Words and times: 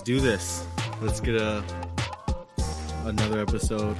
Let's 0.00 0.06
do 0.08 0.20
this. 0.20 0.66
Let's 1.02 1.20
get 1.20 1.34
a 1.34 1.62
another 3.04 3.38
episode. 3.42 3.94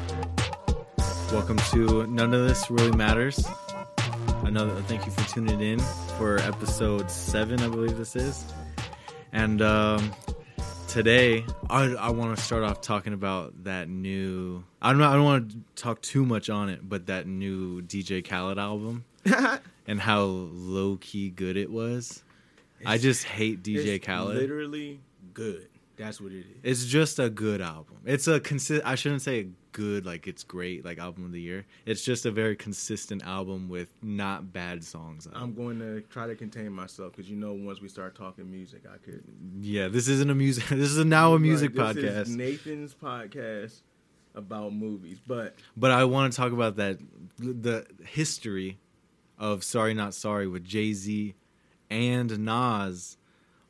Welcome 1.30 1.58
to 1.72 2.06
None 2.06 2.32
of 2.32 2.48
This 2.48 2.70
Really 2.70 2.96
Matters. 2.96 3.46
Another 4.42 4.80
thank 4.84 5.04
you 5.04 5.12
for 5.12 5.28
tuning 5.28 5.60
in 5.60 5.78
for 6.16 6.38
episode 6.38 7.10
seven, 7.10 7.60
I 7.60 7.68
believe 7.68 7.98
this 7.98 8.16
is. 8.16 8.46
And 9.32 9.60
um, 9.60 10.10
today, 10.88 11.44
I, 11.68 11.92
I 11.92 12.08
want 12.08 12.34
to 12.34 12.42
start 12.42 12.62
off 12.62 12.80
talking 12.80 13.12
about 13.12 13.64
that 13.64 13.90
new. 13.90 14.64
I 14.80 14.94
don't. 14.94 15.02
I 15.02 15.12
don't 15.12 15.24
want 15.24 15.50
to 15.50 15.58
talk 15.74 16.00
too 16.00 16.24
much 16.24 16.48
on 16.48 16.70
it, 16.70 16.80
but 16.82 17.08
that 17.08 17.26
new 17.26 17.82
DJ 17.82 18.26
Khaled 18.26 18.58
album 18.58 19.04
and 19.86 20.00
how 20.00 20.22
low 20.22 20.96
key 20.98 21.28
good 21.28 21.58
it 21.58 21.70
was. 21.70 22.24
I 22.86 22.96
just 22.96 23.24
hate 23.24 23.62
DJ 23.62 23.96
It's 23.96 24.06
Khaled. 24.06 24.34
Literally 24.34 25.00
good. 25.34 25.69
That's 26.00 26.20
what 26.20 26.32
it 26.32 26.40
is. 26.40 26.46
It's 26.62 26.84
just 26.86 27.18
a 27.18 27.28
good 27.30 27.60
album. 27.60 27.98
It's 28.04 28.26
a 28.26 28.40
consi- 28.40 28.80
I 28.84 28.94
shouldn't 28.94 29.22
say 29.22 29.48
good 29.72 30.04
like 30.04 30.26
it's 30.26 30.42
great 30.42 30.84
like 30.84 30.98
album 30.98 31.24
of 31.26 31.32
the 31.32 31.40
year. 31.40 31.64
It's 31.86 32.02
just 32.04 32.26
a 32.26 32.30
very 32.30 32.56
consistent 32.56 33.22
album 33.24 33.68
with 33.68 33.90
not 34.02 34.52
bad 34.52 34.82
songs. 34.82 35.26
on. 35.26 35.34
I'm 35.36 35.54
going 35.54 35.78
to 35.78 36.00
try 36.08 36.26
to 36.26 36.34
contain 36.34 36.72
myself 36.72 37.12
because 37.12 37.30
you 37.30 37.36
know 37.36 37.52
once 37.52 37.80
we 37.80 37.88
start 37.88 38.14
talking 38.14 38.50
music, 38.50 38.82
I 38.92 38.96
could. 38.98 39.22
yeah, 39.60 39.88
this 39.88 40.08
isn't 40.08 40.30
a 40.30 40.34
music. 40.34 40.64
This 40.70 40.90
is 40.90 41.04
now 41.04 41.34
a 41.34 41.38
music 41.38 41.76
Like, 41.76 41.96
this 41.96 42.04
podcast. 42.04 42.20
is 42.22 42.36
Nathan's 42.36 42.94
podcast 42.94 43.82
about 44.34 44.72
movies, 44.72 45.18
but 45.26 45.54
but 45.76 45.90
I 45.90 46.04
want 46.04 46.32
to 46.32 46.36
talk 46.36 46.52
about 46.52 46.76
that 46.76 46.98
the 47.38 47.86
history 48.06 48.78
of 49.38 49.62
Sorry 49.64 49.92
Not 49.94 50.14
Sorry 50.14 50.46
with 50.46 50.64
Jay 50.64 50.92
Z 50.92 51.34
and 51.90 52.38
Nas 52.40 53.16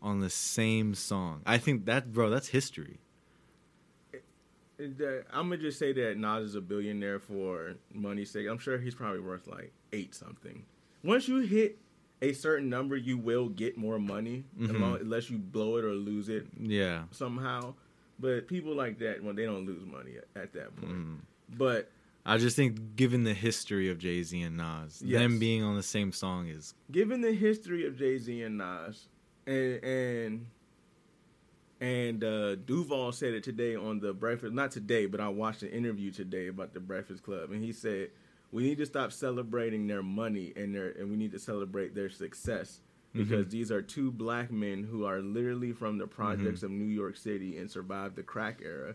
on 0.03 0.21
the 0.21 0.31
same 0.31 0.95
song. 0.95 1.43
I 1.47 1.59
think 1.59 1.85
that 1.87 2.13
bro, 2.13 2.31
that's 2.31 2.49
history. 2.49 2.99
I'm 4.79 5.49
gonna 5.51 5.59
just 5.59 5.79
say 5.79 5.93
that 5.93 6.17
Nas 6.17 6.45
is 6.47 6.55
a 6.55 6.61
billionaire 6.61 7.19
for 7.19 7.75
money's 7.93 8.31
sake. 8.31 8.47
I'm 8.49 8.59
sure 8.59 8.79
he's 8.79 8.95
probably 8.95 9.21
worth 9.21 9.47
like 9.47 9.73
eight 9.93 10.15
something. 10.15 10.65
Once 11.05 11.29
you 11.29 11.41
hit 11.41 11.79
a 12.23 12.33
certain 12.33 12.69
number, 12.71 12.97
you 12.97 13.19
will 13.19 13.49
get 13.51 13.77
more 13.77 13.99
money, 13.99 14.45
Mhm. 14.59 14.75
along- 14.77 15.01
unless 15.01 15.29
you 15.31 15.37
blow 15.39 15.77
it 15.77 15.85
or 15.85 15.93
lose 15.95 16.29
it 16.31 16.47
Yeah. 16.59 17.05
somehow. 17.11 17.75
But 18.19 18.47
people 18.49 18.75
like 18.75 18.99
that, 18.99 19.23
well, 19.23 19.35
they 19.35 19.45
don't 19.47 19.65
lose 19.67 19.85
money 19.87 20.17
at, 20.17 20.25
at 20.35 20.53
that 20.55 20.75
point. 20.77 20.93
Mm. 20.93 21.17
But 21.57 21.91
I 22.27 22.37
just 22.39 22.57
think 22.57 22.97
given 22.97 23.25
the 23.25 23.33
history 23.35 23.89
of 23.91 23.99
Jay 23.99 24.23
Z 24.23 24.41
and 24.41 24.57
Nas, 24.59 25.03
Yes. 25.05 25.21
them 25.21 25.39
being 25.39 25.63
on 25.63 25.77
the 25.77 25.83
same 25.83 26.13
song 26.13 26.49
is 26.49 26.75
given 26.91 27.21
the 27.23 27.33
history 27.33 27.87
of 27.87 27.97
Jay 27.99 28.17
Z 28.19 28.43
and 28.43 28.59
Nas, 28.59 29.09
and 29.47 29.85
and 29.85 30.47
and 31.81 32.23
uh, 32.25 32.57
Duval 32.57 33.13
said 33.13 33.33
it 33.35 33.43
today 33.43 33.75
on 33.75 34.01
the 34.01 34.13
Breakfast. 34.13 34.53
Not 34.53 34.71
today, 34.71 35.07
but 35.07 35.21
I 35.21 35.29
watched 35.29 35.63
an 35.63 35.71
interview 35.71 36.11
today 36.11 36.49
about 36.49 36.75
the 36.75 36.81
Breakfast 36.81 37.23
Club, 37.23 37.51
and 37.53 37.63
he 37.65 37.73
said 37.73 38.11
we 38.53 38.63
need 38.65 38.79
to 38.79 38.87
stop 38.87 39.13
celebrating 39.13 39.87
their 39.87 40.03
money 40.03 40.53
and 40.57 40.75
their 40.75 40.91
and 40.91 41.11
we 41.11 41.17
need 41.17 41.33
to 41.33 41.39
celebrate 41.39 41.95
their 41.95 42.11
success 42.11 42.81
because 43.13 43.49
these 43.49 43.73
are 43.73 43.83
two 43.83 44.13
black 44.13 44.53
men 44.53 44.85
who 44.85 45.05
are 45.05 45.21
literally 45.21 45.73
from 45.73 45.99
the 45.99 46.07
projects 46.07 46.63
of 46.63 46.71
New 46.71 46.85
York 46.85 47.17
City 47.17 47.59
and 47.59 47.69
survived 47.69 48.15
the 48.15 48.23
crack 48.23 48.61
era. 48.65 48.95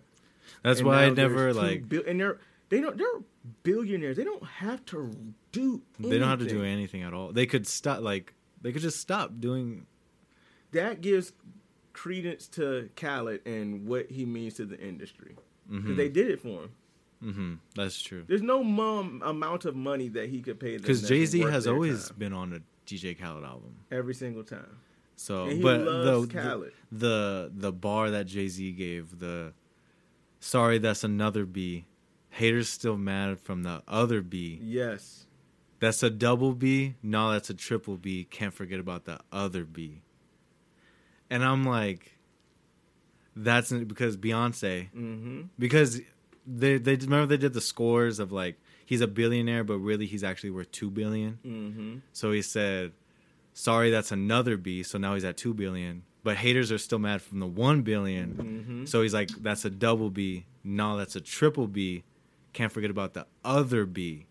that's 0.63 0.79
And 0.79 0.87
why 0.87 1.03
I 1.03 1.09
never 1.09 1.53
like 1.53 1.89
bil- 1.89 2.03
and 2.07 2.19
they're 2.19 2.37
they 2.69 2.79
don't 2.81 2.97
they're 2.97 3.21
billionaires. 3.63 4.15
They 4.17 4.23
don't 4.23 4.43
have 4.45 4.85
to 4.87 5.11
do. 5.51 5.81
they 5.99 6.17
don't 6.17 6.29
have 6.29 6.39
to 6.39 6.45
do 6.45 6.59
anything. 6.63 6.71
anything 6.71 7.03
at 7.03 7.13
all. 7.13 7.31
They 7.33 7.45
could 7.45 7.67
stop 7.67 8.01
like 8.01 8.33
they 8.61 8.71
could 8.71 8.81
just 8.81 8.99
stop 9.01 9.31
doing 9.39 9.85
that 10.75 11.01
gives 11.01 11.33
credence 11.93 12.47
to 12.49 12.89
Khaled 12.95 13.41
and 13.45 13.85
what 13.87 14.11
he 14.11 14.25
means 14.25 14.53
to 14.55 14.65
the 14.65 14.79
industry 14.79 15.35
because 15.69 15.91
Mhm. 15.91 15.95
they 15.97 16.09
did 16.09 16.29
it 16.29 16.39
for 16.41 16.63
him. 16.63 16.71
hmm 17.21 17.53
That's 17.75 18.01
true. 18.01 18.23
There's 18.27 18.41
no 18.41 18.63
mum 18.63 19.21
amount 19.25 19.65
of 19.65 19.75
money 19.75 20.09
that 20.09 20.29
he 20.29 20.41
could 20.41 20.59
pay. 20.59 20.77
Because 20.77 21.07
Jay 21.07 21.25
Z 21.25 21.39
has 21.39 21.65
always 21.65 22.09
time. 22.09 22.17
been 22.19 22.33
on 22.33 22.53
a 22.53 22.59
DJ 22.85 23.13
Khaled 23.17 23.43
album. 23.43 23.73
every 23.91 24.13
single 24.13 24.43
time. 24.43 24.77
So, 25.15 25.45
but 25.61 25.81
loves 25.81 26.27
the, 26.27 26.33
Khaled. 26.33 26.73
the 26.91 26.97
the 26.99 27.51
the 27.55 27.71
bar 27.71 28.11
that 28.11 28.27
Jay 28.27 28.47
Z 28.49 28.71
gave 28.73 29.19
the 29.19 29.53
sorry 30.39 30.77
that's 30.77 31.03
another 31.03 31.45
B. 31.45 31.85
Haters 32.29 32.67
still 32.67 32.97
mad 32.97 33.39
from 33.39 33.63
the 33.63 33.81
other 33.87 34.21
B. 34.21 34.59
Yes, 34.61 35.25
That's 35.79 36.03
a 36.03 36.09
double 36.09 36.53
B. 36.53 36.95
No, 37.01 37.31
that's 37.31 37.49
a 37.49 37.53
triple 37.53 37.95
B. 37.97 38.25
Can't 38.29 38.53
forget 38.53 38.79
about 38.79 39.05
the 39.05 39.19
other 39.31 39.63
B. 39.65 40.01
And 41.29 41.43
I'm 41.43 41.63
like, 41.63 42.13
that's 43.35 43.71
because 43.71 44.17
Beyonce. 44.17 44.89
hmm 44.91 45.41
Because 45.59 46.01
they 46.47 46.77
they 46.77 46.95
remember 46.95 47.25
they 47.25 47.37
did 47.37 47.53
the 47.53 47.61
scores 47.61 48.19
of 48.19 48.31
like 48.31 48.57
he's 48.85 49.01
a 49.01 49.07
billionaire, 49.07 49.63
but 49.63 49.77
really 49.79 50.05
he's 50.05 50.23
actually 50.23 50.51
worth 50.51 50.71
two 50.71 50.89
billion. 50.89 51.39
hmm 51.43 51.95
So 52.13 52.31
he 52.31 52.41
said, 52.41 52.91
"Sorry, 53.53 53.89
that's 53.91 54.11
another 54.11 54.57
B." 54.57 54.83
So 54.83 54.97
now 54.97 55.13
he's 55.15 55.25
at 55.25 55.37
two 55.37 55.53
billion. 55.53 56.03
But 56.23 56.37
haters 56.37 56.71
are 56.71 56.79
still 56.79 56.97
mad 56.99 57.21
from 57.21 57.39
the 57.39 57.45
one 57.47 57.81
billion. 57.81 58.31
hmm 58.31 58.85
So 58.85 59.01
he's 59.01 59.13
like, 59.13 59.31
"That's 59.41 59.65
a 59.65 59.69
double 59.69 60.09
B." 60.09 60.45
No, 60.63 60.97
that's 60.97 61.15
a 61.15 61.21
triple 61.21 61.67
B. 61.67 62.03
Can't 62.53 62.71
forget 62.71 62.89
about 62.89 63.13
the 63.13 63.25
other 63.43 63.85
B. 63.85 64.27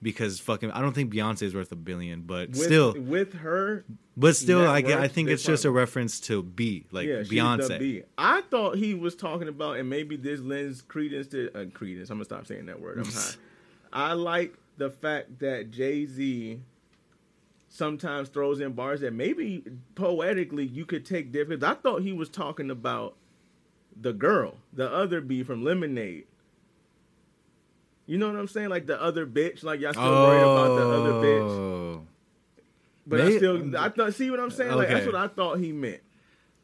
Because 0.00 0.38
fucking, 0.38 0.70
I 0.70 0.80
don't 0.80 0.92
think 0.92 1.12
Beyonce 1.12 1.42
is 1.42 1.54
worth 1.56 1.72
a 1.72 1.76
billion, 1.76 2.22
but 2.22 2.50
with, 2.50 2.62
still, 2.62 2.94
with 2.94 3.34
her, 3.34 3.84
but 4.16 4.36
still, 4.36 4.64
I, 4.68 4.80
get- 4.80 5.00
I 5.00 5.08
think 5.08 5.28
it's 5.28 5.42
just 5.42 5.64
a 5.64 5.72
reference 5.72 6.20
to 6.20 6.42
B, 6.42 6.86
like 6.92 7.08
yeah, 7.08 7.22
Beyonce. 7.22 7.78
B. 7.80 8.02
I 8.16 8.42
thought 8.42 8.76
he 8.76 8.94
was 8.94 9.16
talking 9.16 9.48
about, 9.48 9.76
and 9.76 9.90
maybe 9.90 10.16
this 10.16 10.38
lends 10.38 10.82
credence 10.82 11.26
to 11.28 11.50
uh, 11.52 11.64
credence. 11.74 12.10
I'm 12.10 12.18
gonna 12.18 12.26
stop 12.26 12.46
saying 12.46 12.66
that 12.66 12.80
word. 12.80 12.98
I'm 12.98 13.04
high. 13.12 13.30
I 13.92 14.12
like 14.12 14.54
the 14.76 14.90
fact 14.90 15.40
that 15.40 15.72
Jay 15.72 16.06
Z 16.06 16.60
sometimes 17.68 18.28
throws 18.28 18.60
in 18.60 18.72
bars 18.72 19.00
that 19.00 19.12
maybe 19.12 19.64
poetically 19.94 20.64
you 20.64 20.86
could 20.86 21.04
take 21.04 21.32
different. 21.32 21.62
I 21.62 21.74
thought 21.74 22.02
he 22.02 22.12
was 22.12 22.28
talking 22.28 22.70
about 22.70 23.16
the 24.00 24.12
girl, 24.12 24.54
the 24.72 24.90
other 24.92 25.20
B 25.20 25.42
from 25.42 25.64
Lemonade. 25.64 26.26
You 28.08 28.18
know 28.18 28.26
what 28.28 28.36
I'm 28.36 28.48
saying? 28.48 28.70
Like 28.70 28.86
the 28.86 29.00
other 29.00 29.26
bitch. 29.26 29.62
Like 29.62 29.78
y'all 29.80 29.92
still 29.92 30.02
worried 30.02 30.40
about 30.40 30.76
the 30.76 30.88
other 30.88 31.12
bitch. 31.12 31.50
Oh. 31.50 32.06
But 33.06 33.20
I 33.22 33.36
still, 33.36 33.76
I 33.76 33.88
thought. 33.90 34.14
See 34.14 34.30
what 34.30 34.40
I'm 34.40 34.50
saying? 34.50 34.72
Like 34.74 34.88
that's 34.88 35.06
what 35.06 35.14
I 35.14 35.28
thought 35.28 35.58
he 35.58 35.72
meant. 35.72 36.00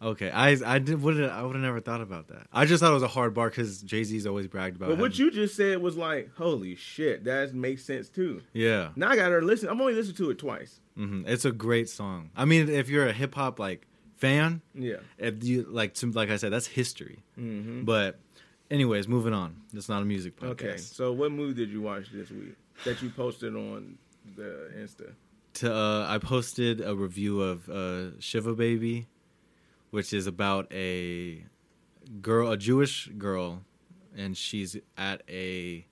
Okay, 0.03 0.31
I 0.31 0.57
I 0.67 0.79
did 0.81 1.01
would 1.01 1.23
I 1.23 1.43
would 1.43 1.55
have 1.55 1.63
never 1.63 1.81
thought 1.81 2.03
about 2.03 2.29
that. 2.29 2.47
I 2.53 2.67
just 2.67 2.83
thought 2.83 2.91
it 2.91 2.95
was 2.95 3.03
a 3.03 3.09
hard 3.09 3.33
bar 3.33 3.49
because 3.49 3.81
Jay 3.83 4.05
Z's 4.05 4.27
always 4.27 4.47
bragged 4.47 4.77
about. 4.77 4.89
But 4.91 4.99
what 4.99 5.13
having- 5.13 5.27
you 5.27 5.31
just 5.33 5.55
said 5.57 5.79
was 5.79 5.97
like, 5.97 6.31
holy 6.37 6.75
shit, 6.75 7.25
that 7.25 7.55
makes 7.55 7.85
sense 7.85 8.09
too. 8.11 8.43
yeah, 8.53 8.91
Now 8.97 9.09
I 9.11 9.17
gotta 9.17 9.39
listen. 9.39 9.69
I'm 9.71 9.81
only 9.81 9.95
listened 9.95 10.17
to 10.19 10.31
it 10.31 10.39
twice. 10.39 10.81
hmm 10.97 11.23
it's 11.27 11.45
a 11.47 11.53
great 11.53 11.89
song. 11.89 12.31
I 12.37 12.45
mean, 12.45 12.69
if 12.69 12.91
you're 12.91 13.07
a 13.07 13.13
hip 13.13 13.35
hop 13.35 13.59
like 13.59 13.87
fan, 14.17 14.61
Yeah. 14.75 14.97
if 15.17 15.43
you 15.45 15.63
like 15.63 15.95
to 15.95 16.11
like 16.11 16.29
I 16.31 16.37
said, 16.37 16.53
that's 16.53 16.67
history. 16.67 17.21
hmm 17.37 17.85
But 17.85 18.19
anyways, 18.75 19.09
moving 19.09 19.33
on. 19.33 19.63
It's 19.73 19.89
not 19.89 20.03
a 20.03 20.05
music 20.05 20.37
podcast. 20.37 20.51
Okay. 20.51 20.77
So 20.77 21.13
what 21.13 21.33
movie 21.33 21.55
did 21.55 21.71
you 21.71 21.81
watch 21.81 22.11
this 22.13 22.31
week 22.31 22.57
that 22.85 23.01
you 23.01 23.11
posted 23.11 23.55
on 23.55 23.97
the 24.37 24.71
Insta? 24.77 25.13
To 25.55 25.75
uh, 25.75 26.07
I 26.09 26.19
posted 26.19 26.81
a 26.81 26.95
review 26.95 27.41
of 27.41 27.69
uh, 27.69 28.21
Shiva 28.21 28.55
Baby, 28.55 29.07
which 29.91 30.13
is 30.13 30.27
about 30.27 30.71
a 30.73 31.45
girl, 32.21 32.51
a 32.51 32.57
Jewish 32.57 33.09
girl, 33.17 33.63
and 34.17 34.37
she's 34.37 34.77
at 34.99 35.23
a 35.29 35.87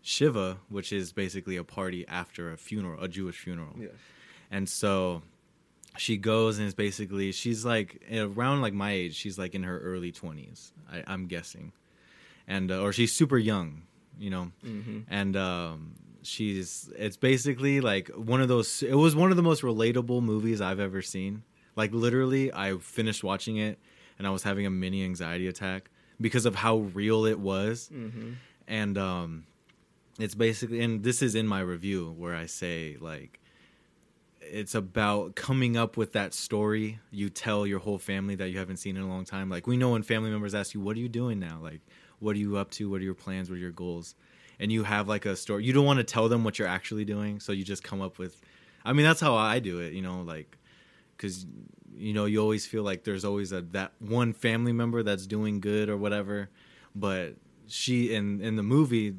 Shiva, 0.00 0.58
which 0.70 0.92
is 0.92 1.12
basically 1.12 1.56
a 1.56 1.64
party 1.64 2.06
after 2.08 2.50
a 2.50 2.56
funeral, 2.56 3.02
a 3.02 3.08
Jewish 3.08 3.38
funeral. 3.38 3.76
Yeah. 3.78 3.88
And 4.50 4.68
so 4.68 5.22
she 5.98 6.16
goes 6.16 6.58
and 6.58 6.66
it's 6.66 6.74
basically 6.74 7.32
she's 7.32 7.64
like 7.64 8.02
around 8.10 8.62
like 8.62 8.72
my 8.72 8.92
age. 8.92 9.14
She's 9.14 9.38
like 9.38 9.54
in 9.54 9.62
her 9.62 9.78
early 9.78 10.10
twenties, 10.12 10.72
I'm 11.06 11.26
guessing, 11.26 11.72
and 12.46 12.70
uh, 12.70 12.80
or 12.80 12.92
she's 12.92 13.12
super 13.12 13.38
young, 13.38 13.82
you 14.18 14.30
know. 14.30 14.52
Mm-hmm. 14.64 15.00
And 15.08 15.36
um, 15.36 15.94
she's 16.22 16.90
it's 16.96 17.16
basically 17.16 17.80
like 17.80 18.08
one 18.08 18.40
of 18.40 18.48
those. 18.48 18.82
It 18.82 18.94
was 18.94 19.14
one 19.14 19.30
of 19.30 19.36
the 19.36 19.42
most 19.42 19.62
relatable 19.62 20.22
movies 20.22 20.60
I've 20.60 20.80
ever 20.80 21.02
seen. 21.02 21.42
Like 21.76 21.92
literally, 21.92 22.52
I 22.52 22.76
finished 22.78 23.24
watching 23.24 23.56
it 23.56 23.78
and 24.18 24.26
I 24.26 24.30
was 24.30 24.42
having 24.42 24.66
a 24.66 24.70
mini 24.70 25.04
anxiety 25.04 25.48
attack 25.48 25.90
because 26.20 26.46
of 26.46 26.54
how 26.54 26.78
real 26.78 27.24
it 27.24 27.38
was. 27.38 27.90
Mm-hmm. 27.92 28.32
And 28.68 28.98
um, 28.98 29.46
it's 30.18 30.34
basically, 30.34 30.80
and 30.80 31.02
this 31.02 31.22
is 31.22 31.34
in 31.34 31.46
my 31.46 31.60
review 31.60 32.14
where 32.16 32.34
I 32.34 32.46
say 32.46 32.96
like 33.00 33.40
it's 34.40 34.74
about 34.74 35.34
coming 35.34 35.76
up 35.76 35.96
with 35.96 36.12
that 36.12 36.34
story 36.34 36.98
you 37.10 37.30
tell 37.30 37.66
your 37.66 37.78
whole 37.78 37.98
family 37.98 38.34
that 38.34 38.50
you 38.50 38.58
haven't 38.58 38.76
seen 38.76 38.96
in 38.96 39.02
a 39.02 39.08
long 39.08 39.24
time. 39.24 39.48
Like 39.48 39.66
we 39.66 39.76
know 39.76 39.90
when 39.90 40.02
family 40.02 40.30
members 40.30 40.54
ask 40.54 40.74
you, 40.74 40.80
"What 40.80 40.96
are 40.96 41.00
you 41.00 41.08
doing 41.08 41.38
now?" 41.38 41.58
Like, 41.62 41.80
"What 42.22 42.36
are 42.36 42.38
you 42.38 42.56
up 42.56 42.70
to? 42.72 42.88
What 42.90 43.00
are 43.00 43.04
your 43.04 43.14
plans? 43.14 43.50
What 43.50 43.56
are 43.56 43.60
your 43.60 43.70
goals?" 43.70 44.14
And 44.58 44.70
you 44.70 44.84
have 44.84 45.08
like 45.08 45.26
a 45.26 45.36
story. 45.36 45.64
You 45.64 45.72
don't 45.72 45.84
want 45.84 45.98
to 45.98 46.04
tell 46.04 46.28
them 46.28 46.44
what 46.44 46.58
you're 46.58 46.68
actually 46.68 47.04
doing, 47.04 47.40
so 47.40 47.52
you 47.52 47.64
just 47.64 47.82
come 47.82 48.00
up 48.00 48.18
with. 48.18 48.40
I 48.84 48.92
mean, 48.92 49.04
that's 49.04 49.20
how 49.20 49.34
I 49.34 49.58
do 49.58 49.80
it. 49.80 49.92
You 49.92 50.02
know, 50.02 50.22
like 50.22 50.56
because 51.16 51.46
you 51.94 52.12
know, 52.12 52.24
you 52.24 52.40
always 52.40 52.66
feel 52.66 52.82
like 52.82 53.04
there's 53.04 53.24
always 53.24 53.52
a 53.52 53.62
that 53.72 53.92
one 53.98 54.32
family 54.32 54.72
member 54.72 55.02
that's 55.02 55.26
doing 55.26 55.60
good 55.60 55.88
or 55.88 55.96
whatever. 55.96 56.48
But 56.94 57.34
she 57.68 58.14
in 58.14 58.40
in 58.40 58.56
the 58.56 58.62
movie, 58.62 59.14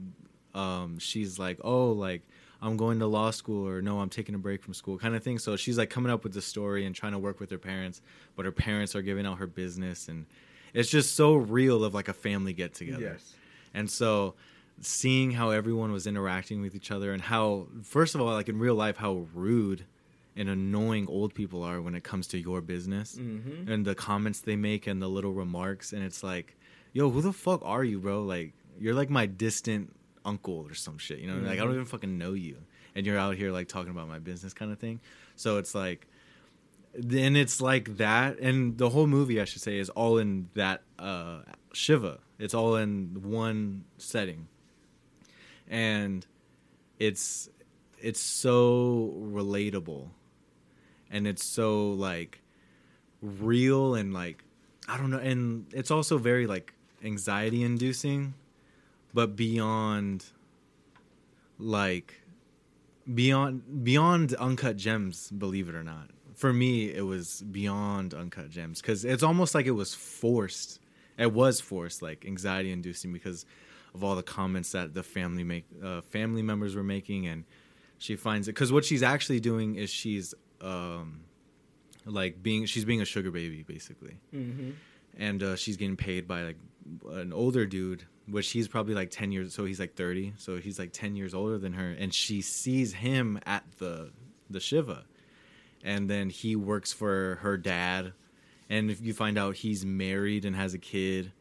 um, 0.53 0.99
she's 0.99 1.39
like, 1.39 1.59
oh, 1.63 1.91
like 1.91 2.21
I'm 2.61 2.77
going 2.77 2.99
to 2.99 3.07
law 3.07 3.31
school 3.31 3.67
or 3.67 3.81
no, 3.81 3.99
I'm 3.99 4.09
taking 4.09 4.35
a 4.35 4.37
break 4.37 4.63
from 4.63 4.73
school 4.73 4.97
kind 4.97 5.15
of 5.15 5.23
thing. 5.23 5.39
So 5.39 5.55
she's 5.55 5.77
like 5.77 5.89
coming 5.89 6.11
up 6.11 6.23
with 6.23 6.33
the 6.33 6.41
story 6.41 6.85
and 6.85 6.95
trying 6.95 7.11
to 7.11 7.19
work 7.19 7.39
with 7.39 7.49
her 7.51 7.57
parents, 7.57 8.01
but 8.35 8.45
her 8.45 8.51
parents 8.51 8.95
are 8.95 9.01
giving 9.01 9.25
out 9.25 9.37
her 9.39 9.47
business 9.47 10.07
and 10.07 10.25
it's 10.73 10.89
just 10.89 11.15
so 11.15 11.35
real 11.35 11.83
of 11.83 11.93
like 11.93 12.07
a 12.07 12.13
family 12.13 12.53
get 12.53 12.73
together. 12.73 13.01
Yes. 13.01 13.33
And 13.73 13.89
so 13.89 14.35
seeing 14.81 15.31
how 15.31 15.51
everyone 15.51 15.91
was 15.91 16.07
interacting 16.07 16.61
with 16.61 16.75
each 16.75 16.91
other 16.91 17.13
and 17.13 17.21
how 17.21 17.67
first 17.83 18.15
of 18.15 18.21
all 18.21 18.33
like 18.33 18.49
in 18.49 18.57
real 18.59 18.75
life 18.75 18.97
how 18.97 19.25
rude 19.33 19.85
and 20.35 20.49
annoying 20.49 21.05
old 21.07 21.33
people 21.35 21.61
are 21.63 21.79
when 21.79 21.93
it 21.93 22.03
comes 22.03 22.25
to 22.27 22.39
your 22.39 22.59
business 22.59 23.15
Mm-hmm. 23.15 23.71
and 23.71 23.85
the 23.85 23.93
comments 23.93 24.39
they 24.41 24.55
make 24.55 24.87
and 24.87 24.99
the 25.01 25.07
little 25.07 25.31
remarks 25.31 25.93
and 25.93 26.03
it's 26.03 26.23
like 26.23 26.57
yo 26.91 27.09
who 27.11 27.21
the 27.21 27.31
fuck 27.31 27.61
are 27.63 27.83
you 27.83 27.99
bro 27.99 28.23
like 28.23 28.53
you're 28.79 28.95
like 28.95 29.11
my 29.11 29.27
distant 29.27 29.95
uncle 30.25 30.65
or 30.67 30.73
some 30.73 30.97
shit 30.97 31.19
you 31.19 31.27
know 31.27 31.37
like 31.47 31.53
i 31.59 31.61
don't 31.61 31.69
Mhm. 31.69 31.73
even 31.75 31.85
fucking 31.85 32.17
know 32.17 32.33
you 32.33 32.57
and 32.95 33.05
you're 33.05 33.17
out 33.19 33.35
here 33.35 33.51
like 33.51 33.67
talking 33.67 33.91
about 33.91 34.07
my 34.07 34.19
business 34.19 34.53
kind 34.53 34.71
of 34.71 34.79
thing 34.79 34.99
so 35.35 35.57
it's 35.59 35.75
like 35.75 36.07
then 36.93 37.35
it's 37.35 37.59
like 37.59 37.97
that 37.97 38.37
and 38.39 38.77
the 38.77 38.89
whole 38.89 39.07
movie 39.07 39.41
i 39.41 39.45
should 39.45 39.61
say 39.61 39.77
is 39.77 39.89
all 39.89 40.17
in 40.17 40.47
that 40.53 40.83
uh 40.99 41.39
shiva. 41.73 42.19
It's 42.39 42.53
all 42.53 42.75
in 42.75 43.21
one 43.23 43.85
setting. 43.97 44.47
And 45.67 46.25
it's 46.99 47.49
it's 47.99 48.19
so 48.19 49.13
relatable. 49.17 50.09
And 51.09 51.27
it's 51.27 51.43
so 51.43 51.91
like 51.91 52.41
real 53.21 53.95
and 53.95 54.13
like 54.13 54.43
i 54.89 54.97
don't 54.97 55.09
know 55.09 55.17
and 55.17 55.65
it's 55.71 55.89
also 55.89 56.17
very 56.17 56.45
like 56.45 56.73
anxiety 57.05 57.63
inducing 57.63 58.33
but 59.13 59.33
beyond 59.33 60.25
like 61.57 62.21
beyond 63.13 63.85
beyond 63.85 64.33
uncut 64.33 64.75
gems 64.75 65.31
believe 65.31 65.69
it 65.69 65.75
or 65.75 65.83
not 65.83 66.09
for 66.35 66.51
me 66.53 66.89
it 66.91 67.05
was 67.05 67.41
beyond 67.51 68.13
uncut 68.13 68.49
gems 68.49 68.81
because 68.81 69.05
it's 69.05 69.23
almost 69.23 69.53
like 69.55 69.65
it 69.65 69.71
was 69.71 69.93
forced 69.93 70.79
it 71.17 71.31
was 71.31 71.61
forced 71.61 72.01
like 72.01 72.25
anxiety 72.25 72.71
inducing 72.71 73.13
because 73.13 73.45
of 73.93 74.03
all 74.03 74.15
the 74.15 74.23
comments 74.23 74.71
that 74.71 74.93
the 74.93 75.03
family 75.03 75.43
make 75.43 75.65
uh, 75.83 76.01
family 76.01 76.41
members 76.41 76.75
were 76.75 76.83
making 76.83 77.27
and 77.27 77.43
she 77.99 78.15
finds 78.15 78.47
it 78.47 78.51
because 78.53 78.71
what 78.71 78.83
she's 78.83 79.03
actually 79.03 79.39
doing 79.39 79.75
is 79.75 79.89
she's 79.89 80.33
um 80.61 81.21
like 82.05 82.41
being 82.43 82.65
she's 82.65 82.85
being 82.85 83.01
a 83.01 83.05
sugar 83.05 83.31
baby 83.31 83.63
basically 83.63 84.15
Mm-hmm. 84.33 84.71
and 85.17 85.43
uh, 85.43 85.55
she's 85.55 85.77
getting 85.77 85.95
paid 85.95 86.27
by 86.27 86.41
like 86.43 86.57
an 87.11 87.31
older 87.31 87.65
dude 87.65 88.03
which 88.27 88.49
he's 88.51 88.67
probably 88.67 88.93
like 88.95 89.09
10 89.11 89.31
years 89.31 89.53
so 89.53 89.65
he's 89.65 89.79
like 89.79 89.95
30 89.95 90.33
so 90.37 90.57
he's 90.57 90.79
like 90.79 90.91
10 90.93 91.15
years 91.15 91.33
older 91.33 91.57
than 91.57 91.73
her 91.73 91.91
and 91.97 92.13
she 92.13 92.41
sees 92.41 92.93
him 92.93 93.39
at 93.45 93.63
the 93.77 94.11
the 94.49 94.59
shiva 94.59 95.05
and 95.83 96.09
then 96.09 96.29
he 96.29 96.55
works 96.55 96.93
for 96.93 97.35
her 97.41 97.57
dad 97.57 98.13
and 98.69 98.89
if 98.89 99.01
you 99.01 99.13
find 99.13 99.37
out 99.37 99.55
he's 99.55 99.85
married 99.85 100.45
and 100.45 100.55
has 100.55 100.73
a 100.73 100.79
kid 100.79 101.31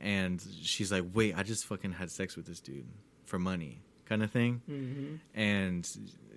and 0.00 0.42
she's 0.62 0.90
like 0.90 1.04
wait 1.14 1.36
i 1.36 1.42
just 1.42 1.64
fucking 1.66 1.92
had 1.92 2.10
sex 2.10 2.36
with 2.36 2.46
this 2.46 2.60
dude 2.60 2.86
for 3.24 3.38
money 3.38 3.80
kind 4.08 4.22
of 4.22 4.30
thing 4.30 4.60
Mm-hmm. 4.68 5.14
and 5.40 5.88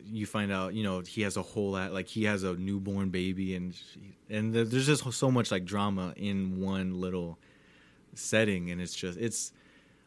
you 0.05 0.25
find 0.25 0.51
out 0.51 0.73
you 0.73 0.83
know 0.83 0.99
he 0.99 1.21
has 1.21 1.37
a 1.37 1.41
whole 1.41 1.71
lot 1.71 1.93
like 1.93 2.07
he 2.07 2.25
has 2.25 2.43
a 2.43 2.53
newborn 2.55 3.09
baby 3.09 3.55
and 3.55 3.73
she, 3.73 3.99
and 4.29 4.53
there's 4.53 4.85
just 4.85 5.11
so 5.13 5.31
much 5.31 5.49
like 5.49 5.63
drama 5.65 6.13
in 6.17 6.59
one 6.61 6.99
little 6.99 7.39
setting 8.13 8.69
and 8.69 8.81
it's 8.81 8.93
just 8.93 9.17
it's 9.17 9.51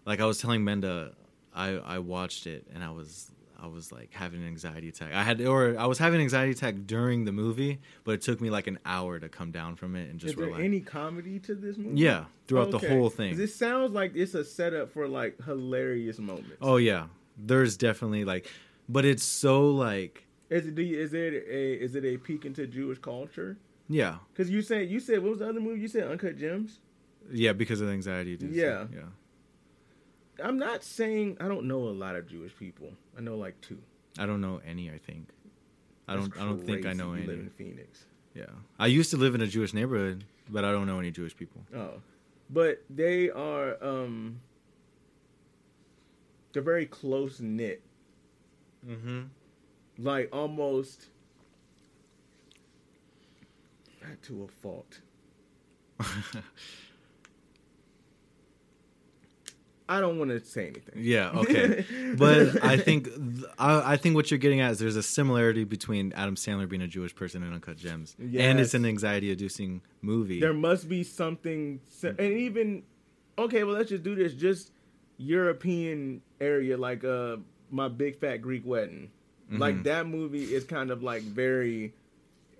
like 0.04 0.20
i 0.20 0.24
was 0.26 0.38
telling 0.38 0.60
menda 0.62 1.12
i 1.54 1.70
i 1.70 1.98
watched 1.98 2.46
it 2.46 2.64
and 2.74 2.84
i 2.84 2.90
was 2.90 3.30
i 3.60 3.66
was 3.66 3.90
like 3.92 4.12
having 4.12 4.40
an 4.42 4.46
anxiety 4.46 4.88
attack 4.88 5.12
i 5.14 5.22
had 5.22 5.40
or 5.40 5.78
i 5.78 5.86
was 5.86 5.98
having 5.98 6.16
an 6.20 6.22
anxiety 6.22 6.52
attack 6.52 6.74
during 6.86 7.24
the 7.24 7.32
movie 7.32 7.78
but 8.04 8.12
it 8.12 8.20
took 8.22 8.40
me 8.40 8.50
like 8.50 8.66
an 8.66 8.78
hour 8.84 9.18
to 9.18 9.28
come 9.28 9.50
down 9.50 9.74
from 9.76 9.96
it 9.96 10.10
and 10.10 10.18
just 10.20 10.32
Is 10.32 10.36
there 10.36 10.46
relax 10.46 10.64
any 10.64 10.80
comedy 10.80 11.38
to 11.40 11.54
this 11.54 11.76
movie? 11.76 12.00
yeah 12.00 12.24
throughout 12.48 12.70
the 12.70 12.78
whole 12.78 13.10
thing 13.10 13.38
It 13.40 13.48
sounds 13.48 13.92
like 13.92 14.14
it's 14.14 14.34
a 14.34 14.44
setup 14.44 14.90
for 14.92 15.08
like 15.08 15.42
hilarious 15.44 16.18
moments. 16.18 16.56
oh 16.60 16.76
yeah 16.76 17.06
there's 17.38 17.76
definitely 17.76 18.24
like 18.24 18.46
but 18.88 19.04
it's 19.04 19.24
so 19.24 19.68
like 19.70 20.24
Is 20.50 20.66
it 20.66 20.78
is 20.78 21.12
it 21.14 21.34
a 21.34 21.72
is 21.84 21.94
it 21.94 22.04
a 22.04 22.16
peek 22.18 22.44
into 22.44 22.66
Jewish 22.66 22.98
culture? 22.98 23.56
yeah 23.88 24.16
Because 24.32 24.48
you 24.50 24.62
said 24.62 24.88
you 24.90 25.00
said 25.00 25.22
what 25.22 25.30
was 25.30 25.38
the 25.40 25.48
other 25.48 25.60
movie? 25.60 25.80
You 25.80 25.88
said 25.88 26.04
Uncut 26.10 26.36
Gems. 26.38 26.80
Yeah, 27.32 27.52
because 27.54 27.80
of 27.80 27.88
the 27.88 27.92
anxiety. 27.92 28.38
Yeah. 28.40 28.86
yeah. 28.94 29.00
I'm 30.42 30.58
not 30.58 30.84
saying 30.84 31.36
I 31.40 31.48
don't 31.48 31.64
know 31.66 31.80
a 31.88 31.90
lot 32.04 32.14
of 32.14 32.28
Jewish 32.28 32.56
people. 32.56 32.92
I 33.16 33.20
know 33.20 33.36
like 33.36 33.60
two. 33.60 33.78
I 34.18 34.26
don't 34.26 34.40
know 34.40 34.60
any. 34.66 34.90
I 34.90 34.98
think. 34.98 35.28
I 36.08 36.16
That's 36.16 36.28
don't. 36.28 36.42
I 36.42 36.44
don't 36.46 36.64
think 36.64 36.86
I 36.86 36.92
know 36.92 37.12
you 37.14 37.18
any. 37.18 37.26
Live 37.26 37.38
in 37.40 37.50
Phoenix. 37.50 38.04
Yeah, 38.34 38.44
I 38.78 38.86
used 38.88 39.10
to 39.12 39.16
live 39.16 39.34
in 39.34 39.40
a 39.40 39.46
Jewish 39.46 39.72
neighborhood, 39.72 40.24
but 40.50 40.64
I 40.64 40.70
don't 40.72 40.86
know 40.86 40.98
any 40.98 41.10
Jewish 41.10 41.34
people. 41.36 41.62
Oh, 41.74 41.94
but 42.50 42.82
they 42.90 43.30
are 43.30 43.82
um, 43.82 44.40
they're 46.52 46.62
very 46.62 46.86
close 46.86 47.40
knit, 47.40 47.82
Mm-hmm. 48.86 49.22
like 49.98 50.28
almost 50.32 51.06
not 54.02 54.22
to 54.24 54.44
a 54.44 54.48
fault. 54.48 55.00
I 59.88 60.00
don't 60.00 60.18
want 60.18 60.30
to 60.32 60.40
say 60.44 60.66
anything. 60.68 60.94
yeah. 60.96 61.30
Okay. 61.30 61.84
But 62.16 62.64
I 62.64 62.76
think 62.76 63.04
th- 63.04 63.44
I, 63.58 63.92
I 63.92 63.96
think 63.96 64.14
what 64.16 64.30
you're 64.30 64.38
getting 64.38 64.60
at 64.60 64.72
is 64.72 64.78
there's 64.78 64.96
a 64.96 65.02
similarity 65.02 65.64
between 65.64 66.12
Adam 66.14 66.34
Sandler 66.34 66.68
being 66.68 66.82
a 66.82 66.88
Jewish 66.88 67.14
person 67.14 67.42
and 67.44 67.52
Uncut 67.54 67.76
Gems, 67.76 68.16
and 68.18 68.58
it's 68.58 68.74
an 68.74 68.84
anxiety-inducing 68.86 69.82
movie. 70.02 70.40
there 70.40 70.54
must 70.54 70.88
be 70.88 71.02
something, 71.04 71.80
and 72.02 72.20
even 72.20 72.82
okay. 73.38 73.62
Well, 73.64 73.74
let's 73.76 73.90
just 73.90 74.02
do 74.02 74.14
this. 74.14 74.32
Just 74.34 74.72
European 75.18 76.22
area, 76.40 76.76
like 76.76 77.04
uh, 77.04 77.36
my 77.70 77.88
big 77.88 78.18
fat 78.18 78.38
Greek 78.38 78.62
wedding. 78.64 79.10
Like 79.50 79.76
Mhm. 79.76 79.84
that 79.84 80.06
movie 80.08 80.42
is 80.54 80.64
kind 80.64 80.90
of 80.90 81.02
like 81.04 81.22
very 81.22 81.92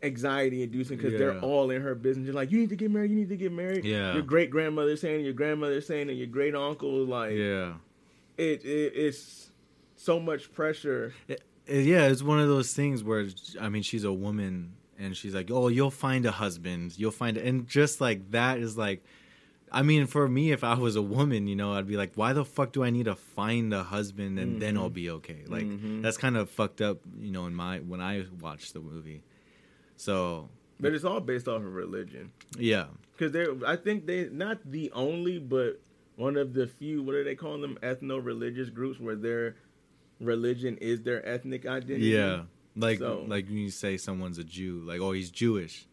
anxiety 0.02 0.62
inducing 0.62 0.96
because 0.96 1.18
they're 1.18 1.38
all 1.40 1.70
in 1.70 1.80
her 1.82 1.94
business. 1.94 2.26
You're 2.26 2.34
like, 2.34 2.50
you 2.52 2.58
need 2.58 2.68
to 2.70 2.76
get 2.76 2.90
married. 2.90 3.10
You 3.10 3.16
need 3.16 3.28
to 3.30 3.36
get 3.36 3.52
married. 3.52 3.84
Yeah. 3.84 4.12
Your 4.14 4.22
great 4.22 4.50
grandmother 4.50 4.96
saying, 4.96 5.24
your 5.24 5.32
grandmother 5.32 5.80
saying, 5.80 6.08
and 6.10 6.18
your 6.18 6.26
great 6.26 6.54
uncle 6.54 7.04
like 7.04 7.32
yeah. 7.32 7.74
it, 8.36 8.64
it. 8.64 8.92
It's 8.94 9.50
so 9.96 10.20
much 10.20 10.52
pressure. 10.52 11.14
It- 11.28 11.42
yeah, 11.68 12.06
it's 12.06 12.22
one 12.22 12.38
of 12.38 12.46
those 12.46 12.72
things 12.74 13.02
where 13.02 13.26
I 13.60 13.68
mean, 13.68 13.82
she's 13.82 14.04
a 14.04 14.12
woman, 14.12 14.74
and 15.00 15.16
she's 15.16 15.34
like, 15.34 15.50
"Oh, 15.50 15.66
you'll 15.66 15.90
find 15.90 16.24
a 16.24 16.30
husband. 16.30 16.96
You'll 16.96 17.10
find," 17.10 17.36
and 17.36 17.66
just 17.66 18.00
like 18.00 18.30
that 18.30 18.60
is 18.60 18.78
like, 18.78 19.02
I 19.72 19.82
mean, 19.82 20.06
for 20.06 20.28
me, 20.28 20.52
if 20.52 20.62
I 20.62 20.74
was 20.74 20.94
a 20.94 21.02
woman, 21.02 21.48
you 21.48 21.56
know, 21.56 21.72
I'd 21.72 21.88
be 21.88 21.96
like, 21.96 22.12
"Why 22.14 22.32
the 22.34 22.44
fuck 22.44 22.70
do 22.70 22.84
I 22.84 22.90
need 22.90 23.06
to 23.06 23.16
find 23.16 23.74
a 23.74 23.82
husband 23.82 24.38
and 24.38 24.62
then 24.62 24.76
I'll 24.78 24.90
be 24.90 25.10
okay?" 25.10 25.42
Like 25.48 25.64
Mhm. 25.64 26.02
that's 26.02 26.16
kind 26.16 26.36
of 26.36 26.48
fucked 26.48 26.80
up, 26.80 26.98
you 27.18 27.32
know, 27.32 27.46
in 27.46 27.54
my 27.56 27.80
when 27.80 28.00
I 28.00 28.26
watched 28.40 28.72
the 28.72 28.78
movie. 28.80 29.24
So 29.96 30.48
But 30.80 30.92
it's 30.92 31.04
all 31.04 31.20
based 31.20 31.48
off 31.48 31.62
of 31.62 31.74
religion. 31.74 32.32
yeah, 32.58 32.86
because 33.12 33.32
they're 33.32 33.54
I 33.66 33.76
think 33.76 34.06
they 34.06 34.28
not 34.28 34.58
the 34.64 34.90
only, 34.92 35.38
but 35.38 35.80
one 36.16 36.36
of 36.36 36.52
the 36.54 36.66
few. 36.66 37.02
What 37.02 37.14
are 37.14 37.24
they 37.24 37.34
calling 37.34 37.60
them? 37.62 37.78
Ethno-religious 37.82 38.70
groups 38.70 38.98
where 39.00 39.16
their 39.16 39.56
religion 40.20 40.76
is 40.78 41.02
their 41.02 41.26
ethnic 41.26 41.66
identity. 41.66 42.06
yeah, 42.06 42.42
like 42.74 42.98
So- 42.98 43.24
like 43.26 43.46
when 43.48 43.58
you 43.58 43.70
say 43.70 43.96
someone's 43.96 44.38
a 44.38 44.44
Jew, 44.44 44.80
like 44.86 45.00
oh 45.00 45.12
he's 45.12 45.30
Jewish, 45.30 45.86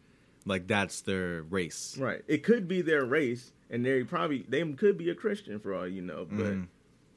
like 0.46 0.66
that's 0.66 1.00
their 1.02 1.42
race. 1.42 1.96
right. 1.98 2.22
It 2.28 2.42
could 2.42 2.68
be 2.68 2.82
their 2.82 3.04
race, 3.04 3.52
and 3.70 3.84
they 3.84 4.02
probably 4.04 4.44
they 4.48 4.62
could 4.72 4.96
be 4.98 5.08
a 5.10 5.14
Christian 5.14 5.58
for 5.60 5.74
all 5.74 5.86
you 5.88 6.02
know, 6.02 6.26
but 6.30 6.52
Mhm. 6.54 6.68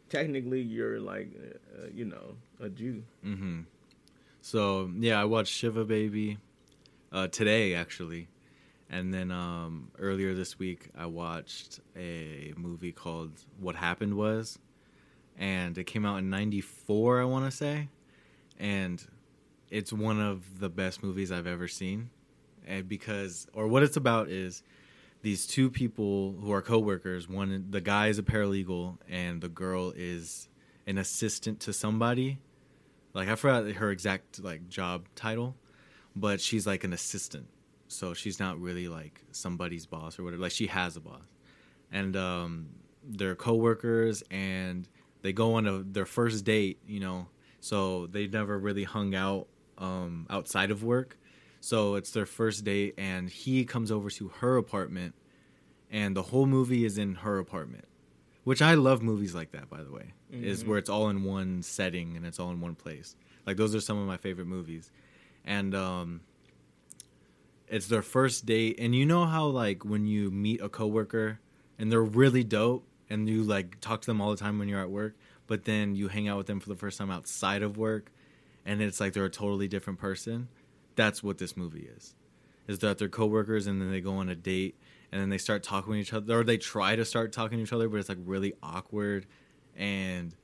technically 0.10 0.62
you're 0.62 1.00
like 1.00 1.30
uh, 1.78 1.88
you 1.94 2.06
know 2.06 2.36
a 2.62 2.70
Jew. 2.70 3.04
hmm 3.24 3.62
So 4.42 4.90
yeah, 4.98 5.20
I 5.22 5.26
watched 5.26 5.52
Shiva 5.54 5.84
Baby 5.86 6.38
uh, 7.12 7.28
today 7.28 7.74
actually, 7.74 8.28
and 8.90 9.14
then 9.14 9.32
um, 9.32 9.92
earlier 10.00 10.34
this 10.34 10.60
week 10.60 10.90
I 10.98 11.06
watched 11.06 11.80
a 11.96 12.54
movie 12.58 12.92
called 12.92 13.32
What 13.60 13.76
Happened 13.76 14.16
Was, 14.16 14.60
and 15.38 15.78
it 15.78 15.86
came 15.86 16.06
out 16.06 16.18
in 16.18 16.30
'94, 16.30 17.22
I 17.22 17.26
want 17.26 17.46
to 17.46 17.52
say, 17.52 17.90
and 18.60 19.06
it's 19.70 19.92
one 19.92 20.22
of 20.22 20.60
the 20.60 20.70
best 20.70 21.04
movies 21.04 21.32
I've 21.32 21.48
ever 21.48 21.68
seen, 21.68 22.10
and 22.66 22.88
because 22.88 23.48
or 23.54 23.68
what 23.68 23.84
it's 23.84 23.98
about 23.98 24.30
is 24.30 24.64
these 25.22 25.46
two 25.46 25.70
people 25.70 26.36
who 26.40 26.52
are 26.52 26.62
coworkers. 26.62 27.28
One, 27.28 27.68
the 27.70 27.82
guy 27.82 28.08
is 28.08 28.20
a 28.20 28.24
paralegal, 28.24 28.98
and 29.10 29.42
the 29.42 29.50
girl 29.50 29.94
is 29.96 30.48
an 30.86 30.98
assistant 30.98 31.60
to 31.62 31.74
somebody. 31.74 32.40
Like 33.14 33.28
I 33.28 33.36
forgot 33.36 33.70
her 33.70 33.92
exact 33.92 34.44
like 34.44 34.70
job 34.70 35.06
title, 35.16 35.56
but 36.20 36.42
she's 36.42 36.66
like 36.68 36.84
an 36.84 36.94
assistant, 36.94 37.48
so 37.88 38.14
she's 38.14 38.40
not 38.40 38.60
really 38.60 38.88
like 38.88 39.22
somebody's 39.32 39.86
boss 39.86 40.18
or 40.20 40.24
whatever. 40.24 40.42
Like 40.44 40.52
she 40.52 40.68
has 40.68 40.96
a 40.98 41.00
boss, 41.00 41.22
and 41.92 42.16
um, 42.16 42.70
they're 43.04 43.36
coworkers, 43.36 44.24
and 44.32 44.88
they 45.22 45.34
go 45.34 45.54
on 45.56 45.68
a, 45.68 45.84
their 45.84 46.06
first 46.06 46.44
date. 46.46 46.80
You 46.88 47.00
know, 47.00 47.28
so 47.60 48.08
they 48.08 48.28
never 48.28 48.58
really 48.58 48.84
hung 48.84 49.16
out 49.16 49.48
um, 49.78 50.26
outside 50.30 50.72
of 50.72 50.84
work. 50.84 51.18
So 51.60 51.96
it's 51.96 52.12
their 52.12 52.26
first 52.26 52.64
date, 52.64 52.94
and 52.98 53.30
he 53.30 53.66
comes 53.66 53.92
over 53.92 54.10
to 54.12 54.28
her 54.40 54.58
apartment, 54.58 55.16
and 55.92 56.16
the 56.16 56.24
whole 56.24 56.46
movie 56.46 56.86
is 56.86 56.98
in 56.98 57.16
her 57.16 57.40
apartment. 57.40 57.86
Which 58.44 58.62
I 58.62 58.76
love 58.76 59.02
movies 59.02 59.36
like 59.36 59.52
that, 59.52 59.70
by 59.70 59.84
the 59.84 59.92
way, 59.92 60.14
is 60.32 60.64
Mhm. 60.64 60.68
where 60.68 60.78
it's 60.78 60.90
all 60.90 61.10
in 61.10 61.24
one 61.24 61.62
setting 61.64 62.16
and 62.16 62.26
it's 62.26 62.40
all 62.40 62.50
in 62.52 62.62
one 62.62 62.76
place. 62.76 63.18
Like 63.46 63.58
those 63.58 63.76
are 63.76 63.82
some 63.82 63.98
of 63.98 64.08
my 64.08 64.16
favorite 64.16 64.46
movies, 64.48 64.90
and 65.48 65.74
um, 65.74 66.22
it's 67.68 67.88
their 67.88 68.04
first 68.04 68.46
date. 68.46 68.76
And 68.80 68.94
you 68.94 69.06
know 69.06 69.26
how 69.26 69.48
like 69.48 69.84
when 69.84 70.06
you 70.06 70.30
meet 70.30 70.62
a 70.62 70.70
coworker 70.70 71.40
and 71.80 71.92
they're 71.92 72.04
really 72.04 72.44
dope, 72.44 72.84
and 73.10 73.28
you 73.30 73.44
like 73.44 73.80
talk 73.80 74.02
to 74.02 74.08
them 74.08 74.22
all 74.22 74.32
the 74.32 74.38
time 74.38 74.60
when 74.60 74.68
you're 74.68 74.82
at 74.82 74.90
work, 74.90 75.16
but 75.48 75.64
then 75.64 75.96
you 75.96 76.10
hang 76.10 76.28
out 76.28 76.38
with 76.38 76.48
them 76.48 76.60
for 76.60 76.70
the 76.70 76.76
first 76.76 76.98
time 76.98 77.10
outside 77.10 77.64
of 77.64 77.78
work, 77.78 78.12
and 78.66 78.82
it's 78.82 79.00
like 79.00 79.14
they're 79.14 79.26
a 79.26 79.30
totally 79.30 79.68
different 79.68 79.98
person. 80.00 80.50
That's 80.96 81.24
what 81.24 81.38
this 81.38 81.56
movie 81.56 81.90
is. 81.96 82.16
Is 82.68 82.80
that 82.80 82.98
they're 82.98 83.08
coworkers 83.08 83.66
and 83.66 83.82
then 83.82 83.92
they 83.92 84.02
go 84.02 84.16
on 84.16 84.28
a 84.28 84.36
date 84.36 84.78
and 85.12 85.22
then 85.22 85.30
they 85.30 85.38
start 85.38 85.64
talking 85.64 85.94
to 85.94 86.00
each 86.00 86.12
other 86.12 86.40
or 86.40 86.44
they 86.44 86.58
try 86.58 86.98
to 86.98 87.06
start 87.06 87.32
talking 87.32 87.60
to 87.60 87.64
each 87.64 87.72
other 87.72 87.88
but 87.88 87.98
it's 87.98 88.10
like 88.10 88.18
really 88.26 88.54
awkward 88.62 89.26
and 89.78 90.36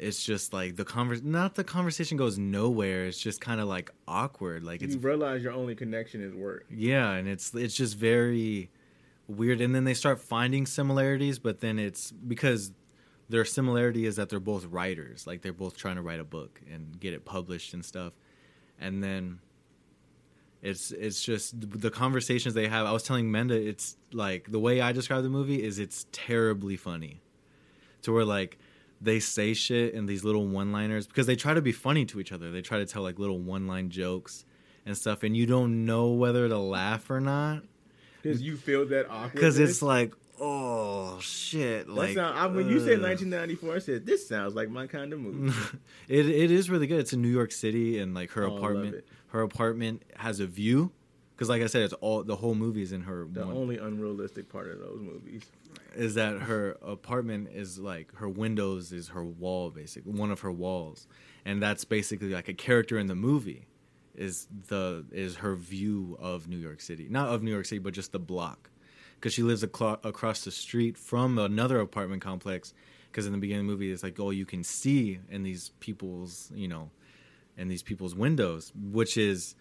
it's 0.00 0.24
just 0.24 0.54
like 0.54 0.76
the 0.76 0.84
convers 0.84 1.22
not 1.22 1.54
the 1.54 1.62
conversation 1.62 2.16
goes 2.16 2.38
nowhere 2.38 3.04
it's 3.04 3.18
just 3.18 3.40
kind 3.40 3.60
of 3.60 3.68
like 3.68 3.90
awkward 4.08 4.64
like 4.64 4.82
it's 4.82 4.94
you 4.94 5.00
realize 5.00 5.42
your 5.42 5.52
only 5.52 5.74
connection 5.74 6.22
is 6.22 6.34
work. 6.34 6.64
yeah 6.70 7.12
and 7.12 7.28
it's 7.28 7.54
it's 7.54 7.76
just 7.76 7.96
very 7.96 8.70
weird 9.28 9.60
and 9.60 9.74
then 9.74 9.84
they 9.84 9.94
start 9.94 10.18
finding 10.18 10.64
similarities 10.64 11.38
but 11.38 11.60
then 11.60 11.78
it's 11.78 12.10
because 12.10 12.72
their 13.28 13.44
similarity 13.44 14.06
is 14.06 14.16
that 14.16 14.30
they're 14.30 14.40
both 14.40 14.64
writers 14.64 15.26
like 15.26 15.42
they're 15.42 15.52
both 15.52 15.76
trying 15.76 15.96
to 15.96 16.02
write 16.02 16.18
a 16.18 16.24
book 16.24 16.60
and 16.72 16.98
get 16.98 17.12
it 17.12 17.24
published 17.24 17.74
and 17.74 17.84
stuff 17.84 18.14
and 18.80 19.04
then 19.04 19.38
it's 20.62 20.92
it's 20.92 21.22
just 21.22 21.54
the 21.60 21.90
conversations 21.90 22.54
they 22.54 22.68
have 22.68 22.86
i 22.86 22.92
was 22.92 23.02
telling 23.02 23.30
menda 23.30 23.52
it's 23.52 23.96
like 24.12 24.50
the 24.50 24.58
way 24.58 24.80
i 24.80 24.92
describe 24.92 25.22
the 25.22 25.28
movie 25.28 25.62
is 25.62 25.78
it's 25.78 26.06
terribly 26.10 26.76
funny 26.76 27.20
to 28.02 28.12
where 28.12 28.24
like 28.24 28.58
they 29.00 29.18
say 29.20 29.54
shit 29.54 29.94
in 29.94 30.06
these 30.06 30.24
little 30.24 30.46
one 30.46 30.72
liners 30.72 31.06
because 31.06 31.26
they 31.26 31.36
try 31.36 31.54
to 31.54 31.62
be 31.62 31.72
funny 31.72 32.04
to 32.04 32.20
each 32.20 32.32
other 32.32 32.50
they 32.50 32.60
try 32.62 32.78
to 32.78 32.86
tell 32.86 33.02
like 33.02 33.18
little 33.18 33.38
one 33.38 33.66
line 33.66 33.88
jokes 33.90 34.44
and 34.86 34.96
stuff 34.96 35.22
and 35.22 35.36
you 35.36 35.46
don't 35.46 35.84
know 35.86 36.08
whether 36.10 36.48
to 36.48 36.58
laugh 36.58 37.10
or 37.10 37.20
not 37.20 37.62
Because 38.22 38.42
you 38.42 38.56
feel 38.56 38.86
that 38.88 39.08
awkward. 39.10 39.32
because 39.34 39.58
it's 39.58 39.80
like 39.82 40.12
oh 40.42 41.18
shit 41.20 41.86
That 41.86 41.92
like 41.94 42.14
sound, 42.14 42.38
I, 42.38 42.46
when 42.46 42.68
you 42.68 42.78
said 42.80 43.00
1994, 43.02 43.74
I 43.74 43.78
said 43.78 44.06
this 44.06 44.26
sounds 44.28 44.54
like 44.54 44.68
my 44.70 44.86
kind 44.86 45.12
of 45.12 45.20
movie. 45.26 45.52
it 46.08 46.26
it 46.26 46.50
is 46.50 46.70
really 46.70 46.86
good. 46.86 47.00
It's 47.00 47.12
in 47.12 47.20
New 47.22 47.28
York 47.28 47.52
City, 47.52 47.98
and 47.98 48.14
like 48.14 48.30
her 48.32 48.44
Oh, 48.44 48.56
apartment, 48.56 49.04
her 49.28 49.42
apartment 49.42 50.02
has 50.16 50.40
a 50.40 50.46
view. 50.46 50.92
Because 51.40 51.48
like 51.48 51.62
I 51.62 51.68
said, 51.68 51.80
it's 51.84 51.94
all 52.02 52.22
the 52.22 52.36
whole 52.36 52.54
movie 52.54 52.82
is 52.82 52.92
in 52.92 53.00
her. 53.00 53.26
the 53.32 53.46
one- 53.46 53.56
only 53.56 53.78
unrealistic 53.78 54.50
part 54.50 54.70
of 54.70 54.78
those 54.78 55.00
movies. 55.00 55.42
is 55.96 56.12
that 56.16 56.36
her 56.38 56.76
apartment 56.82 57.48
is 57.54 57.78
like 57.78 58.14
her 58.16 58.28
windows 58.28 58.92
is 58.92 59.08
her 59.08 59.24
wall, 59.24 59.70
basically 59.70 60.12
one 60.12 60.30
of 60.30 60.40
her 60.40 60.52
walls, 60.52 61.06
and 61.46 61.62
that's 61.62 61.86
basically 61.86 62.28
like 62.28 62.48
a 62.48 62.52
character 62.52 62.98
in 62.98 63.06
the 63.06 63.14
movie. 63.14 63.64
Is 64.14 64.48
the 64.68 65.06
is 65.12 65.36
her 65.36 65.56
view 65.56 66.18
of 66.20 66.46
New 66.46 66.58
York 66.58 66.82
City, 66.82 67.06
not 67.08 67.28
of 67.30 67.42
New 67.42 67.52
York 67.52 67.64
City, 67.64 67.78
but 67.78 67.94
just 67.94 68.12
the 68.12 68.18
block, 68.18 68.68
because 69.14 69.32
she 69.32 69.42
lives 69.42 69.64
aclo- 69.64 70.04
across 70.04 70.44
the 70.44 70.50
street 70.50 70.98
from 70.98 71.38
another 71.38 71.80
apartment 71.80 72.20
complex. 72.20 72.74
Because 73.10 73.24
in 73.24 73.32
the 73.32 73.38
beginning 73.38 73.62
of 73.62 73.66
the 73.68 73.72
movie, 73.72 73.90
it's 73.90 74.02
like, 74.02 74.20
oh, 74.20 74.28
you 74.28 74.44
can 74.44 74.62
see 74.62 75.20
in 75.30 75.42
these 75.42 75.70
people's, 75.80 76.52
you 76.54 76.68
know, 76.68 76.90
in 77.56 77.68
these 77.68 77.82
people's 77.82 78.14
windows, 78.14 78.72
which 78.76 79.16
is 79.16 79.54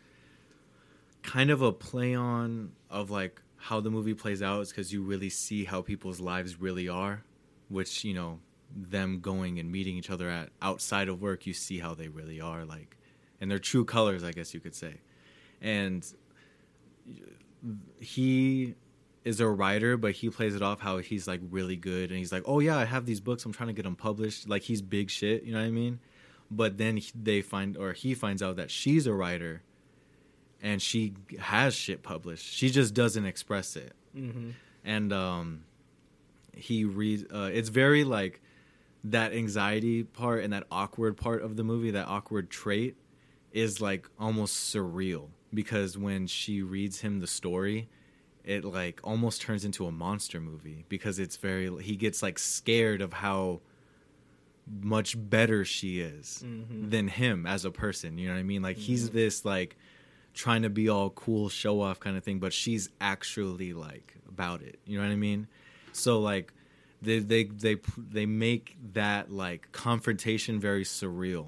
kind 1.23 1.49
of 1.49 1.61
a 1.61 1.71
play 1.71 2.15
on 2.15 2.71
of 2.89 3.11
like 3.11 3.41
how 3.57 3.79
the 3.79 3.89
movie 3.89 4.13
plays 4.13 4.41
out 4.41 4.61
is 4.61 4.69
because 4.69 4.91
you 4.93 5.01
really 5.01 5.29
see 5.29 5.65
how 5.65 5.81
people's 5.81 6.19
lives 6.19 6.59
really 6.59 6.87
are 6.87 7.23
which 7.67 8.03
you 8.03 8.13
know 8.13 8.39
them 8.75 9.19
going 9.19 9.59
and 9.59 9.71
meeting 9.71 9.97
each 9.97 10.09
other 10.09 10.29
at 10.29 10.49
outside 10.61 11.09
of 11.09 11.21
work 11.21 11.45
you 11.45 11.53
see 11.53 11.79
how 11.79 11.93
they 11.93 12.07
really 12.07 12.39
are 12.39 12.65
like 12.65 12.97
and 13.41 13.49
their 13.49 13.59
true 13.59 13.83
colors 13.83 14.23
i 14.23 14.31
guess 14.31 14.53
you 14.53 14.59
could 14.59 14.75
say. 14.75 14.95
And 15.61 16.05
he 17.99 18.75
is 19.25 19.41
a 19.41 19.47
writer 19.47 19.97
but 19.97 20.13
he 20.13 20.29
plays 20.29 20.55
it 20.55 20.61
off 20.61 20.79
how 20.79 20.97
he's 20.99 21.27
like 21.27 21.41
really 21.49 21.75
good 21.75 22.09
and 22.09 22.17
he's 22.17 22.31
like 22.31 22.43
oh 22.45 22.59
yeah 22.59 22.77
i 22.77 22.85
have 22.85 23.05
these 23.05 23.19
books 23.19 23.43
i'm 23.43 23.51
trying 23.51 23.67
to 23.67 23.73
get 23.73 23.83
them 23.83 23.95
published. 23.95 24.47
Like 24.47 24.61
he's 24.61 24.81
big 24.81 25.09
shit 25.09 25.43
you 25.43 25.51
know 25.51 25.59
what 25.59 25.65
i 25.65 25.71
mean? 25.71 25.99
But 26.51 26.77
then 26.77 26.99
they 27.13 27.41
find 27.41 27.75
or 27.75 27.93
he 27.93 28.13
finds 28.15 28.41
out 28.41 28.55
that 28.55 28.71
she's 28.71 29.05
a 29.05 29.13
writer 29.13 29.63
and 30.61 30.81
she 30.81 31.13
has 31.39 31.73
shit 31.75 32.03
published. 32.03 32.45
She 32.53 32.69
just 32.69 32.93
doesn't 32.93 33.25
express 33.25 33.75
it. 33.75 33.93
Mm-hmm. 34.17 34.49
and 34.83 35.13
um 35.13 35.63
he 36.55 36.83
reads 36.83 37.23
uh 37.31 37.49
it's 37.53 37.69
very 37.69 38.03
like 38.03 38.41
that 39.03 39.33
anxiety 39.33 40.03
part 40.03 40.43
and 40.43 40.51
that 40.51 40.63
awkward 40.71 41.15
part 41.15 41.41
of 41.43 41.55
the 41.57 41.63
movie 41.63 41.91
that 41.91 42.07
awkward 42.07 42.49
trait 42.49 42.95
is 43.53 43.79
like 43.79 44.09
almost 44.19 44.73
surreal 44.73 45.27
because 45.53 45.95
when 45.97 46.25
she 46.27 46.61
reads 46.63 47.01
him 47.01 47.19
the 47.19 47.27
story 47.27 47.87
it 48.43 48.65
like 48.65 48.99
almost 49.03 49.41
turns 49.41 49.63
into 49.63 49.85
a 49.85 49.91
monster 49.91 50.39
movie 50.41 50.83
because 50.89 51.19
it's 51.19 51.37
very 51.37 51.69
he 51.83 51.95
gets 51.95 52.23
like 52.23 52.39
scared 52.39 53.01
of 53.01 53.13
how 53.13 53.61
much 54.81 55.15
better 55.17 55.63
she 55.65 55.99
is 55.99 56.43
Mhm. 56.45 56.89
than 56.91 57.07
him 57.07 57.45
as 57.45 57.65
a 57.65 57.71
person. 57.71 58.17
You 58.17 58.27
know 58.27 58.33
what 58.35 58.39
i 58.39 58.43
mean? 58.43 58.61
Like 58.61 58.77
he's 58.77 59.09
this 59.11 59.43
like 59.45 59.75
trying 60.39 60.61
to 60.61 60.69
be 60.69 60.87
all 60.87 61.09
cool 61.09 61.49
show 61.49 61.81
off 61.81 61.99
kind 61.99 62.15
of 62.15 62.23
thing 62.23 62.39
but 62.39 62.53
she's 62.53 62.87
actually 63.01 63.73
like 63.73 64.15
about 64.29 64.61
it. 64.61 64.79
You 64.85 64.97
know 64.97 65.05
what 65.05 65.11
i 65.11 65.17
mean? 65.17 65.47
So 65.91 66.21
like 66.21 66.53
they 67.01 67.19
they 67.19 67.43
they 67.43 67.75
they 67.97 68.25
make 68.25 68.77
that 68.93 69.29
like 69.29 69.69
confrontation 69.73 70.57
very 70.57 70.85
surreal 70.85 71.47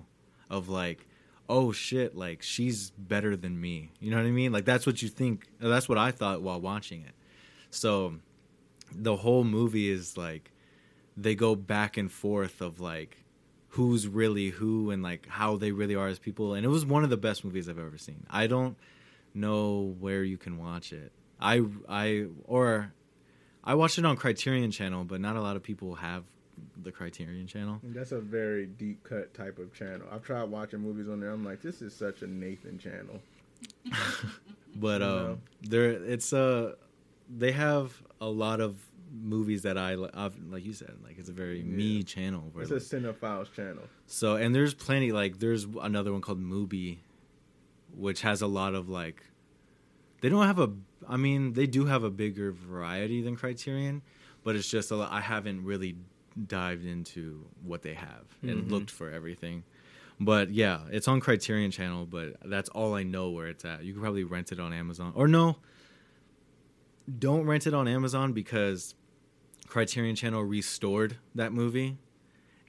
of 0.50 0.68
like 0.68 1.08
oh 1.48 1.72
shit 1.72 2.18
like 2.18 2.42
she's 2.42 2.90
better 2.92 3.38
than 3.38 3.62
me. 3.62 3.92
You 4.02 4.12
know 4.12 4.18
what 4.18 4.26
i 4.26 4.32
mean? 4.32 4.52
Like 4.52 4.66
that's 4.66 4.86
what 4.86 5.02
you 5.02 5.08
think 5.08 5.48
that's 5.58 5.88
what 5.88 5.98
i 5.98 6.12
thought 6.12 6.42
while 6.42 6.60
watching 6.60 7.04
it. 7.04 7.16
So 7.70 8.16
the 8.94 9.16
whole 9.16 9.46
movie 9.46 9.90
is 9.90 10.18
like 10.18 10.52
they 11.16 11.34
go 11.34 11.56
back 11.56 11.96
and 11.96 12.12
forth 12.12 12.60
of 12.60 12.82
like 12.82 13.21
who's 13.72 14.08
really 14.08 14.50
who 14.50 14.92
and 14.92 15.02
like 15.02 15.28
how 15.28 15.58
they 15.58 15.72
really 15.72 15.96
are 15.96 16.08
as 16.08 16.20
people 16.20 16.54
and 16.54 16.66
it 16.66 16.70
was 16.70 16.86
one 16.86 17.04
of 17.04 17.10
the 17.10 17.18
best 17.18 17.44
movies 17.44 17.68
i've 17.70 17.80
ever 17.80 17.98
seen 17.98 18.26
i 18.30 18.48
don't 18.48 18.78
know 19.34 19.96
where 20.00 20.24
you 20.24 20.38
can 20.38 20.58
watch 20.58 20.92
it 20.92 21.12
i 21.40 21.62
i 21.88 22.26
or 22.46 22.92
i 23.64 23.74
watched 23.74 23.98
it 23.98 24.06
on 24.06 24.16
criterion 24.16 24.72
channel 24.72 25.04
but 25.06 25.22
not 25.22 25.36
a 25.36 25.42
lot 25.42 25.56
of 25.56 25.64
people 25.64 25.96
have 25.96 26.24
the 26.84 26.92
criterion 26.92 27.48
channel 27.48 27.80
That's 27.84 28.12
a 28.12 28.20
very 28.20 28.66
deep 28.66 29.04
cut 29.04 29.34
type 29.34 29.58
of 29.58 29.74
channel. 29.74 30.08
I've 30.12 30.24
tried 30.24 30.44
watching 30.44 30.80
movies 30.80 31.08
on 31.10 31.20
there. 31.20 31.32
I'm 31.32 31.44
like, 31.44 31.62
this 31.62 31.82
is 31.82 31.96
such 31.96 32.22
a 32.22 32.28
Nathan 32.28 32.78
channel. 32.78 33.20
but 34.76 35.02
um 35.02 35.42
there 35.62 35.90
it's 35.90 36.34
uh 36.34 36.74
they 37.30 37.52
have 37.52 38.02
a 38.20 38.28
lot 38.28 38.60
of 38.62 38.78
movies 39.14 39.64
that 39.64 39.78
i 39.78 39.92
I've, 40.14 40.38
like 40.50 40.64
you 40.66 40.72
said 40.74 40.96
like 41.04 41.18
it's 41.20 41.28
a 41.28 41.34
very 41.34 41.62
me 41.64 42.02
channel 42.04 42.50
where 42.54 42.64
It's 42.64 42.72
a 42.72 42.96
cinephiles 42.96 43.52
channel. 43.52 43.84
So 44.08 44.36
and 44.36 44.56
there's 44.56 44.74
plenty 44.74 45.12
like 45.12 45.40
there's 45.40 45.66
another 45.82 46.12
one 46.14 46.22
called 46.22 46.42
Mubi, 46.42 47.00
which 47.96 48.22
has 48.22 48.42
a 48.42 48.48
lot 48.48 48.74
of 48.74 48.88
like 48.90 49.24
they 50.22 50.30
don't 50.30 50.46
have 50.48 50.60
a 50.60 50.70
I 51.10 51.18
mean 51.18 51.54
they 51.54 51.68
do 51.68 51.86
have 51.86 52.04
a 52.04 52.10
bigger 52.10 52.52
variety 52.54 53.22
than 53.22 53.36
Criterion, 53.36 54.02
but 54.44 54.56
it's 54.56 54.70
just 54.70 54.92
a 54.92 54.96
lot, 54.96 55.12
I 55.12 55.20
haven't 55.22 55.66
really 55.66 55.98
dived 56.48 56.86
into 56.86 57.46
what 57.64 57.82
they 57.82 57.94
have 57.96 58.26
and 58.42 58.64
Mhm. 58.68 58.72
looked 58.72 58.92
for 58.92 59.10
everything. 59.12 59.64
But 60.22 60.52
yeah, 60.52 60.82
it's 60.92 61.08
on 61.10 61.20
Criterion 61.20 61.72
channel, 61.72 62.06
but 62.06 62.38
that's 62.46 62.70
all 62.70 62.94
I 62.94 63.04
know 63.04 63.32
where 63.32 63.48
it's 63.48 63.66
at. 63.66 63.84
You 63.84 63.92
can 63.94 64.02
probably 64.02 64.24
rent 64.24 64.52
it 64.54 64.60
on 64.60 64.72
Amazon. 64.72 65.12
Or 65.16 65.28
no, 65.28 65.58
don't 67.20 67.46
rent 67.46 67.68
it 67.68 67.74
on 67.74 67.88
Amazon 67.88 68.32
because 68.32 68.96
Criterion 69.72 70.18
channel 70.18 70.44
restored 70.44 71.16
that 71.34 71.54
movie 71.54 71.96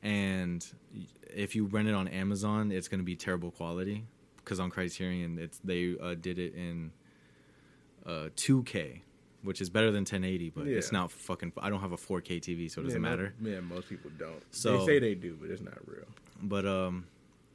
and 0.04 0.64
if 1.34 1.56
you 1.56 1.66
rent 1.66 1.88
it 1.88 1.94
on 1.94 2.06
Amazon, 2.06 2.70
it's 2.70 2.86
going 2.86 3.00
to 3.00 3.04
be 3.04 3.16
terrible 3.16 3.50
quality 3.50 4.04
because 4.36 4.60
on 4.60 4.70
Criterion, 4.70 5.36
it's 5.36 5.58
they 5.64 5.96
uh, 6.00 6.14
did 6.14 6.38
it 6.38 6.54
in 6.54 6.92
uh, 8.06 8.28
2K, 8.36 9.00
which 9.42 9.60
is 9.60 9.68
better 9.68 9.90
than 9.90 10.02
1080, 10.02 10.50
but 10.50 10.68
it's 10.68 10.92
not 10.92 11.10
fucking. 11.10 11.52
I 11.60 11.70
don't 11.70 11.80
have 11.80 11.90
a 11.90 11.96
4K 11.96 12.40
TV, 12.40 12.70
so 12.70 12.80
it 12.80 12.84
doesn't 12.84 13.02
yeah, 13.02 13.10
matter. 13.10 13.34
Mo- 13.40 13.50
yeah, 13.50 13.60
most 13.60 13.88
people 13.88 14.12
don't. 14.16 14.40
So- 14.52 14.78
they 14.78 14.86
say 14.86 14.98
they 15.00 15.14
do, 15.16 15.36
but 15.40 15.50
it's 15.50 15.62
not 15.62 15.78
real. 15.88 16.06
But 16.40 16.66
um, 16.66 17.06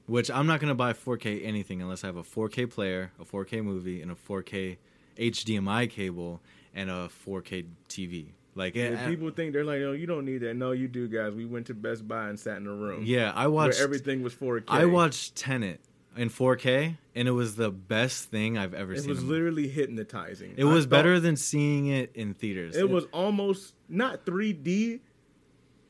which 0.07 0.29
I'm 0.29 0.47
not 0.47 0.59
going 0.59 0.71
to 0.71 0.75
buy 0.75 0.91
4K 0.91 1.45
anything 1.45 1.81
unless 1.81 2.03
I 2.03 2.07
have 2.07 2.17
a 2.17 2.23
4K 2.23 2.69
player, 2.69 3.13
a 3.17 3.23
4K 3.23 3.63
movie, 3.63 4.01
and 4.01 4.11
a 4.11 4.15
4K 4.15 4.75
HDMI 5.17 5.89
cable 5.89 6.41
and 6.75 6.89
a 6.89 7.09
4K 7.25 7.65
TV. 7.87 8.27
Like 8.57 8.75
Yeah, 8.75 9.05
it, 9.05 9.07
people 9.09 9.29
think 9.29 9.53
they're 9.53 9.63
like, 9.63 9.81
oh, 9.81 9.91
you 9.93 10.07
don't 10.07 10.25
need 10.25 10.39
that. 10.39 10.55
No, 10.55 10.71
you 10.71 10.87
do, 10.87 11.07
guys. 11.07 11.33
We 11.33 11.45
went 11.45 11.67
to 11.67 11.73
Best 11.73 12.07
Buy 12.07 12.27
and 12.29 12.39
sat 12.39 12.57
in 12.57 12.65
a 12.67 12.73
room. 12.73 13.03
yeah, 13.05 13.31
I 13.35 13.43
where 13.47 13.67
watched 13.67 13.79
everything 13.79 14.23
was 14.23 14.33
4K. 14.33 14.63
I 14.67 14.85
watched 14.85 15.35
Tenet 15.35 15.79
in 16.17 16.29
4K, 16.29 16.97
and 17.15 17.27
it 17.27 17.31
was 17.31 17.55
the 17.55 17.69
best 17.69 18.31
thing 18.31 18.57
I've 18.57 18.73
ever 18.73 18.93
It 18.93 19.01
seen. 19.01 19.09
It 19.11 19.13
was 19.13 19.23
literally 19.23 19.67
hypnotizing. 19.67 20.55
it 20.57 20.63
I 20.63 20.65
was 20.65 20.85
thought 20.85 20.89
better 20.89 21.19
than 21.19 21.35
seeing 21.35 21.85
it 21.87 22.11
in 22.15 22.33
theaters. 22.33 22.75
It 22.75 22.89
was 22.89 23.05
almost 23.13 23.75
not 23.87 24.25
3D, 24.25 25.01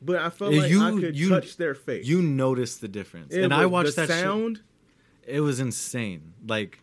but 0.02 0.16
I 0.16 0.28
felt 0.28 0.52
like 0.52 0.70
you- 0.70 0.82
I 0.82 0.90
could 0.92 1.18
you- 1.18 1.30
touch 1.30 1.56
their 1.56 1.74
face. 1.74 2.06
You 2.06 2.20
noticed 2.20 2.82
the 2.82 2.88
difference, 2.88 3.32
It 3.34 3.42
and 3.44 3.54
I 3.54 3.64
watched 3.64 3.96
that 3.96 4.08
shit- 4.08 4.20
sound. 4.20 4.60
it 5.26 5.40
was 5.40 5.58
insane. 5.60 6.34
Like 6.46 6.80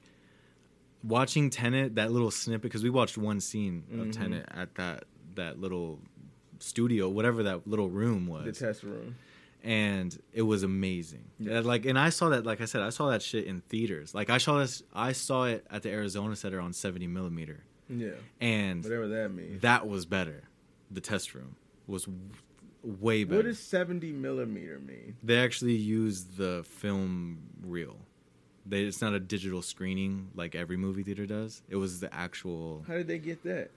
watching 1.04 1.52
Tenet, 1.52 1.94
that 1.96 2.12
little 2.12 2.32
snippet 2.32 2.64
because 2.64 2.84
we 2.84 2.90
watched 2.90 3.18
one 3.18 3.40
scene 3.40 3.84
of 3.94 4.08
Mhm. 4.08 4.12
Tenet 4.12 4.46
at 4.50 4.74
that 4.76 5.04
that 5.36 5.60
little 5.60 6.00
studio, 6.60 7.10
whatever 7.10 7.44
that 7.44 7.68
little 7.68 7.90
room 7.90 8.28
was. 8.28 8.46
The 8.46 8.52
test 8.66 8.84
room. 8.84 9.16
and 9.64 10.18
it 10.34 10.44
was 10.44 10.64
amazing. 10.64 11.26
Yeah. 11.40 11.60
Like, 11.62 11.86
and 11.86 11.98
I 11.98 12.10
saw 12.10 12.30
that, 12.30 12.46
like 12.46 12.62
I 12.62 12.66
said, 12.66 12.82
I 12.82 12.90
saw 12.90 13.10
that 13.10 13.22
shit 13.22 13.46
in 13.46 13.62
theaters. 13.62 14.14
Like 14.14 14.30
I 14.30 14.38
saw 14.38 14.60
this, 14.60 14.84
I 14.94 15.12
saw 15.12 15.46
it 15.46 15.66
at 15.70 15.84
the 15.84 15.90
Arizona 15.90 16.36
Center 16.36 16.60
on 16.60 16.72
seventy 16.74 17.08
millimeter, 17.08 17.64
Yeah, 17.90 18.12
and 18.40 18.84
whatever 18.84 19.08
that 19.08 19.30
means. 19.34 19.62
that 19.62 19.88
was 19.88 20.06
better. 20.06 20.44
The 20.92 21.02
test 21.02 21.34
room 21.34 21.56
was 21.88 22.06
w- 22.06 22.20
way 22.84 23.24
better. 23.24 23.38
What 23.38 23.46
does 23.46 23.60
70 23.60 24.12
millimeter 24.12 24.80
mean? 24.80 25.16
they 25.24 25.40
actually 25.40 25.74
used 25.76 26.38
the 26.38 26.64
film 26.68 27.40
reel. 27.64 27.98
They, 28.68 28.84
it's 28.84 29.02
not 29.02 29.14
a 29.14 29.20
digital 29.20 29.62
screening 29.64 30.30
like 30.36 30.54
every 30.56 30.78
movie 30.78 31.04
theater 31.04 31.26
does. 31.26 31.62
It 31.70 31.76
was 31.76 32.00
the 32.00 32.14
actual. 32.14 32.84
How 32.88 32.94
did 32.94 33.08
they 33.08 33.18
get 33.20 33.44
that? 33.44 33.72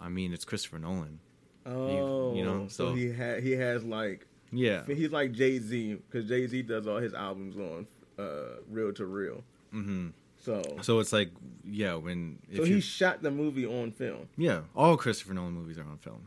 I 0.00 0.08
mean, 0.08 0.32
it's 0.32 0.44
Christopher 0.44 0.78
Nolan. 0.78 1.20
Oh, 1.66 2.34
you 2.34 2.44
know, 2.44 2.66
so, 2.68 2.88
so- 2.90 2.94
he 2.94 3.12
had 3.12 3.42
he 3.42 3.52
has 3.52 3.84
like 3.84 4.26
Yeah. 4.50 4.84
he's 4.86 5.12
like 5.12 5.32
Jay 5.32 5.58
Z 5.58 5.94
because 6.10 6.28
Jay 6.28 6.46
Z 6.46 6.62
does 6.62 6.86
all 6.86 6.98
his 6.98 7.14
albums 7.14 7.56
on 7.56 7.86
uh, 8.18 8.60
reel 8.68 8.92
to 8.94 9.04
reel. 9.06 9.44
hmm 9.70 10.08
So 10.38 10.62
So 10.82 10.98
it's 11.00 11.12
like, 11.12 11.30
yeah, 11.64 11.94
when 11.94 12.38
if 12.50 12.58
so 12.58 12.64
he 12.64 12.80
shot 12.80 13.22
the 13.22 13.30
movie 13.30 13.66
on 13.66 13.92
film. 13.92 14.28
yeah, 14.36 14.62
all 14.74 14.96
Christopher 14.96 15.34
Nolan 15.34 15.52
movies 15.52 15.78
are 15.78 15.84
on 15.84 15.98
film. 15.98 16.22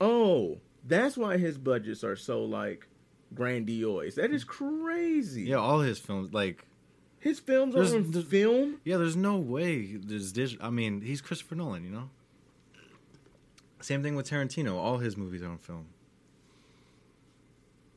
Oh, 0.00 0.58
that's 0.86 1.16
why 1.16 1.36
his 1.36 1.58
budgets 1.58 2.02
are 2.04 2.16
so 2.16 2.44
like 2.44 2.86
grandiose. 3.34 4.14
That 4.14 4.30
is 4.32 4.44
crazy. 4.44 5.42
Yeah, 5.42 5.56
all 5.56 5.80
his 5.80 5.98
films, 5.98 6.32
like, 6.32 6.64
his 7.18 7.38
films 7.38 7.74
are 7.76 7.84
on 7.96 8.12
film. 8.12 8.80
yeah, 8.84 8.96
there's 8.96 9.16
no 9.16 9.36
way 9.36 9.96
there's 9.96 10.32
digital. 10.32 10.64
I 10.64 10.70
mean, 10.70 11.00
he's 11.02 11.20
Christopher 11.20 11.54
Nolan, 11.56 11.84
you 11.84 11.90
know. 11.90 12.08
Same 13.80 14.02
thing 14.02 14.14
with 14.14 14.28
Tarantino. 14.28 14.76
All 14.76 14.98
his 14.98 15.16
movies 15.16 15.42
are 15.42 15.48
on 15.48 15.58
film. 15.58 15.86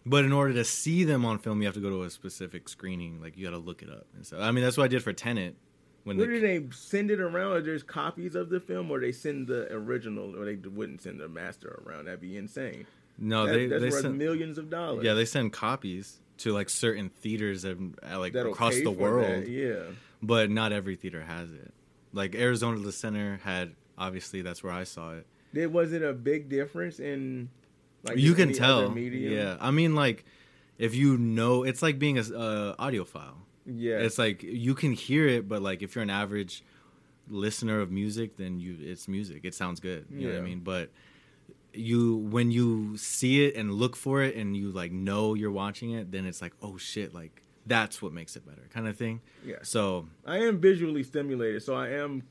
But 0.06 0.26
in 0.26 0.34
order 0.34 0.54
to 0.54 0.66
see 0.66 1.04
them 1.06 1.24
on 1.26 1.38
film, 1.40 1.62
you 1.62 1.66
have 1.68 1.76
to 1.76 1.80
go 1.82 1.90
to 1.90 2.04
a 2.04 2.10
specific 2.10 2.68
screening. 2.68 3.22
Like 3.22 3.38
you 3.38 3.46
got 3.46 3.52
to 3.52 3.58
look 3.58 3.82
it 3.82 3.90
up 3.90 4.06
and 4.16 4.26
so 4.26 4.40
I 4.40 4.52
mean, 4.52 4.64
that's 4.64 4.78
what 4.78 4.84
I 4.84 4.88
did 4.88 5.04
for 5.04 5.14
Tenet. 5.14 5.56
When 6.04 6.18
Where 6.18 6.28
the, 6.28 6.34
do 6.34 6.40
they 6.42 6.66
send 6.76 7.12
it 7.12 7.22
around? 7.22 7.54
Or 7.54 7.62
there's 7.62 7.84
copies 7.84 8.36
of 8.36 8.50
the 8.50 8.60
film, 8.60 8.92
or 8.92 9.00
they 9.00 9.14
send 9.14 9.48
the 9.48 9.72
original, 9.74 10.36
or 10.38 10.44
they 10.44 10.56
wouldn't 10.56 11.02
send 11.02 11.22
the 11.22 11.30
master 11.30 11.82
around? 11.88 12.06
That'd 12.06 12.20
be 12.20 12.36
insane. 12.36 12.86
no, 13.18 13.46
That- 13.48 13.54
they 13.54 13.68
that's 13.68 13.82
they 13.84 13.90
worth 13.90 14.02
send, 14.02 14.18
millions 14.18 14.58
of 14.58 14.70
dollars. 14.70 15.06
yeah 15.06 15.14
they 15.14 15.24
send 15.24 15.54
copies 15.54 16.20
to 16.40 16.52
like 16.52 16.70
certain 16.70 17.08
theaters 17.08 17.64
and 17.64 17.98
uh, 18.04 18.20
like 18.20 18.34
That'll 18.34 18.52
across 18.52 18.76
the 18.76 18.92
world, 18.92 19.44
that, 19.44 19.48
Yeah. 19.48 19.84
but 20.22 20.50
not 20.50 20.74
every 20.74 20.98
theater 20.98 21.22
has 21.24 21.50
it. 21.52 21.74
Like 22.12 22.36
Arizona 22.36 22.80
the 22.80 22.92
Center 22.92 23.40
had 23.46 23.74
obviously 23.98 24.42
that's 24.42 24.62
where 24.62 24.74
I 24.74 24.84
saw 24.84 25.14
it. 25.14 25.26
Did 25.54 25.72
was 25.72 25.94
it 25.94 26.02
a 26.02 26.14
big 26.14 26.50
difference 26.50 27.00
in? 27.00 27.50
Like 28.04 28.18
you 28.18 28.34
can 28.34 28.54
tell. 28.54 28.98
Yeah, 28.98 29.58
I 29.60 29.72
mean 29.72 29.96
like 29.96 30.26
if 30.78 30.96
you 30.96 31.18
know, 31.18 31.64
it's 31.64 31.82
like 31.82 32.00
being 32.00 32.18
a 32.18 32.22
uh, 32.22 32.76
audiophile. 32.76 33.36
Yeah. 33.66 34.00
It's 34.00 34.18
like 34.18 34.44
you 34.44 34.76
can 34.76 34.92
hear 34.94 35.28
it, 35.28 35.48
but 35.48 35.62
like 35.62 35.82
if 35.82 35.96
you're 35.96 36.04
an 36.04 36.10
average 36.10 36.64
listener 37.30 37.80
of 37.80 37.92
music, 37.92 38.38
then 38.38 38.60
you 38.60 38.78
it's 38.82 39.08
music. 39.08 39.42
It 39.44 39.54
sounds 39.54 39.80
good. 39.80 40.08
You 40.10 40.28
know 40.28 40.34
what 40.34 40.42
I 40.42 40.46
mean? 40.46 40.60
But 40.60 40.90
you 41.74 42.18
when 42.18 42.52
you 42.52 42.98
see 42.98 43.46
it 43.46 43.56
and 43.56 43.74
look 43.74 43.96
for 43.96 44.22
it 44.22 44.36
and 44.36 44.56
you 44.56 44.72
like 44.72 44.92
know 44.92 45.34
you're 45.34 45.52
watching 45.52 45.92
it, 45.92 46.12
then 46.12 46.26
it's 46.26 46.42
like, 46.42 46.54
oh 46.62 46.78
shit, 46.78 47.14
like 47.14 47.42
that's 47.66 48.02
what 48.02 48.12
makes 48.12 48.36
it 48.36 48.46
better, 48.46 48.68
kind 48.74 48.88
of 48.88 48.98
thing. 48.98 49.22
yeah. 49.46 49.58
So 49.62 50.08
I 50.26 50.40
am 50.40 50.60
visually 50.60 51.04
stimulated, 51.04 51.64
so 51.64 51.76
I 51.76 51.90
am. 51.90 52.24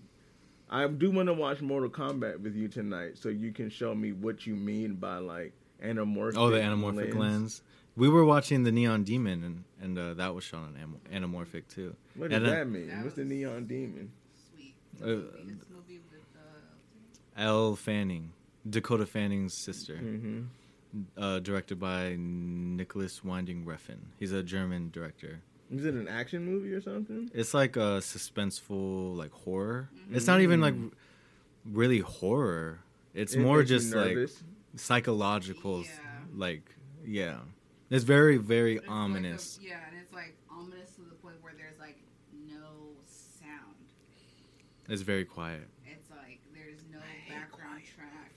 I 0.72 0.86
do 0.88 1.10
want 1.10 1.26
to 1.28 1.34
watch 1.34 1.60
Mortal 1.60 1.90
Kombat 1.90 2.40
with 2.40 2.56
you 2.56 2.66
tonight, 2.66 3.18
so 3.18 3.28
you 3.28 3.52
can 3.52 3.68
show 3.68 3.94
me 3.94 4.12
what 4.12 4.46
you 4.46 4.54
mean 4.56 4.94
by 4.94 5.18
like 5.18 5.52
anamorphic. 5.84 6.32
oh, 6.36 6.50
the 6.50 6.58
anamorphic 6.58 7.14
lens. 7.14 7.62
We 7.94 8.08
were 8.08 8.24
watching 8.24 8.62
the 8.62 8.72
Neon 8.72 9.04
Demon, 9.04 9.44
and 9.44 9.64
and 9.82 9.98
uh, 9.98 10.14
that 10.14 10.34
was 10.34 10.44
shown 10.44 10.62
on 10.64 10.76
am- 10.80 11.24
anamorphic 11.24 11.68
too. 11.68 11.94
What 12.16 12.30
does 12.30 12.38
And, 12.38 12.46
that 12.46 12.66
mean? 12.68 12.88
That 12.88 13.02
What's 13.04 13.16
the 13.16 13.24
neon 13.24 13.66
demon? 13.66 14.10
Sweet. 14.50 14.74
Uh, 15.02 15.06
The 15.06 15.22
movie 15.74 16.00
with 16.10 16.22
uh, 16.36 17.40
Elle 17.42 17.76
Fanning, 17.76 18.32
Dakota 18.68 19.04
Fanning's 19.06 19.54
sister. 19.54 19.94
Mm-hmm. 19.96 20.42
uh, 21.22 21.38
directed 21.40 21.78
by 21.78 22.16
Nicolas 22.18 23.22
Winding 23.24 23.64
Refn. 23.66 23.98
He's 24.18 24.32
a 24.32 24.42
German 24.42 24.90
director. 24.90 25.40
Is 25.72 25.84
it 25.86 25.94
an 25.94 26.06
action 26.08 26.44
movie 26.44 26.72
or 26.72 26.80
something? 26.82 27.30
It's 27.34 27.54
like 27.54 27.76
a 27.76 27.98
suspenseful, 28.00 29.16
like 29.16 29.32
horror. 29.32 29.88
Mm-hmm. 29.94 30.16
It's 30.16 30.26
not 30.26 30.40
even 30.42 30.60
like 30.60 30.74
really 31.64 32.00
horror. 32.00 32.80
It's 33.14 33.34
It 33.34 33.40
more 33.40 33.62
just 33.62 33.94
like 33.94 34.14
nervous? 34.14 34.42
psychological, 34.76 35.80
Yeah. 35.82 35.88
like 36.34 36.62
yeah. 37.04 37.38
It's 37.90 38.04
very 38.04 38.36
very 38.36 38.76
it's 38.76 38.86
like 38.86 38.90
a- 38.90 39.00
ominous. 39.00 39.58
yeah, 39.62 39.80
and 39.88 39.96
it's 40.00 40.12
like 40.12 40.34
ominous 40.50 40.90
to 40.96 41.02
the 41.02 41.14
point 41.16 41.36
where 41.42 41.52
there's 41.56 41.78
like 41.78 41.96
no 42.48 42.92
sound. 43.06 43.76
It's 44.88 45.02
very 45.02 45.24
quiet. 45.24 45.68
It's 45.86 46.10
like 46.10 46.40
there's 46.54 46.80
no 46.92 46.98
background 47.28 47.82
track, 47.96 48.32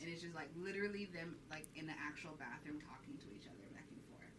and 0.00 0.08
it's 0.10 0.22
just 0.22 0.34
like 0.34 0.50
literally 0.56 1.06
them 1.14 1.34
like 1.50 1.66
in 1.74 1.86
the 1.86 1.94
actual 1.98 2.32
bathroom 2.38 2.78
talking 2.80 3.14
to 3.18 3.26
each 3.34 3.46
other 3.46 3.66
back 3.74 3.86
and 3.90 4.02
forth, 4.10 4.34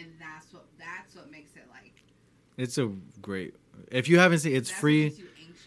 and 0.00 0.12
that's 0.18 0.52
what 0.52 0.64
that's 0.78 1.14
what 1.14 1.30
makes 1.30 1.54
it 1.56 1.64
like. 1.70 1.92
It's 2.56 2.78
a 2.78 2.90
great. 3.22 3.54
If 3.90 4.08
you 4.08 4.18
haven't 4.18 4.40
seen, 4.40 4.54
it's 4.56 4.68
that's 4.68 4.80
free. 4.80 5.04
anxious, 5.04 5.20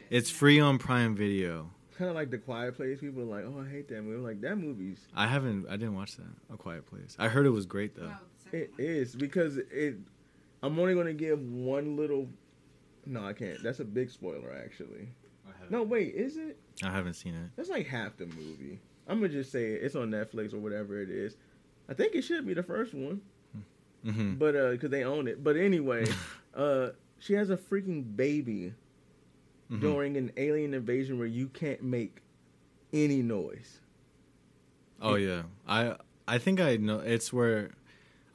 It's 0.10 0.30
you 0.30 0.36
know? 0.36 0.40
free 0.40 0.60
on 0.60 0.78
Prime 0.78 1.16
Video. 1.16 1.70
Kind 1.98 2.10
of 2.10 2.16
like 2.16 2.30
The 2.32 2.38
Quiet 2.40 2.76
Place. 2.76 3.00
People 3.00 3.22
are 3.22 3.26
like, 3.26 3.46
"Oh, 3.46 3.64
I 3.66 3.70
hate 3.70 3.88
that 3.90 4.02
movie." 4.02 4.18
I'm 4.18 4.24
like 4.24 4.42
that 4.42 4.58
movie's 4.58 5.00
I 5.16 5.28
haven't. 5.28 5.68
I 5.68 5.72
didn't 5.78 5.96
watch 5.96 6.16
that. 6.18 6.26
A 6.54 6.58
Quiet 6.58 6.86
Place. 6.88 7.16
I 7.20 7.28
heard 7.30 7.46
it 7.46 7.52
was 7.52 7.66
great 7.66 7.96
though. 7.96 8.08
No, 8.08 8.16
It 8.52 8.72
one. 8.72 8.80
is 8.80 9.16
because 9.16 9.58
it. 9.58 9.96
I'm 10.62 10.80
only 10.80 10.94
going 10.94 11.08
to 11.08 11.14
give 11.14 11.40
one 11.42 11.98
little. 11.98 12.28
No, 13.06 13.26
I 13.26 13.34
can't. 13.34 13.62
That's 13.62 13.80
a 13.82 13.86
big 13.86 14.10
spoiler, 14.10 14.54
actually. 14.64 15.10
No, 15.70 15.84
wait, 15.84 16.14
is 16.16 16.38
it? 16.38 16.58
I 16.84 16.90
haven't 16.92 17.14
seen 17.16 17.36
it. 17.36 17.50
That's 17.56 17.70
like 17.70 17.86
half 17.88 18.18
the 18.18 18.26
movie. 18.26 18.80
I'm 19.08 19.20
gonna 19.20 19.30
just 19.30 19.52
say 19.52 19.74
it. 19.74 19.84
it's 19.84 19.96
on 19.96 20.10
Netflix 20.10 20.54
or 20.54 20.58
whatever 20.60 21.02
it 21.02 21.10
is. 21.10 21.36
I 21.90 21.94
think 21.94 22.16
it 22.16 22.22
should 22.24 22.46
be 22.48 22.54
the 22.54 22.64
first 22.64 22.94
one, 22.94 23.22
hmm 24.04 24.34
but 24.36 24.56
uh, 24.56 24.72
because 24.72 24.90
they 24.90 25.04
own 25.04 25.28
it. 25.28 25.44
But 25.44 25.56
anyway, 25.58 26.06
uh, 26.56 26.90
she 27.20 27.34
has 27.34 27.50
a 27.50 27.58
freaking 27.58 28.16
baby 28.16 28.74
Mm-hmm. 29.72 29.80
during 29.82 30.18
an 30.18 30.32
alien 30.38 30.74
invasion 30.74 31.18
where 31.18 31.26
you 31.28 31.48
can't 31.48 31.82
make 31.82 32.22
any 32.92 33.22
noise. 33.24 33.80
Oh 35.02 35.16
yeah, 35.16 35.44
I 35.68 35.96
I 36.28 36.38
think 36.38 36.60
I 36.60 36.76
know. 36.78 37.00
It's 37.00 37.32
where 37.34 37.72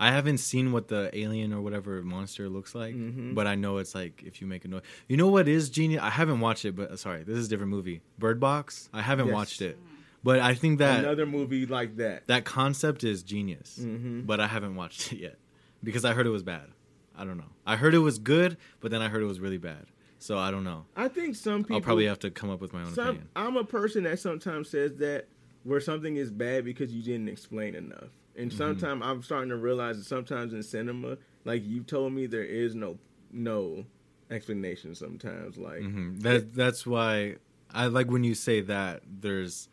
I 0.00 0.10
haven't 0.10 0.38
seen 0.38 0.72
what 0.72 0.88
the 0.88 1.10
alien 1.16 1.52
or 1.52 1.60
whatever 1.60 2.02
monster 2.02 2.48
looks 2.48 2.74
like, 2.74 2.94
Mhm. 2.94 3.34
but 3.34 3.46
I 3.46 3.54
know 3.56 3.76
it's 3.78 3.94
like 3.94 4.22
if 4.24 4.40
you 4.40 4.46
make 4.46 4.64
a 4.64 4.68
noise. 4.68 4.82
You 5.06 5.16
know 5.16 5.28
what 5.28 5.48
is 5.48 5.70
genius? 5.70 6.02
I 6.02 6.10
haven't 6.10 6.40
watched 6.40 6.64
it, 6.64 6.74
but 6.74 6.98
sorry, 6.98 7.22
this 7.24 7.36
is 7.36 7.46
a 7.46 7.50
different 7.50 7.70
movie. 7.70 8.00
Bird 8.18 8.40
Box. 8.40 8.88
I 8.92 9.02
haven't 9.02 9.26
Yes. 9.26 9.34
watched 9.34 9.60
it, 9.62 9.78
but 10.24 10.40
I 10.40 10.54
think 10.54 10.78
that 10.78 11.00
Another 11.04 11.26
movie 11.26 11.66
like 11.66 11.96
that. 11.96 12.26
that 12.26 12.44
concept 12.46 13.04
is 13.04 13.22
genius. 13.22 13.78
Mhm. 13.80 14.26
But 14.26 14.40
I 14.40 14.46
haven't 14.46 14.74
watched 14.76 15.12
it 15.12 15.20
yet 15.20 15.38
because 15.82 16.04
I 16.04 16.12
heard 16.12 16.26
it 16.26 16.30
was 16.30 16.42
bad. 16.42 16.68
I 17.16 17.24
don't 17.24 17.36
know. 17.36 17.50
I 17.66 17.76
heard 17.76 17.94
it 17.94 17.98
was 17.98 18.18
good, 18.18 18.56
but 18.80 18.90
then 18.90 19.02
I 19.02 19.08
heard 19.08 19.22
it 19.22 19.26
was 19.26 19.40
really 19.40 19.58
bad. 19.58 19.86
So 20.20 20.38
I 20.38 20.50
don't 20.50 20.64
know. 20.64 20.86
I 20.96 21.08
think 21.08 21.36
some 21.36 21.62
people. 21.62 21.76
I'll 21.76 21.82
probably 21.82 22.06
have 22.06 22.18
to 22.20 22.30
come 22.30 22.50
up 22.50 22.60
with 22.60 22.72
my 22.72 22.80
own 22.82 22.92
Some, 22.94 23.08
opinion. 23.08 23.28
I'm 23.36 23.56
a 23.56 23.64
person 23.64 24.04
that 24.04 24.18
sometimes 24.18 24.68
says 24.68 24.96
that 24.96 25.26
where 25.64 25.80
something 25.80 26.16
is 26.16 26.30
bad 26.30 26.64
because 26.64 26.92
you 26.92 27.02
didn't 27.02 27.28
explain 27.28 27.74
enough. 27.74 28.10
And 28.36 28.50
Mm-hmm. 28.50 28.56
sometimes 28.56 29.02
I'm 29.04 29.22
starting 29.22 29.48
to 29.50 29.56
realize 29.56 29.98
that 29.98 30.04
sometimes 30.06 30.52
in 30.52 30.62
cinema, 30.62 31.18
like 31.44 31.64
you 31.64 31.82
told 31.82 32.12
me, 32.12 32.26
there 32.26 32.44
is 32.44 32.74
no 32.74 32.98
no 33.32 33.84
explanation. 34.30 34.94
Sometimes, 34.94 35.56
like 35.56 35.80
hmm 35.82 36.18
That 36.20 36.54
that's 36.54 36.86
why 36.86 37.36
I 37.70 37.86
like 37.86 38.10
when 38.10 38.22
you 38.24 38.34
say 38.34 38.60
that. 38.62 39.02
There's 39.08 39.68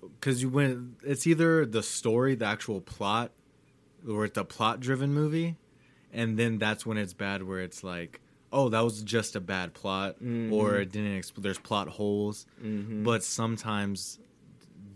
because 0.00 0.42
you 0.42 0.48
when 0.48 0.96
it's 1.02 1.26
either 1.26 1.66
the 1.66 1.82
story, 1.82 2.34
the 2.34 2.46
actual 2.46 2.80
plot, 2.80 3.32
or 4.08 4.24
it's 4.24 4.38
a 4.38 4.44
plot 4.44 4.80
driven 4.80 5.12
movie, 5.14 5.56
and 6.12 6.38
then 6.38 6.58
that's 6.58 6.84
when 6.86 6.96
it's 6.98 7.12
bad. 7.14 7.42
Where 7.42 7.60
it's 7.60 7.82
like, 7.84 8.20
oh 8.52 8.68
that 8.68 8.80
was 8.80 9.02
just 9.02 9.34
a 9.34 9.40
bad 9.40 9.74
plot 9.74 10.22
Mhm. 10.22 10.52
or 10.52 10.76
it 10.76 10.92
didn't 10.92 11.18
exp- 11.20 11.42
there's 11.42 11.58
plot 11.58 11.88
holes 11.88 12.46
Mhm. 12.62 13.02
but 13.02 13.24
sometimes 13.24 14.20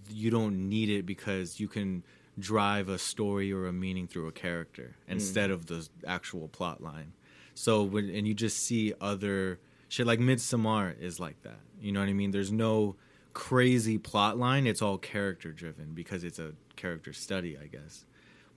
you 0.09 0.31
don't 0.31 0.69
need 0.69 0.89
it 0.89 1.05
because 1.05 1.59
you 1.59 1.67
can 1.69 2.05
drive 2.39 2.89
a 2.89 2.99
story 2.99 3.53
or 3.53 3.67
a 3.67 3.73
meaning 3.73 4.07
through 4.07 4.29
a 4.29 4.33
character 4.33 4.95
instead 5.09 5.51
of 5.51 5.67
the 5.67 5.89
actual 6.07 6.47
plot 6.47 6.81
line 6.81 7.13
so 7.53 7.83
when 7.83 8.09
and 8.11 8.29
you 8.29 8.33
just 8.35 8.59
see 8.59 8.95
other 9.01 9.59
shit 9.89 10.07
like 10.07 10.21
Midsommar 10.21 10.97
is 11.01 11.19
like 11.19 11.43
that 11.43 11.59
you 11.81 11.91
know 11.91 11.99
what 11.99 12.09
i 12.09 12.13
mean 12.13 12.31
there's 12.31 12.53
no 12.53 12.95
crazy 13.33 13.99
plot 13.99 14.39
line 14.39 14.69
it's 14.69 14.81
all 14.81 14.99
character 14.99 15.51
driven 15.53 15.95
because 15.95 16.23
it's 16.23 16.39
a 16.39 16.53
character 16.77 17.13
study 17.13 17.59
i 17.59 17.67
guess 17.67 18.05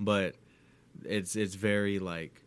but 0.03 0.35
it's 1.05 1.35
it's 1.37 1.55
very 1.55 1.97
like 1.99 2.41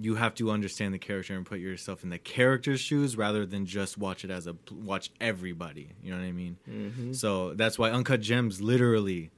you 0.00 0.14
have 0.14 0.34
to 0.36 0.50
understand 0.50 0.94
the 0.94 0.98
character 0.98 1.34
and 1.36 1.44
put 1.44 1.58
yourself 1.58 2.02
in 2.04 2.10
the 2.10 2.18
character's 2.18 2.80
shoes 2.80 3.16
rather 3.16 3.44
than 3.44 3.66
just 3.66 3.98
watch 3.98 4.24
it 4.24 4.30
as 4.30 4.46
a 4.46 4.54
watch 4.70 5.10
everybody 5.20 5.88
you 6.02 6.10
know 6.10 6.16
what 6.18 6.24
i 6.24 6.32
mean 6.32 6.56
Mhm. 6.70 7.14
so 7.16 7.52
that's 7.54 7.78
why 7.78 7.90
uncut 7.90 8.20
gems 8.20 8.60
literally 8.62 9.30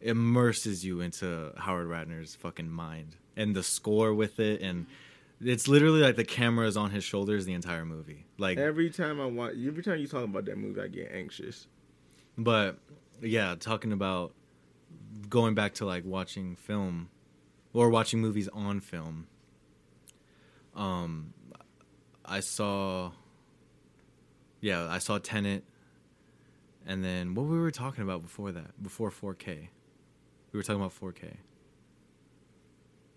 immerses 0.00 0.84
you 0.84 1.00
into 1.00 1.52
howard 1.56 1.88
ratner's 1.88 2.34
fucking 2.34 2.70
mind 2.70 3.16
and 3.36 3.54
the 3.54 3.62
score 3.62 4.14
with 4.14 4.38
it 4.40 4.60
and 4.62 4.86
it's 5.42 5.68
literally 5.68 6.00
like 6.00 6.16
the 6.16 6.24
camera 6.24 6.66
is 6.66 6.76
on 6.76 6.90
his 6.90 7.04
shoulders 7.04 7.44
the 7.46 7.52
entire 7.52 7.84
movie 7.84 8.24
like 8.38 8.58
every 8.58 8.90
time 8.90 9.20
I 9.20 9.26
watch, 9.26 9.54
every 9.66 9.82
time 9.82 9.98
you 9.98 10.06
talk 10.06 10.24
about 10.24 10.44
that 10.46 10.56
movie, 10.56 10.80
I 10.80 10.88
get 10.88 11.10
anxious. 11.12 11.66
But 12.38 12.78
yeah, 13.20 13.54
talking 13.58 13.92
about 13.92 14.32
going 15.28 15.54
back 15.54 15.74
to 15.74 15.84
like 15.84 16.04
watching 16.04 16.56
film 16.56 17.10
or 17.72 17.90
watching 17.90 18.20
movies 18.20 18.48
on 18.52 18.80
film. 18.80 19.26
Um 20.74 21.34
I 22.24 22.40
saw 22.40 23.12
yeah, 24.60 24.86
I 24.88 24.98
saw 24.98 25.18
Tenet, 25.18 25.64
and 26.86 27.04
then 27.04 27.34
what 27.34 27.46
we 27.46 27.58
were 27.58 27.70
talking 27.70 28.04
about 28.04 28.22
before 28.22 28.52
that, 28.52 28.82
before 28.82 29.10
4K. 29.10 29.68
We 30.52 30.56
were 30.56 30.62
talking 30.62 30.80
about 30.80 30.98
4K. 30.98 31.36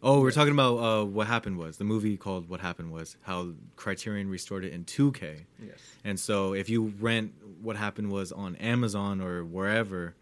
Oh, 0.01 0.17
we 0.17 0.23
were 0.23 0.31
talking 0.31 0.53
about 0.53 0.77
uh, 0.77 1.05
what 1.05 1.27
happened 1.27 1.57
was 1.57 1.77
the 1.77 1.85
movie 1.85 2.17
called 2.17 2.49
What 2.49 2.59
Happened 2.59 2.91
Was 2.91 3.15
how 3.21 3.53
Criterion 3.77 4.29
restored 4.29 4.65
it 4.65 4.73
in 4.73 4.83
2K. 4.83 5.45
Yes. 5.61 5.77
And 6.03 6.19
so 6.19 6.53
if 6.53 6.69
you 6.69 6.93
rent 6.99 7.33
what 7.61 7.77
happened 7.77 8.11
was 8.11 8.33
on 8.33 8.57
Amazon 8.57 9.21
or 9.21 9.45
wherever, 9.45 10.15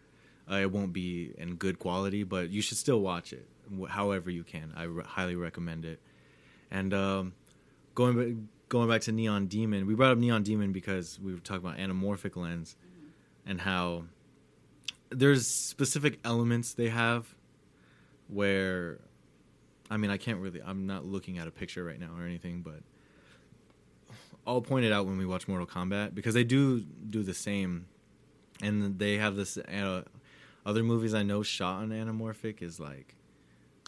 uh, 0.49 0.55
it 0.55 0.71
won't 0.71 0.93
be 0.93 1.33
in 1.37 1.55
good 1.55 1.79
quality, 1.79 2.23
but 2.23 2.49
you 2.49 2.61
should 2.61 2.77
still 2.77 3.01
watch 3.01 3.33
it 3.33 3.47
however 3.89 4.29
you 4.29 4.43
can. 4.43 4.73
I 4.75 4.83
re- 4.83 5.03
highly 5.05 5.35
recommend 5.35 5.85
it. 5.85 5.99
And 6.69 6.93
um, 6.93 7.33
going 7.95 8.17
back, 8.17 8.43
going 8.69 8.89
back 8.89 9.01
to 9.01 9.11
Neon 9.11 9.47
Demon, 9.47 9.85
we 9.85 9.95
brought 9.95 10.11
up 10.11 10.17
Neon 10.17 10.43
Demon 10.43 10.71
because 10.71 11.19
we 11.19 11.33
were 11.33 11.39
talking 11.39 11.65
about 11.65 11.77
anamorphic 11.77 12.35
lens 12.35 12.75
and 13.45 13.61
how 13.61 14.03
there's 15.09 15.47
specific 15.47 16.19
elements 16.23 16.73
they 16.73 16.89
have 16.89 17.35
where 18.27 18.99
I 19.89 19.97
mean 19.97 20.09
I 20.09 20.17
can't 20.17 20.39
really 20.39 20.61
I'm 20.65 20.87
not 20.87 21.05
looking 21.05 21.37
at 21.37 21.47
a 21.47 21.51
picture 21.51 21.83
right 21.83 21.99
now 21.99 22.11
or 22.17 22.25
anything, 22.25 22.61
but 22.61 22.81
I'll 24.47 24.61
point 24.61 24.85
it 24.85 24.91
out 24.91 25.05
when 25.05 25.17
we 25.17 25.25
watch 25.25 25.47
Mortal 25.47 25.67
Kombat 25.67 26.15
because 26.15 26.33
they 26.33 26.43
do 26.43 26.79
do 26.79 27.23
the 27.23 27.33
same, 27.33 27.85
and 28.61 28.97
they 28.97 29.17
have 29.17 29.35
this. 29.35 29.57
Uh, 29.57 30.03
other 30.65 30.83
movies 30.83 31.13
I 31.13 31.23
know 31.23 31.43
shot 31.43 31.81
on 31.81 31.89
anamorphic 31.89 32.61
is 32.61 32.79
like 32.79 33.15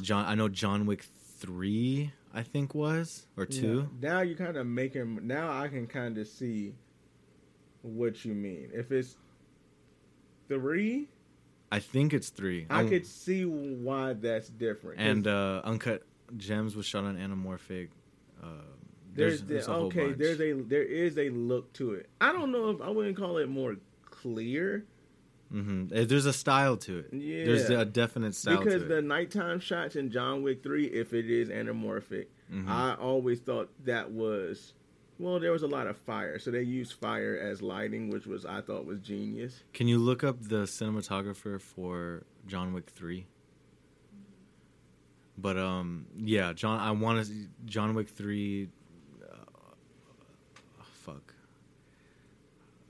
John. 0.01 0.25
I 0.25 0.35
know 0.35 0.49
John 0.49 0.85
Wick 0.85 1.05
three. 1.37 2.11
I 2.33 2.41
think 2.41 2.73
was 2.73 3.27
or 3.37 3.45
two. 3.45 3.89
Yeah. 4.01 4.09
Now 4.09 4.21
you 4.21 4.35
kind 4.35 4.57
of 4.57 4.65
making. 4.65 5.27
Now 5.27 5.51
I 5.55 5.67
can 5.67 5.85
kind 5.85 6.17
of 6.17 6.27
see 6.27 6.73
what 7.83 8.25
you 8.25 8.33
mean. 8.33 8.71
If 8.73 8.91
it's 8.91 9.15
three, 10.47 11.07
I 11.71 11.79
think 11.79 12.13
it's 12.13 12.29
three. 12.29 12.65
I 12.69 12.77
I'm- 12.79 12.89
could 12.89 13.05
see 13.05 13.45
why 13.45 14.13
that's 14.13 14.49
different. 14.49 14.99
and 14.99 15.27
uh, 15.27 15.61
Uncut 15.63 16.03
Gems 16.37 16.75
was 16.75 16.85
shot 16.85 17.03
on 17.03 17.17
anamorphic. 17.17 17.89
Uh, 18.41 18.47
there's, 19.15 19.41
there's, 19.41 19.43
there's 19.43 19.65
the, 19.67 19.71
a 19.71 19.75
whole 19.75 19.85
okay. 19.87 20.13
There's 20.13 20.41
a 20.41 20.53
there 20.53 20.83
is 20.83 21.17
a 21.17 21.29
look 21.29 21.71
to 21.73 21.93
it. 21.93 22.09
I 22.19 22.31
don't 22.31 22.51
know 22.51 22.71
if 22.71 22.81
I 22.81 22.89
wouldn't 22.89 23.15
call 23.15 23.37
it 23.37 23.47
more 23.47 23.75
clear 24.05 24.85
hmm 25.53 25.85
There's 25.87 26.25
a 26.25 26.33
style 26.33 26.77
to 26.77 26.99
it. 26.99 27.13
Yeah. 27.13 27.45
There's 27.45 27.69
a 27.69 27.85
definite 27.85 28.33
style 28.35 28.57
because 28.63 28.87
the 28.87 29.01
nighttime 29.01 29.59
shots 29.59 29.95
in 29.95 30.09
John 30.09 30.41
Wick 30.43 30.63
three, 30.63 30.85
if 30.87 31.13
it 31.13 31.29
is 31.29 31.49
anamorphic, 31.49 32.25
Mhm. 32.51 32.67
I 32.67 32.95
always 32.95 33.39
thought 33.39 33.69
that 33.85 34.11
was. 34.11 34.73
Well, 35.19 35.39
there 35.39 35.51
was 35.51 35.61
a 35.61 35.67
lot 35.67 35.85
of 35.85 35.95
fire, 35.95 36.39
so 36.39 36.49
they 36.49 36.63
used 36.63 36.93
fire 36.93 37.37
as 37.37 37.61
lighting, 37.61 38.09
which 38.09 38.25
was 38.25 38.45
I 38.45 38.61
thought 38.61 38.85
was 38.85 38.99
genius. 38.99 39.63
Can 39.71 39.87
you 39.87 39.99
look 39.99 40.23
up 40.23 40.41
the 40.41 40.63
cinematographer 40.63 41.61
for 41.61 42.23
John 42.47 42.73
Wick 42.73 42.89
3? 42.89 43.27
But 45.37 45.57
um 45.57 46.07
yeah, 46.17 46.53
John 46.53 46.79
I 46.79 46.91
want 46.91 47.25
to 47.27 47.33
John 47.65 47.93
Wick 47.93 48.09
3 48.09 48.69
uh, 49.23 49.35
fuck. 50.83 51.33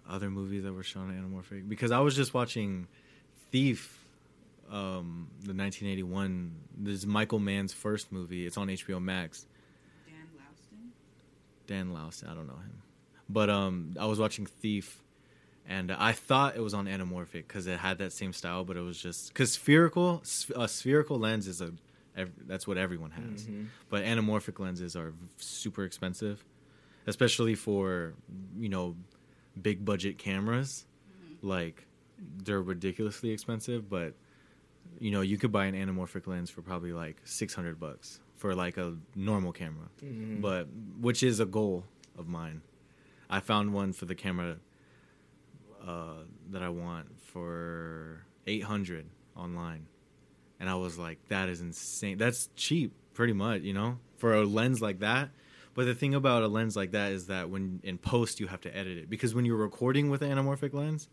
Other 0.08 0.30
movies 0.30 0.64
that 0.64 0.74
were 0.74 0.84
shown 0.84 1.12
anamorphic 1.12 1.68
because 1.70 1.92
I 1.92 2.00
was 2.00 2.16
just 2.16 2.34
watching 2.34 2.88
Thief 3.52 4.00
um 4.70 5.28
the 5.42 5.54
1981 5.54 6.56
this 6.78 6.96
is 6.96 7.06
Michael 7.08 7.40
Mann's 7.40 7.74
first 7.74 8.12
movie. 8.12 8.46
It's 8.46 8.58
on 8.58 8.68
HBO 8.70 9.02
Max. 9.02 9.46
Dan 10.06 10.16
Laustsen. 10.38 10.90
Dan 11.68 11.94
Louse, 11.94 12.24
I 12.28 12.34
don't 12.34 12.48
know 12.48 12.54
him. 12.56 12.82
But 13.30 13.50
um 13.50 13.96
I 14.00 14.06
was 14.06 14.20
watching 14.20 14.46
Thief 14.46 15.02
and 15.68 15.92
I 15.92 16.12
thought 16.12 16.56
it 16.58 16.62
was 16.62 16.74
on 16.74 16.88
anamorphic 16.88 17.48
cuz 17.48 17.68
it 17.68 17.80
had 17.80 17.98
that 18.00 18.12
same 18.12 18.34
style 18.34 18.64
but 18.66 18.76
it 18.76 18.82
was 18.82 19.00
just 19.02 19.34
cuz 19.34 19.54
spherical 19.54 20.22
a 20.56 20.68
spherical 20.68 21.18
lens 21.20 21.48
is 21.48 21.62
a 21.62 21.72
ev- 22.18 22.32
that's 22.48 22.68
what 22.68 22.78
everyone 22.78 23.12
has. 23.12 23.46
Mhm. 23.46 23.68
But 23.90 24.04
anamorphic 24.04 24.60
lenses 24.60 24.96
are 24.98 25.14
super 25.38 25.84
expensive 25.86 26.44
especially 27.08 27.56
for 27.56 28.14
you 28.58 28.70
know 28.70 28.96
big 29.62 29.84
budget 29.86 30.18
cameras. 30.18 30.86
Like 31.42 31.86
they're 32.44 32.62
ridiculously 32.62 33.32
expensive 33.32 33.90
but 33.90 34.14
you 35.00 35.12
know 35.12 35.20
you 35.22 35.38
could 35.38 35.52
buy 35.52 35.66
an 35.66 35.76
anamorphic 35.76 36.26
lens 36.28 36.50
for 36.50 36.62
probably 36.62 36.94
like 36.94 37.18
600 37.26 37.80
bucks 37.80 38.22
for 38.38 38.56
like 38.56 38.78
a 38.78 38.96
normal 39.16 39.52
camera 39.52 39.88
Mhm. 40.02 40.42
but 40.42 40.68
which 41.02 41.22
is 41.24 41.40
a 41.42 41.46
goal 41.46 41.84
of 42.18 42.28
mine. 42.28 42.62
I 43.30 43.40
found 43.42 43.74
one 43.74 43.92
for 43.94 44.06
the 44.06 44.16
camera 44.16 44.58
uh, 45.86 46.24
that 46.52 46.62
I 46.64 46.70
want 46.70 47.08
for 47.22 48.24
800 48.48 49.06
online, 49.36 49.88
and 50.60 50.70
I 50.70 50.76
was 50.76 50.98
like, 50.98 51.18
that 51.30 51.50
is 51.50 51.62
insane. 51.62 52.18
That's 52.18 52.50
cheap, 52.56 52.94
pretty 53.14 53.34
much, 53.34 53.62
you 53.64 53.74
know, 53.74 53.98
for 54.18 54.34
a 54.36 54.46
lens 54.46 54.82
like 54.82 55.00
that. 55.00 55.30
But 55.76 55.86
the 55.86 55.96
thing 55.96 56.14
about 56.14 56.44
a 56.44 56.48
lens 56.48 56.76
like 56.76 56.92
that 56.92 57.12
is 57.12 57.28
that 57.28 57.50
when 57.50 57.80
in 57.84 57.98
post 57.98 58.40
you 58.40 58.48
have 58.48 58.62
to 58.62 58.76
edit 58.78 58.98
it 58.98 59.10
because 59.10 59.34
when 59.34 59.46
you're 59.46 59.58
recording 59.58 60.10
with 60.10 60.22
an 60.22 60.32
anamorphic 60.32 60.74
lens, 60.74 61.10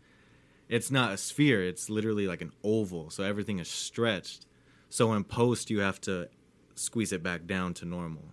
it's 0.69 0.91
not 0.91 1.11
a 1.11 1.17
sphere; 1.17 1.63
it's 1.63 1.89
literally 1.89 2.27
like 2.27 2.41
an 2.41 2.51
oval, 2.63 3.09
so 3.09 3.23
everything 3.23 3.59
is 3.59 3.67
stretched. 3.67 4.45
So 4.89 5.13
in 5.13 5.23
post 5.23 5.69
you 5.69 5.79
have 5.79 5.99
to 6.01 6.29
squeeze 6.75 7.11
it 7.11 7.23
back 7.23 7.45
down 7.45 7.73
to 7.75 7.85
normal. 7.85 8.23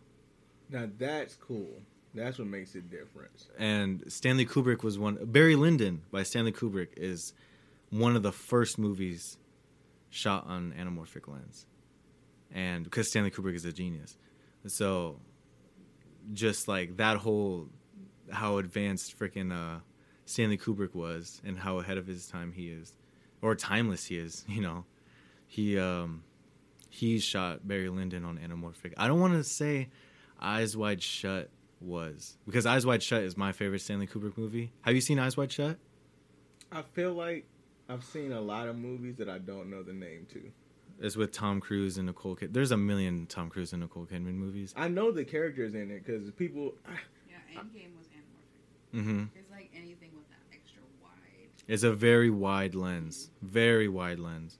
Now 0.71 0.89
that's 0.99 1.35
cool. 1.37 1.81
That's 2.15 2.39
what 2.39 2.49
makes 2.49 2.75
it 2.75 2.91
different. 2.91 3.49
and 3.59 4.03
Stanley 4.09 4.45
Kubrick 4.47 4.83
was 4.83 4.99
one. 4.99 5.19
Barry 5.25 5.57
Lyndon 5.57 6.03
by 6.11 6.23
Stanley 6.23 6.53
Kubrick 6.53 6.89
is 6.97 7.33
one 7.91 8.17
of 8.17 8.23
the 8.23 8.33
first 8.33 8.79
movies 8.79 9.39
shot 10.11 10.47
on 10.47 10.75
anamorphic 10.79 11.27
lens, 11.29 11.67
and 12.53 12.85
because 12.85 13.09
Stanley 13.09 13.31
Kubrick 13.31 13.55
is 13.55 13.65
a 13.65 13.73
genius, 13.73 14.17
so 14.67 15.21
just 16.33 16.69
like 16.69 16.97
that 16.97 17.19
whole 17.19 17.69
how 18.31 18.59
advanced 18.59 19.19
freaking 19.19 19.53
uh, 19.53 19.81
Stanley 20.27 20.59
Kubrick 20.59 20.95
was 20.95 21.41
and 21.45 21.59
how 21.59 21.79
ahead 21.79 21.99
of 21.99 22.07
his 22.07 22.27
time 22.27 22.53
he 22.53 22.69
is, 22.69 22.93
or 23.43 23.55
timeless 23.55 24.07
he 24.07 24.19
is, 24.19 24.45
you 24.49 24.61
know, 24.61 24.85
he 25.47 25.79
um 25.79 26.23
he 26.91 27.19
shot 27.19 27.67
Barry 27.67 27.89
Lyndon 27.89 28.25
on 28.25 28.39
anamorphic. 28.39 28.95
I 28.97 29.09
don't 29.09 29.21
want 29.21 29.35
to 29.35 29.45
say 29.45 29.89
Eyes 30.41 30.77
Wide 30.77 31.03
Shut 31.03 31.51
was 31.81 32.37
because 32.45 32.67
Eyes 32.67 32.85
Wide 32.85 33.03
Shut 33.03 33.23
is 33.23 33.37
my 33.37 33.53
favorite 33.53 33.81
Stanley 33.81 34.07
Kubrick 34.07 34.37
movie. 34.37 34.73
Have 34.83 34.95
you 34.95 35.01
seen 35.01 35.19
Eyes 35.19 35.37
Wide 35.37 35.53
Shut? 35.53 35.79
I 36.71 36.83
feel 36.83 37.13
like 37.13 37.47
I've 37.89 38.05
seen 38.05 38.33
a 38.33 38.41
lot 38.41 38.69
of 38.69 38.77
movies 38.77 39.17
that 39.17 39.29
I 39.29 39.39
don't 39.39 39.71
know 39.71 39.83
the 39.83 39.95
name 39.95 40.27
to. 40.33 40.51
It's 41.01 41.17
with 41.17 41.33
Tom 41.33 41.61
Cruise 41.61 41.97
and 41.97 42.07
Nicole 42.07 42.35
Kidman. 42.37 42.53
There's 42.53 42.73
a 42.73 42.77
million 42.77 43.27
Tom 43.27 43.51
Cruise 43.51 43.73
and 43.73 43.83
Nicole 43.83 44.07
Kidman 44.07 44.35
movies. 44.35 44.75
I 44.77 44.89
know 44.89 45.13
the 45.13 45.25
characters 45.25 45.75
in 45.75 45.91
it 45.91 46.05
because 46.05 46.31
people. 46.33 46.75
Yeah, 47.29 47.37
Endgame 47.61 47.97
was 47.97 48.07
anamorphic. 48.09 49.01
hmm 49.03 49.25
It's 49.37 49.51
like 49.51 49.71
anything 49.75 50.11
with 50.17 50.29
that 50.31 50.43
extra 50.53 50.83
wide. 51.03 51.49
It's 51.69 51.85
a 51.85 51.93
very 51.93 52.31
wide 52.31 52.75
lens, 52.75 53.31
very 53.43 53.89
wide 53.89 54.19
lens. 54.19 54.59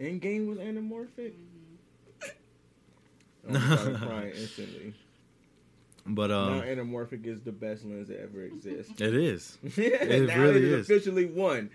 Endgame 0.00 0.46
was 0.48 0.58
anamorphic. 0.58 1.32
Mm-hmm. 1.32 2.34
Oh, 3.48 3.54
I 3.54 3.76
started 3.76 3.96
crying 4.02 4.32
instantly. 4.36 4.94
But 6.08 6.28
now 6.28 6.36
um, 6.52 6.60
anamorphic 6.62 7.26
is 7.26 7.40
the 7.40 7.52
best 7.52 7.84
lens 7.84 8.08
that 8.08 8.20
ever 8.22 8.42
exists. 8.42 9.00
it 9.00 9.14
is. 9.14 9.58
it 9.76 10.00
really 10.36 10.58
it 10.58 10.64
is, 10.64 10.80
is. 10.80 10.90
officially 10.90 11.26
one. 11.26 11.70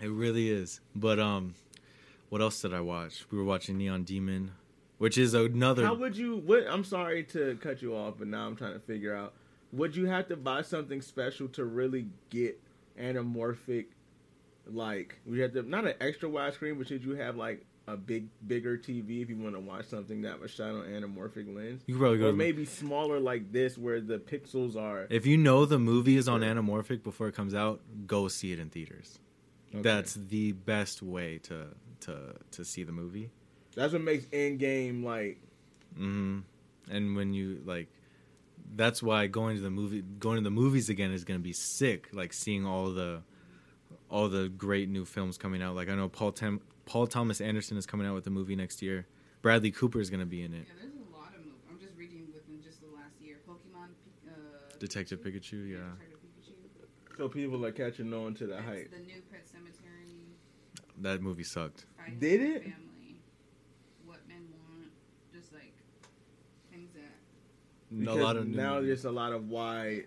It 0.00 0.08
really 0.10 0.50
is. 0.50 0.80
But 0.94 1.18
um, 1.18 1.54
what 2.28 2.40
else 2.40 2.60
did 2.60 2.74
I 2.74 2.80
watch? 2.80 3.26
We 3.30 3.38
were 3.38 3.44
watching 3.44 3.78
Neon 3.78 4.04
Demon, 4.04 4.52
which 4.98 5.16
is 5.18 5.34
another. 5.34 5.84
How 5.84 5.94
would 5.94 6.16
you? 6.16 6.36
What? 6.36 6.64
I'm 6.68 6.84
sorry 6.84 7.24
to 7.24 7.58
cut 7.62 7.82
you 7.82 7.94
off, 7.96 8.14
but 8.18 8.28
now 8.28 8.46
I'm 8.46 8.56
trying 8.56 8.74
to 8.74 8.80
figure 8.80 9.14
out. 9.14 9.34
Would 9.72 9.96
you 9.96 10.06
have 10.06 10.28
to 10.28 10.36
buy 10.36 10.62
something 10.62 11.02
special 11.02 11.48
to 11.48 11.64
really 11.64 12.08
get 12.30 12.60
anamorphic? 13.00 13.86
Like, 14.68 15.18
we 15.26 15.40
have 15.40 15.52
to 15.52 15.62
not 15.62 15.86
an 15.86 15.94
extra 16.00 16.28
wide 16.28 16.54
screen, 16.54 16.76
but 16.76 16.88
should 16.88 17.04
you 17.04 17.14
have 17.16 17.36
like 17.36 17.64
a 17.88 17.96
big, 17.96 18.26
bigger 18.46 18.76
TV 18.76 19.22
if 19.22 19.30
you 19.30 19.36
want 19.36 19.54
to 19.54 19.60
watch 19.60 19.86
something 19.86 20.22
that 20.22 20.40
was 20.40 20.50
shot 20.50 20.70
on 20.70 20.82
anamorphic 20.86 21.54
lens? 21.54 21.82
you 21.86 21.94
could 21.94 22.00
probably 22.00 22.18
go. 22.18 22.28
Or 22.28 22.32
maybe 22.32 22.64
smaller 22.64 23.20
like 23.20 23.52
this, 23.52 23.78
where 23.78 24.00
the 24.00 24.18
pixels 24.18 24.76
are. 24.76 25.06
if 25.10 25.24
you 25.24 25.36
know 25.36 25.64
the 25.66 25.78
movie 25.78 26.16
is 26.16 26.28
on 26.28 26.40
anamorphic 26.40 27.02
before 27.02 27.28
it 27.28 27.34
comes 27.34 27.54
out, 27.54 27.80
go 28.06 28.28
see 28.28 28.52
it 28.52 28.58
in 28.58 28.70
theaters. 28.70 29.18
Okay. 29.76 29.82
That's 29.82 30.14
the 30.14 30.52
best 30.52 31.02
way 31.02 31.38
to 31.44 31.68
to 32.00 32.34
to 32.52 32.64
see 32.64 32.82
the 32.84 32.92
movie. 32.92 33.30
that's 33.74 33.92
what 33.92 34.02
makes 34.02 34.24
Endgame 34.26 35.04
like. 35.04 35.38
hmm 35.96 36.40
And 36.90 37.16
when 37.16 37.32
you 37.34 37.62
like, 37.64 37.88
that's 38.74 39.02
why 39.02 39.26
going 39.26 39.56
to 39.56 39.62
the 39.62 39.70
movie, 39.70 40.02
going 40.02 40.36
to 40.36 40.42
the 40.42 40.50
movies 40.50 40.88
again 40.88 41.10
is 41.12 41.24
going 41.24 41.38
to 41.40 41.44
be 41.44 41.52
sick. 41.52 42.08
Like 42.12 42.32
seeing 42.32 42.64
all 42.66 42.90
the, 42.92 43.22
all 44.10 44.28
the 44.28 44.48
great 44.48 44.88
new 44.88 45.04
films 45.04 45.36
coming 45.38 45.62
out. 45.62 45.74
Like 45.74 45.88
I 45.88 45.94
know 45.94 46.08
Paul 46.08 46.32
Tem- 46.32 46.60
Paul 46.84 47.06
Thomas 47.06 47.40
Anderson 47.40 47.76
is 47.76 47.86
coming 47.86 48.06
out 48.06 48.14
with 48.14 48.26
a 48.26 48.30
movie 48.30 48.56
next 48.56 48.82
year. 48.82 49.06
Bradley 49.42 49.70
Cooper 49.70 50.00
is 50.00 50.10
going 50.10 50.20
to 50.20 50.26
be 50.26 50.42
in 50.42 50.52
it. 50.54 50.66
Yeah, 50.68 50.74
there's 50.80 50.94
a 50.94 51.16
lot 51.16 51.28
of 51.34 51.44
movies. 51.44 51.60
I'm 51.70 51.78
just 51.78 51.96
reading 51.96 52.26
within 52.34 52.62
just 52.62 52.80
the 52.80 52.88
last 52.94 53.14
year. 53.20 53.36
Pokemon, 53.48 53.88
Pi- 54.24 54.30
uh, 54.30 54.78
Detective 54.78 55.20
Pikachu, 55.20 55.70
yeah. 55.70 55.78
Detective 55.98 56.18
Pikachu. 56.22 57.16
So 57.18 57.28
people 57.28 57.64
are 57.64 57.72
catching 57.72 58.12
on 58.12 58.34
to 58.34 58.46
the 58.46 58.54
That's 58.54 58.66
hype. 58.66 58.90
The 58.90 58.98
new 58.98 59.22
Pet 59.30 59.46
Sematary. 59.46 59.55
That 61.00 61.20
movie 61.22 61.44
sucked. 61.44 61.84
Fighting 61.96 62.18
Did 62.18 62.40
it? 62.40 62.62
Family. 62.62 63.20
What 64.04 64.26
men 64.28 64.46
want. 64.68 64.90
Just 65.32 65.52
like 65.52 65.74
things 66.70 66.90
that. 66.94 68.10
a 68.10 68.14
lot 68.14 68.36
of 68.36 68.46
now 68.46 68.74
movies. 68.74 68.86
there's 68.88 69.04
a 69.04 69.10
lot 69.10 69.32
of 69.32 69.48
wide 69.48 70.04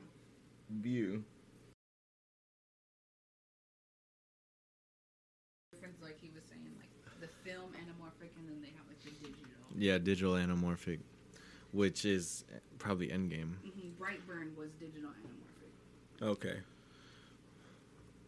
view. 0.70 1.24
Difference, 5.72 5.98
like 6.02 6.20
he 6.20 6.32
was 6.34 6.44
saying, 6.50 6.62
like 6.80 6.90
the 7.22 7.28
film 7.50 7.72
anamorphic, 7.74 8.32
and 8.38 8.50
then 8.50 8.62
they 8.62 8.70
have 8.76 8.86
like 8.88 9.02
the 9.04 9.12
digital. 9.12 9.46
yeah, 9.78 9.98
digital 9.98 10.34
anamorphic, 10.34 11.00
which 11.72 12.04
is 12.06 12.44
probably 12.80 13.08
Endgame. 13.10 13.56
hmm 13.62 13.90
Brightburn 14.02 14.56
was 14.58 14.70
digital 14.80 15.10
anamorphic. 15.12 16.26
Okay. 16.28 16.58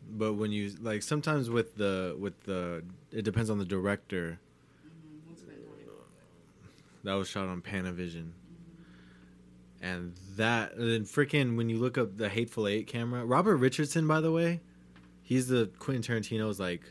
But 0.09 0.33
when 0.33 0.51
you 0.51 0.71
like 0.81 1.03
sometimes 1.03 1.49
with 1.49 1.75
the 1.75 2.15
with 2.19 2.41
the 2.43 2.83
it 3.11 3.23
depends 3.23 3.49
on 3.49 3.59
the 3.59 3.65
director. 3.65 4.39
Mm-hmm. 4.85 5.27
Once 5.27 5.41
upon 5.41 5.55
a 5.55 5.85
time. 5.85 6.73
That 7.03 7.13
was 7.13 7.27
shot 7.27 7.47
on 7.47 7.61
Panavision. 7.61 8.31
And 9.81 10.13
that 10.35 10.73
and 10.73 10.91
then 10.91 11.03
freaking 11.03 11.57
when 11.57 11.69
you 11.69 11.79
look 11.79 11.97
up 11.97 12.17
the 12.17 12.29
Hateful 12.29 12.67
Eight 12.67 12.87
camera, 12.87 13.25
Robert 13.25 13.57
Richardson, 13.57 14.07
by 14.07 14.21
the 14.21 14.31
way, 14.31 14.61
he's 15.23 15.47
the 15.47 15.71
Quentin 15.79 16.03
Tarantino's 16.03 16.59
like 16.59 16.83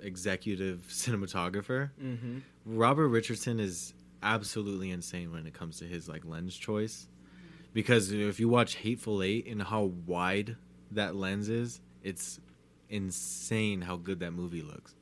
executive 0.00 0.84
cinematographer. 0.88 1.90
Mm-hmm. 2.02 2.38
Robert 2.66 3.08
Richardson 3.08 3.60
is 3.60 3.94
absolutely 4.22 4.90
insane 4.90 5.32
when 5.32 5.46
it 5.46 5.54
comes 5.54 5.78
to 5.78 5.84
his 5.84 6.08
like 6.08 6.24
lens 6.24 6.56
choice. 6.56 7.08
Because 7.72 8.12
if 8.12 8.38
you 8.38 8.48
watch 8.48 8.76
Hateful 8.76 9.22
Eight 9.22 9.46
and 9.46 9.60
how 9.60 9.92
wide 10.06 10.56
that 10.92 11.16
lens 11.16 11.48
is, 11.48 11.80
it's 12.04 12.38
insane 12.88 13.80
how 13.80 13.96
good 13.96 14.20
that 14.20 14.30
movie 14.32 14.62
looks. 14.62 14.94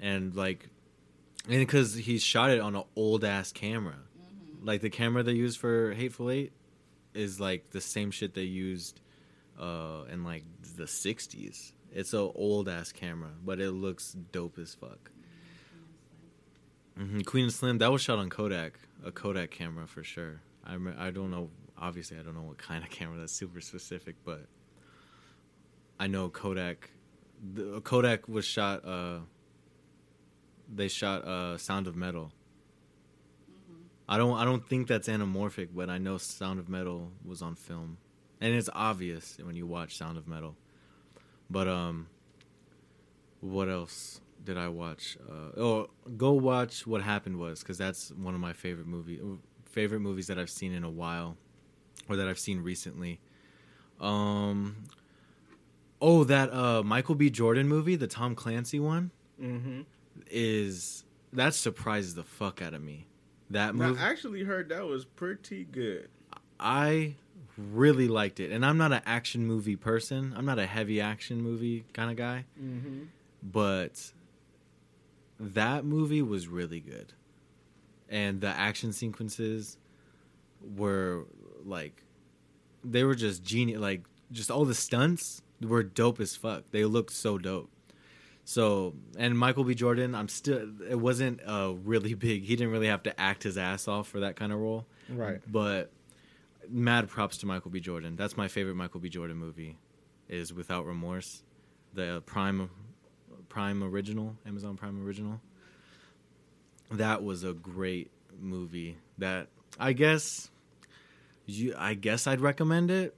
And 0.00 0.34
like, 0.34 0.68
and 1.48 1.58
because 1.60 1.94
he 1.94 2.18
shot 2.18 2.50
it 2.50 2.58
on 2.60 2.74
an 2.74 2.82
old 2.96 3.24
ass 3.24 3.52
camera, 3.52 3.94
Mm-hmm. 3.94 4.66
like 4.66 4.80
the 4.80 4.90
camera 4.90 5.22
they 5.22 5.32
used 5.34 5.58
for 5.60 5.92
Hateful 5.92 6.30
Eight 6.30 6.52
is 7.12 7.38
like 7.38 7.70
the 7.70 7.80
same 7.80 8.10
shit 8.10 8.34
they 8.34 8.42
used 8.42 9.00
uh 9.60 10.04
in 10.10 10.24
like 10.24 10.44
the 10.76 10.84
60s. 10.84 11.72
It's 11.92 12.12
an 12.12 12.32
old 12.34 12.68
ass 12.68 12.90
camera, 12.90 13.30
but 13.44 13.60
it 13.60 13.70
looks 13.70 14.16
dope 14.32 14.58
as 14.58 14.74
fuck. 14.74 15.10
hmm 16.96 17.20
Queen 17.20 17.44
and 17.44 17.52
Slim, 17.52 17.78
that 17.78 17.92
was 17.92 18.02
shot 18.02 18.18
on 18.18 18.30
Kodak, 18.30 18.78
a 19.04 19.12
Kodak 19.12 19.50
camera 19.50 19.86
for 19.86 20.02
sure. 20.02 20.40
I 20.64 20.76
I 20.98 21.10
don't 21.10 21.30
know. 21.30 21.50
Obviously, 21.76 22.18
I 22.18 22.22
don't 22.22 22.34
know 22.34 22.42
what 22.42 22.58
kind 22.58 22.82
of 22.84 22.90
camera. 22.98 23.18
That's 23.18 23.32
super 23.32 23.60
specific, 23.60 24.16
but 24.24 24.46
I 25.98 26.06
know 26.06 26.28
Kodak. 26.28 26.90
The, 27.54 27.80
Kodak 27.80 28.28
was 28.28 28.44
shot. 28.44 28.84
Uh, 28.84 29.20
they 30.72 30.88
shot 30.88 31.24
uh, 31.24 31.58
Sound 31.58 31.86
of 31.86 31.96
Metal. 31.96 32.32
Mm-hmm. 33.50 33.82
I 34.08 34.16
don't. 34.16 34.36
I 34.36 34.44
don't 34.44 34.66
think 34.68 34.88
that's 34.88 35.08
anamorphic, 35.08 35.68
but 35.74 35.88
I 35.88 35.98
know 35.98 36.18
Sound 36.18 36.58
of 36.58 36.68
Metal 36.68 37.12
was 37.24 37.42
on 37.42 37.54
film, 37.54 37.98
and 38.40 38.54
it's 38.54 38.70
obvious 38.72 39.36
when 39.42 39.56
you 39.56 39.66
watch 39.66 39.96
Sound 39.96 40.18
of 40.18 40.26
Metal. 40.26 40.56
But 41.50 41.68
um, 41.68 42.08
what 43.40 43.68
else 43.68 44.20
did 44.42 44.56
I 44.56 44.68
watch? 44.68 45.16
Uh, 45.28 45.60
oh, 45.60 45.90
go 46.16 46.32
watch 46.32 46.86
What 46.86 47.02
Happened 47.02 47.38
Was 47.38 47.60
because 47.60 47.78
that's 47.78 48.10
one 48.10 48.34
of 48.34 48.40
my 48.40 48.52
favorite 48.52 48.86
movie 48.86 49.20
favorite 49.70 50.00
movies 50.00 50.28
that 50.28 50.38
I've 50.38 50.50
seen 50.50 50.72
in 50.72 50.84
a 50.84 50.90
while, 50.90 51.36
or 52.08 52.16
that 52.16 52.28
I've 52.28 52.38
seen 52.38 52.60
recently. 52.60 53.20
Um, 54.00 54.84
oh, 56.06 56.24
that 56.24 56.52
uh 56.52 56.82
Michael 56.82 57.14
B. 57.14 57.30
Jordan 57.30 57.66
movie, 57.68 57.96
the 57.96 58.06
Tom 58.06 58.34
Clancy 58.34 58.78
one, 58.80 59.10
Mm-hmm. 59.42 59.80
is 60.30 61.04
that 61.32 61.54
surprises 61.54 62.14
the 62.14 62.22
fuck 62.22 62.60
out 62.62 62.74
of 62.74 62.82
me. 62.82 63.06
That 63.50 63.74
movie, 63.74 63.98
I 64.00 64.08
actually 64.10 64.44
heard 64.44 64.68
that 64.68 64.84
was 64.86 65.04
pretty 65.04 65.64
good. 65.64 66.08
I 66.60 67.14
really 67.56 68.08
liked 68.08 68.40
it, 68.40 68.50
and 68.52 68.64
I'm 68.64 68.78
not 68.78 68.92
an 68.92 69.02
action 69.06 69.46
movie 69.46 69.76
person. 69.76 70.32
I'm 70.36 70.44
not 70.46 70.58
a 70.58 70.66
heavy 70.66 71.00
action 71.00 71.40
movie 71.42 71.84
kind 71.92 72.10
of 72.10 72.16
guy, 72.16 72.44
Mm-hmm. 72.60 73.04
but 73.42 74.12
that 75.40 75.84
movie 75.84 76.22
was 76.22 76.46
really 76.48 76.80
good, 76.80 77.12
and 78.08 78.40
the 78.40 78.48
action 78.48 78.92
sequences 78.92 79.78
were 80.76 81.26
like 81.64 82.02
they 82.84 83.04
were 83.04 83.14
just 83.14 83.42
genius. 83.42 83.80
Like 83.80 84.02
just 84.32 84.50
all 84.50 84.64
the 84.64 84.74
stunts 84.74 85.42
were 85.64 85.82
dope 85.82 86.20
as 86.20 86.36
fuck. 86.36 86.64
They 86.70 86.84
looked 86.84 87.12
so 87.12 87.38
dope. 87.38 87.70
So 88.44 88.94
and 89.16 89.38
Michael 89.38 89.64
B. 89.64 89.74
Jordan, 89.74 90.14
I'm 90.14 90.28
still. 90.28 90.68
It 90.88 90.98
wasn't 90.98 91.40
uh, 91.46 91.74
really 91.82 92.14
big. 92.14 92.44
He 92.44 92.56
didn't 92.56 92.72
really 92.72 92.88
have 92.88 93.02
to 93.04 93.20
act 93.20 93.42
his 93.42 93.56
ass 93.56 93.88
off 93.88 94.08
for 94.08 94.20
that 94.20 94.36
kind 94.36 94.52
of 94.52 94.58
role. 94.58 94.86
Right. 95.08 95.40
But 95.50 95.90
mad 96.68 97.08
props 97.08 97.38
to 97.38 97.46
Michael 97.46 97.70
B. 97.70 97.80
Jordan. 97.80 98.16
That's 98.16 98.36
my 98.36 98.48
favorite 98.48 98.74
Michael 98.74 99.00
B. 99.00 99.08
Jordan 99.08 99.36
movie. 99.36 99.76
Is 100.26 100.54
Without 100.54 100.86
Remorse, 100.86 101.42
the 101.92 102.22
Prime 102.24 102.70
Prime 103.50 103.84
original, 103.84 104.36
Amazon 104.46 104.76
Prime 104.76 105.04
original. 105.04 105.40
That 106.90 107.22
was 107.22 107.44
a 107.44 107.52
great 107.52 108.10
movie. 108.40 108.96
That 109.18 109.48
I 109.78 109.92
guess 109.92 110.50
you 111.46 111.74
I 111.76 111.94
guess 111.94 112.26
I'd 112.26 112.40
recommend 112.40 112.90
it 112.90 113.14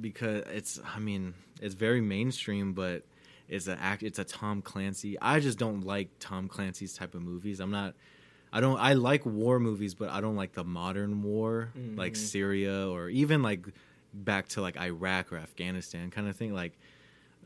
because 0.00 0.44
it's 0.52 0.80
I 0.84 0.98
mean, 0.98 1.34
it's 1.60 1.74
very 1.74 2.00
mainstream 2.00 2.72
but 2.72 3.04
it's 3.48 3.66
a 3.68 3.78
act 3.80 4.02
it's 4.02 4.18
a 4.18 4.24
Tom 4.24 4.62
Clancy. 4.62 5.18
I 5.20 5.40
just 5.40 5.58
don't 5.58 5.82
like 5.84 6.08
Tom 6.20 6.48
Clancy's 6.48 6.94
type 6.94 7.14
of 7.14 7.22
movies. 7.22 7.60
I'm 7.60 7.70
not 7.70 7.94
I 8.52 8.60
don't 8.60 8.78
I 8.80 8.94
like 8.94 9.24
war 9.26 9.60
movies 9.60 9.94
but 9.94 10.08
I 10.10 10.20
don't 10.20 10.36
like 10.36 10.52
the 10.52 10.64
modern 10.64 11.22
war 11.22 11.70
like 11.96 12.14
Mhm. 12.14 12.16
Syria 12.16 12.88
or 12.88 13.08
even 13.08 13.42
like 13.42 13.66
back 14.12 14.48
to 14.48 14.60
like 14.60 14.76
Iraq 14.76 15.32
or 15.32 15.36
Afghanistan 15.36 16.10
kind 16.10 16.28
of 16.28 16.34
thing 16.36 16.52
like 16.52 16.78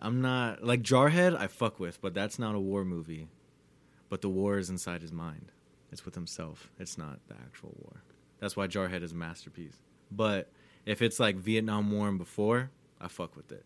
I'm 0.00 0.20
not 0.22 0.62
like 0.64 0.82
Jarhead 0.82 1.36
I 1.38 1.46
fuck 1.46 1.78
with 1.80 2.00
but 2.00 2.14
that's 2.14 2.38
not 2.38 2.54
a 2.54 2.60
war 2.60 2.84
movie. 2.84 3.28
But 4.10 4.20
the 4.20 4.28
war 4.28 4.58
is 4.58 4.70
inside 4.70 5.02
his 5.02 5.12
mind. 5.12 5.50
It's 5.90 6.04
with 6.04 6.14
himself. 6.14 6.70
It's 6.78 6.96
not 6.98 7.18
the 7.28 7.34
actual 7.34 7.74
war. 7.80 8.02
That's 8.38 8.56
why 8.56 8.66
Jarhead 8.68 9.02
is 9.02 9.12
a 9.12 9.14
masterpiece. 9.14 9.78
But 10.10 10.50
if 10.86 11.00
it's 11.02 11.18
like 11.18 11.36
Vietnam 11.36 11.90
War 11.90 12.08
and 12.08 12.18
before, 12.18 12.70
I 13.00 13.08
fuck 13.08 13.34
with 13.36 13.50
it. 13.50 13.64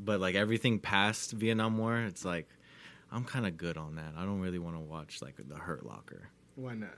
But 0.00 0.20
like 0.20 0.34
everything 0.34 0.78
past 0.80 1.32
Vietnam 1.32 1.78
War, 1.78 1.98
it's 2.00 2.24
like 2.24 2.48
I'm 3.12 3.24
kind 3.24 3.46
of 3.46 3.56
good 3.56 3.76
on 3.76 3.94
that. 3.96 4.14
I 4.16 4.24
don't 4.24 4.40
really 4.40 4.58
want 4.58 4.76
to 4.76 4.80
watch 4.80 5.22
like 5.22 5.36
The 5.48 5.54
Hurt 5.56 5.86
Locker 5.86 6.28
Why 6.56 6.74
not? 6.74 6.94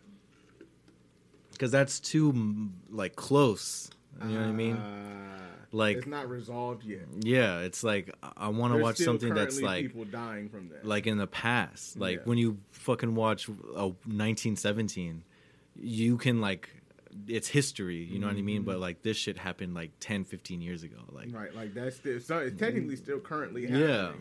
because 1.53 1.71
that's 1.71 2.01
too 2.01 2.71
like 2.91 3.17
close. 3.17 3.91
You 4.23 4.31
know 4.31 4.41
what 4.41 4.49
I 4.49 4.53
mean? 4.53 4.77
Uh, 4.77 5.39
Like- 5.73 5.99
it's 5.99 6.07
not 6.07 6.31
resolved 6.31 6.85
yet. 6.85 7.07
Yeah, 7.21 7.59
it's 7.61 7.83
like 7.85 8.15
I- 8.37 8.49
want 8.49 8.73
to 8.75 8.79
watch 8.81 8.97
something 8.99 9.35
that's 9.35 9.61
like 9.61 9.83
people 9.87 10.05
dying 10.07 10.49
from 10.49 10.69
that. 10.71 10.87
like 10.87 11.07
in 11.07 11.19
the 11.19 11.27
past. 11.27 11.99
Like 11.99 12.19
Yeah. 12.19 12.23
when 12.25 12.39
you 12.39 12.59
fucking 12.71 13.15
watch 13.15 13.49
uh, 13.49 13.91
1917, 14.07 15.23
you 15.79 16.17
can 16.17 16.41
like 16.41 16.71
it's 17.29 17.49
history, 17.49 18.03
you 18.05 18.19
know 18.19 18.27
what 18.27 18.37
I 18.37 18.43
mean? 18.43 18.63
Mhm. 18.63 18.67
But 18.67 18.79
like 18.81 19.03
this 19.03 19.17
shit 19.17 19.39
happened 19.39 19.75
like 19.75 19.93
10, 20.01 20.25
15 20.25 20.61
years 20.61 20.83
ago. 20.83 20.97
Like 21.11 21.29
right, 21.33 21.55
like 21.55 21.75
that's 21.75 21.97
still 21.97 22.21
so 22.21 22.39
it's 22.39 22.59
technically 22.59 22.97
still 22.97 23.21
currently 23.21 23.63
happening. 23.67 23.89
Yeah. 23.89 24.13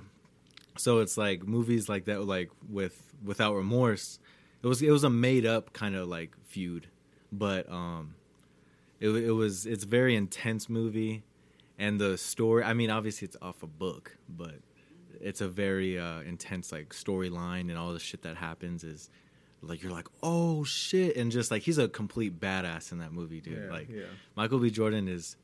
so 0.77 0.99
it's 0.99 1.17
like 1.17 1.47
movies 1.47 1.87
like 1.89 2.05
that 2.05 2.23
like 2.25 2.49
with 2.69 3.13
without 3.23 3.55
remorse 3.55 4.19
it 4.61 4.67
was 4.67 4.81
it 4.81 4.91
was 4.91 5.03
a 5.05 5.09
made 5.09 5.45
up 5.45 5.71
kind 5.71 5.95
of 5.95 6.07
like 6.07 6.35
feud 6.43 6.87
but 7.31 7.69
um 7.71 8.15
it, 8.99 9.09
it 9.09 9.31
was 9.31 9.65
it's 9.65 9.85
a 9.85 9.87
very 9.87 10.15
intense 10.15 10.67
movie 10.69 11.23
and 11.79 11.99
the 11.99 12.17
story 12.17 12.61
i 12.63 12.73
mean 12.73 12.89
obviously 12.89 13.25
it's 13.25 13.37
off 13.41 13.63
a 13.63 13.67
book 13.67 14.17
but 14.27 14.55
it's 15.21 15.39
a 15.39 15.47
very 15.47 15.97
uh 15.97 16.19
intense 16.21 16.71
like 16.73 16.89
storyline 16.89 17.69
and 17.69 17.77
all 17.77 17.93
the 17.93 17.99
shit 17.99 18.21
that 18.23 18.35
happens 18.35 18.83
is 18.83 19.09
like 19.67 19.81
you're 19.83 19.91
like 19.91 20.07
oh 20.23 20.63
shit 20.63 21.15
and 21.17 21.31
just 21.31 21.51
like 21.51 21.61
he's 21.61 21.77
a 21.77 21.87
complete 21.87 22.39
badass 22.39 22.91
in 22.91 22.99
that 22.99 23.11
movie 23.11 23.41
dude 23.41 23.63
Yeah, 23.65 23.71
like 23.71 23.89
yeah. 23.89 24.03
michael 24.35 24.59
b 24.59 24.69
jordan 24.69 25.07
is 25.07 25.35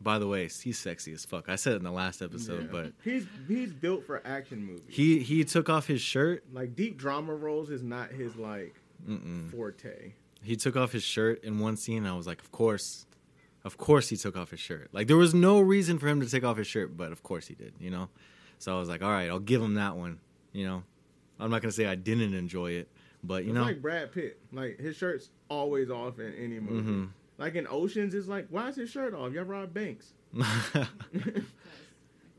by 0.00 0.18
the 0.18 0.26
way 0.26 0.48
he's 0.48 0.78
sexy 0.78 1.12
as 1.12 1.24
fuck 1.24 1.48
i 1.48 1.56
said 1.56 1.72
it 1.74 1.76
in 1.76 1.84
the 1.84 1.90
last 1.90 2.22
episode 2.22 2.62
Yeah. 2.64 2.68
but 2.72 2.92
he's 3.04 3.26
he's 3.46 3.72
built 3.72 4.04
for 4.06 4.20
action 4.26 4.64
movies. 4.64 4.84
he 4.88 5.20
he 5.20 5.44
took 5.44 5.68
off 5.68 5.86
his 5.86 6.00
shirt 6.00 6.44
like 6.52 6.74
deep 6.76 6.96
drama 6.98 7.34
roles 7.34 7.70
is 7.70 7.82
not 7.82 8.10
his 8.10 8.36
like 8.36 8.74
Mm-mm. 9.08 9.50
forte. 9.52 10.12
He 10.42 10.56
took 10.56 10.76
off 10.76 10.90
his 10.92 11.04
shirt 11.04 11.44
in 11.44 11.60
one 11.60 11.76
scene. 11.76 11.98
And 11.98 12.08
I 12.08 12.16
was 12.16 12.26
like, 12.26 12.40
of 12.40 12.50
course, 12.50 13.06
of 13.64 13.76
course 13.76 14.08
he 14.08 14.16
took 14.16 14.36
off 14.36 14.50
his 14.50 14.58
shirt. 14.58 14.88
Like 14.92 15.06
there 15.06 15.16
was 15.16 15.34
no 15.34 15.60
reason 15.60 15.98
for 16.00 16.08
him 16.08 16.20
to 16.20 16.28
take 16.28 16.42
off 16.42 16.56
his 16.56 16.66
shirt, 16.66 16.96
but 16.96 17.12
of 17.12 17.22
course 17.22 17.46
he 17.46 17.54
did. 17.54 17.74
You 17.78 17.90
know. 17.90 18.08
So 18.58 18.74
I 18.76 18.80
was 18.80 18.88
like, 18.88 19.00
all 19.02 19.10
right, 19.10 19.28
I'll 19.28 19.38
give 19.38 19.62
him 19.62 19.74
that 19.74 19.96
one. 19.96 20.18
You 20.52 20.66
know, 20.66 20.82
I'm 21.38 21.48
not 21.50 21.62
gonna 21.62 21.70
say 21.70 21.86
I 21.86 21.94
didn't 21.94 22.34
enjoy 22.34 22.72
it, 22.72 22.88
but 23.24 23.44
you 23.44 23.50
it's 23.50 23.54
know, 23.56 23.62
like 23.64 23.80
Brad 23.82 24.12
Pitt. 24.12 24.38
Like 24.52 24.78
his 24.78 24.96
shirt's 24.96 25.30
always 25.48 25.90
off 25.90 26.18
in 26.18 26.32
any 26.34 26.60
movie. 26.60 26.88
Mhm. 26.90 27.08
Like 27.38 27.54
in 27.54 27.66
Oceans, 27.68 28.14
it's 28.14 28.28
like, 28.28 28.46
why 28.50 28.68
is 28.68 28.76
his 28.76 28.90
shirt 28.90 29.14
off? 29.14 29.32
Y'all 29.32 29.44
rob 29.44 29.72
banks. 29.74 30.12
Why 30.32 30.48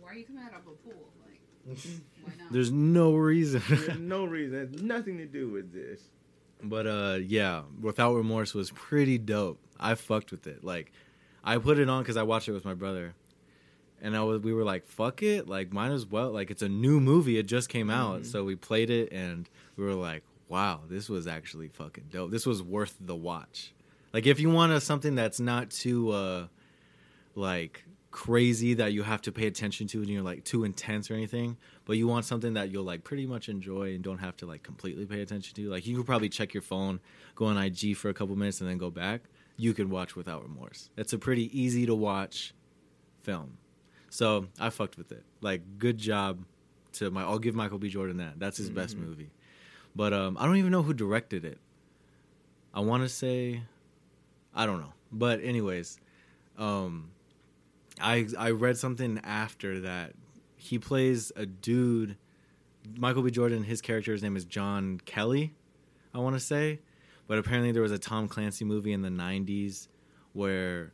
are 0.10 0.16
you 0.16 0.26
coming 0.26 0.44
out 0.44 0.54
of 0.54 0.62
a 0.68 0.72
pool? 0.88 1.10
Like, 1.26 1.78
why 2.24 2.34
not? 2.38 2.52
there's 2.52 2.72
no 2.72 3.14
reason. 3.16 3.62
There's 3.70 4.00
no 4.00 4.26
reason. 4.26 4.56
It 4.60 4.72
has 4.74 4.82
nothing 4.82 5.18
to 5.18 5.26
do 5.26 5.50
with 5.50 5.72
this. 5.74 6.02
But 6.64 6.88
uh, 6.88 7.18
yeah, 7.22 7.64
without 7.80 8.16
remorse 8.16 8.54
was 8.54 8.72
pretty 8.72 9.18
dope. 9.18 9.60
I 9.80 9.96
fucked 9.96 10.32
with 10.32 10.48
it. 10.48 10.64
Like, 10.64 10.92
I 11.44 11.58
put 11.58 11.80
it 11.80 11.90
on 11.90 12.04
because 12.04 12.18
I 12.18 12.24
watched 12.24 12.50
it 12.50 12.52
with 12.54 12.66
my 12.66 12.74
brother, 12.74 13.14
and 14.02 14.16
I 14.18 14.24
was 14.24 14.42
we 14.42 14.54
were 14.54 14.64
like, 14.66 14.86
fuck 14.88 15.24
it, 15.24 15.48
like 15.48 15.72
might 15.72 15.92
as 15.92 16.06
well. 16.06 16.32
Like 16.32 16.52
it's 16.52 16.62
a 16.64 16.70
new 16.70 17.00
movie, 17.00 17.38
it 17.38 17.44
just 17.44 17.70
came 17.70 17.90
out, 17.90 18.22
Mhm. 18.22 18.26
so 18.26 18.44
we 18.44 18.56
played 18.56 18.90
it, 18.90 19.12
and 19.14 19.48
we 19.78 19.86
were 19.86 19.94
like, 19.94 20.24
wow, 20.50 20.82
this 20.90 21.08
was 21.10 21.28
actually 21.28 21.70
fucking 21.70 22.06
dope. 22.12 22.32
This 22.32 22.46
was 22.46 22.62
worth 22.62 22.96
the 23.00 23.16
watch. 23.16 23.74
Like 24.14 24.26
if 24.28 24.40
you 24.40 24.50
want 24.50 24.72
a, 24.74 24.82
something 24.82 25.16
that's 25.16 25.40
not 25.40 25.70
too 25.70 26.12
uh, 26.12 26.48
like 27.36 27.86
crazy 28.12 28.74
that 28.74 28.92
you 28.92 29.04
have 29.04 29.22
to 29.22 29.32
pay 29.32 29.46
attention 29.46 29.86
to 29.88 30.00
and 30.00 30.10
you're 30.10 30.24
like 30.24 30.44
too 30.44 30.64
intense 30.64 31.12
or 31.12 31.14
anything 31.14 31.56
but 31.86 31.96
you 31.96 32.08
want 32.08 32.26
something 32.26 32.56
that 32.56 32.72
you'll 32.72 32.84
like 32.84 33.04
pretty 33.04 33.28
much 33.28 33.50
enjoy 33.50 33.94
and 33.94 34.04
don't 34.04 34.18
have 34.18 34.36
to 34.36 34.48
like 34.48 34.64
completely 34.64 35.06
pay 35.06 35.22
attention 35.22 35.54
to 35.56 35.70
like 35.70 35.86
you 35.86 35.96
could 35.96 36.08
probably 36.08 36.28
check 36.28 36.52
your 36.52 36.64
phone 36.64 37.00
go 37.36 37.46
on 37.46 37.56
ig 37.64 37.96
for 37.96 38.10
a 38.10 38.14
couple 38.16 38.36
minutes 38.36 38.62
and 38.62 38.70
then 38.70 38.78
go 38.80 38.90
back. 38.90 39.22
You 39.58 39.74
could 39.76 39.92
watch 39.92 40.16
without 40.16 40.42
remorse. 40.42 40.90
It's 40.98 41.14
a 41.14 41.18
pretty 41.20 41.56
easy 41.60 41.86
to 41.86 41.94
watch 41.94 42.54
film. 43.22 43.58
So 44.10 44.48
i 44.60 44.70
fucked 44.72 44.98
with 44.98 45.12
it. 45.12 45.24
Like 45.42 45.78
good 45.78 46.00
job 46.00 46.44
to 46.94 47.12
my 47.12 47.22
i'll 47.22 47.38
give 47.38 47.54
michael 47.54 47.78
b. 47.78 47.90
Jordan 47.90 48.18
that. 48.18 48.40
That's 48.40 48.58
his 48.58 48.72
best 48.72 48.98
Mhm. 48.98 49.06
movie 49.06 49.30
but 50.00 50.14
um 50.14 50.38
i 50.40 50.46
don't 50.46 50.58
even 50.58 50.72
know 50.72 50.84
who 50.84 50.94
directed 50.94 51.44
it 51.44 51.60
i 52.74 52.80
want 52.80 53.04
to 53.04 53.10
say 53.10 53.62
i 54.56 54.66
don't 54.66 54.80
know 54.80 54.94
but 55.12 55.44
anyways 55.44 56.00
um 56.58 57.10
I 58.00 58.28
I 58.38 58.52
read 58.52 58.78
something 58.78 59.20
after 59.24 59.82
that. 59.82 60.14
He 60.56 60.80
plays 60.80 61.32
a 61.36 61.46
dude. 61.46 62.18
Michael 62.98 63.24
B. 63.24 63.32
Jordan. 63.32 63.64
His 63.64 63.82
character's 63.82 64.24
name 64.24 64.36
is 64.36 64.46
John 64.46 65.00
Kelly. 65.06 65.54
I 66.14 66.20
want 66.20 66.36
to 66.36 66.40
say, 66.40 66.80
but 67.28 67.38
apparently 67.38 67.72
there 67.72 67.82
was 67.82 67.92
a 67.92 68.00
Tom 68.00 68.28
Clancy 68.28 68.66
movie 68.66 68.94
in 68.94 69.02
the 69.02 69.10
'90s 69.10 69.88
where 70.34 70.94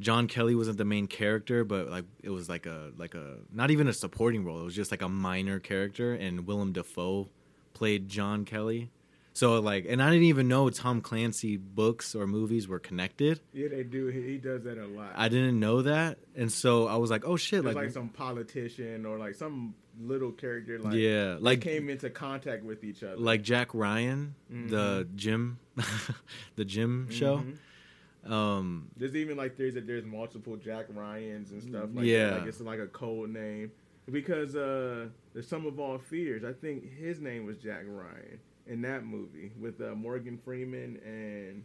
John 0.00 0.28
Kelly 0.28 0.54
wasn't 0.54 0.78
the 0.78 0.84
main 0.84 1.06
character, 1.06 1.64
but 1.64 1.88
like 1.88 2.04
it 2.22 2.30
was 2.30 2.48
like 2.48 2.66
a 2.66 2.90
like 2.96 3.14
a 3.14 3.36
not 3.52 3.70
even 3.70 3.88
a 3.88 3.92
supporting 3.92 4.44
role. 4.44 4.60
It 4.60 4.64
was 4.64 4.74
just 4.74 4.90
like 4.90 5.02
a 5.02 5.08
minor 5.08 5.60
character, 5.60 6.14
and 6.14 6.46
Willem 6.46 6.72
Dafoe 6.72 7.28
played 7.76 8.08
John 8.08 8.44
Kelly. 8.46 8.90
So 9.34 9.60
like, 9.60 9.84
and 9.86 10.02
I 10.02 10.08
didn't 10.08 10.24
even 10.24 10.48
know 10.48 10.70
Tom 10.70 11.02
Clancy 11.02 11.58
books 11.58 12.14
or 12.14 12.26
movies 12.26 12.66
were 12.66 12.78
connected. 12.78 13.38
Yeah, 13.52 13.68
they 13.68 13.82
do. 13.82 14.06
He, 14.06 14.22
he 14.22 14.38
does 14.38 14.62
that 14.64 14.78
a 14.78 14.86
lot. 14.86 15.12
I 15.14 15.28
didn't 15.28 15.60
know 15.60 15.82
that, 15.82 16.16
and 16.34 16.50
so 16.50 16.86
I 16.88 16.96
was 16.96 17.10
like, 17.10 17.26
"Oh 17.26 17.36
shit!" 17.36 17.62
Like, 17.62 17.74
like, 17.76 17.90
some 17.90 18.08
politician 18.08 19.04
or 19.04 19.18
like 19.18 19.34
some 19.34 19.74
little 20.00 20.32
character 20.32 20.78
like 20.78 20.94
yeah, 20.94 21.36
like 21.38 21.60
came 21.60 21.90
into 21.90 22.08
contact 22.08 22.64
with 22.64 22.82
each 22.82 23.02
other. 23.02 23.16
like 23.18 23.42
Jack 23.42 23.74
Ryan, 23.74 24.34
the 24.48 25.06
gym, 25.14 25.58
the 26.56 26.64
gym 26.64 27.08
show. 27.10 27.38
Mhm. 27.38 28.30
Um, 28.30 28.88
There's 28.96 29.14
even 29.14 29.36
like 29.36 29.56
there's 29.58 29.74
that 29.74 29.86
there's 29.86 30.04
multiple 30.04 30.56
Jack 30.56 30.86
Ryans 30.94 31.52
and 31.52 31.62
stuff 31.62 31.90
like 31.94 32.06
Yeah. 32.06 32.30
that. 32.30 32.38
Like 32.40 32.48
it's 32.48 32.60
like 32.60 32.80
a 32.80 32.86
code 32.88 33.30
name 33.30 33.70
because 34.10 34.54
uh 34.56 35.08
the 35.34 35.42
Sum 35.42 35.66
of 35.66 35.78
All 35.80 35.98
Fears. 35.98 36.44
I 36.44 36.52
think 36.52 36.96
his 36.98 37.20
name 37.20 37.44
was 37.46 37.56
Jack 37.58 37.82
Ryan 37.86 38.38
in 38.66 38.82
that 38.82 39.04
movie 39.04 39.52
with 39.60 39.80
uh, 39.80 39.94
Morgan 39.94 40.38
Freeman 40.44 40.98
and 41.04 41.62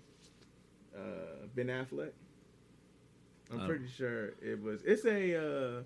uh, 0.96 1.46
Ben 1.56 1.68
Affleck. 1.68 2.12
I'm 3.52 3.62
Oh. 3.62 3.68
pretty 3.68 3.88
sure 3.88 4.34
it 4.42 4.62
was. 4.62 4.82
It's 4.84 5.06
a. 5.06 5.36
Uh, 5.80 5.82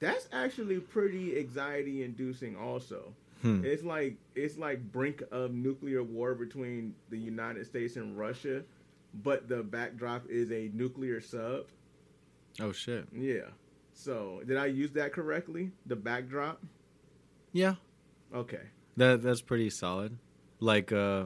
that's 0.00 0.28
actually 0.32 0.78
pretty 0.78 1.38
anxiety 1.38 2.02
inducing. 2.04 2.56
Also, 2.56 3.12
hmm. 3.42 3.64
it's 3.64 3.82
like 3.82 4.16
it's 4.34 4.56
like 4.56 4.80
brink 4.92 5.22
of 5.32 5.52
nuclear 5.52 6.02
war 6.02 6.34
between 6.34 6.94
the 7.10 7.18
United 7.18 7.66
States 7.66 7.96
and 7.96 8.16
Russia, 8.18 8.62
but 9.22 9.48
the 9.48 9.62
backdrop 9.62 10.28
is 10.28 10.50
a 10.52 10.70
nuclear 10.72 11.20
sub. 11.20 11.66
oh 12.60 12.72
shit, 12.72 13.06
Yeah. 13.12 13.48
So 14.00 14.42
did 14.46 14.56
I 14.56 14.66
use 14.66 14.92
that 14.92 15.12
correctly? 15.12 15.72
The 15.86 15.96
backdrop. 15.96 16.62
yeah, 17.52 17.74
Okay. 18.32 18.60
that 18.96 19.22
that's 19.22 19.40
pretty 19.40 19.70
solid. 19.70 20.18
Like, 20.60 20.92
uh, 20.92 21.24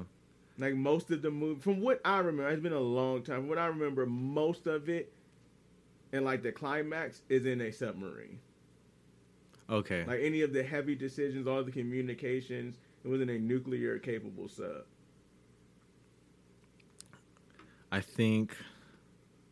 Like 0.57 0.75
most 0.75 1.11
of 1.11 1.21
the 1.21 1.31
movie, 1.31 1.61
from 1.61 1.81
what 1.83 2.01
I 2.03 2.19
remember, 2.19 2.49
it's 2.49 2.63
been 2.63 2.73
a 2.73 2.81
long 2.81 3.23
time. 3.23 3.41
From 3.41 3.49
what 3.49 3.59
I 3.59 3.67
remember, 3.67 4.07
most 4.07 4.67
of 4.67 4.89
it, 4.89 5.13
and 6.13 6.25
like 6.25 6.43
the 6.43 6.51
climax, 6.53 7.21
is 7.29 7.45
in 7.45 7.61
a 7.61 7.71
submarine. 7.71 8.39
okay, 9.69 10.05
Like 10.07 10.21
any 10.23 10.41
of 10.41 10.55
the 10.55 10.63
heavy 10.63 10.95
decisions, 10.95 11.47
all 11.47 11.63
the 11.63 11.73
communications, 11.73 12.79
it 13.05 13.09
was 13.09 13.21
in 13.21 13.29
a 13.29 13.39
nuclear 13.39 13.99
capable 13.99 14.49
sub. 14.49 14.85
I 17.91 18.01
think 18.01 18.57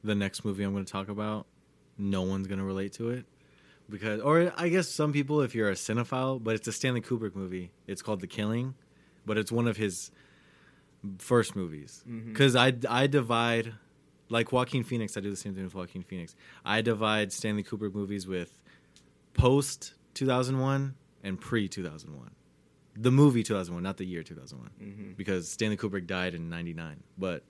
the 0.02 0.14
next 0.14 0.42
movie 0.42 0.64
I'm 0.64 0.72
going 0.72 0.86
to 0.86 0.90
talk 0.90 1.10
about, 1.10 1.46
no 2.00 2.22
one's 2.22 2.46
going 2.46 2.58
to 2.58 2.64
relate 2.64 2.92
to 2.94 3.10
it 3.10 3.26
because, 3.88 4.20
or 4.20 4.52
I 4.56 4.68
guess 4.68 4.88
some 4.88 5.12
people 5.12 5.40
if 5.42 5.54
you're 5.54 5.68
a 5.70 5.74
cinephile, 5.74 6.42
but 6.42 6.54
it's 6.54 6.66
a 6.68 6.72
Stanley 6.72 7.00
Kubrick 7.02 7.34
movie. 7.34 7.70
It's 7.86 8.02
called 8.02 8.20
The 8.20 8.26
Killing, 8.26 8.74
but 9.26 9.36
it's 9.38 9.52
one 9.52 9.66
of 9.68 9.76
his 9.76 10.10
first 11.18 11.54
movies. 11.56 12.02
Because 12.06 12.56
I 12.56 12.72
I 12.88 13.06
divide, 13.06 13.74
like 14.28 14.52
Joaquin 14.52 14.84
Phoenix, 14.84 15.16
I 15.16 15.20
do 15.20 15.30
the 15.30 15.36
same 15.36 15.54
thing 15.54 15.64
with 15.64 15.74
Joaquin 15.74 16.02
Phoenix. 16.02 16.34
I 16.64 16.80
divide 16.82 17.32
Stanley 17.32 17.62
Kubrick 17.64 17.94
movies 17.94 18.26
with 18.26 18.60
post 19.34 19.94
2001 20.14 20.94
and 21.22 21.40
pre 21.40 21.68
2001. 21.68 22.30
The 22.96 23.10
movie 23.10 23.42
2001, 23.42 23.82
not 23.82 23.96
the 23.98 24.04
year 24.04 24.22
2001 24.22 24.70
Mm-hmm. 24.82 25.12
because 25.16 25.48
Stanley 25.48 25.76
Kubrick 25.76 26.06
died 26.06 26.34
in 26.34 26.48
'99. 26.50 27.02
But 27.18 27.44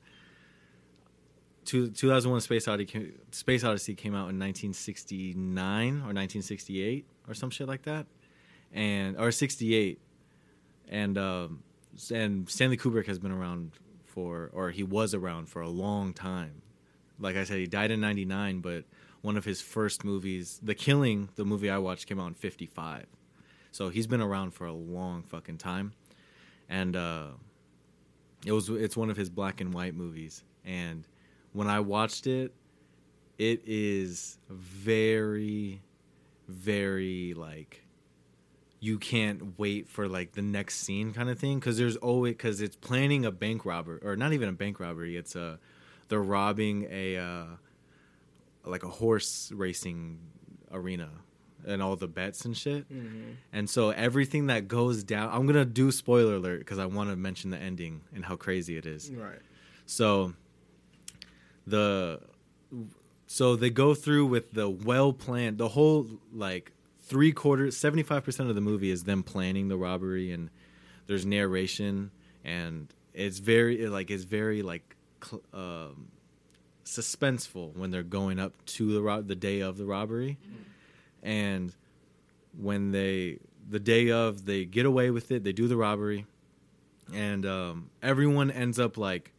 two, 1.71 1.91
2001: 1.91 2.41
Space 2.41 2.69
Odyssey, 2.69 3.13
Space 3.31 3.65
Odyssey 3.65 3.95
came 3.95 4.15
out 4.15 4.31
in 4.31 4.39
1969 4.39 5.89
or 5.89 6.13
1968 6.13 7.07
or 7.29 7.35
some 7.35 7.51
shit 7.51 7.69
like 7.69 7.83
that, 7.83 8.07
and 8.73 9.19
or 9.19 9.31
68. 9.31 10.01
And 10.89 11.19
um, 11.19 11.63
and 12.13 12.49
Stanley 12.49 12.77
Kubrick 12.77 13.07
has 13.07 13.19
been 13.19 13.33
around 13.33 13.73
for, 14.05 14.51
or 14.53 14.71
he 14.71 14.83
was 14.83 15.15
around 15.15 15.49
for 15.49 15.63
a 15.63 15.69
long 15.69 16.13
time. 16.13 16.63
Like 17.19 17.37
I 17.37 17.45
said, 17.45 17.59
he 17.59 17.67
died 17.67 17.91
in 17.91 18.01
'99, 18.01 18.61
but 18.61 18.85
one 19.23 19.37
of 19.37 19.45
his 19.45 19.61
first 19.61 20.05
movies, 20.05 20.59
The 20.63 20.75
Killing, 20.75 21.29
the 21.37 21.45
movie 21.45 21.71
I 21.71 21.79
watched, 21.79 22.07
came 22.07 22.19
out 22.19 22.27
in 22.29 22.35
'55. 22.35 23.07
So 23.73 23.89
he's 23.89 24.07
been 24.09 24.21
around 24.21 24.51
for 24.51 24.67
a 24.67 24.73
long 24.73 25.23
fucking 25.23 25.59
time 25.59 25.93
and 26.71 26.97
uh, 26.97 27.27
it 28.47 28.53
was 28.53 28.71
it's 28.71 28.97
one 28.97 29.11
of 29.11 29.17
his 29.17 29.29
black 29.29 29.61
and 29.61 29.75
white 29.75 29.95
movies. 29.95 30.45
And 30.65 31.07
when 31.53 31.67
I 31.69 31.81
watched 31.81 32.27
it, 32.27 32.53
it 33.39 33.63
is 33.67 34.39
very, 34.49 35.83
very 36.49 37.35
like 37.35 37.85
you 38.83 38.99
can't 38.99 39.59
wait 39.59 39.87
for 39.89 40.09
like 40.09 40.33
the 40.33 40.43
next 40.43 40.79
scene 40.79 41.13
kind 41.13 41.29
of 41.29 41.39
thing 41.39 41.59
because 41.59 41.77
there's 41.77 41.97
always 41.97 42.33
because 42.33 42.61
it's 42.63 42.77
planning 42.77 43.27
a 43.27 43.31
bank 43.31 43.65
robbery 43.67 44.01
or 44.03 44.17
not 44.17 44.33
even 44.33 44.49
a 44.49 44.53
bank 44.53 44.81
robbery. 44.81 45.17
It's 45.17 45.37
a 45.37 45.59
they're 46.09 46.23
robbing 46.23 46.89
a 46.91 47.17
uh, 47.19 47.45
like 48.65 48.83
a 48.83 48.89
horse 48.89 49.53
racing 49.55 50.19
arena 50.73 51.11
and 51.67 51.83
all 51.83 51.95
the 51.95 52.09
bets 52.09 52.47
and 52.47 52.57
shit. 52.57 52.91
Mhm. 52.91 53.37
And 53.53 53.69
so 53.69 53.91
everything 53.91 54.47
that 54.47 54.67
goes 54.67 55.05
down, 55.05 55.29
I'm 55.31 55.47
gonna 55.47 55.67
do 55.67 55.91
spoiler 55.93 56.37
alert 56.37 56.61
because 56.61 56.79
I 56.79 56.87
want 56.87 57.11
to 57.11 57.17
mention 57.17 57.51
the 57.51 57.59
ending 57.59 58.01
and 58.15 58.25
how 58.25 58.37
crazy 58.37 58.77
it 58.79 58.87
is. 58.87 59.11
Right. 59.11 59.41
So 59.85 60.35
the 61.71 62.21
so 63.27 63.57
they 63.57 63.71
go 63.71 63.95
through 63.95 64.27
with 64.27 64.53
the 64.53 64.69
well 64.69 65.13
planned 65.13 65.59
the 65.59 65.69
whole 65.69 66.07
like 66.33 66.73
three 67.01 67.33
quarters 67.33 67.77
75% 67.77 68.49
of 68.49 68.55
the 68.55 68.61
movie 68.61 68.91
is 68.91 69.05
them 69.05 69.23
planning 69.23 69.69
the 69.69 69.77
robbery 69.77 70.31
and 70.33 70.51
there's 71.07 71.27
narration 71.27 72.11
and 72.45 72.93
it's 73.15 73.39
very 73.39 73.87
like 73.87 74.11
it's 74.11 74.25
very 74.25 74.63
like 74.63 74.97
cl- 75.23 75.43
um, 75.53 76.09
suspenseful 76.85 77.77
when 77.77 77.91
they're 77.91 78.03
going 78.03 78.39
up 78.39 78.53
to 78.65 78.93
the 78.93 79.03
ro- 79.03 79.23
the 79.23 79.35
day 79.35 79.61
of 79.61 79.77
the 79.77 79.87
robbery. 79.87 80.39
And 81.23 81.75
when 82.59 82.93
they 82.93 83.39
the 83.69 83.79
day 83.79 84.11
of 84.11 84.45
they 84.47 84.65
get 84.65 84.87
away 84.87 85.11
with 85.11 85.31
it 85.31 85.45
they 85.45 85.53
do 85.53 85.69
the 85.69 85.77
robbery. 85.77 86.27
And 87.13 87.45
um, 87.45 87.91
everyone 88.03 88.51
ends 88.51 88.79
up 88.79 88.97
like 88.97 89.33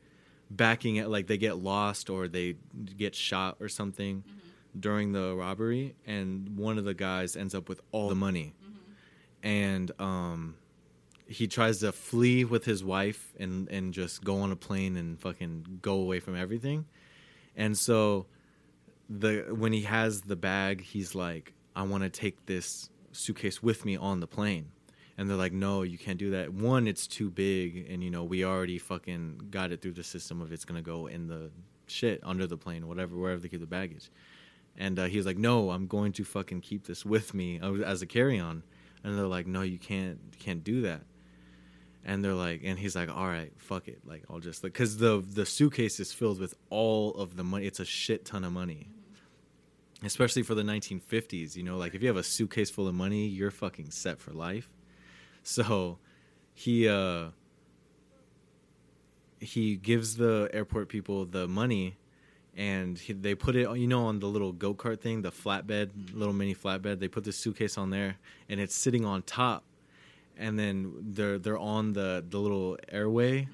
backing 0.56 0.97
it 0.97 1.08
like 1.08 1.28
they 1.28 1.38
get 1.38 1.58
lost 1.58 2.10
or 2.10 2.28
they 2.28 2.56
get 2.97 3.16
shot 3.16 3.58
or 3.60 3.70
something 3.70 4.24
during 4.80 5.12
the 5.12 5.36
robbery 5.36 5.95
and 6.06 6.58
one 6.58 6.78
of 6.78 6.86
the 6.86 6.93
guys 6.93 7.36
ends 7.36 7.54
up 7.54 7.70
with 7.70 7.82
all 7.91 8.10
the 8.10 8.16
money. 8.16 8.54
And 9.43 9.91
um 9.99 10.56
he 11.28 11.47
tries 11.47 11.80
to 11.80 11.93
flee 11.93 12.43
with 12.43 12.66
his 12.66 12.84
wife 12.84 13.34
and 13.39 13.70
and 13.70 13.93
just 13.93 14.24
go 14.24 14.41
on 14.41 14.52
a 14.52 14.56
plane 14.56 14.97
and 14.97 15.20
fucking 15.20 15.80
go 15.82 15.95
away 15.95 16.20
from 16.20 16.36
everything. 16.36 16.86
And 17.56 17.78
so 17.78 18.28
the 19.12 19.45
when 19.49 19.74
he 19.74 19.82
has 19.82 20.22
the 20.22 20.36
bag 20.36 20.82
he's 20.82 21.14
like 21.14 21.54
i 21.76 21.84
want 21.84 22.02
to 22.02 22.10
take 22.10 22.45
this 22.45 22.89
suitcase 23.12 23.62
with 23.62 23.84
me 23.84 23.97
on 23.97 24.22
the 24.22 24.28
plane 24.28 24.72
and 25.18 25.30
they're 25.30 25.38
like 25.38 25.53
no 25.53 25.84
you 25.84 25.97
can't 25.97 26.18
do 26.18 26.32
that. 26.32 26.53
One 26.53 26.88
it's 26.88 27.07
too 27.07 27.30
big 27.30 27.88
and 27.89 28.03
you 28.03 28.09
know 28.09 28.24
we 28.24 28.43
already 28.45 28.78
fucking 28.78 29.47
got 29.49 29.72
it 29.72 29.82
through 29.82 29.93
the 29.93 30.03
system 30.03 30.41
of 30.41 30.51
it's 30.51 30.66
gonna 30.66 30.82
go 30.82 31.07
in 31.07 31.28
the 31.28 31.51
shit 31.88 32.22
under 32.24 32.47
the 32.47 32.57
plane 32.57 32.88
whatever 32.88 33.16
wherever 33.18 33.39
they 33.39 33.49
keep 33.49 33.59
the 33.59 33.68
baggage. 33.68 34.09
And 34.78 34.97
uh, 34.97 35.05
he 35.05 35.18
was 35.18 35.26
like 35.26 35.38
no 35.38 35.72
i'm 35.72 35.88
going 35.88 36.14
to 36.14 36.24
fucking 36.24 36.62
keep 36.62 36.88
this 36.88 37.05
with 37.05 37.34
me 37.34 37.59
uh, 37.59 37.74
as 37.74 38.01
a 38.01 38.07
carry-on. 38.07 38.64
And 39.03 39.18
they're 39.18 39.28
like 39.28 39.47
no 39.47 39.62
you 39.62 39.78
can't 39.78 40.20
can't 40.39 40.64
do 40.64 40.82
that. 40.82 41.01
And 42.03 42.24
they're 42.24 42.34
like 42.34 42.62
and 42.64 42.80
he's 42.80 42.95
like 42.95 43.09
all 43.16 43.28
right 43.28 43.51
fuck 43.57 43.88
it 43.88 44.01
like 44.05 44.24
i'll 44.30 44.39
just 44.39 44.64
like 44.64 44.74
because 44.74 44.97
the 44.97 45.24
the 45.34 45.45
suitcase 45.45 45.99
is 45.99 46.12
filled 46.12 46.39
with 46.39 46.55
all 46.70 47.14
of 47.16 47.36
the 47.36 47.43
money 47.43 47.68
it's 47.68 47.80
a 47.80 47.86
shit 47.86 48.26
ton 48.26 48.43
of 48.43 48.53
money. 48.53 48.89
Especially 50.03 50.41
for 50.41 50.55
the 50.55 50.64
1950s 50.64 51.55
you 51.55 51.64
know 51.64 51.78
like 51.78 51.93
if 51.93 52.01
you 52.01 52.07
have 52.07 52.18
a 52.18 52.24
suitcase 52.24 52.72
full 52.72 52.88
of 52.88 52.95
money 52.95 53.28
you're 53.28 53.51
fucking 53.51 53.91
set 53.91 54.20
for 54.20 54.32
life 54.32 54.68
so 55.43 55.97
he 56.53 56.87
uh 56.87 57.27
he 59.39 59.75
gives 59.75 60.17
the 60.17 60.49
airport 60.53 60.87
people 60.87 61.25
the 61.25 61.47
money 61.47 61.97
and 62.55 62.99
he, 62.99 63.13
they 63.13 63.33
put 63.33 63.55
it 63.55 63.69
you 63.77 63.87
know 63.87 64.05
on 64.05 64.19
the 64.19 64.27
little 64.27 64.51
go-kart 64.51 64.99
thing 64.99 65.21
the 65.21 65.31
flatbed 65.31 65.89
little 66.13 66.33
mini 66.33 66.53
flatbed? 66.53 66.99
They 66.99 67.07
put 67.07 67.23
the 67.23 67.31
suitcase 67.31 67.77
on 67.77 67.89
there 67.89 68.17
and 68.49 68.59
it's 68.59 68.75
sitting 68.75 69.05
on 69.05 69.23
top. 69.23 69.63
And 70.37 70.57
then 70.57 70.93
they're 71.01 71.37
they're 71.37 71.57
on 71.57 71.93
the 71.93 72.23
the 72.27 72.39
little 72.39 72.77
airway 72.89 73.47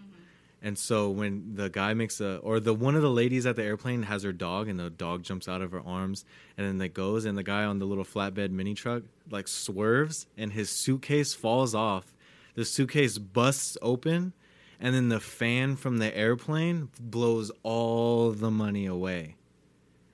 and 0.62 0.78
so 0.78 1.10
when 1.10 1.54
the 1.56 1.70
guy 1.70 1.94
makes 1.94 2.20
a 2.20 2.38
or 2.38 2.60
the 2.60 2.74
one 2.74 2.96
of 2.96 3.02
the 3.02 3.10
ladies 3.12 3.46
at 3.46 3.56
the 3.56 3.64
airplane 3.64 4.04
has 4.04 4.24
her 4.24 4.34
dog 4.34 4.68
and 4.68 4.80
the 4.80 4.90
dog 4.90 5.22
jumps 5.24 5.48
out 5.48 5.62
of 5.62 5.72
her 5.72 5.82
arms 5.86 6.26
and 6.58 6.66
then 6.68 6.82
it 6.86 6.94
goes 6.94 7.26
and 7.26 7.38
the 7.38 7.44
guy 7.44 7.64
on 7.64 7.78
the 7.80 7.86
little 7.86 8.04
flatbed 8.04 8.50
mini 8.52 8.74
truck 8.74 9.04
like 9.30 9.48
swerves 9.48 10.26
and 10.38 10.54
his 10.54 10.70
suitcase 10.70 11.34
falls 11.36 11.76
off. 11.76 12.14
The 12.56 12.66
suitcase 12.66 13.18
busts 13.20 13.78
open 13.84 14.34
and 14.80 14.96
then 14.96 15.10
the 15.10 15.20
fan 15.20 15.76
from 15.76 15.98
the 16.00 16.16
airplane 16.18 16.90
blows 17.00 17.52
all 17.64 18.32
the 18.32 18.50
money 18.52 18.86
away. 18.88 19.36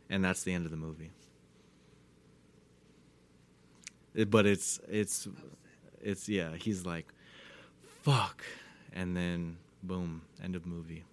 And 0.10 0.24
that's 0.26 0.44
the 0.44 0.54
end 0.54 0.66
of 0.66 0.72
the 0.72 0.78
movie. 0.78 1.12
It- 4.14 4.30
but 4.30 4.46
it's 4.46 4.80
it's 4.90 5.28
it's 6.02 6.28
yeah 6.28 6.56
he's 6.56 6.86
like 6.86 7.08
fuck. 8.02 8.44
And 8.92 9.16
then 9.18 9.58
boom. 9.84 10.22
End 10.44 10.56
of 10.56 10.66
movie. 10.66 11.04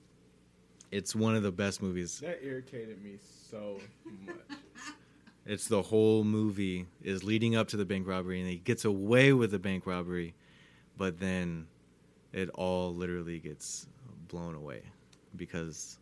It's 0.90 1.14
one 1.14 1.36
of 1.36 1.42
the 1.42 1.52
best 1.52 1.82
movies. 1.82 2.20
That 2.20 2.42
irritated 2.42 3.02
me 3.02 3.18
so 3.50 3.78
much. 4.26 4.58
it's 5.46 5.68
the 5.68 5.82
whole 5.82 6.24
movie 6.24 6.86
is 7.02 7.24
leading 7.24 7.56
up 7.56 7.68
to 7.68 7.76
the 7.76 7.84
bank 7.84 8.06
robbery 8.06 8.40
and 8.40 8.48
he 8.48 8.56
gets 8.56 8.84
away 8.84 9.32
with 9.32 9.50
the 9.50 9.58
bank 9.58 9.86
robbery 9.86 10.34
but 10.96 11.18
then 11.18 11.66
it 12.32 12.50
all 12.50 12.94
literally 12.94 13.38
gets 13.38 13.86
blown 14.28 14.54
away 14.54 14.82
because 15.34 15.98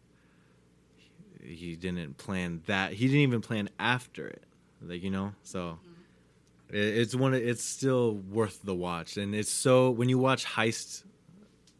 he 1.40 1.54
he 1.54 1.76
didn't 1.76 2.16
plan 2.18 2.60
that 2.66 2.92
he 2.92 3.06
didn't 3.06 3.20
even 3.20 3.40
plan 3.40 3.70
after 3.78 4.26
it 4.26 4.42
like 4.82 5.02
you 5.02 5.10
know? 5.10 5.32
So 5.42 5.60
mm-hmm. 5.60 6.76
it, 6.76 6.98
it's 6.98 7.14
one 7.14 7.32
of- 7.32 7.42
it's 7.42 7.64
still 7.64 8.16
worth 8.16 8.60
the 8.62 8.74
watch 8.74 9.16
and 9.16 9.34
it's 9.34 9.50
so 9.50 9.90
when 9.90 10.08
you 10.08 10.18
watch 10.18 10.44
heist 10.44 11.04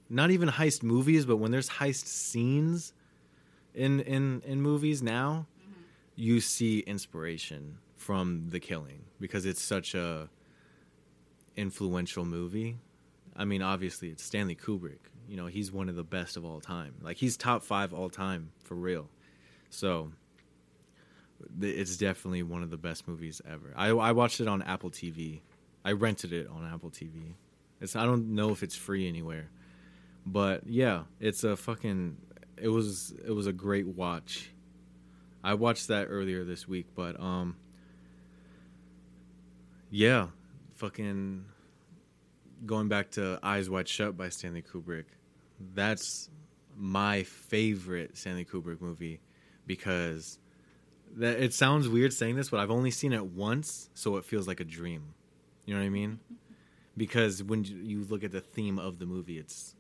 not 0.09 0.31
even 0.31 0.49
heist 0.49 0.83
movies 0.83 1.27
but 1.27 1.37
when 1.37 1.51
there's 1.51 1.69
heist 1.69 2.07
scenes 2.07 2.93
in 3.75 4.01
in 4.01 4.43
in 4.45 4.61
movies 4.61 5.03
now 5.03 5.47
mm-hmm. 5.61 5.81
you 6.17 6.41
see 6.41 6.81
inspiration 6.81 7.79
from 7.97 8.47
the 8.49 8.61
killing 8.61 9.05
because 9.21 9.45
it's 9.45 9.61
such 9.61 9.95
a 9.95 10.29
influential 11.57 12.25
movie. 12.25 12.79
I 13.37 13.45
mean 13.45 13.63
obviously 13.63 14.09
it's 14.09 14.23
stanley 14.23 14.57
kubrick. 14.57 15.01
You 15.29 15.37
know 15.37 15.47
he's 15.47 15.71
one 15.71 15.89
of 15.89 15.97
the 15.97 16.05
best 16.05 16.37
of 16.37 16.45
all 16.45 16.61
time. 16.61 16.95
Like 17.03 17.17
he's 17.17 17.37
top 17.37 17.63
five 17.63 17.93
all 17.93 18.09
time 18.09 18.53
for 18.65 18.75
real. 18.75 19.11
So 19.71 20.13
it's 21.61 21.97
definitely 21.97 22.43
one 22.43 22.63
of 22.63 22.71
the 22.71 22.77
best 22.77 23.07
movies 23.07 23.41
ever. 23.49 23.73
I, 23.77 23.89
I 23.89 24.13
watched 24.13 24.41
it 24.41 24.49
on 24.49 24.63
apple 24.63 24.91
tv 24.91 25.41
i 25.85 25.93
rented 25.93 26.33
it 26.33 26.49
on 26.49 26.69
apple 26.73 26.91
tv 26.91 27.35
it's 27.81 27.95
i 27.95 28.05
don't 28.05 28.35
know 28.35 28.51
if 28.51 28.65
it's 28.65 28.75
free 28.75 29.07
anywhere 29.07 29.49
but 30.33 30.67
yeah 30.67 31.03
it's 31.21 31.43
a 31.45 31.57
fucking 31.57 32.17
it 32.57 32.69
was 32.69 33.15
it 33.27 33.31
was 33.31 33.47
a 33.47 33.53
great 33.53 33.87
watch 33.87 34.51
I 35.43 35.55
watched 35.55 35.87
that 35.89 36.07
earlier 36.11 36.43
this 36.45 36.67
week, 36.67 36.87
but 36.97 37.19
um 37.21 37.57
yeah, 39.91 40.27
fucking 40.75 41.45
going 42.67 42.89
back 42.89 43.13
to 43.13 43.39
Eyes 43.43 43.71
Wide 43.71 43.89
Shut 43.89 44.17
by 44.17 44.29
Stanley 44.29 44.63
Kubrick. 44.63 45.05
That's 45.75 46.29
my 46.77 47.23
favorite 47.23 48.17
Stanley 48.17 48.45
Kubrick 48.45 48.81
movie 48.81 49.21
because 49.67 50.39
that 51.17 51.41
it 51.41 51.55
sounds 51.55 51.89
weird 51.89 52.13
saying 52.13 52.37
this, 52.37 52.51
but 52.51 52.61
I've 52.61 52.71
only 52.71 52.91
seen 52.91 53.13
it 53.13 53.25
once, 53.25 53.89
so 53.95 54.17
it 54.17 54.25
feels 54.25 54.47
like 54.47 54.61
a 54.61 54.65
dream. 54.65 55.15
You 55.65 55.75
know 55.75 55.81
what 55.81 55.87
I 55.87 55.91
mean? 55.91 56.21
Because 56.97 57.43
when 57.43 57.65
you- 57.65 57.77
you 57.77 58.05
look 58.05 58.25
at 58.25 58.33
the 58.33 58.41
theme 58.41 58.79
of 58.79 58.99
the 58.99 59.07
movie, 59.07 59.39
it's 59.39 59.75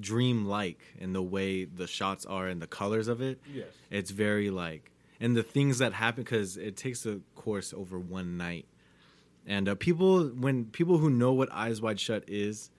dream-like 0.00 0.80
in 0.98 1.12
the 1.12 1.22
way 1.22 1.64
the 1.64 1.86
shots 1.86 2.24
are 2.26 2.46
and 2.46 2.60
the 2.62 2.66
colors 2.66 3.08
of 3.08 3.20
it 3.20 3.40
Yes. 3.52 3.66
it's 3.90 4.10
very 4.10 4.50
like 4.50 4.92
and 5.20 5.36
the 5.36 5.42
things 5.42 5.78
that 5.78 5.92
happen 5.94 6.22
because 6.24 6.56
it 6.56 6.76
takes 6.76 7.06
a 7.06 7.20
course 7.34 7.72
over 7.74 7.98
one 7.98 8.36
night 8.36 8.66
and 9.46 9.68
uh, 9.68 9.74
people 9.74 10.26
when 10.28 10.66
people 10.66 10.98
who 10.98 11.10
know 11.10 11.32
what 11.32 11.50
eyes 11.52 11.80
wide 11.80 12.00
shut 12.00 12.24
is 12.28 12.70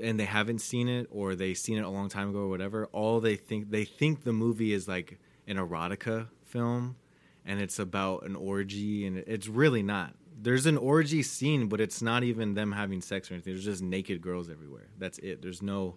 and 0.00 0.18
they 0.18 0.24
haven't 0.24 0.60
seen 0.60 0.88
it 0.88 1.06
or 1.10 1.34
they 1.34 1.54
seen 1.54 1.76
it 1.78 1.84
a 1.84 1.88
long 1.90 2.08
time 2.08 2.30
ago 2.30 2.40
or 2.40 2.48
whatever 2.48 2.86
all 2.86 3.20
they 3.20 3.36
think 3.36 3.70
they 3.70 3.84
think 3.84 4.24
the 4.24 4.32
movie 4.32 4.72
is 4.72 4.88
like 4.88 5.18
an 5.46 5.56
erotica 5.56 6.28
film 6.44 6.96
and 7.44 7.60
it's 7.60 7.78
about 7.78 8.24
an 8.24 8.36
orgy 8.36 9.06
and 9.06 9.18
it's 9.18 9.48
really 9.48 9.82
not 9.82 10.14
there's 10.42 10.66
an 10.66 10.76
orgy 10.76 11.22
scene 11.22 11.68
but 11.68 11.80
it's 11.80 12.02
not 12.02 12.24
even 12.24 12.54
them 12.54 12.72
having 12.72 13.00
sex 13.00 13.30
or 13.30 13.34
anything. 13.34 13.54
There's 13.54 13.64
just 13.64 13.82
naked 13.82 14.20
girls 14.20 14.50
everywhere. 14.50 14.88
That's 14.98 15.18
it. 15.18 15.40
There's 15.40 15.62
no 15.62 15.96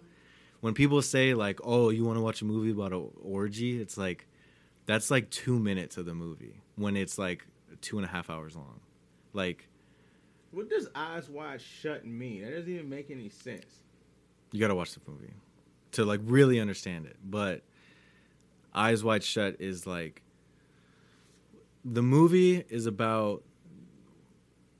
when 0.60 0.72
people 0.72 1.02
say 1.02 1.34
like 1.34 1.60
oh 1.64 1.90
you 1.90 2.04
want 2.04 2.16
to 2.16 2.22
watch 2.22 2.40
a 2.42 2.44
movie 2.44 2.70
about 2.70 2.92
an 2.92 3.10
orgy? 3.22 3.80
It's 3.80 3.98
like 3.98 4.26
that's 4.86 5.10
like 5.10 5.30
two 5.30 5.58
minutes 5.58 5.96
of 5.96 6.06
the 6.06 6.14
movie 6.14 6.60
when 6.76 6.96
it's 6.96 7.18
like 7.18 7.44
two 7.80 7.98
and 7.98 8.04
a 8.04 8.08
half 8.08 8.30
hours 8.30 8.54
long. 8.56 8.80
Like 9.32 9.68
What 10.52 10.70
does 10.70 10.88
eyes 10.94 11.28
wide 11.28 11.60
shut 11.60 12.06
mean? 12.06 12.42
That 12.44 12.52
doesn't 12.52 12.72
even 12.72 12.88
make 12.88 13.10
any 13.10 13.28
sense. 13.28 13.82
you 14.52 14.60
gotta 14.60 14.74
watch 14.76 14.92
the 14.94 15.00
movie 15.10 15.34
to 15.92 16.04
like 16.04 16.20
really 16.24 16.60
understand 16.60 17.06
it. 17.06 17.16
But 17.24 17.62
eyes 18.74 19.02
wide 19.02 19.24
shut 19.24 19.56
is 19.58 19.86
like 19.86 20.22
the 21.84 22.02
movie 22.02 22.64
is 22.68 22.86
about 22.86 23.42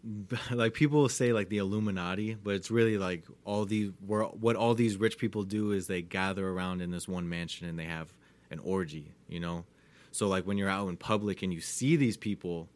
like 0.52 0.72
people 0.72 1.08
say 1.08 1.32
like 1.32 1.48
the 1.48 1.58
illuminati 1.58 2.34
but 2.34 2.54
it's 2.54 2.70
really 2.70 2.96
like 2.96 3.24
all 3.44 3.64
these 3.64 3.90
where 4.06 4.22
what 4.22 4.54
all 4.54 4.74
these 4.74 4.96
rich 4.96 5.18
people 5.18 5.42
do 5.42 5.72
is 5.72 5.88
they 5.88 6.00
gather 6.00 6.48
around 6.48 6.80
in 6.80 6.90
this 6.90 7.08
one 7.08 7.28
mansion 7.28 7.66
and 7.66 7.78
they 7.78 7.84
have 7.84 8.12
an 8.50 8.60
orgy, 8.60 9.14
you 9.28 9.40
know. 9.40 9.64
So 10.12 10.28
like 10.28 10.46
when 10.46 10.58
you're 10.58 10.68
out 10.68 10.88
in 10.88 10.96
public 10.96 11.42
and 11.42 11.52
you 11.52 11.60
see 11.60 11.96
these 11.96 12.16
people, 12.16 12.68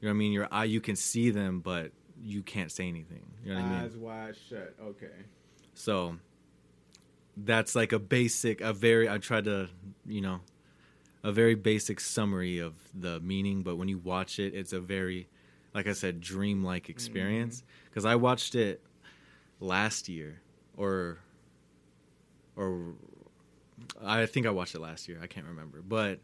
you 0.00 0.08
know 0.08 0.12
what 0.12 0.16
I 0.16 0.18
mean. 0.18 0.32
Your 0.32 0.48
eye, 0.50 0.64
you 0.64 0.80
can 0.80 0.96
see 0.96 1.30
them, 1.30 1.60
but 1.60 1.92
you 2.22 2.42
can't 2.42 2.70
say 2.70 2.88
anything. 2.88 3.24
You 3.44 3.54
know 3.54 3.60
what 3.60 3.64
I 3.64 3.70
mean? 3.70 3.84
Eyes 3.84 3.96
wide 3.96 4.36
shut. 4.48 4.74
Okay. 4.82 5.06
So 5.74 6.16
that's 7.36 7.74
like 7.74 7.92
a 7.92 7.98
basic, 7.98 8.60
a 8.60 8.72
very, 8.72 9.08
I 9.08 9.18
tried 9.18 9.44
to, 9.44 9.68
you 10.06 10.20
know, 10.20 10.40
a 11.22 11.32
very 11.32 11.54
basic 11.54 12.00
summary 12.00 12.58
of 12.58 12.74
the 12.94 13.20
meaning, 13.20 13.62
but 13.62 13.76
when 13.76 13.88
you 13.88 13.98
watch 13.98 14.38
it, 14.38 14.54
it's 14.54 14.72
a 14.72 14.80
very, 14.80 15.28
like 15.74 15.86
I 15.86 15.92
said, 15.92 16.20
dreamlike 16.20 16.88
experience. 16.88 17.62
Because 17.88 18.04
I 18.04 18.16
watched 18.16 18.54
it 18.54 18.82
last 19.60 20.08
year, 20.08 20.40
or, 20.76 21.18
or 22.56 22.94
I 24.02 24.26
think 24.26 24.46
I 24.46 24.50
watched 24.50 24.74
it 24.74 24.80
last 24.80 25.08
year. 25.08 25.18
I 25.22 25.26
can't 25.26 25.46
remember, 25.46 25.82
but 25.82 26.18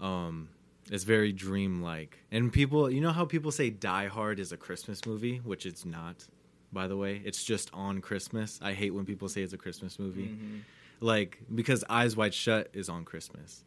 um, 0.00 0.48
it's 0.90 1.04
very 1.04 1.32
dreamlike. 1.32 2.18
And 2.30 2.52
people, 2.52 2.90
you 2.90 3.00
know 3.00 3.12
how 3.12 3.24
people 3.24 3.50
say 3.50 3.70
Die 3.70 4.06
Hard 4.08 4.38
is 4.38 4.52
a 4.52 4.56
Christmas 4.56 5.04
movie, 5.06 5.38
which 5.38 5.66
it's 5.66 5.84
not. 5.84 6.26
By 6.72 6.88
the 6.88 6.96
way, 6.96 7.22
it's 7.24 7.44
just 7.44 7.70
on 7.72 8.00
Christmas. 8.00 8.58
I 8.62 8.72
hate 8.72 8.92
when 8.92 9.04
people 9.06 9.28
say 9.28 9.42
it's 9.42 9.52
a 9.52 9.58
Christmas 9.58 9.98
movie, 9.98 10.28
Mhm. 10.36 10.60
like 11.00 11.38
because 11.54 11.84
Eyes 11.88 12.16
Wide 12.16 12.34
Shut 12.34 12.68
is 12.74 12.88
on 12.88 13.04
Christmas, 13.04 13.64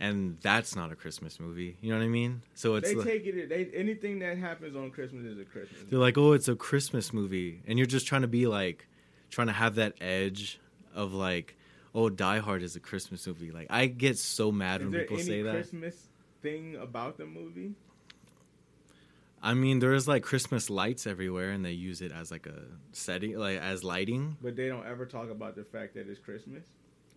and 0.00 0.38
that's 0.40 0.76
not 0.76 0.92
a 0.92 0.96
Christmas 0.96 1.40
movie. 1.40 1.76
You 1.80 1.90
know 1.92 1.98
what 1.98 2.04
I 2.04 2.08
mean? 2.08 2.42
So 2.54 2.76
it's 2.76 2.88
They 2.88 2.94
like, 2.94 3.06
take 3.06 3.26
it. 3.26 3.48
They 3.48 3.68
anything 3.74 4.20
that 4.20 4.38
happens 4.38 4.76
on 4.76 4.90
Christmas 4.90 5.26
is 5.26 5.38
a 5.38 5.44
Christmas. 5.44 5.80
they're 5.90 5.98
like, 5.98 6.16
oh, 6.16 6.32
it's 6.32 6.48
a 6.48 6.56
Christmas 6.56 7.12
movie, 7.12 7.62
and 7.66 7.78
you're 7.78 7.86
just 7.86 8.06
trying 8.06 8.22
to 8.22 8.28
be 8.28 8.46
like, 8.46 8.86
trying 9.30 9.48
to 9.48 9.52
have 9.52 9.76
that 9.76 9.94
edge 10.00 10.60
of 10.94 11.12
like, 11.12 11.56
oh, 11.94 12.08
Die 12.08 12.38
Hard 12.38 12.62
is 12.62 12.76
a 12.76 12.80
Christmas 12.80 13.26
movie. 13.26 13.50
Like 13.50 13.66
I 13.70 13.86
get 13.86 14.18
so 14.18 14.52
mad 14.52 14.80
Is 14.80 14.88
when 14.88 15.00
people 15.00 15.18
say 15.18 15.42
that. 15.42 15.52
Christmas 15.52 16.08
thing 16.42 16.76
about 16.76 17.18
the 17.18 17.26
movie? 17.26 17.74
I 19.40 19.54
mean, 19.54 19.78
there's 19.78 20.08
like 20.08 20.22
Christmas 20.24 20.68
lights 20.68 21.06
everywhere, 21.06 21.50
and 21.50 21.64
they 21.64 21.72
use 21.72 22.02
it 22.02 22.10
as 22.12 22.30
like 22.30 22.46
a 22.46 22.62
setting, 22.92 23.38
like 23.38 23.58
as 23.58 23.84
lighting. 23.84 24.36
But 24.42 24.56
they 24.56 24.68
don't 24.68 24.86
ever 24.86 25.06
talk 25.06 25.30
about 25.30 25.54
the 25.54 25.64
fact 25.64 25.94
that 25.94 26.08
it's 26.08 26.18
Christmas. 26.18 26.64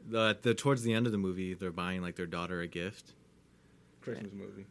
The, 0.09 0.37
the 0.41 0.53
towards 0.53 0.83
the 0.83 0.93
end 0.93 1.05
of 1.05 1.11
the 1.11 1.17
movie, 1.17 1.53
they're 1.53 1.71
buying 1.71 2.01
like 2.01 2.15
their 2.15 2.25
daughter 2.25 2.61
a 2.61 2.67
gift. 2.67 3.13
Christmas 4.01 4.31
movie. 4.33 4.65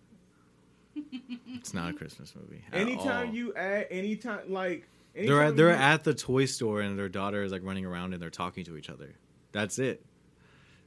It's 1.52 1.74
not 1.74 1.90
a 1.90 1.92
Christmas 1.92 2.34
movie. 2.34 2.62
at 2.72 2.80
Anytime 2.80 3.28
all. 3.28 3.34
you 3.34 3.54
add, 3.54 3.86
anytime 3.90 4.50
like 4.52 4.88
they're 5.14 5.42
at, 5.42 5.56
they're 5.56 5.68
you- 5.70 5.74
at 5.74 6.04
the 6.04 6.14
toy 6.14 6.46
store, 6.46 6.80
and 6.80 6.98
their 6.98 7.08
daughter 7.08 7.42
is 7.42 7.52
like 7.52 7.62
running 7.64 7.84
around, 7.84 8.12
and 8.12 8.22
they're 8.22 8.30
talking 8.30 8.64
to 8.64 8.76
each 8.76 8.88
other. 8.90 9.14
That's 9.52 9.78
it. 9.78 10.04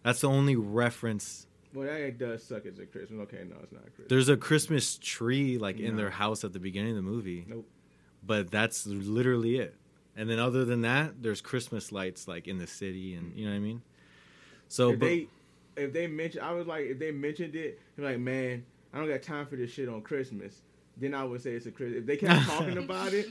That's 0.03 0.21
the 0.21 0.29
only 0.29 0.55
reference. 0.55 1.47
Well, 1.73 1.87
that 1.87 2.17
does 2.17 2.43
suck 2.43 2.65
as 2.65 2.79
a 2.79 2.85
Christmas. 2.85 3.21
Okay, 3.23 3.43
no, 3.49 3.55
it's 3.63 3.71
not 3.71 3.83
Christmas. 3.83 4.07
There's 4.09 4.29
a 4.29 4.37
Christmas 4.37 4.97
tree 4.97 5.57
like 5.57 5.79
in 5.79 5.91
No. 5.91 5.97
their 6.01 6.09
house 6.11 6.43
at 6.43 6.53
the 6.53 6.59
beginning 6.59 6.91
of 6.91 6.97
the 6.97 7.01
movie. 7.01 7.45
Nope. 7.47 7.67
But 8.25 8.51
that's 8.51 8.85
literally 8.87 9.57
it. 9.57 9.75
And 10.15 10.29
then 10.29 10.39
other 10.39 10.65
than 10.65 10.81
that, 10.81 11.21
there's 11.21 11.41
Christmas 11.41 11.91
lights 11.91 12.27
like 12.27 12.47
in 12.47 12.57
the 12.57 12.67
city, 12.67 13.15
and 13.15 13.35
you 13.35 13.45
know 13.45 13.51
what 13.51 13.57
I 13.57 13.61
mean. 13.61 13.81
So, 14.74 14.89
if 14.89 14.99
but, 14.99 15.05
they 15.05 15.28
if 15.78 15.93
they 15.93 16.07
mention, 16.07 16.41
I 16.41 16.51
was 16.53 16.65
like, 16.65 16.86
if 16.86 16.97
they 16.97 17.11
mentioned 17.11 17.55
it, 17.55 17.80
I'm 17.95 18.03
like, 18.05 18.19
man, 18.19 18.65
I 18.91 18.97
don't 18.97 19.07
got 19.07 19.21
time 19.21 19.45
for 19.45 19.55
this 19.55 19.69
shit 19.71 19.88
on 19.88 20.01
Christmas. 20.01 20.61
Then 20.97 21.13
I 21.13 21.24
would 21.24 21.41
say 21.43 21.51
it's 21.51 21.67
a 21.67 21.71
Christmas. 21.71 21.99
If 21.99 22.05
they 22.07 22.17
kept 22.17 22.47
talking 22.47 22.78
about 22.86 23.13
it, 23.13 23.28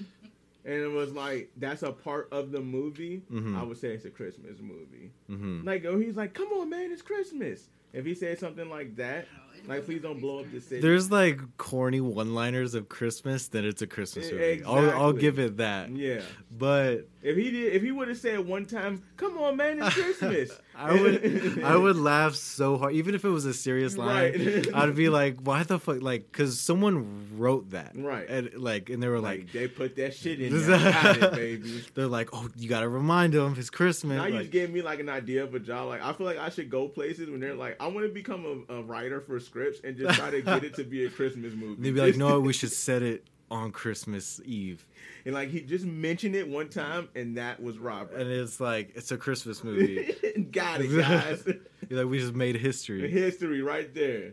and 0.65 0.75
it 0.75 0.91
was 0.91 1.11
like 1.13 1.51
that's 1.57 1.83
a 1.83 1.91
part 1.91 2.29
of 2.31 2.53
the 2.53 2.61
movie, 2.61 3.23
Mhm. 3.33 3.59
I 3.59 3.65
would 3.65 3.77
say 3.77 3.89
it's 3.89 4.05
a 4.05 4.11
Christmas 4.11 4.61
movie. 4.61 5.11
mhm. 5.29 5.65
Like, 5.65 5.85
oh, 5.85 5.99
he's 5.99 6.15
like, 6.17 6.33
come 6.33 6.49
on, 6.53 6.71
man, 6.71 6.93
it's 6.93 7.03
Christmas. 7.03 7.69
If 7.93 8.07
he 8.07 8.15
said 8.15 8.39
something 8.39 8.71
like 8.71 8.95
that, 8.97 9.27
No, 9.37 9.52
it 9.52 9.52
like, 9.67 9.85
please 9.85 10.03
don't 10.03 10.21
blow 10.21 10.41
up 10.41 10.51
the 10.53 10.61
city. 10.61 10.81
there's 10.81 11.11
like 11.11 11.39
corny 11.57 12.01
one-liners 12.01 12.75
of 12.75 12.89
Christmas, 12.89 13.49
then 13.49 13.65
it's 13.65 13.83
a 13.83 13.87
Christmas 13.87 14.31
movie. 14.31 14.63
I'll, 14.65 14.91
I'll 14.91 15.13
give 15.13 15.39
it 15.39 15.59
that. 15.59 15.91
yeah. 15.91 16.21
But 16.51 17.09
If 17.23 17.37
he 17.37 17.51
did, 17.51 17.73
if 17.73 17.83
he 17.83 17.91
would 17.93 18.09
have 18.09 18.19
said 18.19 18.41
one 18.41 18.67
time, 18.67 19.03
"Come 19.17 19.39
on, 19.39 19.57
man, 19.57 19.83
it's 19.83 19.95
Christmas," 19.95 20.51
I 20.77 20.93
would 21.01 21.63
I 21.65 21.77
would 21.77 21.97
laugh 22.13 22.35
so 22.35 22.77
hard, 22.77 22.93
even 22.95 23.15
if 23.15 23.25
it 23.25 23.31
was 23.31 23.47
a 23.47 23.55
serious 23.55 23.97
line. 23.97 24.33
Right. 24.35 24.67
I'd 24.75 24.95
be 24.95 25.09
like, 25.09 25.39
"Why 25.41 25.63
the 25.63 25.79
fuck?" 25.79 26.03
Like, 26.03 26.31
because 26.31 26.61
someone 26.61 27.29
wrote 27.39 27.71
that, 27.71 27.93
Right. 27.95 28.29
And 28.29 28.53
like, 28.55 28.91
and 28.91 29.03
they 29.03 29.09
were 29.09 29.19
like, 29.21 29.41
like 29.41 29.53
they 29.53 29.67
put 29.69 29.97
that 29.97 30.15
shit 30.15 30.41
in 30.43 30.53
there, 30.67 31.17
it, 31.23 31.33
baby. 31.33 31.85
they're 31.95 32.07
like, 32.07 32.29
"Oh, 32.35 32.49
you 32.57 32.69
gotta 32.69 32.89
remind 32.89 33.35
him 33.35 33.55
it's 33.57 33.71
Christmas." 33.71 34.19
Now 34.19 34.27
you 34.27 34.35
Like, 34.35 34.43
just 34.43 34.53
gave 34.53 34.71
me 34.71 34.83
like 34.83 35.01
an 35.01 35.09
idea 35.09 35.43
of 35.45 35.55
a 35.55 35.61
job. 35.61 35.89
Like 35.89 36.03
I 36.03 36.13
feel 36.13 36.27
like 36.27 36.39
I 36.39 36.51
should 36.51 36.69
go 36.69 36.87
places 36.89 37.31
when 37.31 37.41
they're 37.41 37.55
like, 37.55 37.77
I 37.81 37.87
want 37.87 38.07
to 38.07 38.13
become 38.13 38.65
a, 38.69 38.75
a 38.75 38.83
writer 38.83 39.21
for 39.23 39.41
scripts 39.43 39.81
and 39.85 39.97
just 39.97 40.19
try 40.19 40.31
to 40.31 40.41
get 40.43 40.65
it 40.65 40.75
to 40.75 40.85
be 40.85 41.05
a 41.05 41.11
Christmas 41.11 41.53
movie. 41.55 41.83
they'd 41.83 41.95
be 41.95 42.01
like, 42.01 42.17
"No, 42.17 42.41
we 42.41 42.53
should 42.55 42.73
set 42.73 43.03
it 43.03 43.27
on 43.51 43.71
Christmas 43.71 44.41
Eve," 44.45 44.87
and 45.25 45.35
like 45.35 45.51
he 45.51 45.61
just 45.61 45.85
mentioned 45.85 46.35
it 46.35 46.49
one 46.49 46.69
time, 46.69 47.09
and 47.15 47.37
that 47.37 47.63
was 47.63 47.79
Robert. 47.79 48.17
and 48.19 48.31
it's 48.31 48.61
like 48.61 48.93
it's 48.95 49.11
a 49.13 49.17
Christmas 49.19 49.63
movie. 49.63 50.15
got 50.51 50.81
it, 50.81 50.89
guys. 50.89 51.45
You're 51.89 52.05
like, 52.05 52.11
we 52.11 52.19
just 52.19 52.35
made 52.35 52.57
history. 52.57 53.11
History 53.11 53.61
right 53.61 53.93
there. 53.95 54.33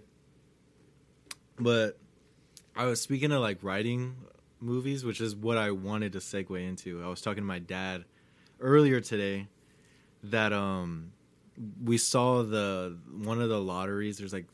But 1.60 1.98
I 2.76 2.86
was 2.86 3.02
speaking 3.02 3.32
of 3.32 3.42
like 3.42 3.58
writing 3.64 4.16
movies, 4.62 5.04
which 5.04 5.20
is 5.20 5.36
what 5.36 5.58
I 5.58 5.72
wanted 5.72 6.14
to 6.14 6.20
segue 6.20 6.66
into. 6.66 7.04
I 7.04 7.08
was 7.08 7.22
talking 7.22 7.44
to 7.44 7.48
my 7.48 7.60
dad 7.60 8.06
earlier 8.62 9.02
today 9.02 9.48
that 10.24 10.54
um 10.54 11.12
we 11.84 11.98
saw 11.98 12.44
the 12.44 12.98
one 13.12 13.42
of 13.42 13.50
the 13.50 13.60
lotteries. 13.60 14.18
There's 14.18 14.32
like 14.34 14.46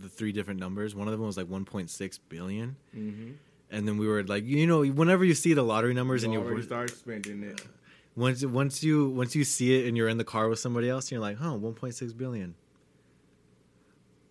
the 0.00 0.08
three 0.08 0.32
different 0.32 0.60
numbers. 0.60 0.94
One 0.94 1.06
of 1.08 1.12
them 1.12 1.22
was 1.22 1.36
like 1.36 1.46
1.6 1.46 2.18
billion, 2.28 2.76
Mm-hmm. 2.96 3.30
and 3.70 3.86
then 3.88 3.98
we 3.98 4.06
were 4.08 4.22
like, 4.24 4.44
you 4.44 4.66
know, 4.66 4.84
whenever 4.84 5.24
you 5.24 5.34
see 5.34 5.54
the 5.54 5.62
lottery 5.62 5.94
numbers 5.94 6.24
and 6.24 6.32
You 6.32 6.40
you 6.40 6.46
already 6.46 6.62
start 6.62 6.90
spending 6.90 7.42
it. 7.42 7.60
once 8.16 8.44
once 8.44 8.82
you 8.82 9.08
once 9.10 9.34
you 9.36 9.44
see 9.44 9.78
it 9.80 9.86
and 9.88 9.96
you're 9.96 10.08
in 10.08 10.18
the 10.18 10.24
car 10.24 10.48
with 10.48 10.58
somebody 10.58 10.88
else, 10.88 11.10
you're 11.10 11.20
like, 11.20 11.36
huh, 11.38 11.50
1.6 11.56 12.16
billion. 12.16 12.54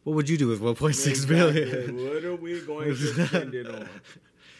What 0.03 0.15
would 0.15 0.29
you 0.29 0.37
do 0.37 0.47
with 0.47 0.61
1.6 0.61 1.27
billion? 1.27 1.57
Exactly. 1.57 2.07
What 2.09 2.23
are 2.25 2.35
we 2.35 2.61
going 2.61 2.95
to 2.95 3.27
spend 3.27 3.53
it 3.55 3.67
on? 3.67 3.87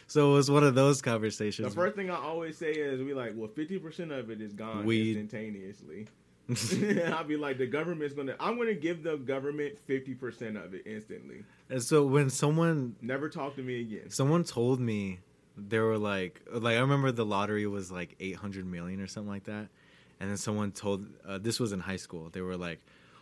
So 0.08 0.32
it 0.32 0.38
was 0.38 0.50
one 0.50 0.64
of 0.64 0.74
those 0.74 1.04
conversations. 1.04 1.68
The 1.70 1.76
first 1.76 1.96
thing 1.96 2.10
I 2.10 2.16
always 2.16 2.58
say 2.58 2.72
is 2.72 3.00
we 3.00 3.14
like, 3.14 3.34
well, 3.36 3.48
fifty 3.48 3.78
percent 3.78 4.12
of 4.12 4.32
it 4.32 4.42
is 4.42 4.54
gone 4.54 4.84
Weed. 4.84 5.16
instantaneously. 5.16 6.08
I'll 7.14 7.24
be 7.24 7.38
like, 7.38 7.58
the 7.58 7.68
government's 7.68 8.14
gonna. 8.14 8.36
I'm 8.40 8.58
gonna 8.58 8.74
give 8.74 9.04
the 9.04 9.18
government 9.18 9.78
fifty 9.86 10.14
percent 10.16 10.58
of 10.58 10.74
it 10.74 10.84
instantly. 10.86 11.44
and 11.70 11.82
so 11.82 12.04
when 12.06 12.30
someone 12.30 12.96
Never 13.02 13.30
talk 13.30 13.56
to 13.56 13.62
me 13.62 13.82
again. 13.82 14.10
someone 14.10 14.44
told 14.44 14.80
me 14.80 15.20
they 15.58 15.80
were 15.80 15.98
like 15.98 16.42
like 16.52 16.78
I 16.78 16.80
remember 16.80 17.12
the 17.12 17.26
lottery 17.26 17.68
was 17.68 17.92
like 17.92 18.16
800 18.20 18.66
million 18.66 19.02
or 19.02 19.08
something 19.08 19.30
like 19.32 19.44
that. 19.46 19.68
And 20.22 20.30
then 20.30 20.38
someone 20.38 20.72
told 20.72 21.06
uh, 21.28 21.38
this 21.38 21.60
was 21.60 21.72
in 21.72 21.80
high 21.80 21.96
school. 21.98 22.30
They 22.32 22.42
were 22.42 22.58
like, 22.58 22.80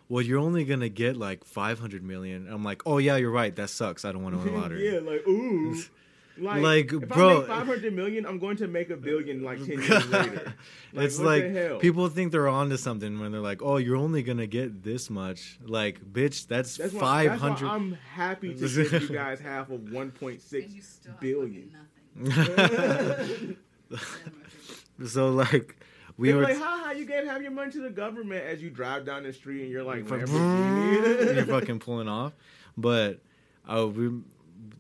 "Well, 0.09 0.23
you're 0.23 0.39
only 0.39 0.63
to 0.65 0.89
get 0.89 1.15
like 1.17 1.43
500 1.43 2.01
million." 2.03 2.47
I'm 2.49 2.63
like, 2.63 2.82
"Oh 2.88 2.97
yeah, 2.97 3.17
you're 3.17 3.30
right. 3.32 3.55
That 3.55 3.69
sucks. 3.69 4.03
I 4.05 4.11
don't 4.11 4.23
want 4.23 4.36
to 4.36 4.39
win 4.43 4.53
the 4.53 4.59
lottery." 4.61 4.93
yeah, 4.93 4.99
like 4.99 5.28
ooh. 5.28 5.75
Like, 6.39 6.61
Like, 6.61 6.93
if 6.93 7.07
bro- 7.09 7.38
I 7.38 7.39
make 7.39 7.47
500 7.47 7.93
million, 7.93 8.25
I'm 8.25 8.38
going 8.39 8.57
to 8.57 8.67
make 8.67 8.89
a 8.89 8.95
billion 8.97 9.41
like 9.43 9.57
10 9.59 9.67
years 9.67 9.89
later. 10.09 10.53
Like, 10.93 11.05
it's 11.05 11.17
what 11.17 11.25
like 11.25 11.43
the 11.43 11.49
hell? 11.49 11.77
people 11.79 12.07
think 12.09 12.31
they're 12.31 12.47
onto 12.47 12.77
something 12.77 13.19
when 13.19 13.31
they're 13.31 13.41
like, 13.41 13.61
"Oh, 13.63 13.77
you're 13.77 13.95
only 13.97 14.21
gonna 14.23 14.47
get 14.47 14.83
this 14.83 15.09
much." 15.09 15.57
Like, 15.65 15.99
bitch, 16.01 16.47
that's, 16.47 16.77
That's 16.77 16.93
why, 16.93 17.27
that's 17.27 17.41
why. 17.41 17.67
I'm 17.69 17.93
happy 18.13 18.53
to 18.53 18.59
give 18.67 19.01
you 19.01 19.09
guys 19.09 19.39
half 19.39 19.69
of 19.69 19.81
1.6 19.81 20.53
And 20.63 20.71
you 20.71 20.81
still 20.81 21.11
have 21.11 21.19
billion. 21.19 21.75
fucking 22.23 23.57
nothing. 23.89 25.07
so 25.07 25.29
like, 25.29 25.75
we 26.17 26.29
they 26.29 26.33
were 26.33 26.41
were 26.41 26.47
like, 26.47 26.57
how 26.57 26.83
how 26.85 26.91
you 26.91 27.05
gave 27.05 27.25
half 27.25 27.41
your 27.41 27.51
money 27.51 27.71
to 27.71 27.81
the 27.81 27.89
government 27.89 28.43
as 28.45 28.61
you 28.61 28.69
drive 28.69 29.05
down 29.05 29.23
the 29.23 29.33
street 29.33 29.61
and 29.63 29.71
you're 29.71 29.83
like, 29.83 30.07
you're 30.09 31.45
fucking 31.45 31.79
pulling 31.79 32.07
off. 32.07 32.33
But 32.77 33.19
uh, 33.67 33.88
we, 33.88 34.09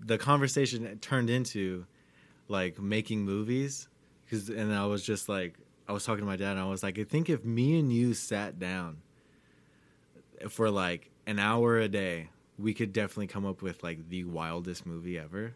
the 0.07 0.17
conversation 0.17 0.97
turned 0.99 1.29
into 1.29 1.85
like 2.47 2.79
making 2.79 3.21
movies, 3.21 3.89
because 4.25 4.49
and 4.49 4.73
I 4.73 4.85
was 4.85 5.03
just 5.03 5.27
like, 5.29 5.55
I 5.87 5.91
was 5.91 6.05
talking 6.05 6.21
to 6.21 6.25
my 6.25 6.37
dad, 6.37 6.51
and 6.51 6.59
I 6.59 6.65
was 6.65 6.81
like, 6.81 6.97
I 6.97 7.03
think 7.03 7.29
if 7.29 7.43
me 7.43 7.77
and 7.77 7.91
you 7.91 8.13
sat 8.13 8.57
down 8.57 8.97
for 10.49 10.71
like 10.71 11.11
an 11.25 11.39
hour 11.39 11.77
a 11.77 11.89
day, 11.89 12.29
we 12.57 12.73
could 12.73 12.93
definitely 12.93 13.27
come 13.27 13.45
up 13.45 13.61
with 13.61 13.83
like 13.83 14.09
the 14.09 14.23
wildest 14.23 14.85
movie 14.85 15.19
ever. 15.19 15.55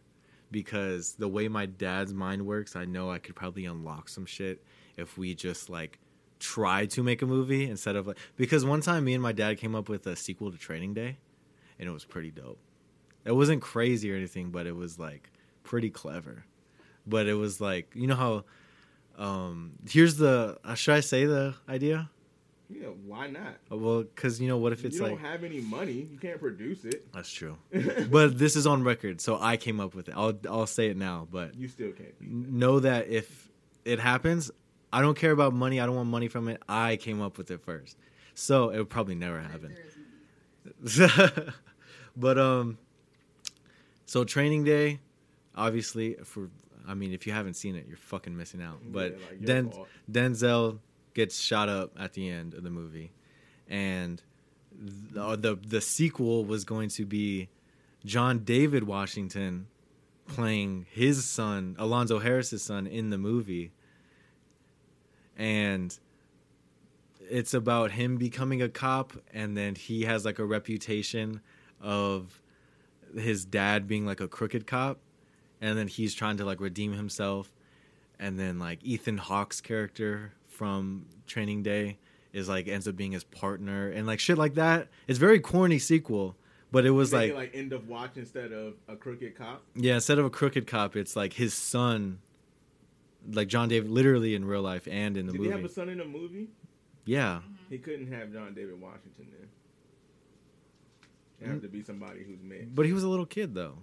Because 0.51 1.13
the 1.13 1.29
way 1.29 1.47
my 1.47 1.65
dad's 1.65 2.13
mind 2.13 2.45
works, 2.45 2.75
I 2.75 2.83
know 2.83 3.09
I 3.09 3.19
could 3.19 3.35
probably 3.35 3.63
unlock 3.63 4.09
some 4.09 4.25
shit 4.25 4.61
if 4.97 5.17
we 5.17 5.33
just 5.33 5.69
like 5.69 5.97
try 6.39 6.87
to 6.87 7.01
make 7.01 7.21
a 7.21 7.25
movie 7.25 7.69
instead 7.69 7.95
of 7.95 8.07
like 8.07 8.17
because 8.35 8.65
one 8.65 8.81
time 8.81 9.05
me 9.05 9.13
and 9.13 9.23
my 9.23 9.31
dad 9.31 9.59
came 9.59 9.75
up 9.75 9.87
with 9.87 10.05
a 10.07 10.15
sequel 10.17 10.51
to 10.51 10.57
Training 10.57 10.93
Day, 10.93 11.19
and 11.79 11.87
it 11.87 11.91
was 11.93 12.03
pretty 12.03 12.31
dope. 12.31 12.59
It 13.25 13.33
wasn't 13.33 13.61
crazy 13.61 14.11
or 14.11 14.15
anything, 14.15 14.49
but 14.49 14.65
it 14.65 14.75
was 14.75 14.97
like 14.99 15.29
pretty 15.63 15.89
clever. 15.89 16.45
But 17.05 17.27
it 17.27 17.35
was 17.35 17.61
like 17.61 17.91
you 17.93 18.07
know 18.07 18.15
how 18.15 18.43
um 19.17 19.73
here's 19.89 20.17
the 20.17 20.57
uh, 20.63 20.75
should 20.75 20.95
I 20.95 20.99
say 21.01 21.25
the 21.25 21.55
idea? 21.67 22.09
Yeah, 22.69 22.87
why 23.05 23.27
not? 23.27 23.57
Well, 23.69 24.03
because 24.03 24.39
you 24.39 24.47
know 24.47 24.57
what 24.57 24.71
if 24.71 24.85
it's 24.85 24.95
you 24.95 25.01
like 25.01 25.11
don't 25.11 25.25
have 25.25 25.43
any 25.43 25.59
money, 25.59 26.07
you 26.09 26.17
can't 26.17 26.39
produce 26.39 26.85
it. 26.85 27.11
that's 27.13 27.31
true. 27.31 27.57
but 28.09 28.37
this 28.37 28.55
is 28.55 28.65
on 28.65 28.83
record, 28.83 29.19
so 29.19 29.37
I 29.39 29.57
came 29.57 29.79
up 29.79 29.93
with 29.93 30.07
it. 30.07 30.13
I'll 30.15 30.37
I'll 30.49 30.67
say 30.67 30.87
it 30.87 30.97
now, 30.97 31.27
but 31.29 31.55
you 31.55 31.67
still 31.67 31.91
can't. 31.91 32.17
That. 32.19 32.27
know 32.29 32.79
that 32.79 33.09
if 33.09 33.49
it 33.83 33.99
happens, 33.99 34.51
I 34.93 35.01
don't 35.01 35.17
care 35.17 35.31
about 35.31 35.53
money. 35.53 35.81
I 35.81 35.85
don't 35.85 35.95
want 35.95 36.09
money 36.09 36.29
from 36.29 36.47
it. 36.47 36.61
I 36.69 36.95
came 36.95 37.21
up 37.21 37.37
with 37.37 37.51
it 37.51 37.61
first, 37.61 37.97
so 38.35 38.69
it 38.69 38.77
would 38.77 38.89
probably 38.89 39.15
never 39.15 39.41
happen. 39.41 39.75
There 40.81 40.99
is 40.99 40.99
money. 40.99 41.51
but 42.15 42.37
um, 42.37 42.77
so 44.11 44.25
training 44.25 44.65
day, 44.65 44.99
obviously 45.55 46.15
for 46.25 46.49
I 46.85 46.95
mean, 46.95 47.13
if 47.13 47.25
you 47.25 47.31
haven't 47.31 47.53
seen 47.53 47.77
it, 47.77 47.85
you're 47.87 47.95
fucking 47.95 48.35
missing 48.35 48.61
out. 48.61 48.79
But 48.91 49.11
Yeah, 49.11 49.25
like, 49.29 49.45
Den- 49.45 49.71
fault. 49.71 49.87
Denzel 50.11 50.79
gets 51.13 51.39
shot 51.39 51.69
up 51.69 51.93
at 51.97 52.11
the 52.11 52.27
end 52.29 52.53
of 52.53 52.63
the 52.63 52.69
movie, 52.69 53.13
and 53.69 54.21
the, 55.13 55.23
uh, 55.23 55.35
the 55.37 55.55
the 55.55 55.79
sequel 55.79 56.43
was 56.43 56.65
going 56.65 56.89
to 56.89 57.05
be 57.05 57.47
John 58.03 58.39
David 58.39 58.83
Washington 58.83 59.67
playing 60.27 60.87
his 60.91 61.23
son, 61.23 61.77
Alonzo 61.79 62.19
Harris's 62.19 62.63
son, 62.63 62.87
in 62.87 63.11
the 63.11 63.17
movie, 63.17 63.71
and 65.37 65.97
it's 67.29 67.53
about 67.53 67.91
him 67.91 68.17
becoming 68.17 68.61
a 68.61 68.67
cop, 68.67 69.13
and 69.33 69.55
then 69.55 69.75
he 69.75 70.03
has 70.03 70.25
like 70.25 70.39
a 70.39 70.45
reputation 70.45 71.39
of 71.79 72.40
his 73.17 73.45
dad 73.45 73.87
being 73.87 74.05
like 74.05 74.19
a 74.19 74.27
crooked 74.27 74.65
cop, 74.67 74.99
and 75.59 75.77
then 75.77 75.87
he's 75.87 76.13
trying 76.13 76.37
to 76.37 76.45
like 76.45 76.59
redeem 76.59 76.93
himself, 76.93 77.51
and 78.19 78.39
then 78.39 78.59
like 78.59 78.83
Ethan 78.83 79.17
Hawke's 79.17 79.61
character 79.61 80.33
from 80.47 81.05
Training 81.27 81.63
Day 81.63 81.97
is 82.33 82.47
like 82.47 82.67
ends 82.67 82.87
up 82.87 82.95
being 82.95 83.11
his 83.11 83.23
partner, 83.23 83.89
and 83.89 84.07
like 84.07 84.19
shit 84.19 84.37
like 84.37 84.53
that. 84.55 84.87
It's 85.07 85.19
very 85.19 85.39
corny 85.39 85.79
sequel, 85.79 86.35
but 86.71 86.85
it 86.85 86.91
was 86.91 87.11
like 87.13 87.33
like 87.33 87.51
end 87.53 87.73
of 87.73 87.87
watch 87.87 88.17
instead 88.17 88.51
of 88.51 88.75
a 88.87 88.95
crooked 88.95 89.35
cop. 89.35 89.63
yeah, 89.75 89.95
instead 89.95 90.19
of 90.19 90.25
a 90.25 90.29
crooked 90.29 90.67
cop, 90.67 90.95
it's 90.95 91.15
like 91.15 91.33
his 91.33 91.53
son, 91.53 92.19
like 93.31 93.47
John 93.47 93.67
David, 93.69 93.89
literally 93.91 94.33
in 94.35 94.45
real 94.45 94.61
life 94.61 94.87
and 94.89 95.17
in 95.17 95.25
the 95.25 95.31
Did 95.33 95.37
movie. 95.41 95.49
he 95.53 95.55
have 95.55 95.65
a 95.65 95.69
son 95.73 95.89
in 95.89 95.97
the 95.97 96.05
movie? 96.05 96.47
yeah, 97.05 97.41
He 97.69 97.77
couldn't 97.79 98.11
have 98.13 98.31
John 98.31 98.53
David 98.53 98.79
Washington 98.79 99.27
then. 99.37 99.49
It 101.41 101.47
had 101.47 101.61
to 101.63 101.67
be 101.67 101.81
somebody 101.83 102.23
who's 102.23 102.41
mixed. 102.43 102.75
but 102.75 102.85
he 102.85 102.93
was 102.93 103.03
a 103.03 103.09
little 103.09 103.25
kid 103.25 103.53
though. 103.55 103.77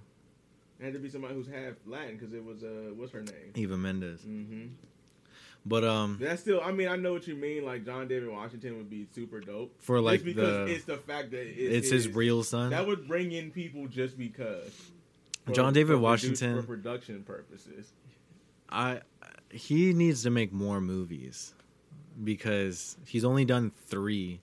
It 0.80 0.84
had 0.84 0.92
to 0.92 1.00
be 1.00 1.10
somebody 1.10 1.34
who's 1.34 1.48
half 1.48 1.74
Latin 1.86 2.16
because 2.16 2.32
it 2.32 2.44
was 2.44 2.62
uh, 2.62 2.92
what's 2.94 3.12
her 3.12 3.22
name? 3.22 3.52
Eva 3.56 3.76
Mendes. 3.76 4.20
Mm-hmm. 4.20 4.66
But 5.66 5.84
um, 5.84 6.18
That's 6.20 6.40
still. 6.40 6.60
I 6.62 6.70
mean, 6.72 6.88
I 6.88 6.96
know 6.96 7.12
what 7.12 7.26
you 7.26 7.34
mean. 7.34 7.64
Like 7.64 7.84
John 7.84 8.06
David 8.08 8.30
Washington 8.30 8.76
would 8.78 8.88
be 8.88 9.06
super 9.12 9.40
dope 9.40 9.74
for 9.82 10.00
like 10.00 10.22
Just 10.22 10.36
because 10.36 10.68
the 10.68 10.74
it's 10.74 10.84
the 10.84 10.96
fact 10.96 11.32
that 11.32 11.40
it's, 11.46 11.86
it's 11.86 11.90
his 11.90 12.08
real 12.08 12.42
son. 12.44 12.70
That 12.70 12.86
would 12.86 13.06
bring 13.08 13.32
in 13.32 13.50
people 13.50 13.86
just 13.88 14.16
because. 14.16 14.72
For- 15.44 15.52
John 15.52 15.72
David 15.72 15.94
for 15.94 15.98
Washington- 15.98 16.60
for 16.60 16.66
production 16.66 17.22
purposes. 17.24 17.92
I 18.70 19.00
he 19.50 19.92
needs 19.94 20.22
to 20.22 20.30
make 20.30 20.52
more 20.52 20.80
movies 20.80 21.54
because 22.22 22.96
he's 23.06 23.24
only 23.24 23.44
done 23.44 23.72
three, 23.86 24.40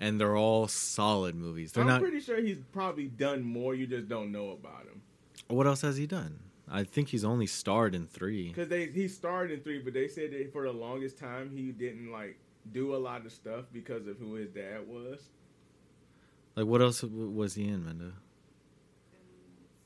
and 0.00 0.18
they're 0.20 0.36
all 0.36 0.66
solid 0.66 1.34
movies. 1.36 1.70
They're 1.72 1.82
I'm 1.82 1.88
not. 1.88 2.00
pretty 2.00 2.18
sure 2.20 2.40
he's 2.40 2.58
probably 2.72 3.06
done 3.06 3.42
more. 3.44 3.74
You 3.74 3.86
just 3.86 4.08
don't 4.08 4.32
know 4.32 4.50
about 4.50 4.82
him 4.86 5.00
What 5.48 5.66
else 5.68 5.82
has 5.82 5.96
he 5.96 6.06
done? 6.06 6.40
I 6.72 6.84
think 6.84 7.08
he's 7.08 7.24
only 7.24 7.46
starred 7.46 7.94
in 7.94 8.06
three. 8.06 8.48
because 8.48 8.68
they 8.68 8.86
he 8.86 9.06
starred 9.08 9.50
in 9.50 9.60
three, 9.60 9.78
but 9.80 9.92
they 9.92 10.08
said 10.08 10.32
that 10.32 10.52
for 10.52 10.64
the 10.64 10.72
longest 10.72 11.18
time 11.18 11.50
he 11.54 11.70
didn't 11.72 12.10
like 12.10 12.36
do 12.72 12.94
a 12.94 12.98
lot 12.98 13.24
of 13.26 13.32
stuff 13.32 13.64
because 13.72 14.06
of 14.06 14.18
who 14.18 14.34
his 14.34 14.50
dad 14.50 14.86
was. 14.88 15.30
Like 16.56 16.66
what 16.66 16.80
else 16.82 17.02
was 17.02 17.54
he 17.54 17.64
in, 17.68 17.82
Menda? 17.84 18.12
Let's 18.12 18.14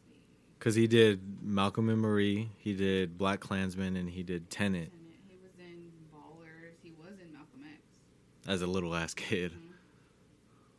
see. 0.06 0.18
Because 0.58 0.74
he 0.74 0.86
did 0.86 1.20
Malcolm 1.42 1.88
and 1.88 2.00
Marie, 2.00 2.50
he 2.58 2.74
did 2.74 3.16
Black 3.18 3.40
Klansman, 3.40 3.96
and 3.96 4.08
he 4.10 4.22
did 4.22 4.50
Tenet 4.50 4.90
Tenet. 4.90 4.92
He 5.28 5.36
was 5.42 5.52
in 5.58 5.90
Ballers. 6.12 6.74
He 6.82 6.90
was 7.00 7.18
in 7.20 7.32
Malcolm 7.32 7.64
X. 7.64 7.80
as 8.46 8.60
a 8.62 8.66
little 8.66 8.94
ass 8.94 9.14
kid. 9.14 9.52
Mhm. 9.52 9.72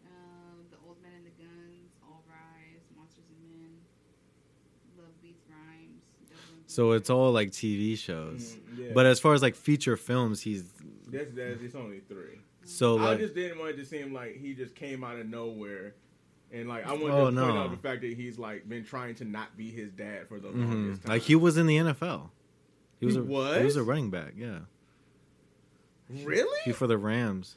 Um, 0.08 0.66
the 0.72 0.78
Old 0.88 0.98
Men 1.02 1.12
and 1.18 1.26
the 1.26 1.36
Guns, 1.42 1.90
All 2.04 2.24
Rise, 2.30 2.82
Monsters 2.98 3.26
and 3.30 3.42
Men, 3.62 3.74
Love 4.98 5.14
Beats 5.22 5.44
Rhymes. 5.50 6.02
Devil 6.30 6.56
and 6.58 6.65
So 6.76 6.92
it's 6.92 7.10
all 7.10 7.32
like 7.32 7.52
TV 7.52 7.98
shows. 7.98 8.58
Mm, 8.74 8.80
yeah. 8.80 8.92
But 8.94 9.06
as 9.06 9.20
far 9.20 9.34
as 9.34 9.42
like 9.42 9.56
feature 9.56 9.96
films, 9.96 10.42
he's 10.42 10.64
that's 11.08 11.34
that's 11.34 11.62
it's 11.62 11.76
only 11.76 12.02
three. 12.02 12.40
so 12.66 13.00
I 13.00 13.16
just 13.16 13.34
didn't 13.34 13.60
want 13.60 13.72
it 13.72 13.78
to 13.78 13.86
seem 13.86 14.14
like 14.14 14.36
he 14.36 14.54
just 14.54 14.76
came 14.76 15.04
out 15.04 15.18
of 15.18 15.28
nowhere. 15.28 15.96
And 16.52 16.68
like 16.68 16.86
I 16.86 16.92
wanted 16.92 17.12
Oh, 17.12 17.18
to 17.18 17.24
point 17.24 17.36
no. 17.36 17.58
out 17.58 17.72
the 17.72 17.78
fact 17.78 18.02
that 18.02 18.14
he's 18.14 18.38
like 18.38 18.68
been 18.68 18.84
trying 18.84 19.16
to 19.16 19.26
not 19.26 19.56
be 19.56 19.72
his 19.72 19.92
dad 19.92 20.28
for 20.28 20.40
the 20.40 20.50
mhm. 20.50 20.70
longest 20.70 21.04
time. 21.04 21.12
like 21.14 21.22
he 21.22 21.36
was 21.36 21.58
in 21.58 21.66
the 21.66 21.78
NFL. 21.78 22.30
He 23.00 23.06
was 23.06 23.16
He 23.16 23.22
a 23.22 23.24
he 23.24 23.30
was 23.30 23.64
was? 23.64 23.76
a 23.78 23.84
running 23.84 24.10
back. 24.10 24.34
Yeah, 24.36 24.60
really? 26.10 26.60
he 26.66 26.72
for 26.72 26.88
the 26.88 26.98
Rams. 26.98 27.56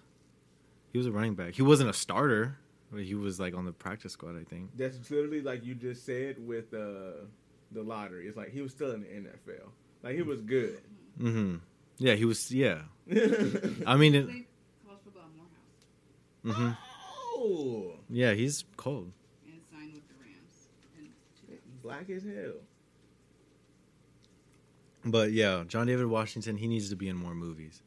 He 0.92 0.98
was 0.98 1.06
a 1.06 1.12
running 1.12 1.34
back. 1.34 1.54
He 1.54 1.62
wasn't 1.62 1.90
a 1.90 1.92
starter, 1.92 2.56
but 2.90 3.02
he 3.02 3.14
was 3.14 3.38
like 3.38 3.54
on 3.54 3.64
the 3.64 3.72
practice 3.72 4.12
squad. 4.12 4.36
I 4.40 4.44
think. 4.44 4.76
That's 4.76 5.10
literally 5.10 5.42
like 5.42 5.64
you 5.64 5.74
just 5.74 6.06
said 6.06 6.36
with 6.44 6.72
uh, 6.72 7.24
the 7.72 7.82
lottery. 7.82 8.26
It's 8.26 8.36
like 8.36 8.50
he 8.50 8.60
was 8.62 8.72
still 8.72 8.92
in 8.92 9.00
the 9.02 9.06
NFL. 9.08 9.70
Like 10.02 10.14
he 10.16 10.22
was 10.22 10.40
good. 10.40 10.80
hmm 11.18 11.56
Yeah, 11.98 12.14
he 12.14 12.24
was. 12.24 12.50
Yeah, 12.52 12.82
oh, 13.14 13.14
I 13.86 13.96
mean, 13.96 14.12
He 14.14 14.18
it, 14.20 14.26
played 14.26 14.46
college 14.86 15.00
football 15.04 15.24
at 16.44 16.44
Morehouse 16.44 16.76
hmm 17.38 18.04
yeah, 18.10 18.32
he's 18.32 18.64
cold. 18.76 19.12
and 19.46 19.60
signed 19.72 19.92
with 19.94 20.08
the 20.08 20.14
Rams. 20.20 20.68
In 20.98 21.08
2000. 21.46 21.82
black 21.82 22.08
as 22.10 22.22
hell. 22.24 22.54
But 25.04 25.32
yeah, 25.32 25.64
John 25.68 25.86
David 25.86 26.06
Washington, 26.06 26.56
he 26.56 26.66
needs 26.66 26.90
to 26.90 26.96
be 26.96 27.08
in 27.08 27.16
more 27.16 27.34
movies 27.34 27.82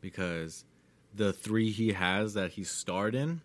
because 0.00 0.64
the 1.14 1.32
three 1.32 1.70
he 1.70 1.92
has 1.92 2.34
that 2.34 2.52
he 2.52 2.64
starred 2.64 3.14
in 3.14 3.42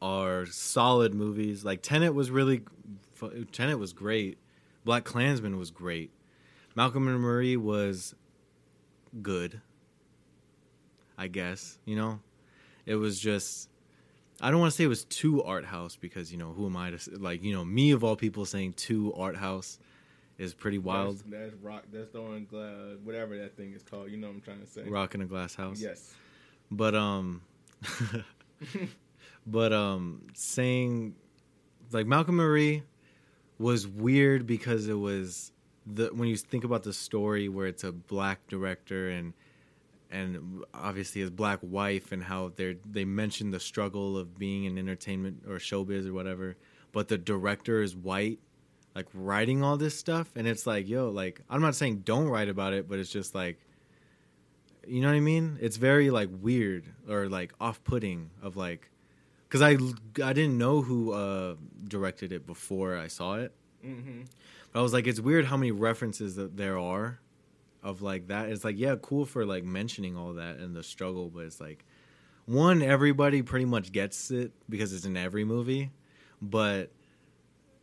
are 0.00 0.46
solid 0.46 1.14
movies. 1.14 1.64
Like 1.64 1.82
Tenet 1.82 2.14
was 2.14 2.30
really, 2.30 2.62
fu- 3.14 3.44
Tenet 3.46 3.78
was 3.78 3.92
great. 3.92 4.38
Black 4.84 5.04
Klansman 5.04 5.58
was 5.58 5.70
great. 5.70 6.10
Malcolm 6.74 7.08
and 7.08 7.20
Marie 7.20 7.56
was 7.56 8.14
good. 9.22 9.60
I 11.16 11.28
guess 11.28 11.78
you 11.84 11.96
know, 11.96 12.20
it 12.86 12.96
was 12.96 13.18
just. 13.18 13.68
I 14.40 14.50
don't 14.50 14.58
want 14.58 14.72
to 14.72 14.76
say 14.76 14.84
it 14.84 14.88
was 14.88 15.04
too 15.04 15.44
art 15.44 15.64
house 15.64 15.96
because 15.96 16.32
you 16.32 16.38
know 16.38 16.52
who 16.52 16.66
am 16.66 16.76
I 16.76 16.90
to 16.90 16.98
like 17.18 17.42
you 17.42 17.54
know 17.54 17.64
me 17.64 17.92
of 17.92 18.02
all 18.02 18.16
people 18.16 18.44
saying 18.44 18.72
too 18.72 19.14
art 19.14 19.36
house 19.36 19.78
is 20.38 20.54
pretty 20.54 20.78
wild. 20.78 21.18
That's, 21.18 21.30
that's 21.30 21.54
rock. 21.62 21.84
That's 21.92 22.10
throwing 22.10 22.46
glass. 22.46 22.98
Whatever 23.04 23.38
that 23.38 23.56
thing 23.56 23.72
is 23.72 23.82
called. 23.82 24.10
You 24.10 24.16
know 24.16 24.26
what 24.26 24.34
I'm 24.34 24.40
trying 24.40 24.60
to 24.60 24.66
say. 24.66 24.82
Rock 24.82 25.14
in 25.14 25.22
a 25.22 25.26
glass 25.26 25.54
house. 25.54 25.80
Yes. 25.80 26.14
But 26.70 26.94
um 26.94 27.42
but 29.46 29.72
um 29.72 30.22
saying 30.34 31.14
like 31.92 32.06
Malcolm 32.06 32.36
Marie 32.36 32.82
was 33.58 33.86
weird 33.86 34.46
because 34.46 34.88
it 34.88 34.98
was 34.98 35.52
the 35.86 36.08
when 36.08 36.28
you 36.28 36.36
think 36.36 36.64
about 36.64 36.82
the 36.82 36.92
story 36.92 37.48
where 37.48 37.66
it's 37.66 37.84
a 37.84 37.92
black 37.92 38.46
director 38.48 39.10
and 39.10 39.34
and 40.10 40.64
obviously 40.72 41.20
his 41.20 41.30
black 41.30 41.58
wife 41.62 42.12
and 42.12 42.24
how 42.24 42.52
they 42.56 42.76
they 42.90 43.04
mention 43.04 43.50
the 43.50 43.60
struggle 43.60 44.16
of 44.16 44.38
being 44.38 44.64
in 44.64 44.78
entertainment 44.78 45.42
or 45.48 45.56
showbiz 45.56 46.06
or 46.06 46.12
whatever 46.12 46.56
but 46.92 47.08
the 47.08 47.18
director 47.18 47.82
is 47.82 47.94
white 47.96 48.38
like 48.94 49.08
writing 49.12 49.60
all 49.64 49.76
this 49.76 49.98
stuff. 49.98 50.30
And 50.36 50.46
it's 50.46 50.66
like 50.66 50.88
yo 50.88 51.08
like 51.10 51.40
i'm 51.50 51.60
not 51.60 51.74
saying 51.74 52.02
don't 52.04 52.28
write 52.28 52.48
about 52.48 52.72
it 52.72 52.88
but 52.88 52.98
it's 52.98 53.10
just 53.10 53.34
like 53.34 53.58
you 54.86 55.00
know 55.00 55.08
what 55.08 55.16
i 55.16 55.20
mean? 55.20 55.58
It's 55.60 55.78
very 55.78 56.10
like 56.10 56.28
weird 56.42 56.84
or 57.08 57.28
like 57.28 57.54
off-putting 57.60 58.30
of 58.42 58.56
like 58.56 58.90
because 59.48 59.62
i 59.62 59.72
i 60.24 60.32
didn't 60.32 60.58
know 60.58 60.82
who 60.82 61.12
uh 61.12 61.54
directed 61.88 62.32
it 62.32 62.46
before 62.46 62.96
i 62.96 63.06
saw 63.06 63.34
it 63.36 63.52
hmm 63.82 64.22
but 64.72 64.80
i 64.80 64.82
was 64.82 64.92
like 64.92 65.06
it's 65.06 65.20
weird 65.20 65.44
how 65.46 65.56
many 65.56 65.70
references 65.70 66.36
that 66.36 66.56
there 66.56 66.78
are 66.78 67.20
of 67.82 68.02
like 68.02 68.28
that 68.28 68.48
it's 68.48 68.64
like 68.64 68.78
yeah 68.78 68.96
cool 69.02 69.24
for 69.26 69.44
like 69.44 69.64
mentioning 69.64 70.16
all 70.16 70.32
that 70.34 70.56
and 70.56 70.74
the 70.74 70.82
struggle 70.82 71.28
but 71.28 71.40
it's 71.40 71.60
like 71.60 71.84
one 72.46 72.82
everybody 72.82 73.42
pretty 73.42 73.64
much 73.66 73.92
gets 73.92 74.30
it 74.30 74.52
because 74.68 74.92
it's 74.92 75.04
in 75.04 75.16
every 75.16 75.44
movie 75.44 75.90
but 76.42 76.90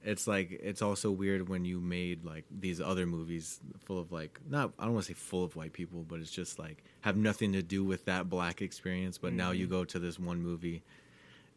it's 0.04 0.26
like 0.26 0.50
it's 0.52 0.82
also 0.82 1.12
weird 1.12 1.48
when 1.48 1.64
you 1.64 1.80
made 1.80 2.26
like 2.26 2.44
these 2.50 2.82
other 2.82 3.06
movies 3.06 3.60
full 3.86 4.00
of 4.00 4.12
like 4.12 4.40
not 4.50 4.74
I 4.80 4.86
don't 4.86 4.94
want 4.96 5.06
to 5.06 5.12
say 5.14 5.16
full 5.16 5.44
of 5.44 5.56
white 5.56 5.74
people, 5.74 6.04
but 6.08 6.20
it's 6.20 6.32
just 6.32 6.58
like 6.58 6.84
have 7.02 7.16
nothing 7.18 7.54
to 7.54 7.62
do 7.62 7.84
with 7.84 8.06
that 8.06 8.28
black 8.28 8.64
experience. 8.64 9.20
But 9.20 9.34
now 9.34 9.52
you 9.52 9.68
Mhm. 9.68 9.70
go 9.70 9.86
to 9.86 10.00
this 10.00 10.18
one 10.18 10.42
movie 10.42 10.82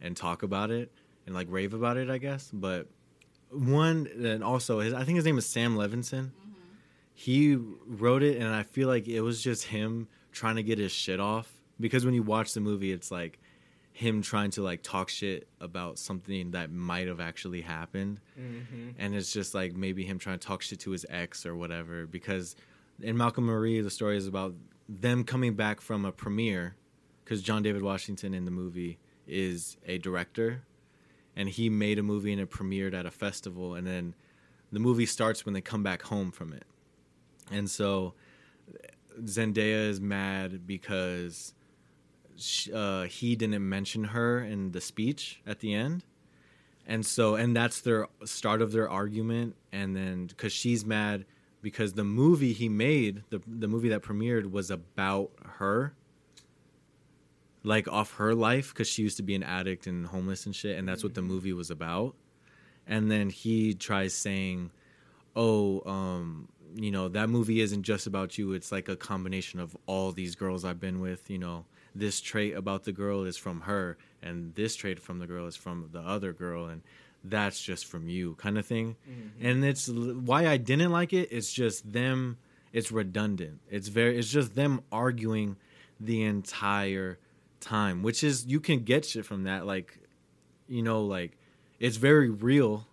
and 0.00 0.16
talk 0.16 0.42
about 0.42 0.70
it 0.70 0.92
and 1.26 1.34
like 1.34 1.46
rave 1.50 1.74
about 1.74 1.96
it, 1.96 2.10
I 2.10 2.18
guess. 2.18 2.50
But 2.52 2.88
one 3.50 4.08
and 4.24 4.42
also 4.42 4.80
his 4.80 4.92
I 4.92 5.04
think 5.04 5.16
his 5.16 5.24
name 5.24 5.38
is 5.38 5.46
Sam 5.46 5.76
Levinson. 5.76 6.30
Mhm. 6.30 6.32
He 7.14 7.54
wrote 7.56 8.22
it, 8.22 8.38
and 8.38 8.48
I 8.48 8.62
feel 8.64 8.88
like 8.88 9.06
it 9.06 9.20
was 9.20 9.42
just 9.42 9.64
him 9.64 10.08
trying 10.32 10.56
to 10.56 10.62
get 10.62 10.78
his 10.78 10.90
shit 10.92 11.20
off 11.20 11.52
because 11.78 12.04
when 12.04 12.14
you 12.14 12.22
watch 12.22 12.54
the 12.54 12.60
movie, 12.60 12.90
it's 12.90 13.10
like 13.10 13.38
him 13.92 14.20
trying 14.22 14.50
to 14.50 14.62
like 14.62 14.82
talk 14.82 15.08
shit 15.08 15.46
about 15.60 15.98
something 16.00 16.50
that 16.50 16.72
might 16.72 17.06
have 17.06 17.20
actually 17.20 17.60
happened, 17.60 18.18
Mm-hmm. 18.38 18.90
and 18.98 19.14
it's 19.14 19.32
just 19.32 19.54
like 19.54 19.74
maybe 19.76 20.04
him 20.04 20.18
trying 20.18 20.38
to 20.40 20.44
talk 20.46 20.62
shit 20.62 20.80
to 20.80 20.90
his 20.90 21.06
ex 21.08 21.46
or 21.46 21.54
whatever. 21.54 22.04
Because 22.06 22.56
in 23.00 23.16
Malcolm 23.16 23.44
Marie, 23.44 23.80
the 23.80 23.90
story 23.90 24.16
is 24.16 24.26
about 24.26 24.54
them 24.88 25.22
coming 25.22 25.54
back 25.54 25.80
from 25.80 26.04
a 26.04 26.10
premiere, 26.10 26.74
because 27.24 27.40
John 27.40 27.62
David 27.62 27.82
Washington 27.82 28.34
in 28.34 28.44
the 28.44 28.50
movie 28.50 28.98
is 29.26 29.76
a 29.86 29.98
director, 29.98 30.62
and 31.36 31.48
he 31.48 31.68
made 31.68 31.98
a 31.98 32.02
movie 32.02 32.32
and 32.32 32.40
it 32.40 32.50
premiered 32.50 32.94
at 32.94 33.06
a 33.06 33.10
festival, 33.10 33.74
and 33.74 33.86
then 33.86 34.14
the 34.72 34.80
movie 34.80 35.06
starts 35.06 35.44
when 35.44 35.54
they 35.54 35.60
come 35.60 35.82
back 35.82 36.02
home 36.02 36.30
from 36.30 36.52
it, 36.52 36.64
and 37.50 37.70
so 37.70 38.14
Zendaya 39.22 39.88
is 39.88 40.00
mad 40.00 40.66
because 40.66 41.54
sh 42.36 42.68
uh, 42.74 43.04
he 43.04 43.36
didn't 43.36 43.68
mention 43.68 44.04
her 44.04 44.40
in 44.40 44.72
the 44.72 44.80
speech 44.80 45.40
at 45.46 45.60
the 45.60 45.72
end, 45.72 46.04
and 46.86 47.06
so 47.06 47.36
and 47.36 47.54
that's 47.56 47.80
their 47.80 48.08
start 48.24 48.60
of 48.60 48.72
their 48.72 48.88
argument, 48.88 49.54
and 49.72 49.94
then 49.96 50.26
because 50.26 50.52
she's 50.52 50.84
mad 50.84 51.24
because 51.62 51.94
the 51.94 52.04
movie 52.04 52.52
he 52.52 52.68
made, 52.68 53.22
the 53.30 53.40
the 53.46 53.68
movie 53.68 53.88
that 53.88 54.02
premiered 54.02 54.50
was 54.50 54.70
about 54.70 55.30
her, 55.58 55.94
like 57.64 57.88
off 57.88 58.14
her 58.16 58.34
life 58.34 58.72
because 58.72 58.86
she 58.86 59.02
used 59.02 59.16
to 59.16 59.22
be 59.22 59.34
an 59.34 59.42
addict 59.42 59.86
and 59.88 60.06
homeless 60.06 60.46
and 60.46 60.54
shit, 60.54 60.78
and 60.78 60.88
that's 60.88 61.02
what 61.02 61.14
the 61.14 61.22
movie 61.22 61.52
was 61.52 61.70
about, 61.70 62.14
and 62.86 63.10
then 63.10 63.30
he 63.30 63.74
tries 63.74 64.14
saying, 64.14 64.70
"Oh, 65.34 65.82
um." 65.90 66.48
you 66.76 66.90
know 66.90 67.06
that 67.08 67.30
movie 67.30 67.60
isn't 67.60 67.84
just 67.84 68.08
about 68.08 68.36
you 68.36 68.52
it's 68.52 68.72
like 68.72 68.88
a 68.88 68.96
combination 68.96 69.60
of 69.60 69.76
all 69.86 70.10
these 70.10 70.34
girls 70.34 70.64
i've 70.64 70.80
been 70.80 70.98
with 71.00 71.30
you 71.30 71.38
know. 71.38 71.64
This 71.94 72.20
trait 72.20 72.56
about 72.56 72.82
the 72.82 72.90
girl 72.90 73.22
is 73.22 73.36
from 73.36 73.60
her 73.60 73.96
and 74.20 74.52
this 74.56 74.74
trait 74.74 74.98
from 74.98 75.20
the 75.20 75.28
girl 75.28 75.46
is 75.46 75.54
from 75.54 75.88
the 75.92 76.00
other 76.00 76.32
girl 76.32 76.66
and 76.66 76.82
that's 77.22 77.62
just 77.62 77.86
from 77.86 78.08
you 78.08 78.34
kind 78.34 78.58
of 78.58 78.66
thing 78.66 78.96
and 79.40 79.64
it's 79.64 79.88
why 79.88 80.48
i 80.48 80.56
didn't 80.56 80.90
like 80.90 81.12
it 81.12 81.28
it's 81.30 81.52
just 81.52 81.92
them 81.92 82.38
it's 82.72 82.90
redundant. 82.90 83.60
It's 83.70 83.86
very 83.86 84.18
it's 84.18 84.28
just 84.28 84.56
them 84.56 84.82
arguing 84.90 85.56
the 86.00 86.24
entire 86.24 87.18
time 87.64 88.02
which 88.02 88.22
is 88.22 88.46
you 88.46 88.60
can 88.60 88.80
get 88.80 89.04
shit 89.04 89.24
from 89.24 89.44
that 89.44 89.66
like 89.66 89.98
you 90.68 90.82
know 90.82 91.02
like 91.02 91.38
it's 91.84 91.96
very 91.96 92.30
real. 92.30 92.86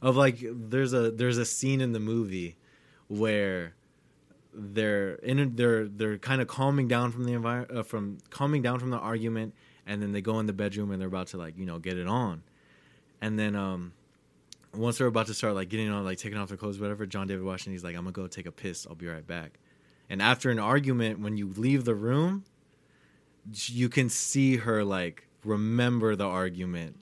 Of 0.00 0.16
like 0.16 0.38
there's 0.40 0.92
a 0.92 1.10
there's 1.10 1.38
a 1.38 1.44
scene 1.44 1.80
in 1.80 1.90
the 1.90 1.98
movie 1.98 2.56
where 3.08 3.74
they're 4.54 5.14
in 5.16 5.56
they're 5.56 5.88
they're 5.88 6.18
kind 6.18 6.40
of 6.40 6.46
calming 6.46 6.86
down 6.86 7.10
from 7.10 7.24
the 7.24 7.32
environment 7.32 7.76
uh, 7.76 7.82
from 7.82 8.18
calming 8.30 8.62
down 8.62 8.78
from 8.78 8.90
the 8.90 8.96
argument 8.96 9.54
and 9.86 10.00
then 10.00 10.12
they 10.12 10.20
go 10.20 10.38
in 10.38 10.46
the 10.46 10.52
bedroom 10.52 10.92
and 10.92 11.00
they're 11.00 11.08
about 11.08 11.26
to 11.28 11.36
like 11.36 11.58
you 11.58 11.66
know 11.66 11.80
get 11.80 11.98
it 11.98 12.06
on. 12.06 12.44
And 13.20 13.36
then 13.36 13.56
um 13.56 13.92
once 14.72 14.98
they're 14.98 15.08
about 15.08 15.26
to 15.26 15.34
start 15.34 15.56
like 15.56 15.68
getting 15.68 15.90
on 15.90 16.04
like 16.04 16.18
taking 16.18 16.38
off 16.38 16.46
their 16.46 16.56
clothes 16.56 16.78
whatever 16.78 17.06
john 17.06 17.26
david 17.26 17.42
washington 17.42 17.72
he's 17.72 17.82
like 17.82 17.96
i'm 17.96 18.02
gonna 18.02 18.12
go 18.12 18.28
take 18.28 18.46
a 18.46 18.52
piss. 18.52 18.86
I'll 18.88 18.94
be 18.94 19.08
right 19.08 19.26
back. 19.26 19.58
And 20.08 20.22
after 20.22 20.48
an 20.50 20.60
argument 20.60 21.18
when 21.18 21.36
you 21.36 21.52
leave 21.56 21.84
the 21.84 21.96
room 21.96 22.44
you 23.52 23.88
can 23.88 24.08
see 24.08 24.56
her 24.56 24.84
like 24.84 25.26
remember 25.44 26.14
the 26.16 26.26
argument 26.26 26.96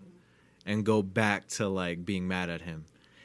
and 0.65 0.85
go 0.85 1.03
back 1.03 1.49
to 1.49 1.69
like 1.69 2.05
being 2.05 2.29
mad 2.29 2.51
at 2.51 2.61
him 2.61 2.85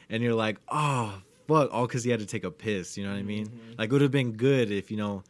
and 0.10 0.24
you're 0.24 0.34
like 0.34 0.58
oh 0.70 1.22
fuck 1.48 1.70
all 1.74 1.86
because 1.86 2.04
he 2.04 2.10
had 2.12 2.20
to 2.20 2.26
take 2.26 2.44
a 2.44 2.52
piss 2.52 2.98
you 2.98 3.04
know 3.04 3.12
what 3.12 3.20
i 3.20 3.24
mean 3.24 3.46
Mhm. 3.48 3.78
like 3.78 3.90
it 3.90 3.92
would 3.94 4.02
have 4.02 4.12
been 4.12 4.32
good 4.34 4.72
if 4.72 4.90
you 4.90 4.98
know 4.98 5.24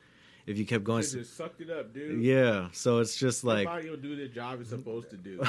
if 0.45 0.57
you 0.57 0.65
kept 0.65 0.83
going 0.83 1.01
They 1.01 1.07
just 1.19 1.35
sucked 1.37 1.61
it 1.61 1.69
up, 1.69 1.93
dude. 1.93 2.21
yeah 2.21 2.67
so 2.73 2.99
it's 2.99 3.15
just 3.15 3.43
like 3.43 3.65
body 3.65 3.89
will 3.89 3.97
do 3.97 4.15
the 4.15 4.27
job 4.27 4.61
it's 4.61 4.69
supposed 4.69 5.09
to 5.11 5.17
do. 5.17 5.41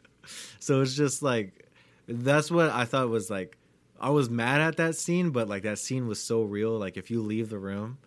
so 0.58 0.80
it's 0.82 0.94
just 0.94 1.22
like 1.22 1.66
that's 2.06 2.50
what 2.50 2.70
I 2.70 2.84
thought 2.84 3.08
was 3.08 3.30
like 3.30 3.56
I 4.00 4.10
was 4.10 4.30
mad 4.30 4.60
at 4.60 4.76
that 4.76 4.94
scene, 4.94 5.30
but 5.30 5.48
like 5.48 5.64
that 5.64 5.76
scene 5.78 6.06
was 6.06 6.20
so 6.20 6.42
real. 6.42 6.78
Like 6.78 6.96
if 6.96 7.10
you 7.10 7.20
leave 7.20 7.48
the 7.50 7.58
room 7.58 7.98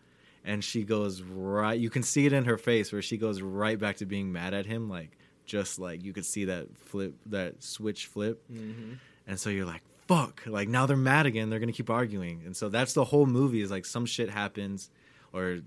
and 0.44 0.64
she 0.64 0.84
goes 0.84 1.22
right 1.22 1.80
you 1.80 1.90
can 1.90 2.04
see 2.04 2.26
it 2.26 2.34
in 2.34 2.46
her 2.46 2.58
face 2.58 2.92
where 2.92 3.02
she 3.02 3.18
goes 3.18 3.42
right 3.42 3.78
back 3.78 3.98
to 3.98 4.06
being 4.06 4.32
mad 4.32 4.54
at 4.54 4.66
him, 4.66 4.90
like 4.90 5.18
just 5.46 5.80
like 5.80 6.04
you 6.04 6.14
could 6.14 6.26
see 6.26 6.46
that 6.46 6.68
flip 6.78 7.16
that 7.28 7.64
switch 7.64 8.08
flip. 8.08 8.44
mm-hmm. 8.52 8.94
And 9.28 9.40
so 9.40 9.50
you're 9.50 9.66
like, 9.66 9.84
fuck, 10.08 10.42
like 10.46 10.68
now 10.68 10.86
they're 10.86 10.98
mad 10.98 11.26
again, 11.26 11.50
they're 11.50 11.60
gonna 11.60 11.72
keep 11.72 11.90
arguing. 11.90 12.42
And 12.46 12.56
so 12.56 12.70
that's 12.70 12.94
the 12.94 13.06
whole 13.06 13.26
movie 13.26 13.62
is 13.62 13.72
like 13.72 13.86
some 13.86 14.06
shit 14.06 14.30
happens 14.30 14.90
or 15.34 15.60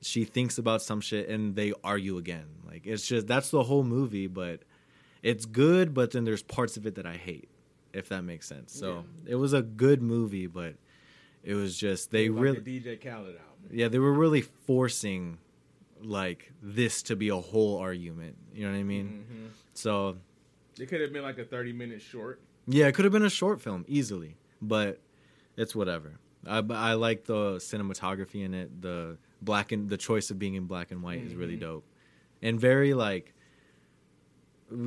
she 0.00 0.24
thinks 0.24 0.58
about 0.58 0.82
some 0.82 1.00
shit 1.00 1.28
and 1.28 1.54
they 1.54 1.72
argue 1.82 2.18
again. 2.18 2.46
Like 2.66 2.86
it's 2.86 3.06
just 3.06 3.26
that's 3.26 3.50
the 3.50 3.62
whole 3.62 3.84
movie, 3.84 4.26
but 4.26 4.60
it's 5.22 5.46
good, 5.46 5.94
but 5.94 6.10
then 6.10 6.24
there's 6.24 6.42
parts 6.42 6.76
of 6.76 6.86
it 6.86 6.96
that 6.96 7.06
I 7.06 7.14
hate, 7.14 7.48
if 7.92 8.08
that 8.08 8.22
makes 8.22 8.46
sense. 8.46 8.72
So 8.72 9.04
it 9.26 9.36
was 9.36 9.52
a 9.52 9.62
good 9.62 10.02
movie, 10.02 10.46
but 10.46 10.74
it 11.44 11.54
was 11.54 11.76
just 11.76 12.10
they 12.10 12.28
really 12.28 12.58
DJ 12.58 13.00
Khaled 13.00 13.36
album. 13.36 13.51
Yeah, 13.70 13.88
they 13.88 13.98
were 13.98 14.12
really 14.12 14.40
forcing 14.42 15.38
like 16.02 16.52
this 16.62 17.02
to 17.04 17.16
be 17.16 17.28
a 17.28 17.36
whole 17.36 17.78
argument. 17.78 18.36
You 18.54 18.66
know 18.66 18.72
what 18.72 18.78
I 18.78 18.82
mean? 18.82 19.24
Mhm. 19.30 19.48
So 19.74 20.16
It 20.78 20.86
could 20.86 21.00
have 21.00 21.12
been 21.12 21.22
like 21.22 21.38
a 21.38 21.44
thirty 21.44 21.72
minute 21.72 22.00
short. 22.02 22.40
yeah, 22.66 22.86
it 22.88 22.92
could 22.94 23.04
have 23.04 23.12
been 23.12 23.24
a 23.24 23.30
short 23.30 23.60
film 23.60 23.84
easily, 23.88 24.36
but 24.60 25.00
it's 25.56 25.74
whatever. 25.74 26.18
I 26.46 26.58
I 26.70 26.94
like 26.94 27.24
the 27.24 27.56
cinematography 27.56 28.42
in 28.44 28.52
it. 28.54 28.82
The 28.82 29.16
black 29.40 29.70
and 29.72 29.88
the 29.88 29.96
choice 29.96 30.30
of 30.30 30.38
being 30.38 30.54
in 30.54 30.64
black 30.66 30.90
and 30.90 31.02
white 31.02 31.20
is 31.22 31.34
really 31.34 31.56
Mhm. 31.56 31.60
dope, 31.60 31.84
and 32.40 32.58
very 32.60 32.94
like 32.94 33.34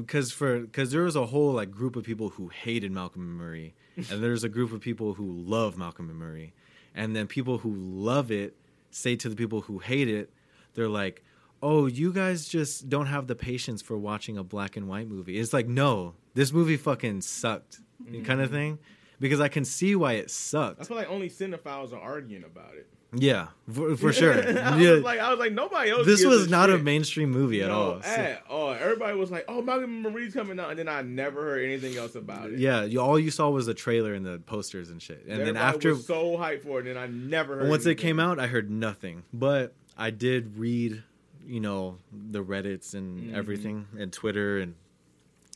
because 0.02 0.32
for 0.32 0.60
because 0.62 0.92
there 0.92 1.04
was 1.04 1.16
a 1.16 1.28
whole 1.28 1.54
like 1.54 1.72
group 1.72 1.96
of 1.96 2.04
people 2.04 2.30
who 2.30 2.50
hated 2.50 2.92
Malcolm 2.92 3.22
and 3.22 3.38
Marie, 3.38 3.74
and 3.98 4.22
there's 4.24 4.44
a 4.44 4.50
group 4.50 4.72
of 4.74 4.82
people 4.82 5.14
who 5.14 5.32
love 5.32 5.78
Malcolm 5.78 6.10
and 6.10 6.18
Marie, 6.20 6.54
and 6.94 7.16
then 7.16 7.28
people 7.28 7.60
who 7.60 7.74
love 7.76 8.32
it 8.32 8.56
say 8.96 9.16
to 9.18 9.30
the 9.30 9.36
people 9.36 9.62
who 9.62 9.80
hate 9.80 10.08
it, 10.08 10.32
they're 10.74 10.90
like, 10.90 11.24
"Oh, 11.62 11.86
you 11.86 12.14
guys 12.14 12.48
just 12.48 12.90
don't 12.90 13.08
have 13.08 13.28
the 13.28 13.36
patience 13.36 13.82
for 13.82 13.98
watching 13.98 14.38
a 14.38 14.44
black 14.44 14.78
and 14.78 14.88
white 14.88 15.08
movie." 15.08 15.38
It's 15.38 15.54
like, 15.54 15.68
no, 15.68 16.16
this 16.34 16.52
movie 16.52 16.78
fucking 16.78 17.22
sucked, 17.22 17.80
kind 18.24 18.42
of 18.42 18.48
mm-hmm. 18.48 18.56
thing, 18.56 18.80
because 19.20 19.42
I 19.42 19.48
can 19.48 19.66
see 19.66 19.96
why 19.96 20.14
it 20.14 20.32
sucked. 20.32 20.86
feel 20.86 20.98
like 20.98 21.10
only 21.10 21.30
cinephiles 21.30 21.94
are 21.94 22.00
arguing 22.00 22.44
about 22.44 22.76
it. 22.76 22.88
Yeah, 23.18 23.48
for, 23.72 23.96
for 23.98 24.12
sure. 24.14 24.34
I 24.62 24.78
yeah, 24.78 24.92
was 24.92 25.04
like, 25.04 25.20
I 25.20 25.30
was 25.32 25.40
like, 25.40 25.54
nobody 25.54 25.92
else. 25.92 26.06
this 26.06 26.26
was 26.26 26.50
not 26.50 26.70
a 26.70 26.78
mainstream 26.78 27.32
movie 27.32 27.62
at 27.62 27.70
No, 27.70 27.74
all. 27.94 28.02
So- 28.02 28.08
At 28.10 28.44
all. 28.50 28.74
Everybody 28.74 29.18
was 29.18 29.32
like, 29.32 29.46
"Oh, 29.48 29.62
Malcolm 29.62 30.02
Marie's 30.02 30.34
coming 30.34 30.60
out," 30.60 30.70
and 30.72 30.80
then 30.80 30.88
I 30.88 31.02
never 31.02 31.42
heard 31.42 31.64
anything 31.64 31.96
else 31.98 32.16
about 32.16 32.52
it. 32.52 32.60
yeah, 32.60 32.84
you, 32.84 33.00
all 33.02 33.18
you 33.20 33.32
saw 33.32 33.50
was 33.50 33.66
the 33.66 33.74
trailer 33.74 34.14
and 34.14 34.26
the 34.26 34.40
posters 34.40 34.90
and 34.90 35.02
shit, 35.02 35.22
and 35.24 35.32
Everybody 35.34 35.54
then 35.54 35.62
after 35.62 35.90
was 35.94 36.06
so 36.06 36.38
hyped 36.38 36.64
for 36.64 36.80
it, 36.80 36.88
and 36.88 36.98
I 37.00 37.08
never 37.08 37.58
heard. 37.60 37.70
once 37.70 37.86
it 37.86 37.96
came 37.96 38.20
out, 38.20 38.40
I 38.40 38.48
heard 38.48 38.70
nothing. 38.70 39.24
But 39.34 39.74
I 39.98 40.10
did 40.12 40.58
read, 40.58 41.04
you 41.48 41.60
know, 41.60 41.98
the 42.12 42.44
Reddits 42.44 42.94
and 42.94 43.32
Mhm. 43.32 43.36
everything 43.36 43.88
and 43.98 44.12
Twitter 44.12 44.58
and 44.60 44.76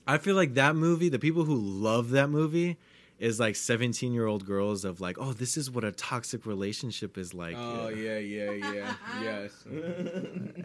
I 0.07 0.17
feel 0.17 0.35
like 0.35 0.55
that 0.55 0.75
movie, 0.75 1.09
the 1.09 1.19
people 1.19 1.43
who 1.43 1.55
love 1.55 2.09
that 2.11 2.29
movie 2.31 2.77
is 3.19 3.39
like 3.39 3.55
17 3.55 4.13
year 4.13 4.25
old 4.25 4.45
girls 4.45 4.85
of 4.85 5.01
like, 5.01 5.17
oh, 5.19 5.33
this 5.33 5.57
is 5.57 5.69
what 5.69 5.83
a 5.83 5.91
toxic 5.91 6.45
relationship 6.45 7.17
is 7.17 7.33
like. 7.33 7.55
Oh 7.57 7.89
yeah, 7.89 8.17
yeah, 8.17 8.51
yeah, 8.51 8.93
yes. 9.21 9.65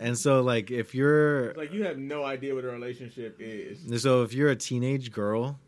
And 0.01 0.17
so 0.17 0.41
like 0.43 0.71
if 0.71 0.95
you're 0.95 1.53
like 1.55 1.73
you 1.73 1.85
have 1.85 1.99
no 1.99 2.25
idea 2.25 2.55
what 2.55 2.65
a 2.65 2.69
relationship 2.69 3.37
is. 3.41 4.03
so 4.03 4.23
if 4.23 4.33
you're 4.33 4.51
a 4.51 4.57
teenage 4.57 5.11
girl 5.13 5.59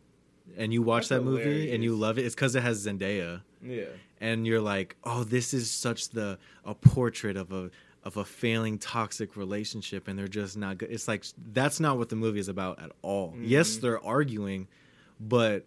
and 0.57 0.72
you 0.72 0.80
watch 0.82 1.09
That's 1.09 1.20
that 1.20 1.24
movie 1.24 1.72
and 1.74 1.82
you 1.82 1.97
love 1.97 2.18
it, 2.18 2.24
it's 2.24 2.34
because 2.34 2.55
it 2.55 2.62
has 2.62 2.87
Zendaya. 2.87 3.43
Yeah, 3.62 3.87
and 4.20 4.47
you're 4.47 4.61
like, 4.61 4.97
oh, 5.03 5.24
this 5.24 5.53
is 5.53 5.70
such 5.70 6.11
the 6.11 6.39
a 6.64 6.74
portrait 6.74 7.37
of 7.37 7.53
a 7.53 7.70
of 8.05 8.16
a 8.16 8.24
failing 8.24 8.78
toxic 8.78 9.37
relationship, 9.37 10.07
and 10.07 10.16
they're 10.16 10.28
just 10.28 10.57
not 10.57 10.78
good. 10.78 10.93
It's 10.93 11.09
like 11.09 11.24
that's 11.53 11.80
not 11.80 11.99
what 11.99 12.11
the 12.11 12.16
movie 12.16 12.39
is 12.39 12.49
about 12.49 12.80
at 12.80 12.93
all. 13.03 13.34
Yes, 13.41 13.76
Mhm. 13.76 13.80
they're 13.80 14.05
arguing, 14.05 14.68
but 15.18 15.66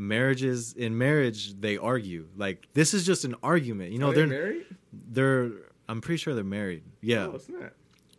marriages 0.00 0.72
in 0.72 0.96
marriage 0.96 1.54
they 1.60 1.76
argue. 1.76 2.26
Like 2.36 2.66
this 2.74 2.94
is 2.94 3.04
just 3.06 3.24
an 3.24 3.34
argument. 3.42 3.92
You 3.92 3.98
know, 3.98 4.08
Are 4.10 4.14
they 4.14 4.20
they're 4.20 4.26
married. 4.26 4.66
they're. 4.92 5.50
I'm 5.88 6.00
pretty 6.00 6.18
sure 6.18 6.34
they're 6.34 6.44
married. 6.44 6.82
Yeah. 7.00 7.26
Oh, 7.26 7.32
it's 7.34 7.48
not. 7.48 7.72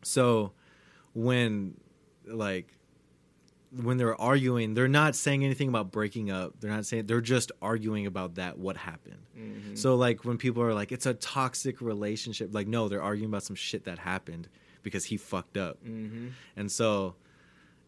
So 0.04 0.52
when 1.14 1.76
like 2.26 2.68
when 3.74 3.96
they're 3.98 4.20
arguing, 4.20 4.74
they're 4.74 4.90
not 4.90 5.16
saying 5.16 5.46
anything 5.46 5.70
about 5.70 5.92
breaking 5.92 6.30
up. 6.30 6.54
They're 6.60 6.72
not 6.72 6.86
saying 6.86 7.06
they're 7.06 7.22
just 7.22 7.52
arguing 7.62 8.06
about 8.06 8.36
that 8.36 8.58
what 8.58 8.76
happened. 8.76 9.22
Mhm. 9.38 9.78
So 9.78 9.96
like 9.96 10.26
when 10.26 10.38
people 10.38 10.62
are 10.64 10.74
like 10.74 10.92
it's 10.92 11.06
a 11.06 11.14
toxic 11.14 11.82
relationship, 11.82 12.54
like 12.54 12.68
no, 12.68 12.90
they're 12.90 13.02
arguing 13.02 13.30
about 13.32 13.44
some 13.44 13.56
shit 13.56 13.86
that 13.86 14.00
happened 14.00 14.50
because 14.84 15.06
he 15.06 15.16
fucked 15.18 15.56
up. 15.58 15.78
Mhm. 15.86 16.32
And 16.58 16.70
so 16.72 17.16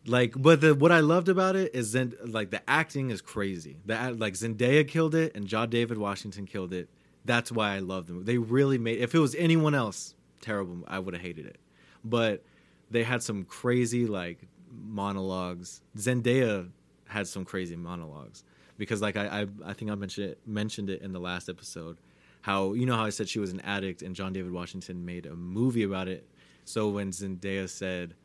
like 0.05 0.33
but 0.35 0.61
the 0.61 0.75
what 0.75 0.91
I 0.91 0.99
loved 0.99 1.29
about 1.29 1.55
it 1.55 1.73
is 1.73 1.91
then 1.93 2.13
like 2.25 2.51
the 2.51 2.61
acting 2.69 3.09
is 3.09 3.21
crazy. 3.21 3.77
That 3.85 4.19
like 4.19 4.33
Zendaya 4.33 4.87
killed 4.87 5.15
it 5.15 5.35
and 5.35 5.47
John 5.47 5.69
David 5.69 5.97
Washington 5.97 6.45
killed 6.45 6.73
it. 6.73 6.89
That's 7.25 7.51
why 7.51 7.75
I 7.75 7.79
love 7.79 8.07
them. 8.07 8.25
They 8.25 8.37
really 8.37 8.77
made 8.77 8.99
if 8.99 9.15
it 9.15 9.19
was 9.19 9.35
anyone 9.35 9.75
else, 9.75 10.15
terrible, 10.41 10.83
I 10.87 10.99
would 10.99 11.13
have 11.13 11.23
hated 11.23 11.45
it. 11.45 11.57
But 12.03 12.43
they 12.91 13.03
had 13.03 13.23
some 13.23 13.45
crazy 13.45 14.05
like 14.05 14.39
monologues. 14.69 15.81
Zendaya 15.97 16.69
had 17.07 17.27
some 17.27 17.45
crazy 17.45 17.75
monologues 17.75 18.43
because 18.77 19.01
like 19.01 19.15
I 19.15 19.41
I, 19.41 19.69
I 19.69 19.73
think 19.73 19.89
I 19.89 19.95
mentioned 19.95 20.31
it, 20.31 20.39
mentioned 20.45 20.89
it 20.89 21.01
in 21.01 21.13
the 21.13 21.19
last 21.19 21.47
episode 21.47 21.97
how 22.43 22.73
you 22.73 22.85
know 22.85 22.95
how 22.95 23.05
I 23.05 23.09
said 23.09 23.29
she 23.29 23.39
was 23.39 23.53
an 23.53 23.61
addict 23.61 24.01
and 24.01 24.13
John 24.13 24.33
David 24.33 24.51
Washington 24.51 25.05
made 25.05 25.25
a 25.25 25.35
movie 25.35 25.83
about 25.83 26.09
it. 26.09 26.27
So 26.65 26.89
when 26.89 27.11
Zendaya 27.11 27.69
said, 27.69 28.15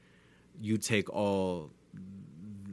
"You 0.61 0.79
take 0.79 1.09
all 1.11 1.71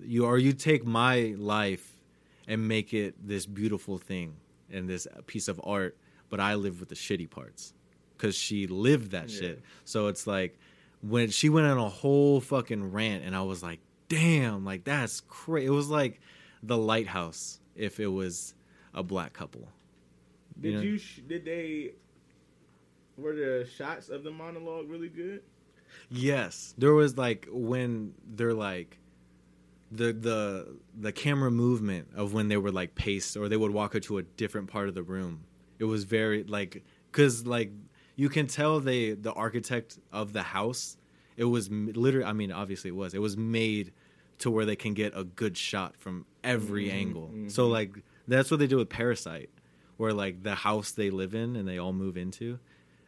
you 0.03 0.25
or 0.25 0.37
you 0.37 0.53
take 0.53 0.85
my 0.85 1.33
life 1.37 1.99
and 2.47 2.67
make 2.67 2.93
it 2.93 3.15
this 3.27 3.45
beautiful 3.45 3.97
thing 3.97 4.35
and 4.71 4.87
this 4.89 5.07
piece 5.27 5.47
of 5.47 5.59
art, 5.63 5.97
but 6.29 6.39
I 6.39 6.55
live 6.55 6.79
with 6.79 6.89
the 6.89 6.95
shitty 6.95 7.29
parts." 7.29 7.73
Cuz 8.17 8.35
she 8.35 8.67
lived 8.67 9.11
that 9.11 9.29
Yeah. 9.29 9.39
shit. 9.39 9.61
So 9.83 10.07
it's 10.07 10.25
like 10.25 10.57
when 11.01 11.29
she 11.29 11.49
went 11.49 11.67
on 11.67 11.77
a 11.77 11.89
whole 11.89 12.39
fucking 12.41 12.91
rant 12.91 13.23
and 13.25 13.35
I 13.35 13.41
was 13.41 13.61
like, 13.61 13.79
"Damn, 14.09 14.63
like 14.63 14.83
that's 14.83 15.21
crazy." 15.21 15.67
It 15.67 15.71
was 15.71 15.89
like 15.89 16.19
The 16.63 16.77
Lighthouse 16.77 17.59
if 17.75 17.99
it 17.99 18.07
was 18.07 18.55
a 18.93 19.03
black 19.03 19.33
couple. 19.33 19.67
Did 20.59 20.73
know? 20.75 20.81
you? 20.81 20.97
Sh- 20.97 21.19
did 21.27 21.43
they? 21.45 21.93
Were 23.17 23.35
the 23.35 23.67
shots 23.77 24.09
of 24.09 24.23
the 24.23 24.31
monologue 24.31 24.89
really 24.89 25.09
good? 25.09 25.43
Yes, 26.09 26.73
there 26.77 26.93
was 26.93 27.17
like 27.17 27.47
when 27.51 28.13
they're 28.25 28.53
like 28.53 28.99
the 29.91 30.11
the 30.13 30.75
the 30.99 31.11
camera 31.11 31.51
movement 31.51 32.07
of 32.15 32.33
when 32.33 32.47
they 32.47 32.57
were 32.57 32.71
like 32.71 32.95
paced 32.95 33.37
or 33.37 33.47
they 33.47 33.57
would 33.57 33.71
walk 33.71 33.93
her 33.93 33.99
to 34.01 34.17
a 34.17 34.23
different 34.23 34.67
part 34.67 34.87
of 34.89 34.95
the 34.95 35.03
room. 35.03 35.41
It 35.79 35.85
was 35.85 36.03
very 36.03 36.43
like 36.43 36.83
cuz 37.11 37.45
like 37.45 37.71
you 38.15 38.29
can 38.29 38.47
tell 38.47 38.79
they 38.79 39.11
the 39.11 39.33
architect 39.33 39.99
of 40.11 40.33
the 40.33 40.43
house 40.43 40.97
it 41.37 41.43
was 41.45 41.69
literally 41.69 42.25
I 42.25 42.33
mean 42.33 42.51
obviously 42.51 42.89
it 42.89 42.95
was. 42.95 43.13
It 43.13 43.19
was 43.21 43.37
made 43.37 43.91
to 44.39 44.49
where 44.51 44.65
they 44.65 44.75
can 44.75 44.93
get 44.93 45.13
a 45.15 45.23
good 45.23 45.55
shot 45.57 45.95
from 45.97 46.25
every 46.43 46.87
Mhm, 46.87 46.91
angle. 46.93 47.31
mhm. 47.33 47.51
So 47.51 47.67
like 47.67 48.03
that's 48.27 48.49
what 48.51 48.59
they 48.59 48.67
do 48.67 48.77
with 48.77 48.89
Parasite 48.89 49.49
where 49.97 50.11
like 50.13 50.43
the 50.43 50.55
house 50.55 50.91
they 50.91 51.09
live 51.09 51.33
in 51.33 51.55
and 51.55 51.65
they 51.67 51.77
all 51.77 51.93
move 51.93 52.17
into 52.17 52.59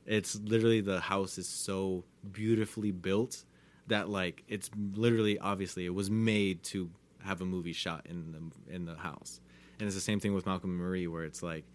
it's 0.07 0.39
literally 0.39 0.81
the 0.81 0.99
house 0.99 1.37
is 1.37 1.47
so 1.47 2.03
beautifully 2.31 2.91
built 2.91 3.43
that 3.87 4.09
like 4.09 4.43
it's 4.47 4.69
literally 4.95 5.37
obviously 5.37 5.85
it 5.85 5.93
was 5.93 6.09
made 6.09 6.63
to 6.63 6.89
have 7.23 7.41
a 7.41 7.45
movie 7.45 7.73
shot 7.73 8.05
in 8.09 8.31
the 8.31 8.73
in 8.73 8.85
the 8.85 8.95
house. 8.95 9.41
And 9.79 9.85
it's 9.85 9.95
the 9.95 10.01
same 10.01 10.19
thing 10.19 10.33
with 10.33 10.45
malcolm 10.45 10.71
and 10.71 10.79
marie 10.79 11.07
where 11.07 11.23
it's 11.23 11.43
like 11.43 11.65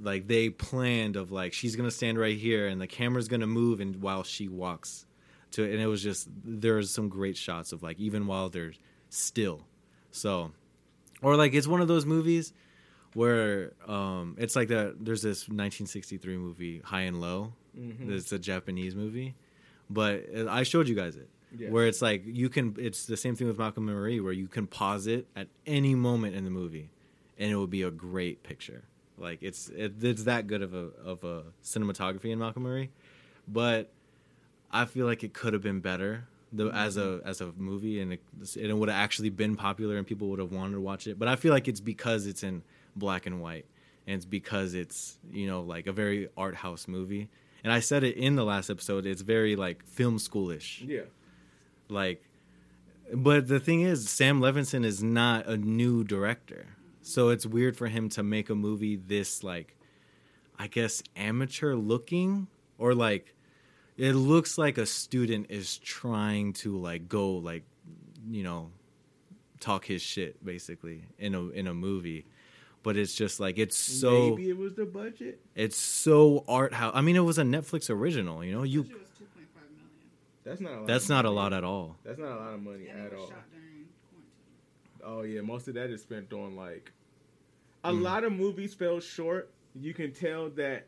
like 0.00 0.28
they 0.28 0.50
planned 0.50 1.16
of 1.16 1.32
like 1.32 1.52
she's 1.52 1.74
gonna 1.74 1.90
stand 1.90 2.18
right 2.18 2.36
here 2.36 2.68
and 2.68 2.80
the 2.80 2.86
camera's 2.86 3.28
gonna 3.28 3.46
move 3.46 3.80
and 3.80 4.02
while 4.02 4.22
she 4.22 4.48
walks 4.48 5.06
to 5.52 5.64
it. 5.64 5.72
And 5.72 5.80
it 5.80 5.86
was 5.86 6.02
just 6.02 6.28
there's 6.44 6.90
some 6.90 7.08
great 7.08 7.36
shots 7.36 7.72
of 7.72 7.82
like 7.82 7.98
even 7.98 8.26
while 8.26 8.50
they're 8.50 8.72
still. 9.08 9.64
So 10.10 10.52
or 11.22 11.36
like 11.36 11.54
it's 11.54 11.66
one 11.66 11.80
of 11.80 11.88
those 11.88 12.04
movies 12.04 12.52
where 13.14 13.72
um 13.86 14.36
it's 14.38 14.56
like 14.56 14.68
that 14.68 14.96
there's 15.04 15.22
this 15.22 15.42
1963 15.48 16.36
movie 16.36 16.80
high 16.84 17.02
and 17.02 17.20
low 17.20 17.52
Mm-hmm. 17.78 18.12
it's 18.12 18.30
a 18.32 18.38
japanese 18.38 18.94
movie 18.94 19.34
but 19.88 20.26
i 20.48 20.62
showed 20.62 20.88
you 20.88 20.94
guys 20.94 21.16
it 21.16 21.28
Yes. 21.56 21.70
where 21.70 21.86
it's 21.86 22.00
like 22.02 22.22
you 22.26 22.48
can 22.50 22.74
it's 22.78 23.04
the 23.06 23.16
same 23.16 23.34
thing 23.34 23.46
with 23.46 23.58
malcolm 23.58 23.88
and 23.88 23.96
marie 23.96 24.20
where 24.20 24.32
you 24.34 24.46
can 24.46 24.66
pause 24.66 25.06
it 25.06 25.26
at 25.36 25.48
any 25.66 25.94
moment 25.94 26.34
in 26.34 26.44
the 26.44 26.50
movie 26.50 26.90
and 27.38 27.50
it 27.50 27.56
will 27.56 27.66
be 27.66 27.82
a 27.82 27.90
great 27.90 28.42
picture 28.42 28.84
like 29.18 29.42
it's 29.42 29.68
it, 29.70 29.94
it's 30.02 30.24
that 30.24 30.46
good 30.46 30.60
of 30.62 30.74
a 30.74 30.90
of 31.02 31.24
a 31.24 31.44
cinematography 31.64 32.26
in 32.30 32.38
malcolm 32.38 32.62
marie 32.64 32.90
but 33.48 33.90
i 34.70 34.84
feel 34.84 35.06
like 35.06 35.22
it 35.24 35.32
could 35.32 35.52
have 35.54 35.62
been 35.62 35.80
better 35.80 36.24
the, 36.52 36.66
as 36.68 36.98
a 36.98 37.20
as 37.24 37.40
a 37.40 37.52
movie 37.56 38.00
and 38.00 38.12
it, 38.14 38.20
and 38.56 38.66
it 38.66 38.74
would 38.76 38.90
have 38.90 38.98
actually 38.98 39.30
been 39.30 39.56
popular 39.56 39.96
and 39.96 40.06
people 40.06 40.28
would 40.28 40.38
have 40.38 40.52
wanted 40.52 40.72
to 40.74 40.80
watch 40.80 41.06
it 41.06 41.18
but 41.18 41.26
i 41.28 41.36
feel 41.36 41.52
like 41.52 41.68
it's 41.68 41.80
because 41.80 42.26
it's 42.26 42.42
in 42.42 42.62
black 42.96 43.26
and 43.26 43.40
white. 43.40 43.66
And 44.06 44.16
it's 44.16 44.24
because 44.24 44.74
it's 44.74 45.18
you 45.30 45.46
know 45.46 45.60
like 45.60 45.86
a 45.86 45.92
very 45.92 46.28
art 46.36 46.56
house 46.56 46.88
movie. 46.88 47.28
And 47.64 47.72
i 47.72 47.78
said 47.78 48.02
it 48.02 48.16
in 48.16 48.34
the 48.34 48.44
last 48.44 48.70
episode 48.70 49.06
it's 49.06 49.22
very 49.22 49.54
like 49.56 49.84
film 49.86 50.18
schoolish. 50.18 50.86
Yeah. 50.86 51.02
like 51.88 52.24
but 53.14 53.46
the 53.46 53.60
thing 53.60 53.82
is 53.82 54.08
sam 54.08 54.40
levinson 54.40 54.84
is 54.84 55.02
not 55.02 55.46
a 55.46 55.56
new 55.56 56.02
director. 56.04 56.66
So 57.02 57.30
it's 57.30 57.44
weird 57.46 57.76
for 57.76 57.88
him 57.88 58.08
to 58.10 58.22
make 58.22 58.48
a 58.50 58.54
movie 58.54 58.96
this 58.96 59.42
like 59.44 59.76
i 60.58 60.66
guess 60.66 61.02
amateur 61.16 61.74
looking 61.74 62.46
or 62.78 62.94
like 62.94 63.34
it 63.96 64.14
looks 64.14 64.58
like 64.58 64.78
a 64.78 64.86
student 64.86 65.46
is 65.50 65.78
trying 65.78 66.52
to 66.52 66.76
like 66.76 67.08
go 67.08 67.32
like 67.32 67.64
you 68.28 68.42
know 68.42 68.70
talk 69.60 69.84
his 69.84 70.02
shit 70.02 70.44
basically 70.44 71.04
in 71.18 71.34
a 71.34 71.48
in 71.50 71.66
a 71.66 71.74
movie 71.74 72.24
but 72.82 72.96
it's 72.96 73.14
just 73.14 73.38
like 73.40 73.58
it's 73.58 73.76
so 73.76 74.30
Maybe 74.30 74.48
it 74.50 74.56
was 74.56 74.74
the 74.74 74.84
budget. 74.84 75.40
it's 75.54 75.76
so 75.76 76.44
art 76.48 76.72
house 76.74 76.92
i 76.94 77.00
mean 77.00 77.16
it 77.16 77.20
was 77.20 77.38
a 77.38 77.42
netflix 77.42 77.88
original 77.90 78.44
you 78.44 78.52
know 78.52 78.62
you 78.62 78.82
was 78.82 78.88
2.5 78.90 78.96
million. 78.96 79.08
That's 80.44 80.60
not 80.60 80.72
a 80.72 80.78
lot. 80.78 80.86
that's 80.86 81.04
of 81.04 81.10
not 81.10 81.24
a 81.24 81.30
lot 81.30 81.52
at 81.52 81.64
all 81.64 81.96
That's 82.04 82.18
not 82.18 82.32
a 82.32 82.40
lot 82.40 82.54
of 82.54 82.62
money 82.62 82.88
And 82.88 83.00
at 83.00 83.06
it 83.06 83.12
was 83.12 83.20
all. 83.22 83.28
shot 83.28 83.44
during. 83.52 83.86
Oh 85.04 85.22
yeah, 85.22 85.40
most 85.40 85.66
of 85.68 85.74
that 85.74 85.90
is 85.90 86.02
spent 86.02 86.32
on 86.32 86.54
like 86.56 86.92
a 87.84 87.90
Mm. 87.92 88.02
lot 88.02 88.22
of 88.24 88.32
movies 88.32 88.72
fell 88.74 89.00
short. 89.00 89.50
You 89.74 89.92
can 89.92 90.12
tell 90.12 90.48
that 90.50 90.86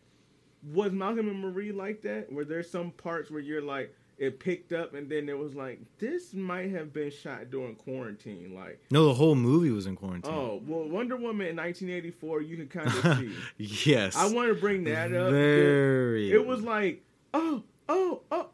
was 0.73 0.93
Malcolm 0.93 1.29
and 1.29 1.41
Marie 1.41 1.73
like 1.73 2.03
that, 2.03 2.33
where 2.33 2.45
there's 2.45 2.71
some 2.71 2.93
parts 2.93 3.31
where 3.31 3.41
you're 3.41 3.61
like 3.63 3.93
it 4.17 4.39
picked 4.39 4.73
up 4.73 4.95
and 4.95 5.09
then 5.11 5.29
it 5.29 5.37
was 5.37 5.55
like 5.55 5.81
this 5.99 6.33
might 6.35 6.71
have 6.71 6.93
been 6.93 7.11
shot 7.11 7.51
during 7.51 7.75
quarantine. 7.75 8.55
Like 8.55 8.81
no 8.91 9.07
the 9.07 9.15
whole 9.15 9.35
movie 9.35 9.71
was 9.71 9.87
in 9.87 9.97
quarantine 9.97 10.33
oh 10.33 10.63
well, 10.67 10.89
Wonder 10.89 11.17
Woman 11.17 11.49
in 11.49 11.57
1984, 11.57 12.43
you 12.43 12.57
can 12.57 12.69
kind 12.69 12.87
of 12.87 13.19
see. 13.59 13.91
yes 13.91 14.15
I 14.17 14.33
want 14.33 14.49
to 14.55 14.55
bring 14.61 14.85
that 14.85 15.13
up. 15.13 15.31
very 15.33 16.31
It 16.33 16.47
was 16.47 16.63
like 16.63 17.03
oh 17.35 17.63
oh 17.89 18.21
oh. 18.31 18.49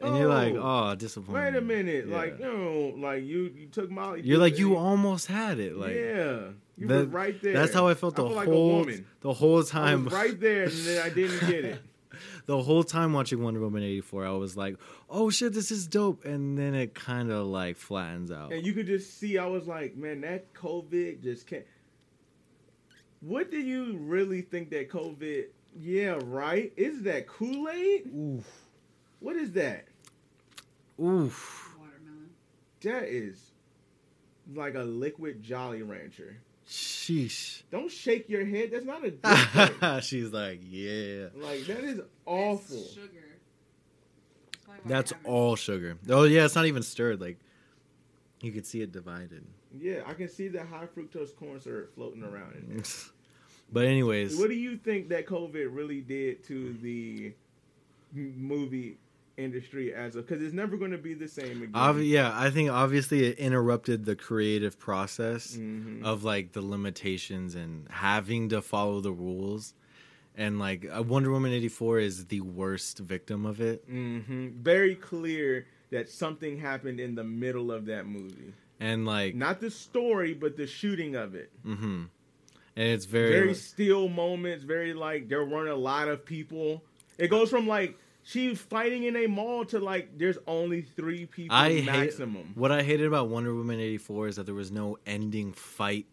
and 0.00 0.16
you're 0.18 0.28
like 0.28 0.54
oh. 0.54 0.90
oh 0.90 0.94
disappointed 0.96 1.54
Wait 1.54 1.56
a 1.56 1.60
minute, 1.60 2.06
Yeah. 2.08 2.16
like 2.16 2.40
no, 2.40 2.92
like 2.98 3.22
you 3.24 3.52
you 3.56 3.66
took 3.68 3.90
Molly. 3.90 4.22
you're 4.22 4.38
like 4.38 4.58
you 4.58 4.76
almost 4.76 5.26
had 5.28 5.58
it 5.60 5.76
like 5.76 5.94
yeah, 5.94 6.48
you 6.76 6.88
that- 6.88 6.94
were 6.94 7.04
right 7.06 7.40
there. 7.40 7.52
that's 7.54 7.72
how 7.72 7.86
i 7.86 7.94
felt 7.94 8.16
the 8.16 8.22
like 8.24 8.48
a 8.48 8.50
whole 8.50 8.78
woman. 8.80 9.06
the 9.20 9.32
whole 9.32 9.60
I 9.60 9.62
time 9.62 10.08
right 10.08 10.38
there, 10.40 10.64
and 10.64 10.72
then 10.72 11.02
I 11.02 11.10
didn't 11.10 11.40
get 11.48 11.64
it. 11.64 11.78
the 12.46 12.62
whole 12.62 12.82
time 12.84 13.12
watching 13.12 13.42
wonder 13.42 13.60
woman 13.60 13.82
84 13.82 14.26
i 14.26 14.30
was 14.30 14.56
like 14.56 14.76
oh 15.10 15.30
shit 15.30 15.52
this 15.52 15.70
is 15.70 15.86
dope 15.86 16.24
and 16.24 16.56
then 16.56 16.74
it 16.74 16.94
kind 16.94 17.30
of 17.30 17.46
like 17.46 17.76
flattens 17.76 18.30
out 18.30 18.52
And 18.52 18.64
you 18.64 18.72
could 18.72 18.86
just 18.86 19.18
see, 19.18 19.36
I 19.38 19.46
was 19.46 19.66
like, 19.66 19.96
man, 19.96 20.20
that 20.22 20.54
COVID 20.54 21.22
just 21.22 21.46
can't. 21.46 21.64
What 23.20 23.50
do 23.50 23.58
you 23.58 23.96
really 23.98 24.42
think 24.42 24.70
that 24.70 24.90
COVID? 24.90 25.46
Yeah, 25.78 26.18
right. 26.24 26.72
Is 26.76 27.02
that 27.02 27.26
Kool 27.26 27.68
Aid? 27.68 28.10
oof 28.14 28.46
What 29.20 29.36
is 29.36 29.52
that? 29.52 29.86
oof 31.00 31.74
Watermelon. 31.78 32.30
That 32.82 33.04
is 33.04 33.52
like 34.54 34.74
a 34.74 34.82
liquid 34.84 35.42
Jolly 35.42 35.82
Rancher. 35.82 36.36
Sheesh 36.68 37.62
Don't 37.70 37.90
shake 37.90 38.28
your 38.28 38.44
head. 38.44 38.70
That's 38.72 38.84
not 38.84 39.04
a 39.04 39.10
good 39.12 39.80
thing. 39.80 40.00
she's 40.00 40.32
like 40.32 40.60
yeah 40.68 41.26
Like 41.36 41.64
that 41.66 41.84
is 41.84 42.00
awful. 42.24 42.76
It's 42.78 42.92
sugar. 42.94 43.08
probably 44.64 44.82
why 44.82 44.88
that's 44.88 45.12
I 45.12 45.16
haven't- 45.16 45.30
all 45.32 45.56
sugar 45.56 45.96
oh 46.10 46.24
yeah 46.24 46.44
it's 46.44 46.54
not 46.56 46.66
even 46.66 46.82
stirred 46.82 47.20
like 47.20 47.38
you 48.42 48.52
can 48.52 48.64
see 48.64 48.82
it 48.82 48.92
divided 48.92 49.44
Yeah, 49.78 50.00
I 50.06 50.14
can 50.14 50.28
see 50.28 50.48
the 50.48 50.64
high 50.64 50.86
fructose 50.86 51.34
corn 51.36 51.60
syrup 51.60 51.94
floating 51.94 52.22
around 52.22 52.54
in 52.56 52.74
there. 52.76 52.82
but 53.72 53.84
anyways 53.86 54.36
What 54.36 54.48
do 54.48 54.54
you 54.56 54.76
think 54.76 55.08
that 55.10 55.26
COVID 55.26 55.68
really 55.70 56.00
did 56.00 56.44
to 56.44 56.72
the 56.82 57.32
movie 58.12 58.98
industry 59.36 59.92
as 59.94 60.16
a? 60.16 60.22
Because 60.22 60.42
it's 60.42 60.54
never 60.54 60.76
going 60.76 60.90
to 60.92 60.98
be 60.98 61.14
the 61.14 61.28
same 61.28 61.62
again. 61.62 61.72
Obvi- 61.72 62.08
yeah, 62.08 62.32
I 62.34 62.50
think 62.50 62.70
obviously 62.70 63.24
it 63.26 63.38
interrupted 63.38 64.04
the 64.04 64.16
creative 64.16 64.78
process 64.78 65.56
Mhm. 65.56 66.02
of 66.04 66.24
like 66.24 66.52
the 66.52 66.62
limitations 66.62 67.54
and 67.54 67.86
having 67.90 68.48
to 68.50 68.62
follow 68.62 69.00
the 69.00 69.12
rules. 69.12 69.74
And 70.36 70.58
like 70.58 70.86
uh, 70.94 71.02
Wonder 71.02 71.30
Woman 71.30 71.52
84 71.52 71.98
is 72.00 72.26
the 72.26 72.40
worst 72.42 72.98
victim 72.98 73.46
of 73.46 73.60
it. 73.60 73.88
Mhm. 73.90 74.52
Very 74.56 74.94
clear 74.94 75.66
that 75.90 76.08
something 76.08 76.58
happened 76.58 77.00
in 77.00 77.14
the 77.14 77.24
middle 77.24 77.70
of 77.72 77.86
that 77.86 78.06
movie. 78.06 78.52
And 78.80 79.06
like 79.06 79.34
Not 79.34 79.60
the 79.60 79.70
story, 79.70 80.34
but 80.34 80.56
the 80.56 80.66
shooting 80.66 81.14
of 81.14 81.34
it. 81.34 81.50
mhm. 81.64 82.08
And 82.78 82.88
it's 82.90 83.06
very, 83.06 83.30
Very 83.30 83.54
still 83.54 84.08
moments. 84.08 84.64
Very 84.64 84.92
like 84.92 85.28
there 85.28 85.44
weren't 85.44 85.70
a 85.70 85.74
lot 85.76 86.08
of 86.08 86.26
people. 86.26 86.84
It 87.16 87.28
goes 87.28 87.48
from 87.48 87.66
like 87.66 87.96
she's 88.26 88.60
fighting 88.60 89.04
in 89.04 89.16
a 89.16 89.26
mall 89.26 89.64
to 89.64 89.78
like 89.78 90.18
there's 90.18 90.38
only 90.46 90.82
three 90.82 91.26
people 91.26 91.56
I 91.56 91.70
hate 91.70 91.86
maximum. 91.86 92.52
what 92.54 92.72
I 92.72 92.82
hated 92.82 93.06
about 93.06 93.28
Wonder 93.28 93.54
Woman 93.54 93.78
84 93.78 94.28
is 94.28 94.36
that 94.36 94.46
there 94.46 94.54
was 94.54 94.72
no 94.72 94.98
ending 95.06 95.52
fight 95.52 96.06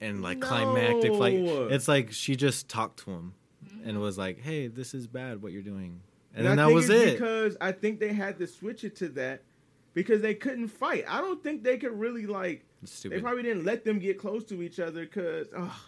and 0.00 0.22
like 0.22 0.40
climactic 0.40 1.14
fight. 1.16 1.34
It's 1.34 1.88
like 1.88 2.12
she 2.12 2.36
just 2.36 2.68
talked 2.68 3.00
to 3.04 3.10
him 3.10 3.34
and 3.84 4.00
was 4.00 4.16
like, 4.16 4.40
"Hey, 4.40 4.68
this 4.68 4.94
is 4.94 5.06
bad 5.06 5.42
what 5.42 5.52
you're 5.52 5.62
doing." 5.62 6.00
and, 6.34 6.46
then 6.46 6.58
I 6.58 6.68
that 6.68 6.74
was 6.74 6.88
it. 6.88 7.18
Because 7.18 7.56
I 7.60 7.72
think 7.72 8.00
they 8.00 8.12
had 8.12 8.38
to 8.38 8.46
switch 8.46 8.84
it 8.84 8.96
to 8.96 9.08
that 9.10 9.42
because 9.92 10.22
they 10.22 10.34
couldn't 10.34 10.68
fight. 10.68 11.04
I 11.08 11.20
don't 11.20 11.42
think 11.42 11.64
they 11.64 11.76
could 11.76 11.98
really 11.98 12.26
like. 12.26 12.64
It's 12.82 13.02
They 13.02 13.20
probably 13.20 13.42
didn't 13.42 13.64
let 13.64 13.84
them 13.84 13.98
get 13.98 14.18
close 14.18 14.44
to 14.44 14.62
each 14.62 14.80
other 14.80 15.04
because, 15.04 15.48
oh 15.56 15.80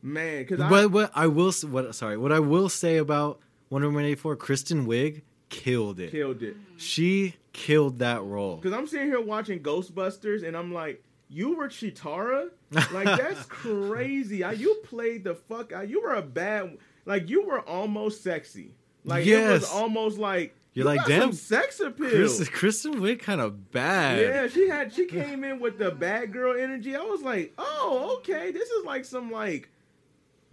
man, 0.00 0.42
because 0.42 0.60
I 0.60 0.86
what 0.86 1.10
I 1.14 1.26
will 1.26 1.52
what 1.68 1.94
sorry 1.94 2.16
what 2.16 2.32
I 2.32 2.40
will 2.40 2.68
say 2.68 2.96
about 2.96 3.40
Wonder 3.70 3.88
Woman 3.88 4.04
eighty 4.04 4.14
four, 4.14 4.36
Kristen 4.36 4.86
Wiig 4.86 5.22
killed 5.48 6.00
it. 6.00 6.10
killed 6.10 6.42
it. 6.42 6.56
She 6.76 7.36
killed 7.52 7.98
that 8.00 8.22
role. 8.22 8.56
Because 8.56 8.76
I'm 8.76 8.86
sitting 8.86 9.06
here 9.06 9.20
watching 9.20 9.60
Ghostbusters 9.60 10.46
and 10.46 10.56
I'm 10.56 10.72
like, 10.72 11.02
you 11.28 11.56
were 11.56 11.68
Chitara? 11.68 12.50
Like 12.92 13.04
that's 13.04 13.44
crazy. 13.46 14.44
I, 14.44 14.52
you 14.52 14.74
played 14.84 15.24
the 15.24 15.34
fuck 15.34 15.72
out. 15.72 15.88
You 15.88 16.02
were 16.02 16.14
a 16.14 16.22
bad. 16.22 16.78
Like 17.06 17.28
you 17.28 17.44
were 17.46 17.60
almost 17.60 18.22
sexy. 18.22 18.72
Like 19.04 19.26
it 19.26 19.48
was 19.48 19.64
almost 19.70 20.18
like 20.18 20.54
You're 20.72 20.88
you 20.90 20.96
like, 20.96 21.06
damn, 21.06 21.20
some 21.20 21.32
sex 21.32 21.80
appeal. 21.80 22.10
Kristen, 22.10 22.46
Kristen 22.46 22.94
Wiig 23.00 23.20
kind 23.20 23.40
of 23.40 23.70
bad. 23.70 24.20
Yeah, 24.20 24.48
she 24.48 24.68
had 24.68 24.92
she 24.92 25.06
came 25.06 25.44
in 25.44 25.60
with 25.60 25.78
the 25.78 25.90
bad 25.90 26.32
girl 26.32 26.58
energy. 26.58 26.96
I 26.96 27.02
was 27.02 27.22
like, 27.22 27.52
oh, 27.58 28.16
okay, 28.18 28.50
this 28.50 28.68
is 28.68 28.84
like 28.84 29.04
some 29.04 29.30
like 29.30 29.68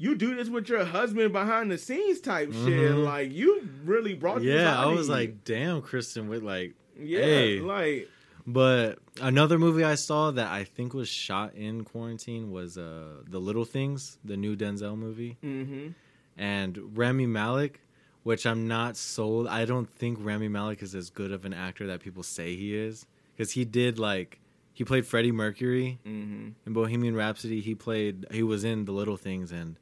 you 0.01 0.15
do 0.15 0.35
this 0.35 0.49
with 0.49 0.67
your 0.67 0.83
husband 0.83 1.31
behind 1.31 1.69
the 1.71 1.77
scenes 1.77 2.19
type 2.21 2.51
shit. 2.51 2.91
Mhm. 2.91 3.03
Like 3.05 3.31
you 3.31 3.67
really 3.85 4.13
brought 4.15 4.41
Yeah, 4.41 4.77
I 4.79 4.87
was 4.87 5.07
like, 5.09 5.43
damn, 5.43 5.81
Kristen 5.81 6.27
Wiig, 6.29 6.41
like. 6.43 6.73
yeah, 6.99 7.19
hey. 7.19 7.59
like 7.59 8.09
But 8.47 8.97
another 9.21 9.59
movie 9.59 9.83
I 9.83 9.95
saw 9.95 10.31
that 10.31 10.47
I 10.51 10.63
think 10.63 10.93
was 10.93 11.07
shot 11.07 11.53
in 11.55 11.83
quarantine 11.83 12.51
was 12.51 12.77
uh 12.77 13.21
The 13.29 13.39
Little 13.39 13.65
Things, 13.65 14.17
the 14.25 14.37
new 14.37 14.55
Denzel 14.55 14.97
movie, 14.97 15.37
mm-hmm. 15.43 15.89
and 16.37 16.97
Rami 16.97 17.27
Malek, 17.27 17.79
which 18.23 18.45
I'm 18.45 18.67
not 18.67 18.97
sold. 18.97 19.47
I 19.47 19.65
don't 19.65 19.89
think 19.89 20.17
Rami 20.21 20.47
Malek 20.47 20.81
is 20.81 20.95
as 20.95 21.09
good 21.09 21.31
of 21.31 21.45
an 21.45 21.53
actor 21.53 21.85
that 21.87 21.99
people 21.99 22.23
say 22.23 22.55
he 22.55 22.75
is 22.75 23.05
because 23.35 23.51
he 23.51 23.65
did 23.65 23.99
like 23.99 24.39
he 24.73 24.83
played 24.83 25.05
Freddie 25.05 25.31
Mercury 25.31 25.99
Mm-hmm. 26.07 26.49
in 26.65 26.73
Bohemian 26.73 27.15
Rhapsody. 27.15 27.59
He 27.61 27.75
played 27.75 28.25
he 28.31 28.41
was 28.41 28.63
in 28.63 28.85
The 28.85 28.91
Little 28.93 29.17
Things, 29.17 29.51
and 29.51 29.77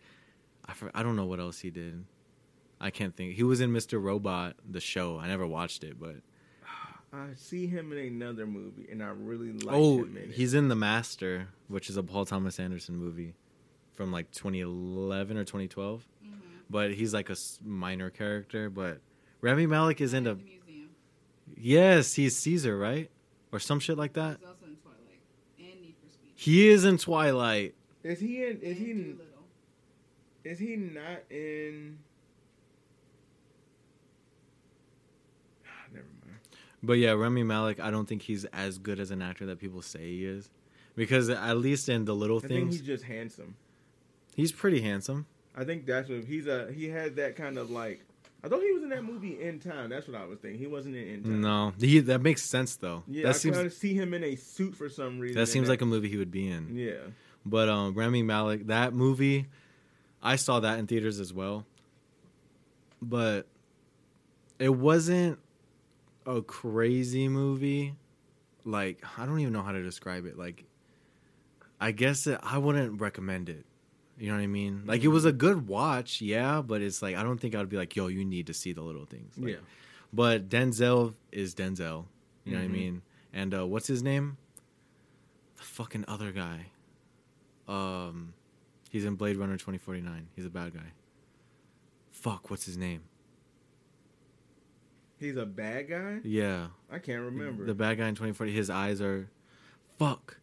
I 0.70 0.74
for, 0.74 0.92
I 0.94 1.02
don't 1.02 1.16
know 1.16 1.26
what 1.26 1.40
else 1.40 1.60
he 1.60 1.72
did. 1.72 2.06
I 2.80 2.92
can't 2.92 3.16
think. 3.16 3.34
He 3.34 3.44
was 3.44 3.60
in 3.60 3.72
Mr. 3.72 4.02
Robot, 4.02 4.56
the 4.70 4.80
show. 4.80 5.18
I 5.18 5.28
never 5.28 5.48
watched 5.48 5.84
it, 5.84 6.00
but 6.00 6.18
I 7.14 7.30
see 7.36 7.66
him 7.66 7.92
in 7.92 7.98
another 7.98 8.46
movie, 8.46 8.88
and 8.90 9.02
I 9.02 9.08
really 9.08 9.52
like 9.52 9.76
oh, 9.76 10.00
him 10.04 10.16
in 10.16 10.30
it. 10.30 10.36
he's 10.36 10.54
in 10.54 10.68
The 10.68 10.76
Master, 10.76 11.48
which 11.68 11.90
is 11.90 11.98
a 11.98 12.04
Paul 12.04 12.26
Thomas 12.26 12.60
Anderson 12.60 12.96
movie 12.98 13.34
from 13.96 14.12
like 14.12 14.32
2011 14.32 15.38
or 15.38 15.44
2012. 15.44 16.06
Mm-hmm. 16.24 16.36
But 16.70 16.92
he's 16.92 17.16
like 17.16 17.32
a 17.32 17.36
minor 17.64 18.12
character. 18.12 18.70
But 18.70 19.02
Rami 19.42 19.66
Malek 19.66 20.02
is 20.02 20.14
in 20.14 20.26
the 20.26 20.32
a 20.32 20.36
museum. 20.36 20.90
yes, 21.58 22.14
he's 22.14 22.38
Caesar, 22.38 22.78
right, 22.78 23.10
or 23.52 23.60
some 23.60 23.80
shit 23.80 23.98
like 23.98 24.14
that. 24.14 24.38
He's 24.40 24.48
also 24.48 24.66
in 24.68 24.76
Twilight 24.76 25.22
and 25.58 25.82
Need 25.82 25.96
for 26.02 26.14
Speed. 26.14 26.32
He 26.36 26.70
is 26.70 26.86
in 26.86 27.00
Twilight. 27.00 27.74
is 28.04 28.20
he 28.20 28.44
in? 28.44 28.60
Is 28.62 28.78
and 28.78 28.78
he? 28.78 28.94
Doolittle. 28.94 29.26
Is 30.50 30.58
he 30.58 30.76
not 30.76 31.22
in? 31.30 32.00
Never 35.94 36.08
mind. 36.26 36.40
But 36.82 36.94
yeah, 36.94 37.12
Remy 37.12 37.44
Malek, 37.44 37.80
I 37.80 37.92
don't 37.92 38.08
think 38.08 38.24
he's 38.24 38.46
as 38.46 38.80
good 38.80 39.00
as 39.00 39.12
an 39.12 39.22
actor 39.22 39.46
that 39.46 39.60
people 39.60 39.84
say 39.84 40.00
he 40.00 40.26
is. 40.26 40.50
Because 40.96 41.30
at 41.30 41.58
least 41.58 41.88
in 41.88 42.06
the 42.06 42.16
little 42.16 42.38
I 42.38 42.48
think 42.48 42.52
things, 42.52 42.78
he's 42.78 42.82
just 42.82 43.04
handsome. 43.04 43.58
he's 44.36 44.52
pretty 44.52 44.82
handsome. 44.82 45.28
I 45.56 45.66
think 45.66 45.86
that's 45.86 46.10
what 46.10 46.24
he's 46.26 46.48
a. 46.48 46.72
He 46.72 46.90
had 46.90 47.16
that 47.18 47.36
kind 47.36 47.60
of 47.60 47.70
like. 47.70 48.04
I 48.44 48.48
thought 48.48 48.64
he 48.64 48.72
was 48.72 48.82
in 48.82 48.90
that 48.90 49.04
movie 49.04 49.40
In 49.40 49.60
Time. 49.60 49.92
That's 49.92 50.08
what 50.08 50.20
I 50.20 50.26
was 50.26 50.40
thinking. 50.40 50.60
He 50.60 50.66
wasn't 50.66 50.96
in 50.96 51.08
In 51.08 51.24
Time. 51.24 51.42
No, 51.42 51.74
he, 51.80 52.00
that 52.00 52.22
makes 52.22 52.42
sense 52.42 52.76
though. 52.76 53.04
Yeah, 53.08 53.24
that 53.24 53.30
I 53.30 53.32
seems 53.34 53.56
kind 53.56 53.68
of 53.68 53.74
see 53.74 53.94
him 53.94 54.16
in 54.16 54.24
a 54.24 54.36
suit 54.36 54.76
for 54.76 54.90
some 54.90 55.20
reason. 55.20 55.38
that 55.40 55.46
seems 55.46 55.70
like 55.70 55.82
a 55.82 55.86
movie 55.86 56.10
he 56.10 56.18
would 56.18 56.32
be 56.32 56.50
in. 56.50 56.76
Yeah. 56.76 56.94
But 57.46 57.70
um, 57.70 57.94
Rami 57.94 58.24
Malek, 58.24 58.66
that 58.68 58.94
movie, 58.94 59.48
I 60.22 60.36
saw 60.36 60.60
that 60.60 60.80
in 60.80 60.88
theaters 60.88 61.20
as 61.20 61.34
well. 61.34 61.66
But 63.02 63.48
it 64.60 64.70
wasn't 64.70 65.40
a 66.26 66.42
crazy 66.42 67.28
movie. 67.28 67.96
Like 68.66 69.02
I 69.18 69.26
don't 69.26 69.40
even 69.40 69.54
know 69.54 69.62
how 69.62 69.72
to 69.72 69.82
describe 69.82 70.26
it. 70.26 70.38
Like 70.38 70.66
I 71.80 71.92
guess 71.92 72.26
that 72.26 72.42
I 72.44 72.58
wouldn't 72.58 73.00
recommend 73.00 73.50
it. 73.50 73.66
You 74.18 74.28
know 74.28 74.36
what 74.36 74.44
I 74.44 74.48
mean? 74.48 74.84
Like 74.86 75.04
it 75.04 75.08
was 75.08 75.24
a 75.24 75.32
good 75.32 75.68
watch, 75.70 76.20
yeah, 76.20 76.62
but 76.62 76.82
it's 76.82 77.02
like 77.02 77.16
I 77.16 77.24
don't 77.24 77.40
think 77.40 77.56
I'd 77.56 77.70
be 77.70 77.78
like, 77.78 77.96
"Yo, 77.96 78.08
you 78.08 78.26
need 78.26 78.48
to 78.48 78.54
see 78.54 78.74
the 78.74 78.82
little 78.82 79.06
things." 79.06 79.38
Like, 79.38 79.54
Yeah. 79.54 79.60
But 80.12 80.50
Denzel 80.50 81.14
is 81.32 81.56
Denzel. 81.56 82.06
You 82.44 82.54
know 82.54 82.58
what 82.58 82.64
I 82.66 82.68
Mhm. 82.68 82.72
mean? 82.72 83.02
And 83.32 83.54
uh, 83.54 83.66
what's 83.66 83.88
his 83.88 84.04
name? 84.04 84.38
The 85.56 85.64
fucking 85.64 86.04
other 86.08 86.32
guy. 86.34 86.66
Um, 87.68 88.34
he's 88.90 89.06
in 89.06 89.16
Blade 89.16 89.38
Runner 89.38 89.56
twenty 89.58 89.80
forty 89.80 90.02
nine. 90.02 90.28
He's 90.36 90.46
a 90.46 90.50
bad 90.50 90.74
guy. 90.74 90.92
Fuck, 92.12 92.50
what's 92.50 92.66
his 92.66 92.76
name? 92.78 93.04
He's 95.18 95.38
a 95.38 95.46
bad 95.46 95.90
guy. 95.90 96.20
Yeah, 96.24 96.68
I 96.92 97.00
can't 97.00 97.22
remember. 97.24 97.66
the 97.66 97.74
bad 97.74 97.98
guy 97.98 98.08
in 98.08 98.16
twenty 98.16 98.34
forty. 98.34 98.52
His 98.54 98.70
eyes 98.70 99.02
are, 99.02 99.30
fuck. 99.98 100.38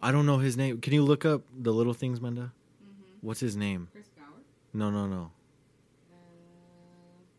I 0.00 0.12
don't 0.12 0.26
know 0.26 0.38
his 0.38 0.56
name. 0.56 0.80
Can 0.80 0.92
you 0.92 1.02
look 1.02 1.24
up 1.24 1.42
the 1.56 1.72
little 1.72 1.94
things, 1.94 2.20
Menda? 2.20 2.50
Mm-hmm. 2.50 3.26
What's 3.26 3.40
his 3.40 3.56
name? 3.56 3.88
Chris 3.92 4.08
Gower. 4.16 4.26
No, 4.72 4.90
no, 4.90 5.06
no, 5.06 5.30
Uh, 6.12 6.14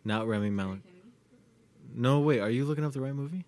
not 0.03 0.27
Remy 0.27 0.47
Terry 0.47 0.51
Malek. 0.51 0.79
No, 1.95 2.19
wait. 2.19 2.39
Are 2.39 2.49
you 2.49 2.65
looking 2.65 2.83
up 2.85 2.91
the 2.93 3.01
right 3.01 3.13
movie? 3.15 3.45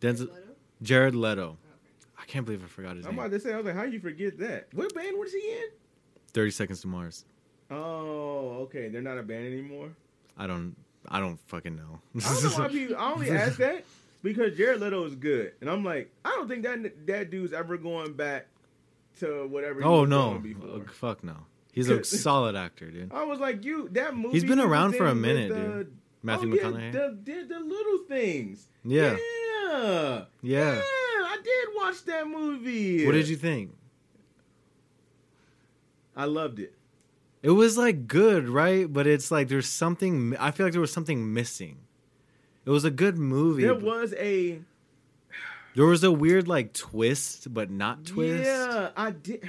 Denzel, 0.00 0.20
Leto? 0.20 0.32
Jared 0.82 1.14
Leto. 1.14 1.56
Oh. 2.22 2.24
I 2.24 2.26
can't 2.26 2.44
believe 2.46 2.64
I 2.64 2.68
forgot 2.68 2.96
his 2.96 3.04
name. 3.04 3.14
I'm 3.14 3.18
about 3.18 3.30
to 3.32 3.40
say, 3.40 3.52
I 3.52 3.56
was 3.56 3.66
like, 3.66 3.74
how 3.74 3.82
you 3.84 4.00
forget 4.00 4.38
that? 4.38 4.68
What 4.72 4.94
band 4.94 5.18
was 5.18 5.32
he 5.32 5.40
in? 5.40 5.68
Thirty 6.32 6.50
Seconds 6.50 6.80
to 6.82 6.88
Mars. 6.88 7.24
Oh, 7.70 8.58
okay. 8.62 8.88
They're 8.88 9.02
not 9.02 9.18
a 9.18 9.22
band 9.22 9.46
anymore. 9.46 9.90
I 10.36 10.46
don't. 10.46 10.76
I 11.08 11.18
don't 11.20 11.38
fucking 11.48 11.74
know. 11.76 12.00
I 12.16 12.20
don't 12.20 12.42
know 12.44 12.50
why 12.62 12.68
people. 12.68 12.96
I 12.96 13.12
only 13.12 13.30
ask 13.30 13.58
that 13.58 13.84
because 14.22 14.56
Jared 14.56 14.80
Leto 14.80 15.04
is 15.04 15.16
good, 15.16 15.52
and 15.60 15.68
I'm 15.68 15.84
like, 15.84 16.12
I 16.24 16.30
don't 16.30 16.48
think 16.48 16.62
that 16.62 17.06
that 17.06 17.30
dude's 17.30 17.52
ever 17.52 17.76
going 17.76 18.12
back 18.12 18.46
to 19.18 19.46
whatever. 19.48 19.84
oh 19.84 20.04
no! 20.04 20.40
Uh, 20.62 20.90
fuck 20.92 21.24
no. 21.24 21.36
He's 21.72 21.88
a 21.88 22.04
solid 22.04 22.54
actor, 22.54 22.90
dude. 22.90 23.12
I 23.12 23.24
was 23.24 23.40
like, 23.40 23.64
you 23.64 23.88
that 23.90 24.14
movie. 24.14 24.34
He's 24.34 24.44
been 24.44 24.60
around 24.60 24.94
for 24.94 25.06
a 25.06 25.14
minute, 25.14 25.48
the- 25.48 25.54
dude. 25.56 25.96
Matthew 26.22 26.52
oh, 26.52 26.54
yeah, 26.54 26.62
McConaughey. 26.62 26.92
the, 26.92 27.18
the 27.24 27.54
the 27.54 27.60
little 27.60 27.98
things. 28.06 28.68
Yeah. 28.84 29.16
yeah, 29.72 30.24
Yeah. 30.40 30.80
I 30.80 31.01
did 31.42 31.68
watch 31.74 32.04
that 32.04 32.26
movie. 32.26 33.06
What 33.06 33.12
did 33.12 33.28
you 33.28 33.36
think? 33.36 33.74
I 36.16 36.24
loved 36.24 36.58
it. 36.58 36.74
It 37.42 37.50
was 37.50 37.76
like 37.76 38.06
good, 38.06 38.48
right? 38.48 38.90
But 38.90 39.06
it's 39.06 39.30
like 39.30 39.48
there's 39.48 39.68
something. 39.68 40.36
I 40.38 40.50
feel 40.50 40.66
like 40.66 40.72
there 40.72 40.80
was 40.80 40.92
something 40.92 41.32
missing. 41.32 41.78
It 42.64 42.70
was 42.70 42.84
a 42.84 42.90
good 42.90 43.18
movie. 43.18 43.62
There 43.62 43.74
was 43.74 44.14
a 44.14 44.60
there 45.74 45.86
was 45.86 46.04
a 46.04 46.12
weird 46.12 46.48
like 46.48 46.72
twist, 46.72 47.52
but 47.52 47.70
not 47.70 48.04
twist. 48.04 48.44
Yeah, 48.44 48.90
I 48.96 49.10
did. 49.10 49.48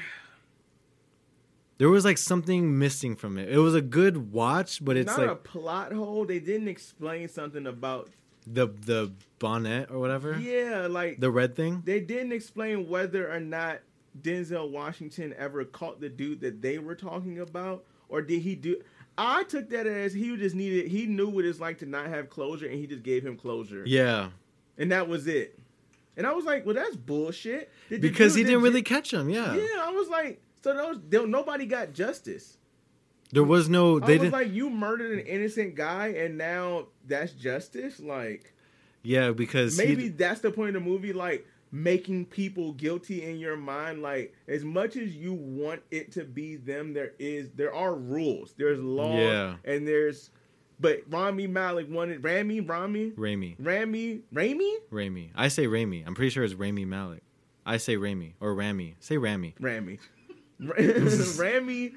There 1.77 1.89
was 1.89 2.05
like 2.05 2.17
something 2.17 2.79
missing 2.79 3.15
from 3.15 3.37
it. 3.37 3.49
It 3.49 3.57
was 3.57 3.75
a 3.75 3.81
good 3.81 4.31
watch, 4.31 4.83
but 4.83 4.95
it's 4.95 5.07
not 5.07 5.19
like 5.19 5.29
a 5.29 5.35
plot 5.35 5.91
hole. 5.91 6.25
They 6.25 6.39
didn't 6.39 6.67
explain 6.67 7.27
something 7.27 7.67
about. 7.67 8.09
The 8.45 8.67
the 8.67 9.11
bonnet 9.39 9.89
or 9.91 9.99
whatever. 9.99 10.37
Yeah, 10.39 10.87
like 10.89 11.19
The 11.19 11.31
red 11.31 11.55
thing. 11.55 11.81
they 11.85 11.99
didn't 11.99 12.31
explain 12.31 12.87
whether 12.87 13.31
or 13.31 13.39
not 13.39 13.79
Denzel 14.21 14.69
Washington 14.69 15.33
ever 15.37 15.65
caught 15.65 15.99
the 15.99 16.09
dude 16.09 16.41
that 16.41 16.61
they 16.61 16.77
were 16.79 16.95
talking 16.95 17.39
about, 17.39 17.83
or 18.09 18.21
did 18.21 18.41
he 18.41 18.55
do? 18.55 18.81
I 19.17 19.43
took 19.43 19.69
that 19.69 19.85
as 19.87 20.13
he 20.13 20.35
just 20.37 20.55
needed. 20.55 20.87
He 20.87 21.05
knew 21.05 21.27
what 21.29 21.45
it's 21.45 21.59
like 21.59 21.79
to 21.79 21.85
not 21.85 22.07
have 22.07 22.29
closure, 22.29 22.65
and 22.67 22.75
he 22.79 22.87
just 22.87 23.03
gave 23.03 23.25
him 23.25 23.37
closure, 23.37 23.83
Yeah, 23.85 24.29
and 24.77 24.91
that 24.91 25.07
was 25.07 25.27
it. 25.27 25.59
And 26.15 26.27
I 26.27 26.33
was 26.33 26.45
like, 26.45 26.65
"Well, 26.65 26.75
that's 26.75 26.95
bullshit." 26.95 27.71
Did 27.89 28.01
because 28.01 28.35
he 28.35 28.43
did 28.43 28.49
didn't 28.49 28.63
really 28.63 28.83
catch 28.83 29.11
him. 29.13 29.29
Yeah, 29.29 29.55
Yeah, 29.55 29.81
I 29.81 29.91
was 29.91 30.09
like, 30.09 30.41
so 30.63 30.97
those 31.09 31.27
nobody 31.27 31.65
got 31.65 31.93
justice. 31.93 32.57
There 33.33 33.43
was 33.43 33.67
no. 33.67 33.97
I 34.01 34.05
They 34.05 34.13
was 34.13 34.21
didn't. 34.21 34.31
like, 34.33 34.53
you 34.53 34.69
murdered 34.69 35.19
an 35.19 35.25
innocent 35.25 35.75
guy, 35.75 36.07
and 36.09 36.37
now 36.37 36.87
that's 37.07 37.33
justice. 37.33 37.99
Like, 37.99 38.53
yeah, 39.03 39.31
because 39.31 39.77
he- 39.77 39.85
maybe 39.85 40.07
that's 40.09 40.39
the 40.41 40.51
point 40.51 40.75
of 40.75 40.83
the 40.83 40.89
movie. 40.89 41.11
Like, 41.13 41.45
making 41.71 42.25
people 42.25 42.73
guilty 42.73 43.23
in 43.23 43.39
your 43.39 43.57
mind. 43.57 44.01
Like, 44.03 44.33
as 44.47 44.63
much 44.63 44.95
as 44.95 45.15
you 45.15 45.33
want 45.33 45.81
it 45.89 46.11
to 46.13 46.23
be 46.23 46.55
them, 46.57 46.93
there 46.93 47.13
is 47.17 47.49
there 47.55 47.73
are 47.73 47.95
rules. 47.95 48.53
There's 48.57 48.79
law, 48.79 49.17
Yeah. 49.17 49.55
and 49.65 49.87
there's. 49.87 50.29
But 50.79 51.01
Rami 51.09 51.47
Malek 51.47 51.89
wanted 51.89 52.23
Rami, 52.23 52.59
Rami, 52.59 53.11
Raimi, 53.11 53.55
Rami, 53.59 54.21
Rami, 54.31 54.77
Raimi. 54.91 55.29
I 55.33 55.47
say 55.47 55.65
Raimi. 55.65 56.05
I'm 56.05 56.13
pretty 56.13 56.29
sure 56.31 56.43
it's 56.43 56.55
Raimi 56.55 56.85
Malek. 56.85 57.23
I 57.65 57.77
say 57.77 57.95
Raimi 57.95 58.33
or 58.41 58.53
Rami. 58.53 58.95
Say 58.99 59.17
Rami. 59.17 59.55
Rami, 59.61 59.99
Rami. 60.59 61.93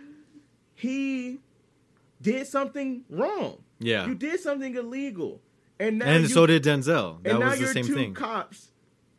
He 0.76 1.40
did 2.22 2.46
something 2.46 3.02
wrong. 3.10 3.58
Yeah. 3.80 4.06
You 4.06 4.14
did 4.14 4.38
something 4.40 4.74
illegal, 4.76 5.40
and 5.80 5.98
now 5.98 6.06
and 6.06 6.22
you, 6.22 6.28
so 6.28 6.46
did 6.46 6.62
Denzel. 6.62 7.22
That 7.24 7.30
and 7.30 7.40
now 7.40 7.50
was 7.50 7.58
the 7.58 7.64
you're 7.64 7.72
same 7.74 7.86
two 7.86 7.94
thing. 7.94 8.14
cops. 8.14 8.70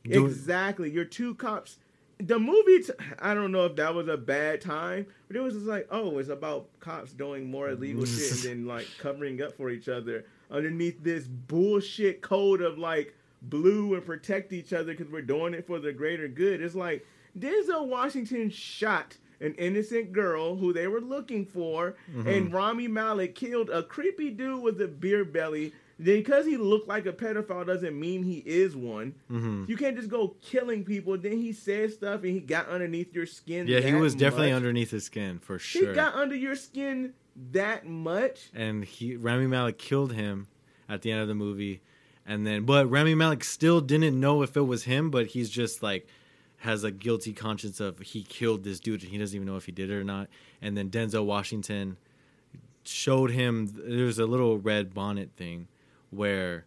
Doing- 0.06 0.26
exactly, 0.28 0.90
you're 0.90 1.04
two 1.06 1.36
cops. 1.36 1.78
The 2.20 2.40
movie, 2.40 2.80
t- 2.82 2.94
I 3.20 3.34
don't 3.36 3.52
know 3.52 3.66
if 3.66 3.76
that 3.76 3.94
was 3.94 4.08
a 4.08 4.18
bad 4.18 4.62
time, 4.62 5.06
but 5.28 5.36
it 5.36 5.42
was 5.42 5.54
just 5.54 5.66
like, 5.68 5.88
oh, 5.92 6.18
it's 6.18 6.30
about 6.30 6.68
cops 6.80 7.12
doing 7.14 7.52
more 7.52 7.70
illegal 7.70 8.06
shit 8.08 8.32
and 8.32 8.40
then 8.44 8.66
like 8.66 8.88
covering 9.00 9.42
up 9.42 9.56
for 9.56 9.70
each 9.70 9.88
other 9.90 10.26
underneath 10.50 11.04
this 11.04 11.28
bullshit 11.28 12.22
code 12.22 12.62
of 12.62 12.80
like 12.80 13.14
blue 13.44 13.94
and 13.94 14.04
protect 14.06 14.52
each 14.54 14.74
other 14.74 14.94
because 14.96 15.12
we're 15.12 15.22
doing 15.22 15.54
it 15.54 15.68
for 15.68 15.78
the 15.80 15.92
greater 15.94 16.28
good. 16.28 16.60
It's 16.62 16.74
like 16.74 17.06
Denzel 17.38 17.86
Washington 17.88 18.50
shot 18.50 19.18
an 19.42 19.54
innocent 19.56 20.12
girl 20.14 20.56
who 20.56 20.74
they 20.74 20.88
were 20.88 21.02
looking 21.02 21.46
for, 21.46 21.96
Mm-hmm. 22.12 22.28
and 22.28 22.54
Rami 22.54 22.88
Malek 22.88 23.36
killed 23.36 23.70
a 23.70 23.84
creepy 23.84 24.30
dude 24.32 24.62
with 24.64 24.82
a 24.82 24.88
beer 24.88 25.24
belly. 25.26 25.74
Then 26.00 26.18
because 26.18 26.46
he 26.46 26.58
looked 26.58 26.88
like 26.88 27.06
a 27.08 27.12
pedophile 27.14 27.66
doesn't 27.66 28.00
mean 28.00 28.22
he 28.24 28.44
is 28.46 28.76
one. 28.76 29.16
hmm 29.28 29.66
You 29.68 29.76
can't 29.78 29.96
just 29.98 30.10
go 30.10 30.36
killing 30.44 30.84
people. 30.84 31.18
Then 31.18 31.38
he 31.40 31.52
said 31.54 31.92
stuff 31.92 32.22
and 32.24 32.32
he 32.34 32.40
got 32.40 32.68
underneath 32.70 33.14
your 33.16 33.26
skin. 33.26 33.68
Yeah, 33.68 33.80
he 33.80 33.94
was 33.96 34.14
definitely 34.14 34.52
underneath 34.54 34.92
his 34.92 35.06
skin 35.06 35.40
for 35.40 35.58
sure. 35.58 35.90
He 35.90 35.96
got 35.96 36.14
under 36.14 36.36
your 36.36 36.56
skin 36.56 37.14
that 37.52 37.88
much. 37.88 38.50
and 38.54 38.84
he 38.86 39.16
Rami 39.16 39.48
Malek 39.48 39.78
killed 39.80 40.14
him 40.14 40.48
at 40.88 41.02
the 41.02 41.12
end 41.12 41.22
of 41.22 41.28
the 41.28 41.36
movie, 41.36 41.82
and 42.28 42.46
then 42.46 42.64
but 42.64 42.88
Rami 42.92 43.16
Malek 43.16 43.44
still 43.44 43.82
didn't 43.82 44.20
know 44.20 44.42
if 44.44 44.56
it 44.56 44.62
was 44.62 44.84
him, 44.84 45.10
but 45.10 45.28
he's 45.28 45.50
just 45.50 45.82
like 45.82 46.08
has 46.62 46.84
a 46.84 46.92
guilty 46.92 47.34
conscience 47.34 47.80
of 47.80 48.00
he 48.00 48.24
killed 48.24 48.64
this 48.64 48.80
dude 48.80 49.04
and 49.04 49.12
he 49.12 49.18
doesn't 49.18 49.36
even 49.36 49.48
know 49.48 49.58
if 49.58 49.66
he 49.66 49.72
did 49.72 49.90
it 49.90 49.94
or 49.94 50.04
not. 50.04 50.28
And 50.62 50.76
then 50.78 50.90
Denzel 50.90 51.26
Washington 51.26 51.98
showed 52.84 53.32
him 53.32 53.68
there 53.76 54.06
was 54.06 54.18
a 54.18 54.26
little 54.26 54.58
red 54.58 54.94
bonnet 54.94 55.30
thing 55.36 55.68
where 56.10 56.66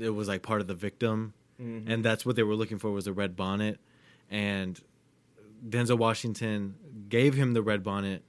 it 0.00 0.10
was 0.10 0.28
like 0.28 0.42
part 0.42 0.60
of 0.60 0.66
the 0.66 0.74
victim 0.74 1.34
Mm-hmm. 1.60 1.90
and 1.90 2.04
that's 2.04 2.24
what 2.24 2.36
they 2.36 2.44
were 2.44 2.54
looking 2.54 2.78
for 2.78 2.92
was 2.92 3.08
a 3.08 3.12
red 3.12 3.34
bonnet 3.34 3.80
and 4.30 4.80
Denzel 5.68 5.98
Washington 5.98 6.76
gave 7.08 7.34
him 7.34 7.52
the 7.52 7.62
red 7.62 7.82
bonnet 7.82 8.22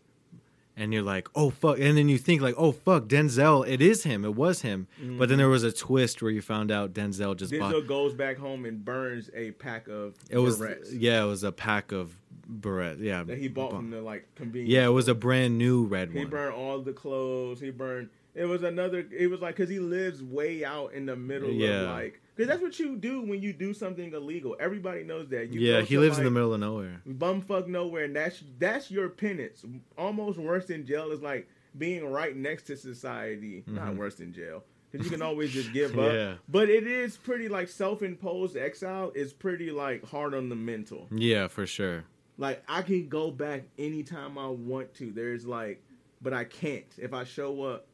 and 0.80 0.94
you're 0.94 1.04
like, 1.04 1.28
"Oh 1.36 1.50
fuck." 1.50 1.78
And 1.80 1.98
then 1.98 2.10
you 2.10 2.18
think 2.18 2.42
like, 2.42 2.56
"Oh 2.58 2.72
fuck, 2.72 3.04
Denzel, 3.04 3.68
it 3.68 3.82
is 3.82 4.04
him. 4.04 4.24
It 4.24 4.36
was 4.36 4.62
him." 4.62 4.88
But 4.98 5.04
then 5.04 5.18
mm-hmm. 5.18 5.38
there 5.38 5.50
was 5.50 5.64
a 5.64 5.72
twist 5.72 6.22
where 6.22 6.32
you 6.32 6.42
found 6.42 6.72
out 6.72 6.94
Denzel 6.94 7.36
just 7.36 7.52
Denzel 7.52 7.72
bought 7.72 7.88
goes 7.88 8.14
back 8.14 8.38
home 8.38 8.66
and 8.66 8.84
burns 8.84 9.30
a 9.36 9.52
pack 9.52 9.88
of 9.88 10.16
it 10.30 10.38
was 10.38 10.60
Barrettes 10.60 10.90
yeah, 10.92 11.24
it 11.24 11.28
was 11.28 11.44
a 11.44 11.52
pack 11.52 11.92
of 11.92 12.16
Barrett. 12.48 13.00
Yeah. 13.00 13.24
that 13.24 13.38
he 13.38 13.48
bought 13.48 13.72
from 13.72 13.92
the 13.92 14.02
like 14.02 14.28
convenience. 14.36 14.72
Yeah, 14.72 14.86
it 14.86 14.92
was 14.92 15.08
a 15.08 15.16
brand 15.16 15.58
new 15.58 15.86
red 15.86 16.10
He 16.10 16.18
one. 16.18 16.26
He 16.26 16.30
burned 16.30 16.56
all 16.56 16.80
the 16.80 16.94
clothes. 16.94 17.60
He 17.60 17.70
burned. 17.70 18.10
It 18.34 18.46
was 18.46 18.64
another. 18.64 19.06
It 19.12 19.30
was 19.30 19.42
like 19.42 19.56
because 19.56 19.70
he 19.70 19.80
lives 19.80 20.24
way 20.24 20.64
out 20.64 20.94
in 20.94 21.06
the 21.06 21.16
middle 21.16 21.52
Yeah. 21.52 21.82
of 21.82 21.90
like. 21.90 22.22
Because 22.40 22.52
that's 22.52 22.62
what 22.62 22.80
you 22.80 22.96
do 22.96 23.22
when 23.22 23.42
you 23.42 23.52
do 23.52 23.74
something 23.74 24.14
illegal. 24.14 24.56
Everybody 24.62 25.04
knows 25.04 25.28
that. 25.28 25.50
You 25.52 25.60
yeah, 25.60 25.82
he 25.82 25.98
lives 25.98 26.18
in 26.20 26.24
the 26.24 26.32
middle 26.32 26.54
of 26.54 26.62
nowhere. 26.62 27.02
bumfuck 27.06 27.68
nowhere, 27.68 28.06
and 28.06 28.16
that's 28.16 28.42
that's 28.58 28.90
your 28.90 29.10
penance. 29.10 29.66
Almost 29.98 30.40
worse 30.40 30.68
than 30.68 30.86
jail 30.86 31.12
is 31.12 31.22
like 31.22 31.50
being 31.78 32.10
right 32.10 32.34
next 32.34 32.64
to 32.68 32.78
society. 32.78 33.66
Not 33.68 33.90
Mhm. 33.90 33.98
worse 33.98 34.16
than 34.16 34.32
jail. 34.32 34.64
Because 34.90 35.06
you 35.06 35.12
can 35.12 35.22
always 35.22 35.52
just 35.52 35.74
give 35.74 36.00
up. 36.00 36.14
Yeah. 36.14 36.36
But 36.48 36.70
it 36.70 36.88
is 36.88 37.18
pretty 37.18 37.50
like 37.50 37.68
self-imposed 37.68 38.56
exile 38.56 39.12
is 39.14 39.34
pretty 39.34 39.70
like 39.72 40.06
hard 40.06 40.34
on 40.34 40.48
the 40.48 40.56
mental. 40.56 41.10
Yeah, 41.12 41.50
for 41.50 41.68
sure. 41.68 42.06
Like 42.38 42.64
I 42.70 42.84
can 42.84 43.10
go 43.10 43.32
back 43.32 43.64
anytime 43.78 44.38
I 44.38 44.48
want 44.48 44.94
to. 44.94 45.12
There's 45.12 45.46
like, 45.46 45.84
but 46.22 46.32
I 46.32 46.46
can't 46.46 46.86
if 46.98 47.12
I 47.14 47.26
show 47.26 47.64
up. 47.64 47.86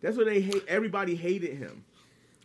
That's 0.00 0.16
what 0.16 0.26
they 0.26 0.40
hate. 0.40 0.64
Everybody 0.66 1.14
hated 1.14 1.56
him 1.56 1.84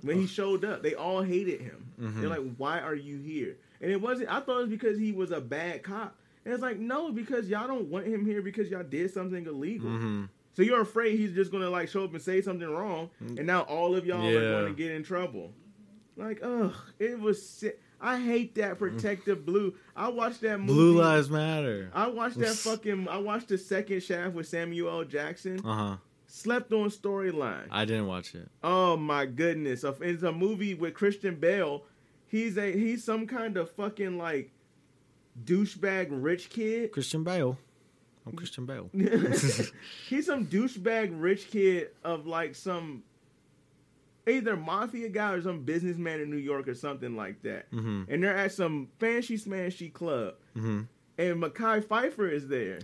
when 0.02 0.20
he 0.20 0.28
showed 0.28 0.64
up. 0.66 0.84
They 0.84 0.96
all 0.96 1.22
hated 1.22 1.62
him. 1.62 1.86
Mhm. 2.00 2.20
They're 2.22 2.30
like, 2.30 2.56
"Why 2.58 2.80
are 2.80 2.96
you 2.96 3.18
here?" 3.20 3.58
And 3.82 3.92
it 3.92 4.02
wasn't. 4.02 4.30
I 4.30 4.40
thought 4.40 4.58
it 4.58 4.62
was 4.62 4.70
because 4.70 4.98
he 5.00 5.12
was 5.12 5.32
a 5.32 5.42
bad 5.42 5.84
cop. 5.84 6.16
And 6.46 6.54
it's 6.54 6.64
like, 6.64 6.80
no, 6.80 7.12
because 7.12 7.50
y'all 7.50 7.68
don't 7.68 7.90
want 7.90 8.08
him 8.08 8.26
here 8.26 8.42
because 8.42 8.70
y'all 8.72 8.84
did 8.84 9.12
something 9.12 9.46
illegal. 9.46 9.90
hmm 9.90 10.24
So 10.54 10.62
you're 10.64 10.82
afraid 10.82 11.20
he's 11.20 11.34
just 11.34 11.52
gonna 11.52 11.70
like 11.70 11.90
show 11.90 12.04
up 12.06 12.14
and 12.14 12.22
say 12.22 12.42
something 12.42 12.68
wrong, 12.70 13.10
and 13.20 13.46
now 13.46 13.62
all 13.62 13.96
of 13.96 14.06
y'all 14.06 14.26
are 14.38 14.50
going 14.50 14.66
to 14.66 14.74
get 14.74 14.92
in 14.92 15.04
trouble. 15.04 15.54
Like, 16.16 16.40
ugh, 16.42 16.74
it 17.00 17.20
was. 17.20 17.48
Sick. 17.48 17.80
I 18.00 18.20
hate 18.20 18.56
that 18.56 18.78
protective 18.78 19.46
blue. 19.46 19.74
I 19.96 20.10
watched 20.10 20.42
that 20.42 20.60
movie. 20.60 20.74
Blue 20.74 20.94
Lives 21.00 21.30
Matter. 21.32 21.90
I 21.94 22.08
watched 22.08 22.38
that 22.40 22.56
fucking. 22.56 23.08
I 23.08 23.18
watched 23.18 23.50
the 23.50 23.58
second 23.58 24.02
Shaft 24.04 24.34
with 24.34 24.48
Samuel 24.48 24.90
L. 25.00 25.04
Jackson. 25.04 25.60
Uh 25.66 25.74
huh. 25.74 25.98
Slept 26.30 26.72
on 26.74 26.90
storyline. 26.90 27.68
I 27.72 27.86
didn't 27.86 28.08
watch 28.08 28.36
it. 28.36 28.50
Oh 28.64 28.98
my 28.98 29.26
goodness! 29.26 29.84
If 29.84 30.02
It's 30.02 30.24
a 30.24 30.32
movie 30.32 30.74
with 30.74 30.94
Christian 30.94 31.36
Bale. 31.36 31.84
He's 32.28 32.58
a 32.58 32.72
he's 32.72 33.04
some 33.06 33.26
kind 33.26 33.56
of 33.56 33.72
fucking 33.72 34.18
like 34.18 34.52
douchebag 35.44 36.08
rich 36.12 36.50
kid. 36.50 36.92
Christian 36.92 37.24
Bale. 37.24 37.58
I'm 38.26 38.34
Christian 38.34 38.66
Bale. 38.66 38.90
he's 40.10 40.26
some 40.26 40.48
douchebag 40.48 41.12
rich 41.14 41.50
kid 41.50 41.92
of 42.04 42.28
like 42.28 42.56
some 42.56 43.04
either 44.28 44.58
mafia 44.58 45.08
guy 45.08 45.32
or 45.32 45.42
some 45.42 45.64
businessman 45.64 46.20
in 46.20 46.30
New 46.30 46.36
York 46.38 46.68
or 46.68 46.76
something 46.76 47.16
like 47.16 47.42
that. 47.44 47.68
hmm 47.72 48.04
And 48.10 48.22
they're 48.22 48.36
at 48.36 48.52
some 48.52 48.90
fancy 49.00 49.38
smashy 49.38 49.92
club, 49.92 50.36
hmm 50.54 50.82
and 51.18 51.42
Mekhi 51.42 51.84
Phifer 51.84 52.32
is 52.32 52.48
there. 52.48 52.80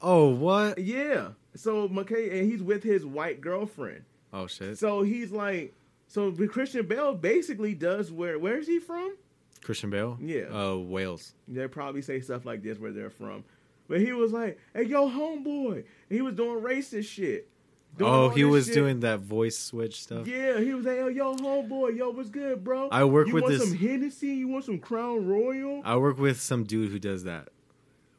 Oh, 0.00 0.28
what? 0.28 0.78
Yeah. 0.78 1.30
So 1.58 1.88
Mekhi 1.88 2.32
and 2.32 2.50
he's 2.50 2.62
with 2.62 2.82
his 2.82 3.04
white 3.04 3.40
girlfriend. 3.40 4.04
Oh 4.32 4.46
shit. 4.46 4.78
So 4.78 5.02
he's 5.02 5.30
like, 5.32 5.74
so 6.06 6.30
Christian 6.32 6.86
Bale 6.86 7.14
basically 7.14 7.74
does 7.74 8.12
where? 8.12 8.38
Where 8.38 8.58
is 8.58 8.66
he 8.66 8.78
from? 8.78 9.16
Christian 9.62 9.90
Bale. 9.90 10.16
Yeah. 10.20 10.44
Uh, 10.52 10.76
Wales. 10.76 11.34
They 11.48 11.66
probably 11.66 12.02
say 12.02 12.20
stuff 12.20 12.44
like 12.46 12.62
this 12.62 12.78
where 12.78 12.92
they're 12.92 13.10
from. 13.10 13.44
But 13.88 14.00
he 14.00 14.12
was 14.12 14.32
like, 14.32 14.58
"Hey, 14.74 14.84
yo, 14.84 15.08
homeboy," 15.08 15.76
and 15.76 15.84
he 16.10 16.20
was 16.20 16.34
doing 16.34 16.62
racist 16.62 17.06
shit. 17.06 17.48
Doing 17.96 18.10
Oh, 18.12 18.28
he 18.28 18.44
was 18.44 18.66
shit. 18.66 18.74
doing 18.74 19.00
that 19.00 19.20
voice 19.20 19.58
switch 19.58 20.02
stuff. 20.02 20.26
Yeah, 20.28 20.60
he 20.60 20.74
was 20.74 20.84
like, 20.84 20.96
"Yo, 20.98 21.08
yo, 21.08 21.34
homeboy, 21.36 21.96
yo, 21.96 22.10
what's 22.10 22.28
good, 22.28 22.62
bro? 22.62 22.88
I 22.90 23.04
work 23.04 23.28
you 23.28 23.34
with 23.34 23.44
want 23.44 23.54
this- 23.58 23.68
some 23.68 23.76
Hennessy? 23.78 24.28
You 24.28 24.46
want 24.48 24.64
some 24.66 24.78
Crown 24.78 25.26
Royal? 25.26 25.80
I 25.84 25.96
work 25.96 26.18
with 26.18 26.38
some 26.40 26.64
dude 26.64 26.92
who 26.92 26.98
does 26.98 27.24
that. 27.24 27.48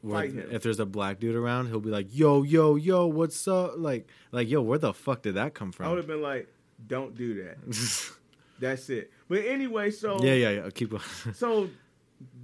Where 0.02 0.20
Fight 0.22 0.32
him. 0.32 0.48
if 0.50 0.62
there's 0.62 0.80
a 0.80 0.86
black 0.86 1.20
dude 1.20 1.36
around, 1.36 1.66
he'll 1.68 1.80
be 1.80 1.90
like, 1.90 2.06
"Yo, 2.10 2.42
yo, 2.42 2.76
yo, 2.76 3.06
what's 3.06 3.46
up?" 3.46 3.74
Like, 3.76 4.08
like, 4.32 4.48
yo, 4.48 4.62
where 4.62 4.78
the 4.78 4.94
fuck 4.94 5.22
did 5.22 5.34
that 5.34 5.52
come 5.54 5.72
from? 5.72 5.86
I 5.86 5.88
would 5.90 5.98
have 5.98 6.06
been 6.06 6.22
like, 6.22 6.48
"Don't 6.86 7.14
do 7.14 7.42
that." 7.44 7.58
That's 8.58 8.88
it. 8.90 9.10
But 9.28 9.44
anyway, 9.44 9.90
so 9.90 10.22
yeah, 10.22 10.34
yeah, 10.34 10.50
yeah. 10.50 10.70
Keep 10.70 10.90
going. 10.90 11.02
So, 11.34 11.68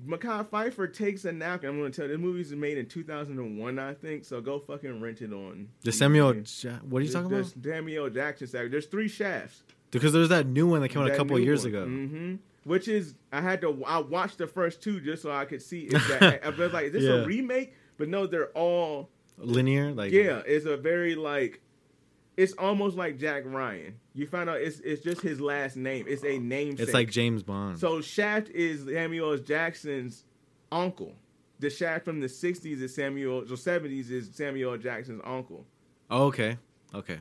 Mekhi 0.07 0.49
Phifer 0.49 0.93
takes 0.93 1.25
a 1.27 1.33
napkin. 1.33 1.69
I'm 1.71 1.79
going 1.79 1.93
to 1.93 1.97
tell 1.97 2.07
you, 2.09 2.17
this 2.17 2.21
movie's 2.23 2.53
made 2.53 2.79
in 2.79 2.87
2001, 2.87 3.79
I 3.79 3.93
think. 3.95 4.25
So 4.25 4.41
go 4.41 4.59
fucking 4.59 5.01
rent 5.01 5.21
it 5.23 5.33
on. 5.33 5.69
the 5.83 5.93
Samuel. 5.93 6.35
Ja- 6.35 6.73
What 6.89 7.01
are 7.01 7.05
you 7.05 7.13
talking 7.13 7.33
about? 7.33 7.53
Samuel 7.63 8.09
Jackson. 8.11 8.49
There's 8.71 8.87
three 8.87 9.09
shafts. 9.09 9.63
Because 9.91 10.13
there's 10.13 10.31
that 10.31 10.47
new 10.47 10.67
one 10.67 10.81
that 10.83 10.89
came 10.89 11.03
out 11.03 11.11
a 11.11 11.17
couple 11.17 11.37
new 11.37 11.45
years 11.45 11.61
one. 11.65 11.69
ago. 11.75 11.85
hmm 11.87 12.35
Which 12.67 12.89
is, 12.89 13.15
I 13.33 13.41
had 13.41 13.61
to, 13.61 13.85
I 13.87 13.99
watched 13.99 14.39
the 14.39 14.49
first 14.49 14.83
two 14.83 15.01
just 15.01 15.23
so 15.23 15.31
I 15.31 15.45
could 15.45 15.63
see 15.63 15.83
if 15.85 16.09
that, 16.09 16.45
I 16.45 16.49
was 16.51 16.73
like, 16.73 16.87
is 16.87 16.93
this 16.93 17.05
Yeah. 17.05 17.23
a 17.23 17.25
remake? 17.25 17.75
But 17.97 18.09
no, 18.09 18.27
they're 18.27 18.49
all, 18.49 19.09
Linear, 19.39 19.93
like 19.93 20.11
yeah, 20.13 20.43
it's 20.45 20.67
a 20.67 20.77
very 20.77 21.15
like, 21.15 21.61
it's 22.37 22.53
almost 22.55 22.97
like 22.97 23.19
Jack 23.19 23.45
Ryan. 23.47 23.95
You 24.15 24.27
find 24.27 24.51
out 24.51 24.61
it's 24.61 24.81
it's 24.81 25.01
just 25.03 25.21
his 25.23 25.41
last 25.41 25.77
name. 25.77 26.07
It's 26.09 26.25
a 26.25 26.39
name. 26.39 26.77
it's 26.79 26.93
like 26.93 27.11
James 27.11 27.43
Bond. 27.43 27.79
So 27.79 28.01
Shaft 28.01 28.49
is 28.51 28.85
Samuel 28.93 29.33
L. 29.33 29.39
Jackson's 29.39 30.25
uncle. 30.73 31.15
The 31.61 31.71
Shaft 31.71 32.05
from 32.05 32.21
the 32.21 32.27
'60s 32.27 32.83
is 32.83 32.95
Samuel. 32.95 33.45
The 33.47 33.55
'70s 33.55 34.11
is 34.11 34.31
Samuel 34.35 34.73
L. 34.73 34.79
Jackson's 34.79 35.23
uncle. 35.25 35.65
oh, 36.11 36.25
okay, 36.25 36.59
okay. 36.95 37.21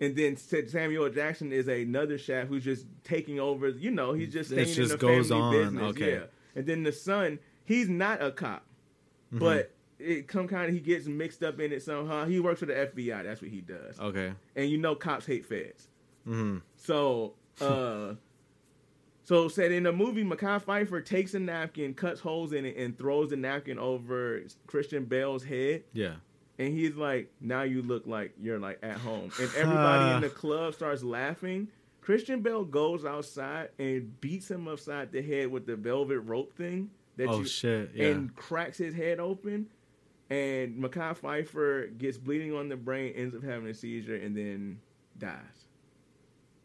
And 0.00 0.14
then 0.14 0.36
Samuel 0.36 1.08
Jackson 1.08 1.52
is 1.52 1.68
another 1.68 2.18
chef 2.18 2.48
who's 2.48 2.64
just 2.64 2.86
taking 3.02 3.40
over. 3.40 3.68
You 3.70 3.90
know, 3.90 4.12
he's 4.12 4.32
just 4.32 4.50
staying 4.50 4.66
just 4.66 4.78
in 4.78 4.88
the 4.88 4.96
goes 4.98 5.28
family 5.30 5.42
on, 5.42 5.52
business. 5.64 5.82
okay. 5.90 6.12
Yeah. 6.14 6.22
And 6.54 6.66
then 6.66 6.82
the 6.82 6.92
son, 6.92 7.38
he's 7.64 7.88
not 7.88 8.22
a 8.22 8.30
cop, 8.30 8.64
Mhm. 9.32 9.38
but 9.40 9.70
it 9.98 10.28
come 10.28 10.46
kind 10.48 10.68
of 10.68 10.74
he 10.74 10.80
gets 10.80 11.06
mixed 11.06 11.42
up 11.42 11.58
in 11.60 11.72
it 11.72 11.82
somehow. 11.82 12.26
He 12.26 12.40
works 12.40 12.60
for 12.60 12.66
the 12.66 12.74
FBI. 12.74 13.22
That's 13.22 13.40
what 13.40 13.50
he 13.50 13.62
does. 13.62 13.98
okay. 13.98 14.32
And 14.54 14.68
you 14.68 14.76
know, 14.78 14.94
cops 14.94 15.24
hate 15.24 15.46
feds. 15.46 15.88
hmm 16.24 16.58
So, 16.76 17.34
uh, 17.62 18.14
so 19.24 19.48
said 19.48 19.72
in 19.72 19.84
the 19.84 19.92
movie, 19.92 20.24
Mekhi 20.24 20.62
Phifer 20.62 21.04
takes 21.04 21.32
a 21.34 21.38
napkin, 21.40 21.94
cuts 21.94 22.20
holes 22.20 22.52
in 22.52 22.64
it, 22.66 22.76
and 22.76 22.96
throws 22.98 23.30
the 23.30 23.36
napkin 23.36 23.78
over 23.78 24.42
Christian 24.66 25.04
Bale's 25.06 25.44
head. 25.44 25.84
Yeah. 25.94 26.16
And 26.58 26.72
he's 26.72 26.94
like, 26.96 27.30
"Now 27.40 27.62
you 27.62 27.82
look 27.82 28.06
like 28.06 28.32
you're 28.40 28.58
like 28.58 28.78
at 28.82 28.96
home." 28.96 29.30
And 29.40 29.50
everybody 29.56 30.14
in 30.16 30.20
the 30.22 30.28
club 30.30 30.74
starts 30.74 31.02
laughing. 31.02 31.68
Christian 32.00 32.40
Bale 32.40 32.64
goes 32.64 33.04
outside 33.04 33.70
and 33.78 34.18
beats 34.20 34.50
him 34.50 34.68
upside 34.68 35.10
the 35.12 35.20
head 35.22 35.48
with 35.50 35.66
the 35.66 35.74
velvet 35.76 36.20
rope 36.20 36.56
thing 36.56 36.90
that 37.16 37.28
Oh 37.28 37.40
you 37.40 37.44
shit. 37.46 37.90
Yeah. 37.94 38.06
and 38.06 38.34
cracks 38.36 38.78
his 38.78 38.94
head 38.94 39.18
open. 39.20 39.66
and 40.30 40.82
Mekhi 40.82 41.16
Phifer 41.18 41.96
gets 41.98 42.16
bleeding 42.18 42.54
on 42.54 42.68
the 42.68 42.76
brain, 42.76 43.12
ends 43.16 43.34
up 43.34 43.42
having 43.44 43.68
a 43.68 43.74
seizure, 43.74 44.14
and 44.16 44.36
then 44.36 44.80
dies. 45.18 45.66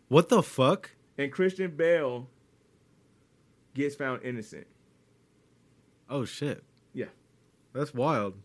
What 0.10 0.30
the 0.30 0.42
fuck? 0.44 0.92
And 1.18 1.32
Christian 1.32 1.76
Bale 1.76 2.28
gets 3.74 3.96
found 3.96 4.24
innocent. 4.24 4.68
Oh 6.10 6.26
shit. 6.26 6.64
Yeah. 6.94 7.06
That's 7.74 7.94
wild. 7.94 8.36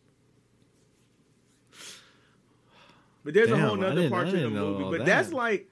But 3.26 3.34
there's 3.34 3.50
a 3.50 3.58
whole 3.58 3.76
nother 3.76 4.08
part 4.08 4.30
to 4.30 4.36
the 4.38 4.48
movie. 4.48 4.84
But 4.84 4.98
that. 5.00 5.06
that's 5.06 5.32
like 5.32 5.68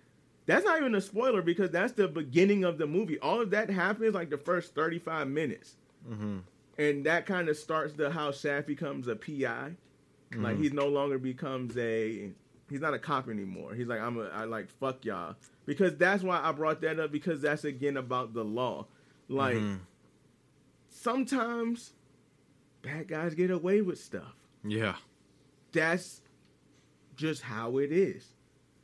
that's 0.46 0.64
not 0.66 0.78
even 0.78 0.94
a 0.94 1.00
spoiler 1.00 1.40
because 1.40 1.70
that's 1.70 1.92
the 1.94 2.06
beginning 2.08 2.64
of 2.64 2.76
the 2.76 2.86
movie. 2.86 3.18
All 3.20 3.40
of 3.40 3.48
that 3.52 3.70
happens 3.70 4.12
like 4.12 4.28
the 4.28 4.36
first 4.36 4.74
35 4.74 5.28
minutes. 5.28 5.76
Mm-hmm. 6.06 6.38
And 6.78 7.06
that 7.06 7.24
kind 7.24 7.48
of 7.48 7.56
starts 7.56 7.94
the 7.94 8.10
how 8.10 8.32
Shaft 8.32 8.66
becomes 8.66 9.06
a 9.08 9.16
PI. 9.16 9.76
Like 10.34 10.56
Mhm. 10.56 10.62
he's 10.62 10.72
no 10.72 10.88
longer 10.88 11.16
becomes 11.18 11.78
a 11.78 12.32
he's 12.68 12.80
not 12.80 12.92
a 12.92 12.98
cop 12.98 13.28
anymore. 13.28 13.72
He's 13.72 13.86
like 13.86 14.00
I'm 14.00 14.18
a 14.18 14.24
I 14.34 14.44
like 14.44 14.68
fuck 14.68 15.04
y'all. 15.04 15.36
Because 15.64 15.96
that's 15.96 16.22
why 16.24 16.40
I 16.42 16.50
brought 16.52 16.80
that 16.82 16.98
up 16.98 17.12
because 17.12 17.40
that's 17.40 17.64
again 17.64 17.96
about 17.96 18.34
the 18.34 18.44
law. 18.44 18.86
Like 19.28 19.56
Mhm. 19.56 19.78
sometimes 20.88 21.92
bad 22.82 23.08
guys 23.08 23.34
get 23.34 23.50
away 23.50 23.80
with 23.80 23.98
stuff. 24.00 24.34
Yeah. 24.64 24.96
That's 25.72 26.20
just 27.16 27.42
how 27.42 27.78
it 27.78 27.92
is. 27.92 28.26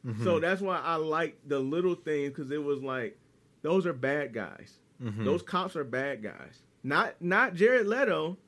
Mhm. 0.07 0.23
So 0.25 0.41
that's 0.41 0.61
why 0.61 0.79
I 0.79 0.97
like 0.97 1.37
the 1.47 1.59
little 1.61 1.95
things 1.95 2.31
because 2.31 2.51
it 2.51 2.63
was 2.63 2.83
like 2.83 3.19
those 3.63 3.87
are 3.87 3.93
bad 3.93 4.33
guys. 4.33 4.79
Mhm. 5.03 5.25
Those 5.25 5.43
cops 5.43 5.77
are 5.77 5.85
bad 5.85 6.23
guys. 6.23 6.63
Not 6.83 7.21
not 7.21 7.55
Jared 7.55 7.87
Leto. 7.87 8.39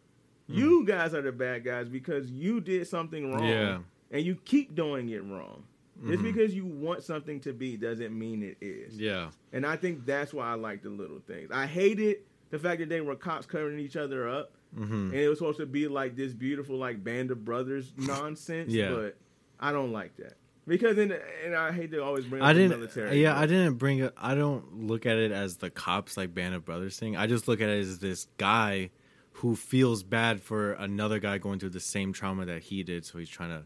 You 0.48 0.84
guys 0.84 1.14
are 1.14 1.22
the 1.22 1.32
bad 1.32 1.64
guys 1.64 1.88
because 1.88 2.30
you 2.30 2.60
did 2.60 2.86
something 2.86 3.32
wrong. 3.32 3.44
Yeah. 3.48 3.78
And 4.10 4.24
you 4.24 4.34
keep 4.44 4.74
doing 4.74 5.09
it 5.10 5.24
wrong. 5.24 5.64
Just 6.06 6.20
Mhm. 6.20 6.24
because 6.24 6.54
you 6.54 6.66
want 6.66 7.02
something 7.02 7.38
to 7.40 7.52
be 7.52 7.76
doesn't 7.76 8.16
mean 8.18 8.42
it 8.42 8.56
is. 8.60 8.98
Yeah. 8.98 9.30
And 9.52 9.64
I 9.64 9.76
think 9.76 10.04
that's 10.04 10.34
why 10.34 10.50
I 10.50 10.54
like 10.54 10.82
the 10.82 10.90
little 10.90 11.20
things. 11.20 11.50
I 11.50 11.66
hated 11.66 12.18
the 12.50 12.59
fact 12.59 12.80
that 12.80 12.88
they 12.88 13.00
were 13.00 13.14
cops 13.16 13.46
covering 13.46 13.78
each 13.78 13.96
other 13.96 14.28
up. 14.28 14.52
Mm-hmm. 14.76 14.94
And 14.94 15.14
it 15.14 15.28
was 15.28 15.38
supposed 15.38 15.59
to 15.59 15.66
be 15.66 15.86
like 15.88 16.16
this 16.16 16.32
beautiful 16.34 16.76
like 16.76 17.02
band 17.04 17.30
of 17.30 17.44
brothers 17.44 17.92
nonsense. 17.96 18.72
Yeah. 18.72 18.90
But 18.92 19.16
I 19.62 19.72
don't 19.72 19.93
like 19.93 20.16
that. 20.16 20.34
Because 20.66 20.97
in 20.98 21.12
and 21.44 21.56
I 21.56 21.72
hate 21.72 21.90
to 21.93 22.02
always 22.05 22.24
bring 22.26 22.40
up 22.43 22.48
I 22.48 22.52
didn't. 22.52 22.70
military. 22.78 23.20
Yeah, 23.22 23.36
I 23.39 23.47
didn't 23.47 23.74
bring 23.78 23.98
it. 24.01 24.12
I 24.16 24.34
don't 24.34 24.86
look 24.86 25.06
at 25.06 25.16
it 25.16 25.32
as 25.32 25.56
the 25.56 25.70
cops 25.70 26.16
like 26.16 26.34
Band 26.34 26.55
of 26.55 26.64
Brothers 26.64 26.98
thing. 26.98 27.16
I 27.16 27.26
just 27.26 27.48
look 27.48 27.60
at 27.60 27.68
it 27.68 27.80
as 27.80 27.98
this 27.98 28.26
guy 28.39 28.90
who 29.36 29.56
feels 29.56 30.02
bad 30.05 30.40
for 30.43 30.72
another 30.74 31.18
guy 31.18 31.39
going 31.39 31.59
through 31.59 31.70
the 31.70 31.80
same 31.80 32.12
trauma 32.12 32.44
that 32.47 32.62
he 32.62 32.82
did. 32.84 33.05
So 33.05 33.18
he's 33.18 33.28
trying 33.30 33.48
to 33.51 33.64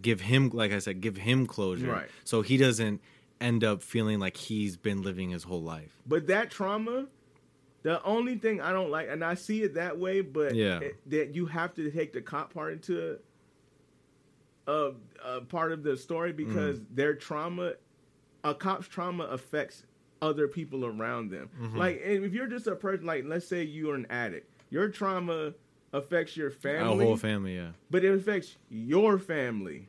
give 0.00 0.20
him, 0.22 0.48
like 0.54 0.72
I 0.72 0.78
said, 0.78 1.00
give 1.00 1.16
him 1.18 1.46
closure. 1.46 1.90
Right. 1.90 2.08
So 2.24 2.40
he 2.42 2.56
doesn't 2.56 3.02
end 3.40 3.62
up 3.64 3.82
feeling 3.82 4.18
like 4.20 4.36
he's 4.36 4.76
been 4.76 5.02
living 5.02 5.30
his 5.30 5.42
whole 5.42 5.62
life. 5.62 6.00
But 6.06 6.28
that 6.28 6.50
trauma, 6.50 7.08
the 7.82 8.02
only 8.04 8.36
thing 8.36 8.60
I 8.60 8.72
don't 8.72 8.90
like, 8.90 9.08
and 9.10 9.22
I 9.24 9.34
see 9.34 9.62
it 9.64 9.74
that 9.74 9.98
way, 9.98 10.20
but 10.22 10.54
Yeah. 10.54 10.78
it- 10.80 10.96
that 11.10 11.34
you 11.34 11.46
have 11.46 11.74
to 11.74 11.90
take 11.90 12.12
the 12.14 12.22
cop 12.22 12.54
part 12.54 12.72
into 12.72 13.18
a, 14.66 14.92
a 15.24 15.40
part 15.42 15.72
of 15.72 15.82
the 15.82 15.96
story 15.96 16.32
because 16.32 16.80
Mm. 16.80 16.86
their 16.94 17.14
trauma, 17.14 17.74
a 18.44 18.54
cop's 18.54 18.86
trauma 18.88 19.24
affects 19.24 19.84
other 20.20 20.46
people 20.46 20.84
around 20.86 21.30
them. 21.30 21.50
Mhm. 21.60 21.76
Like, 21.76 22.00
if 22.02 22.32
you're 22.32 22.46
just 22.46 22.66
a 22.68 22.76
person, 22.76 23.04
like 23.06 23.24
let's 23.26 23.46
say 23.46 23.62
you're 23.64 23.94
an 23.96 24.06
addict, 24.08 24.48
your 24.70 24.88
trauma 24.88 25.54
affects 25.92 26.36
your 26.36 26.50
family, 26.50 27.00
Our 27.04 27.08
whole 27.10 27.16
family, 27.16 27.56
yeah. 27.56 27.72
but 27.90 28.04
it 28.04 28.14
affects 28.14 28.56
your 28.70 29.18
family. 29.18 29.88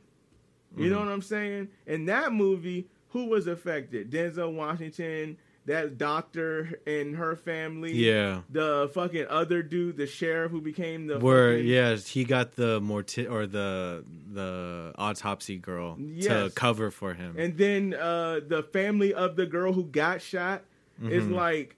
You 0.76 0.90
know 0.90 0.96
Mhm. 0.96 1.06
what 1.06 1.12
I'm 1.12 1.22
saying? 1.22 1.68
In 1.86 2.06
that 2.06 2.32
movie, 2.32 2.88
who 3.10 3.26
was 3.26 3.46
affected? 3.46 4.10
Denzel 4.10 4.52
Washington, 4.54 5.36
that 5.66 5.96
doctor 5.96 6.78
and 6.86 7.16
her 7.16 7.36
family. 7.36 7.92
Yeah. 7.92 8.42
The 8.50 8.90
fucking 8.92 9.26
other 9.30 9.62
dude, 9.62 9.96
the 9.96 10.06
sheriff 10.06 10.50
who 10.52 10.60
became 10.60 11.06
the 11.06 11.18
Where 11.18 11.54
fucking- 11.54 11.66
yeah, 11.66 11.96
he 11.96 12.24
got 12.24 12.56
the 12.56 12.80
morti 12.80 13.26
or 13.26 13.46
the 13.46 14.04
the 14.32 14.92
autopsy 14.98 15.56
girl 15.56 15.96
to 16.22 16.50
cover 16.54 16.90
for 16.90 17.14
him. 17.14 17.36
And 17.38 17.56
then 17.56 17.94
uh 17.94 18.40
the 18.46 18.62
family 18.62 19.14
of 19.14 19.36
the 19.36 19.46
girl 19.46 19.72
who 19.72 19.84
got 19.84 20.20
shot 20.20 20.62
is 21.02 21.24
Mhm. 21.24 21.32
like 21.32 21.76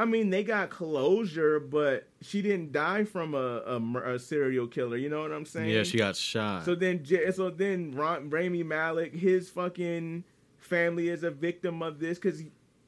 I 0.00 0.04
mean, 0.04 0.30
they 0.30 0.44
got 0.44 0.70
closure, 0.70 1.58
but 1.58 2.06
she 2.20 2.40
didn't 2.40 2.70
die 2.70 3.02
from 3.02 3.34
a, 3.34 3.62
a, 3.66 4.12
a 4.14 4.18
serial 4.20 4.68
killer. 4.68 4.96
You 4.96 5.08
know 5.08 5.22
what 5.22 5.32
I'm 5.32 5.44
saying? 5.44 5.70
yeah, 5.70 5.82
she 5.82 5.98
got 5.98 6.14
shot. 6.14 6.64
So 6.64 6.76
then, 6.76 7.04
so 7.32 7.50
then, 7.50 7.90
Ron, 7.96 8.30
Rami 8.30 8.62
Malek, 8.62 9.12
his 9.12 9.50
fucking 9.50 10.22
family 10.56 11.08
is 11.08 11.24
a 11.24 11.32
victim 11.32 11.82
of 11.82 11.98
this 11.98 12.16
because 12.16 12.44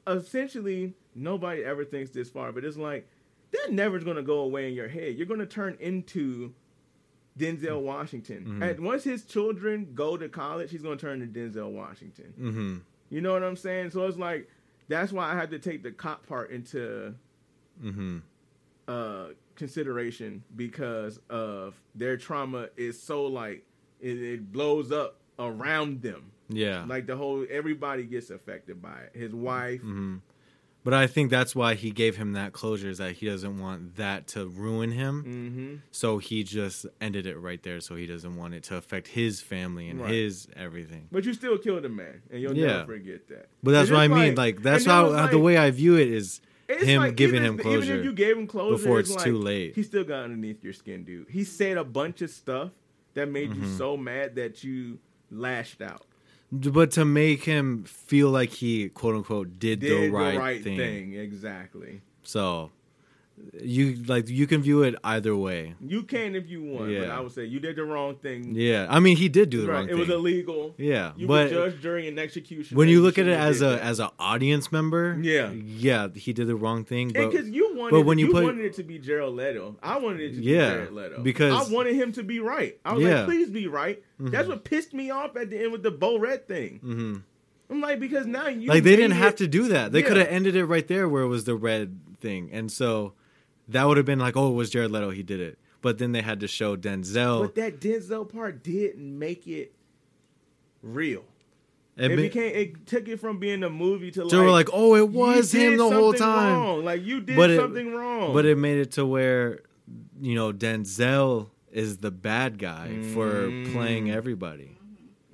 essentially 0.07 0.93
nobody 1.15 1.63
ever 1.63 1.85
thinks 1.85 2.11
this 2.11 2.29
far, 2.29 2.51
but 2.51 2.63
it's 2.65 2.77
like 2.77 3.07
that 3.51 3.71
never's 3.71 4.03
gonna 4.03 4.21
go 4.23 4.39
away 4.39 4.67
in 4.67 4.73
your 4.73 4.87
head. 4.87 5.15
You're 5.15 5.25
gonna 5.27 5.45
turn 5.45 5.77
into 5.79 6.53
Denzel 7.37 7.81
Washington, 7.81 8.45
Mhm. 8.45 8.69
and 8.71 8.79
once 8.85 9.03
his 9.03 9.23
children 9.25 9.91
go 9.95 10.17
to 10.17 10.27
college, 10.29 10.69
he's 10.71 10.81
gonna 10.81 10.97
turn 10.97 11.21
into 11.21 11.39
Denzel 11.39 11.71
Washington. 11.71 12.33
mm-hmm. 12.39 12.77
You 13.09 13.21
know 13.21 13.33
what 13.33 13.43
I'm 13.43 13.55
saying? 13.57 13.91
So 13.91 14.05
it's 14.05 14.17
like 14.17 14.49
that's 14.87 15.11
why 15.11 15.31
I 15.31 15.35
had 15.35 15.49
to 15.51 15.59
take 15.59 15.83
the 15.83 15.91
cop 15.91 16.25
part 16.27 16.51
into 16.51 17.15
Mm-hmm. 17.83 18.17
uh, 18.87 19.27
consideration 19.55 20.43
because 20.55 21.19
of 21.29 21.79
their 21.95 22.17
trauma 22.17 22.69
is 22.77 23.01
so 23.01 23.25
like 23.25 23.63
it, 24.01 24.17
it 24.21 24.51
blows 24.51 24.91
up 24.91 25.17
around 25.39 26.01
them. 26.01 26.30
Yeah. 26.51 26.85
Like 26.87 27.05
the 27.07 27.15
whole 27.15 27.45
everybody 27.49 28.03
gets 28.03 28.29
affected 28.29 28.81
by 28.81 28.97
it. 29.13 29.17
His 29.19 29.33
wife. 29.33 29.81
hmm 29.81 30.17
But 30.83 30.93
I 30.95 31.05
think 31.07 31.29
that's 31.29 31.55
why 31.55 31.75
he 31.75 31.91
gave 31.91 32.17
him 32.17 32.33
that 32.33 32.53
closure 32.53 32.89
is 32.89 32.97
that 32.97 33.11
he 33.13 33.27
doesn't 33.27 33.59
want 33.59 33.97
that 33.97 34.25
to 34.29 34.47
ruin 34.47 34.91
him. 34.91 35.23
Mm-hmm. 35.23 35.75
So 35.91 36.17
he 36.17 36.43
just 36.43 36.87
ended 36.99 37.27
it 37.27 37.37
right 37.37 37.61
there. 37.61 37.79
So 37.81 37.95
he 37.95 38.07
doesn't 38.07 38.35
want 38.35 38.55
it 38.55 38.63
to 38.63 38.77
affect 38.77 39.07
his 39.09 39.41
family 39.41 39.89
and 39.89 40.01
Right. 40.01 40.11
his 40.11 40.47
everything. 40.55 41.07
But 41.11 41.25
you 41.25 41.33
still 41.33 41.57
killed 41.59 41.85
a 41.85 41.89
man, 41.89 42.23
and 42.31 42.41
you'll 42.41 42.57
Yeah. 42.57 42.67
never 42.77 42.93
forget 42.97 43.27
that. 43.27 43.49
But 43.61 43.71
that's 43.71 43.89
And 43.89 43.97
what 43.97 44.03
I 44.03 44.07
mean. 44.07 44.35
Like, 44.35 44.61
that's 44.63 44.85
how 44.85 45.11
how 45.11 45.27
the 45.27 45.37
way 45.39 45.55
I 45.57 45.69
view 45.69 45.97
it 45.97 46.07
is 46.07 46.41
it's 46.67 46.83
him 46.83 47.01
like, 47.01 47.15
giving 47.15 47.35
even 47.35 47.45
him 47.45 47.59
if- 47.59 47.65
Even 47.65 47.71
closure 47.79 47.99
if 47.99 48.05
you 48.05 48.13
gave 48.13 48.35
him 48.37 48.47
closure 48.47 48.77
before 48.81 48.99
it's 48.99 49.13
like, 49.13 49.23
too 49.23 49.37
late. 49.37 49.75
He 49.75 49.83
still 49.83 50.03
got 50.03 50.23
underneath 50.23 50.63
your 50.63 50.73
skin, 50.73 51.03
dude. 51.03 51.29
He 51.29 51.43
said 51.43 51.77
a 51.77 51.83
bunch 51.83 52.21
of 52.23 52.29
stuff 52.31 52.71
that 53.13 53.29
made 53.29 53.53
you 53.53 53.61
Mhm. 53.61 53.77
so 53.77 53.97
mad 53.97 54.33
that 54.35 54.63
you 54.63 54.97
lashed 55.29 55.81
out. 55.81 56.05
But 56.51 56.91
to 56.91 57.05
make 57.05 57.43
him 57.45 57.83
feel 57.85 58.29
like 58.29 58.49
he 58.49 58.89
quote 58.89 59.15
unquote 59.15 59.57
did, 59.57 59.79
Did 59.79 60.11
the 60.11 60.15
right, 60.15 60.61
thing. 60.63 61.13
exactly. 61.13 62.01
So 62.23 62.71
you 63.61 63.95
like 64.07 64.29
you 64.29 64.47
can 64.47 64.61
view 64.61 64.83
it 64.83 64.95
either 65.03 65.35
way. 65.35 65.75
You 65.81 66.03
can 66.03 66.35
if 66.35 66.49
you 66.49 66.63
want, 66.63 66.85
but 66.85 66.89
Yeah. 66.91 67.17
I 67.17 67.19
would 67.19 67.31
say 67.31 67.45
you 67.45 67.59
did 67.59 67.75
the 67.75 67.83
wrong 67.83 68.15
thing. 68.15 68.53
Yeah. 68.55 68.87
I 68.89 68.99
mean 68.99 69.17
he 69.17 69.29
did 69.29 69.49
do 69.49 69.61
the 69.61 69.67
right. 69.67 69.73
wrong 69.75 69.83
it 69.85 69.87
thing. 69.89 69.97
It 69.97 69.99
was 69.99 70.09
illegal. 70.09 70.73
yeah. 70.77 71.11
You 71.15 71.27
but 71.27 71.45
were 71.51 71.69
judge, 71.69 71.81
jury, 71.81 72.07
and 72.07 72.19
execution. 72.19 72.77
when 72.77 72.87
you 72.89 73.01
look 73.01 73.17
at 73.17 73.27
it 73.27 73.37
as 73.37 73.61
a 73.61 73.65
that. 73.65 73.81
as 73.81 73.99
an 73.99 74.09
audience 74.19 74.71
member, 74.71 75.17
Yeah. 75.21 75.51
yeah, 75.51 76.07
he 76.13 76.33
did 76.33 76.47
the 76.47 76.55
wrong 76.55 76.83
thing. 76.85 77.11
But 77.13 77.31
because 77.31 77.49
you 77.49 77.75
wanted, 77.75 77.91
but 77.91 78.01
when 78.05 78.17
you 78.19 78.27
you 78.27 78.31
put- 78.33 78.43
wanted 78.43 78.65
it 78.65 78.73
to 78.75 78.83
be 78.83 78.99
Jared 78.99 79.29
Leto, 79.33 79.75
I 79.83 79.97
wanted 79.99 80.21
it 80.21 80.35
to 80.35 80.41
Yeah, 80.41 80.69
be 80.69 80.73
Jared 80.75 80.91
Leto 80.93 81.21
because- 81.23 81.69
I 81.69 81.73
wanted 81.73 81.95
him 81.95 82.11
to 82.13 82.23
be 82.23 82.39
right. 82.39 82.77
I 82.85 82.93
was 82.93 83.03
Yeah. 83.03 83.17
like, 83.17 83.25
please 83.25 83.49
be 83.49 83.67
right. 83.67 84.01
That's 84.19 84.45
Mhm. 84.47 84.49
what 84.49 84.63
pissed 84.63 84.93
me 84.93 85.09
off 85.09 85.35
at 85.35 85.49
the 85.49 85.59
end 85.63 85.71
with 85.71 85.83
the 85.83 85.91
Bo 85.91 86.17
Red 86.19 86.47
thing. 86.47 86.79
hmm 86.83 87.15
I'm 87.69 87.79
like, 87.79 88.01
because 88.01 88.25
now 88.27 88.47
you 88.49 88.67
like 88.67 88.83
they 88.83 88.97
didn't 88.97 89.11
made 89.11 89.17
have 89.23 89.35
to 89.35 89.47
do 89.47 89.69
that. 89.69 89.93
They 89.93 90.01
Yeah. 90.01 90.07
could 90.09 90.17
have 90.17 90.27
ended 90.27 90.57
it 90.57 90.65
right 90.65 90.85
there 90.87 91.07
where 91.07 91.23
it 91.23 91.29
was 91.29 91.45
the 91.45 91.55
red 91.55 91.97
thing, 92.19 92.49
and 92.51 92.69
so 92.69 93.13
that 93.69 93.85
would 93.85 93.97
have 93.97 94.05
been 94.05 94.19
like, 94.19 94.35
oh, 94.37 94.49
it 94.51 94.55
was 94.55 94.69
Jared 94.69 94.91
Leto. 94.91 95.09
He 95.11 95.23
did 95.23 95.39
it. 95.39 95.57
But 95.81 95.97
then 95.97 96.11
they 96.11 96.21
had 96.21 96.39
to 96.41 96.47
show 96.47 96.75
Denzel. 96.77 97.41
But 97.41 97.55
that 97.55 97.79
Denzel 97.79 98.27
part 98.31 98.63
didn't 98.63 99.17
make 99.17 99.47
it 99.47 99.73
real. 100.83 101.23
It 101.97 102.11
It, 102.11 102.15
ma- 102.15 102.21
became 102.21 102.55
it 102.55 102.85
took 102.87 103.07
it 103.07 103.19
from 103.19 103.37
being 103.39 103.63
a 103.63 103.69
movie 103.69 104.11
to 104.11 104.21
like 104.23 104.31
they 104.31 104.37
were 104.37 104.49
like, 104.51 104.69
oh, 104.71 104.95
it 104.95 105.09
was 105.09 105.51
him 105.51 105.77
the 105.77 105.89
whole 105.89 106.13
time. 106.13 106.53
Wrong. 106.55 106.85
Like 106.85 107.03
you 107.03 107.19
did 107.21 107.35
But 107.35 107.49
it- 107.49 107.59
something 107.59 107.93
wrong. 107.93 108.33
But 108.33 108.45
it 108.45 108.57
made 108.57 108.77
it 108.79 108.91
to 108.93 109.05
where, 109.05 109.59
you 110.21 110.35
know, 110.35 110.53
Denzel 110.53 111.49
is 111.71 111.97
the 111.97 112.11
bad 112.11 112.57
guy 112.59 113.01
for 113.13 113.29
Mm. 113.47 113.71
playing 113.73 114.11
everybody. 114.11 114.77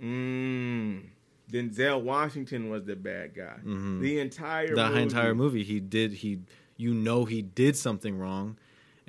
Mm. 0.04 1.02
Denzel 1.52 2.02
Washington 2.02 2.70
was 2.70 2.84
the 2.86 2.96
bad 2.96 3.34
guy. 3.36 3.58
Mhm. 3.66 4.02
The 4.02 4.20
entire 4.20 4.76
The 4.76 4.88
movie. 4.90 5.02
entire 5.02 5.36
movie, 5.36 5.64
he 5.64 5.80
did 5.80 6.12
he, 6.14 6.40
you 6.78 6.94
know, 6.94 7.26
he 7.26 7.42
did 7.42 7.76
something 7.76 8.18
wrong, 8.18 8.58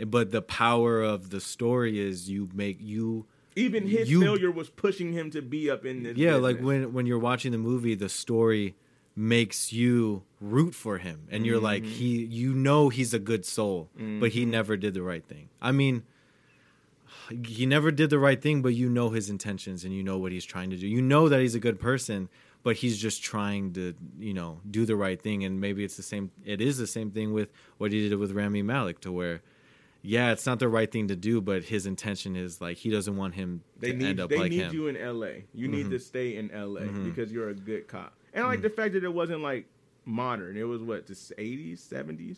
but 0.07 0.31
the 0.31 0.43
power 0.43 1.03
of 1.03 1.31
the 1.31 1.40
story 1.40 1.99
is 2.01 2.28
you 2.31 2.49
make 2.55 2.78
you. 2.81 3.27
Even 3.57 3.86
his 3.89 4.11
you- 4.11 4.20
failure 4.20 4.51
was 4.51 4.69
pushing 4.70 5.12
him 5.12 5.31
to 5.32 5.43
be 5.43 5.69
up 5.70 5.85
in 5.85 6.03
this. 6.05 6.16
Yeah, 6.16 6.36
like 6.36 6.61
when 6.61 6.93
when 6.93 7.07
you're 7.07 7.19
watching 7.19 7.53
the 7.53 7.59
movie, 7.59 7.95
the 7.95 8.09
story 8.09 8.74
makes 9.16 9.73
you 9.73 10.23
root 10.40 10.74
for 10.77 10.99
him, 10.99 11.23
and 11.28 11.45
you're 11.45 11.59
like 11.59 11.82
Mhm. 11.82 11.89
he, 11.89 12.24
you 12.24 12.55
know, 12.55 12.89
he's 12.89 13.12
a 13.12 13.19
good 13.19 13.45
soul, 13.45 13.89
but 14.20 14.31
he 14.31 14.45
Mhm. 14.47 14.51
never 14.51 14.77
did 14.77 14.95
the 14.95 15.03
right 15.03 15.24
thing. 15.24 15.49
I 15.61 15.73
mean, 15.73 16.05
he 17.45 17.66
never 17.66 17.90
did 17.90 18.11
the 18.11 18.19
right 18.19 18.40
thing, 18.40 18.62
but 18.62 18.74
you 18.74 18.89
know 18.89 19.11
his 19.11 19.28
intentions 19.28 19.85
and 19.85 19.93
you 19.95 20.03
know 20.03 20.19
what 20.19 20.32
he's 20.32 20.45
trying 20.45 20.70
to 20.70 20.77
do. 20.77 20.86
You 20.86 21.03
know 21.03 21.28
that 21.28 21.40
he's 21.40 21.55
a 21.55 21.61
good 21.61 21.78
person, 21.81 22.28
but 22.69 22.77
he's 22.77 22.99
just 22.99 23.23
trying 23.23 23.73
to, 23.73 23.95
you 24.19 24.35
know, 24.35 24.61
do 24.70 24.85
the 24.85 24.95
right 24.95 25.19
thing. 25.27 25.43
And 25.45 25.59
maybe 25.59 25.85
it's 25.85 25.97
the 25.97 26.03
same. 26.03 26.31
It 26.45 26.61
is 26.61 26.77
the 26.77 26.86
same 26.86 27.11
thing 27.11 27.32
with 27.32 27.49
what 27.78 27.93
he 27.93 28.07
did 28.11 28.19
with 28.19 28.32
Rami 28.32 28.61
Malek, 28.61 29.01
to 29.01 29.11
where, 29.11 29.40
yeah, 30.03 30.32
it's 30.32 30.45
not 30.45 30.59
the 30.59 30.69
right 30.69 30.90
thing 30.93 31.09
to 31.09 31.16
do, 31.16 31.40
but 31.40 31.65
his 31.65 31.86
intention 31.86 32.36
is 32.36 32.61
like 32.61 32.77
he 32.77 32.90
doesn't 32.90 33.16
want 33.16 33.36
him 33.36 33.62
They 33.81 33.93
to 33.93 33.97
need 33.97 34.07
end 34.11 34.20
up 34.20 34.28
they 34.28 34.36
like 34.39 34.51
need 34.51 34.65
him. 34.65 34.74
you 34.74 34.86
in 34.89 34.99
L.A. 34.99 35.47
You 35.55 35.66
need 35.69 35.86
Mhm. 35.86 35.90
to 35.97 35.99
stay 35.99 36.36
in 36.36 36.51
L.A. 36.51 36.82
Mhm. 36.82 37.05
because 37.05 37.32
you're 37.32 37.49
a 37.49 37.55
good 37.55 37.89
cop. 37.89 38.12
And 38.35 38.45
I 38.45 38.49
like 38.49 38.61
the 38.61 38.69
fact 38.69 38.93
that 38.93 39.03
it 39.03 39.15
wasn't 39.15 39.40
like 39.40 39.65
modern. 40.05 40.59
It 40.59 40.65
was 40.69 40.82
what 40.82 41.07
the 41.07 41.15
80s, 41.39 41.81
70s. 41.81 42.36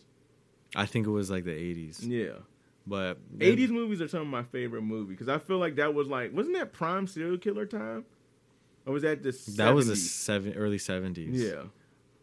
I 0.77 0.87
think 0.87 1.09
it 1.09 1.11
was 1.11 1.29
like 1.29 1.43
the 1.43 1.51
'80s, 1.69 2.07
Yeah, 2.07 2.39
but 2.87 3.19
80s 3.41 3.71
movies 3.71 4.01
are 4.01 4.07
some 4.07 4.21
of 4.21 4.29
my 4.29 4.45
favorite 4.45 4.83
movies 4.83 5.09
because 5.19 5.29
I 5.29 5.39
feel 5.39 5.59
like 5.59 5.75
that 5.83 5.93
was 5.93 6.07
like 6.07 6.33
wasn't 6.33 6.55
that 6.55 6.73
prime 6.73 7.09
serial 7.09 7.37
killer 7.39 7.67
time, 7.67 8.05
or 8.91 8.95
was 8.95 9.03
that 9.05 9.23
the 9.23 9.31
70s? 9.31 9.57
That 9.57 9.73
was 9.73 9.87
the 9.87 9.95
seven 9.95 10.55
early 10.55 10.79
'70s. 10.79 11.29
yeah. 11.33 11.63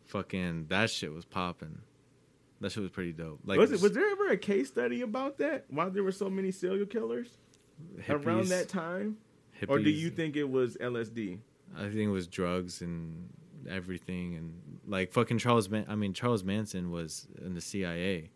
fucking 0.07 0.65
that 0.67 0.89
shit 0.89 1.13
was 1.13 1.23
popping. 1.23 1.79
That 2.59 2.73
shit 2.73 2.81
was 2.81 2.91
pretty 2.91 3.13
dope. 3.13 3.39
Like 3.45 3.57
was 3.57 3.71
it? 3.71 3.81
Was 3.81 3.93
there 3.93 4.09
ever 4.11 4.27
a 4.27 4.37
case 4.37 4.67
study 4.67 5.01
about 5.01 5.37
that? 5.37 5.63
Why 5.69 5.87
there 5.87 6.03
were 6.03 6.11
so 6.11 6.29
many 6.29 6.51
serial 6.51 6.85
killers 6.85 7.29
around 8.09 8.49
that 8.49 8.67
time, 8.67 9.15
or 9.69 9.79
do 9.79 9.89
you 9.89 10.09
think 10.09 10.35
it 10.35 10.49
was 10.49 10.75
LSD? 10.75 11.39
I 11.77 11.83
think 11.83 11.95
it 11.95 12.07
was 12.09 12.27
drugs 12.27 12.81
and 12.81 13.29
everything, 13.69 14.35
and 14.35 14.79
like 14.85 15.13
fucking 15.13 15.37
Charles. 15.37 15.69
Man- 15.69 15.85
I 15.87 15.95
mean, 15.95 16.11
Charles 16.11 16.43
Manson 16.43 16.91
was 16.91 17.29
in 17.41 17.53
the 17.53 17.61
CIA, 17.61 18.31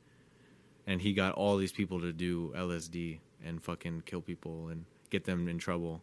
and 0.87 1.01
he 1.01 1.11
got 1.11 1.33
all 1.33 1.57
these 1.57 1.73
people 1.73 1.99
to 1.99 2.13
do 2.13 2.53
LSD 2.55 3.19
and 3.43 3.61
fucking 3.61 4.03
kill 4.05 4.21
people 4.21 4.69
and 4.69 4.85
get 5.09 5.25
them 5.25 5.49
in 5.49 5.57
trouble. 5.57 6.01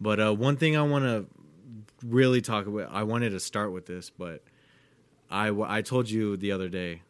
But 0.00 0.20
uh, 0.20 0.34
one 0.34 0.56
thing 0.56 0.76
I 0.76 0.82
want 0.82 1.04
to 1.04 1.26
really 2.04 2.40
talk 2.40 2.66
about, 2.66 2.90
I 2.92 3.02
wanted 3.02 3.30
to 3.30 3.40
start 3.40 3.72
with 3.72 3.86
this, 3.86 4.10
but 4.10 4.42
I 5.30 5.48
I 5.50 5.82
told 5.82 6.08
you 6.10 6.36
the 6.36 6.52
other 6.52 6.68
day. 6.68 7.02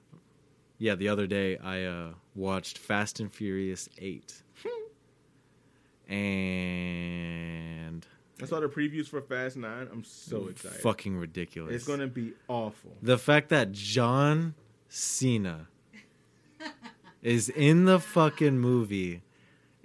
Yeah, 0.79 0.95
the 0.95 1.09
other 1.09 1.27
day 1.27 1.57
I 1.59 1.85
uh, 1.85 2.13
watched 2.35 2.79
Fast 2.79 3.19
and 3.21 3.33
Furious 3.33 3.89
Eight, 3.99 4.43
and 6.09 8.07
I 8.41 8.47
saw 8.47 8.61
the 8.61 8.69
previews 8.69 9.09
for 9.09 9.21
Fast 9.21 9.57
Nine. 9.57 9.89
I'm 9.93 10.05
so 10.05 10.47
excited. 10.49 10.81
fucking 10.81 11.17
ridiculous. 11.17 11.75
It's 11.75 11.87
gonna 11.87 12.07
be 12.07 12.35
awful. 12.47 12.93
the 13.03 13.19
fact 13.19 13.49
that 13.49 13.73
John 13.73 14.55
Cena 14.89 15.69
is 17.23 17.49
in 17.49 17.85
the 17.85 17.99
fucking 17.99 18.59
movie. 18.59 19.23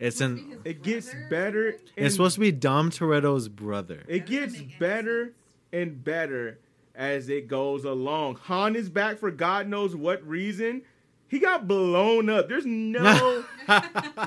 It's 0.04 0.20
an. 0.22 0.60
It 0.66 0.84
gets 0.84 1.14
better. 1.30 1.70
and- 1.70 2.06
It's 2.06 2.16
supposed 2.16 2.36
to 2.36 2.42
be 2.42 2.52
Dom 2.52 2.90
Toretto's 2.92 3.48
brother. 3.50 4.04
It 4.08 4.26
gets 4.26 4.54
doesn't 4.54 4.68
make 4.68 4.70
any 4.70 4.80
better 4.80 5.24
sense. 5.26 5.36
and 5.72 6.04
better 6.04 6.60
as 6.96 7.30
it 7.30 7.48
goes 7.48 7.86
along. 7.86 8.36
Han 8.44 8.76
is 8.76 8.90
back 8.90 9.18
for 9.18 9.32
God 9.32 9.68
knows 9.68 9.96
what 9.96 10.26
reason. 10.28 10.82
He 11.28 11.40
got 11.40 11.68
blown 11.68 12.30
up. 12.30 12.48
There's 12.50 12.66
no 12.66 13.44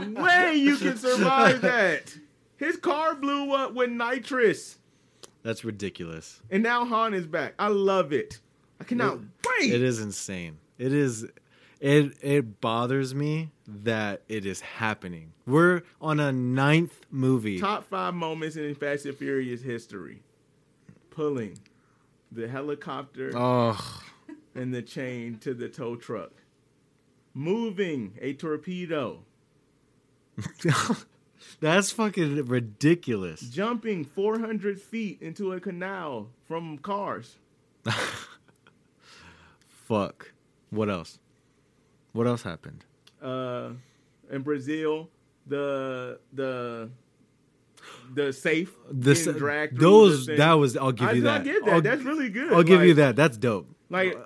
way 0.01 0.55
you 0.57 0.77
can 0.77 0.97
survive 0.97 1.61
that. 1.61 2.17
His 2.57 2.77
car 2.77 3.15
blew 3.15 3.53
up 3.53 3.75
with 3.75 3.91
nitrous, 3.91 4.79
That's 5.43 5.65
ridiculous. 5.65 6.41
and 6.51 6.63
now 6.63 6.85
Han 6.87 7.13
is 7.15 7.27
back. 7.27 7.55
I 7.59 7.69
love 7.69 8.13
it. 8.13 8.41
I 8.81 8.85
cannot 8.85 9.19
wait. 9.61 9.73
It 9.73 9.83
is 9.83 10.01
insane. 10.01 10.57
It 10.79 10.93
is. 10.93 11.27
It 11.81 12.17
it 12.23 12.61
bothers 12.61 13.15
me 13.15 13.51
that 13.67 14.23
it 14.29 14.47
is 14.47 14.61
happening. 14.61 15.33
We're 15.47 15.83
on 16.01 16.21
a 16.21 16.33
ninth 16.33 17.01
movie. 17.11 17.59
Top 17.59 17.85
five 17.89 18.15
moments 18.15 18.57
in 18.57 18.75
Fast 18.75 19.05
and 19.07 19.17
Furious 19.17 19.63
history: 19.63 20.23
pulling 21.11 21.59
the 22.33 22.49
helicopter 22.49 23.31
Oh, 23.35 24.03
and 24.55 24.73
the 24.73 24.83
chain 24.83 25.39
to 25.41 25.53
the 25.53 25.69
tow 25.69 25.97
truck, 25.97 26.33
moving 27.35 28.15
a 28.23 28.33
torpedo, 28.33 29.23
that's 31.61 31.91
fucking 31.91 32.47
ridiculous. 32.47 33.41
jumping 33.43 34.05
400 34.05 34.81
feet 34.81 35.21
into 35.21 35.53
a 35.53 35.61
canal 35.61 36.29
from 36.49 36.79
cars. 36.79 37.37
Fuck. 39.69 40.33
What 40.71 40.89
else? 40.91 41.19
What 42.17 42.27
else 42.27 42.43
happened? 42.43 42.85
Uh, 43.23 43.71
in 44.31 44.43
Brazil, 44.43 45.11
the 45.47 46.19
the 46.33 46.89
the 48.15 48.33
safe 48.33 48.75
getting 48.99 49.33
dragged 49.35 49.79
those 49.79 50.27
the 50.27 50.37
that 50.37 50.55
was. 50.55 50.77
I'll 50.77 50.93
give 50.93 51.15
you 51.15 51.23
that. 51.23 51.39
not 51.39 51.45
get 51.45 51.65
that. 51.67 51.75
I'll, 51.75 51.81
That's 51.83 52.03
really 52.03 52.31
good. 52.31 52.53
I'll 52.53 52.63
give 52.63 52.83
you 52.83 52.95
that. 52.95 53.17
That's 53.17 53.37
dope. 53.37 53.69
Like 53.91 54.17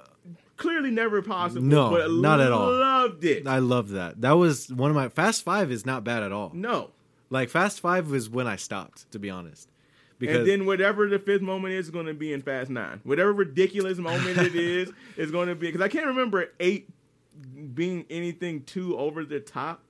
clearly 0.57 0.91
never 0.91 1.21
possible. 1.21 1.62
No, 1.62 1.91
but 1.91 2.11
not 2.12 2.41
at 2.41 2.53
all. 2.53 2.73
Loved 2.73 3.25
it. 3.25 3.47
I 3.47 3.59
love 3.59 3.91
that. 3.91 4.21
That 4.21 4.33
was 4.33 4.73
one 4.73 4.91
of 4.91 4.97
my 4.97 5.09
Fast 5.09 5.43
Five 5.43 5.73
is 5.73 5.85
not 5.85 6.05
bad 6.05 6.23
at 6.23 6.33
all. 6.33 6.53
no. 6.55 6.91
Like 7.33 7.49
Fast 7.49 7.81
Five 7.81 8.11
was 8.11 8.29
when 8.29 8.49
I 8.49 8.57
stopped, 8.57 9.11
to 9.12 9.19
be 9.21 9.31
honest. 9.31 9.69
Because 10.19 10.39
and 10.39 10.49
then 10.49 10.67
whatever 10.67 11.09
the 11.09 11.19
fifth 11.19 11.43
moment 11.43 11.75
is, 11.75 11.89
going 11.91 12.07
to 12.07 12.15
be 12.15 12.33
in 12.33 12.43
Fast 12.43 12.71
Nine. 12.71 13.01
Whatever 13.05 13.33
ridiculous 13.33 13.99
moment 13.99 14.37
it 14.37 14.55
is, 14.55 14.93
is 15.17 15.31
going 15.31 15.49
to 15.49 15.55
be 15.55 15.69
because 15.69 15.81
I 15.81 15.89
can't 15.89 16.07
remember 16.07 16.53
eight 16.59 16.89
being 17.69 18.07
anything 18.11 18.62
too 18.65 18.99
over 18.99 19.24
the 19.24 19.41
top. 19.41 19.82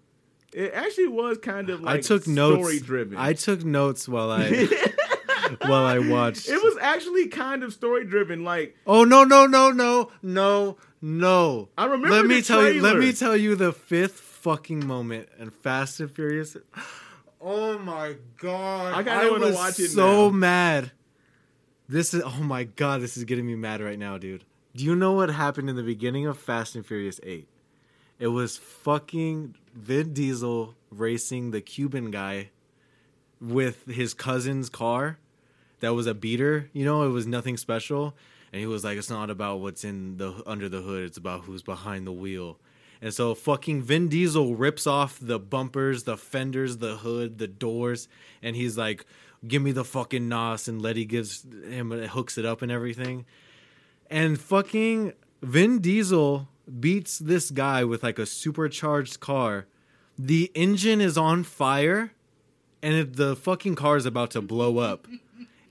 It 0.53 0.73
actually 0.75 1.09
was 1.09 1.39
kind 1.39 1.71
of 1.71 1.81
like 1.81 1.99
I 1.99 2.01
took 2.01 2.27
notes. 2.27 2.57
story 2.61 2.81
driven. 2.81 3.17
I 3.19 3.33
took 3.35 3.65
notes 3.65 4.09
while 4.09 4.31
I 4.31 4.67
while 5.67 5.85
I 5.85 5.99
watched. 6.01 6.49
it 6.49 6.63
was 6.63 6.77
actually 6.81 7.29
kind 7.29 7.63
of 7.63 7.73
story 7.73 8.05
driven. 8.05 8.43
Like 8.45 8.77
Oh 8.87 9.05
no 9.05 9.25
no 9.25 9.47
no 9.47 9.71
no 9.71 10.11
no 10.23 10.77
no! 11.03 11.69
I 11.79 11.85
remember. 11.87 12.11
let 12.11 12.27
me 12.27 12.37
the 12.37 12.43
tell 12.43 12.71
you. 12.71 12.83
Let 12.83 12.97
me 12.99 13.13
tell 13.13 13.37
you 13.37 13.55
the 13.57 13.73
fifth 13.73 14.21
fucking 14.21 14.87
moment 14.87 15.29
in 15.39 15.51
Fast 15.51 16.01
and 16.01 16.11
Furious. 16.11 16.57
Oh 17.41 17.79
my 17.79 18.17
god! 18.37 18.93
I 18.95 19.03
kinda 19.03 19.31
wanna 19.31 19.47
was 19.47 19.55
watch 19.55 19.79
it 19.81 19.89
So 19.91 20.29
now. 20.29 20.37
mad. 20.37 20.93
This 21.89 22.13
is 22.13 22.23
oh 22.25 22.43
my 22.43 22.65
god! 22.65 23.01
This 23.03 23.17
is 23.17 23.25
getting 23.25 23.47
me 23.47 23.55
mad 23.55 23.81
right 23.81 23.99
now, 23.99 24.19
dude. 24.19 24.45
Do 24.77 24.85
you 24.85 24.95
know 24.95 25.13
what 25.13 25.31
happened 25.31 25.71
in 25.71 25.77
the 25.77 25.83
beginning 25.83 26.27
of 26.27 26.39
Fast 26.39 26.75
and 26.77 26.85
Furious 26.85 27.19
Eight? 27.23 27.49
It 28.21 28.29
was 28.29 28.59
fucking 28.59 29.57
Vin 29.75 30.13
Diesel 30.13 30.77
racing 30.91 31.51
the 31.51 31.61
Cuban 31.61 32.11
guy 32.11 32.51
with 33.41 33.87
his 33.87 34.15
cousin's 34.15 34.69
car 34.69 35.19
that 35.81 35.95
was 35.95 36.07
a 36.07 36.15
beater. 36.15 36.69
You 36.75 36.85
know, 36.85 37.03
it 37.05 37.09
was 37.09 37.27
nothing 37.27 37.57
special. 37.57 38.15
And 38.53 38.61
he 38.61 38.67
was 38.67 38.85
like, 38.85 38.99
"It's 38.99 39.09
not 39.09 39.31
about 39.31 39.61
what's 39.61 39.85
in 39.85 40.19
the 40.19 40.43
under 40.45 40.69
the 40.69 40.83
hood. 40.83 41.05
It's 41.05 41.17
about 41.17 41.45
who's 41.45 41.63
behind 41.63 42.07
the 42.07 42.13
wheel." 42.13 42.59
And 43.01 43.15
so, 43.15 43.35
fucking 43.35 43.83
Vin 43.83 44.09
Diesel 44.09 44.55
rips 44.55 44.87
off 44.87 45.19
the 45.19 45.39
bumpers, 45.39 46.03
the 46.03 46.19
fenders, 46.19 46.77
the 46.77 46.99
hood, 46.99 47.39
the 47.39 47.49
doors, 47.49 48.07
and 48.43 48.55
he's 48.55 48.77
like, 48.77 49.07
"Give 49.47 49.63
me 49.63 49.73
the 49.73 49.85
fucking 49.85 50.29
nos." 50.29 50.69
And 50.69 50.83
Letty 50.83 51.07
gives 51.07 51.47
him 51.65 51.91
hooks 51.91 52.37
it 52.37 52.45
up 52.45 52.61
and 52.61 52.71
everything. 52.71 53.25
And 54.11 54.39
fucking 54.39 55.15
Vin 55.41 55.79
Diesel 55.79 56.50
beats 56.79 57.19
this 57.19 57.51
guy 57.51 57.85
with 57.85 58.03
like 58.03 58.19
a 58.19 58.27
supercharged 58.27 59.21
car. 59.21 59.67
The 60.19 60.51
engine 60.55 61.01
is 61.01 61.17
on 61.17 61.45
fire, 61.45 62.13
and 62.83 62.95
it, 62.95 63.17
the 63.17 63.35
fucking 63.37 63.75
car 63.75 63.97
is 63.97 64.07
about 64.07 64.31
to 64.33 64.43
blow 64.43 64.79
up. 64.79 65.07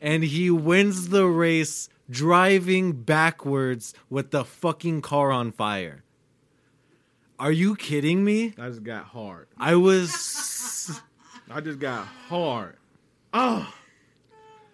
and 0.02 0.24
he 0.24 0.50
wins 0.50 1.10
the 1.10 1.26
race 1.28 1.90
driving 2.10 2.94
backwards 2.94 3.94
with 4.10 4.32
the 4.32 4.44
fucking 4.44 5.02
car 5.02 5.32
on 5.32 5.52
fire. 5.52 6.04
Are 7.40 7.52
you 7.52 7.76
kidding 7.76 8.24
me? 8.26 8.54
I 8.58 8.68
just 8.70 8.84
got 8.84 9.06
hard. 9.06 9.48
I 9.58 9.76
was. 9.76 11.00
I 11.52 11.62
just 11.62 11.80
got 11.80 12.06
hard. 12.06 12.76
Oh, 13.34 13.72
Oh 13.72 13.74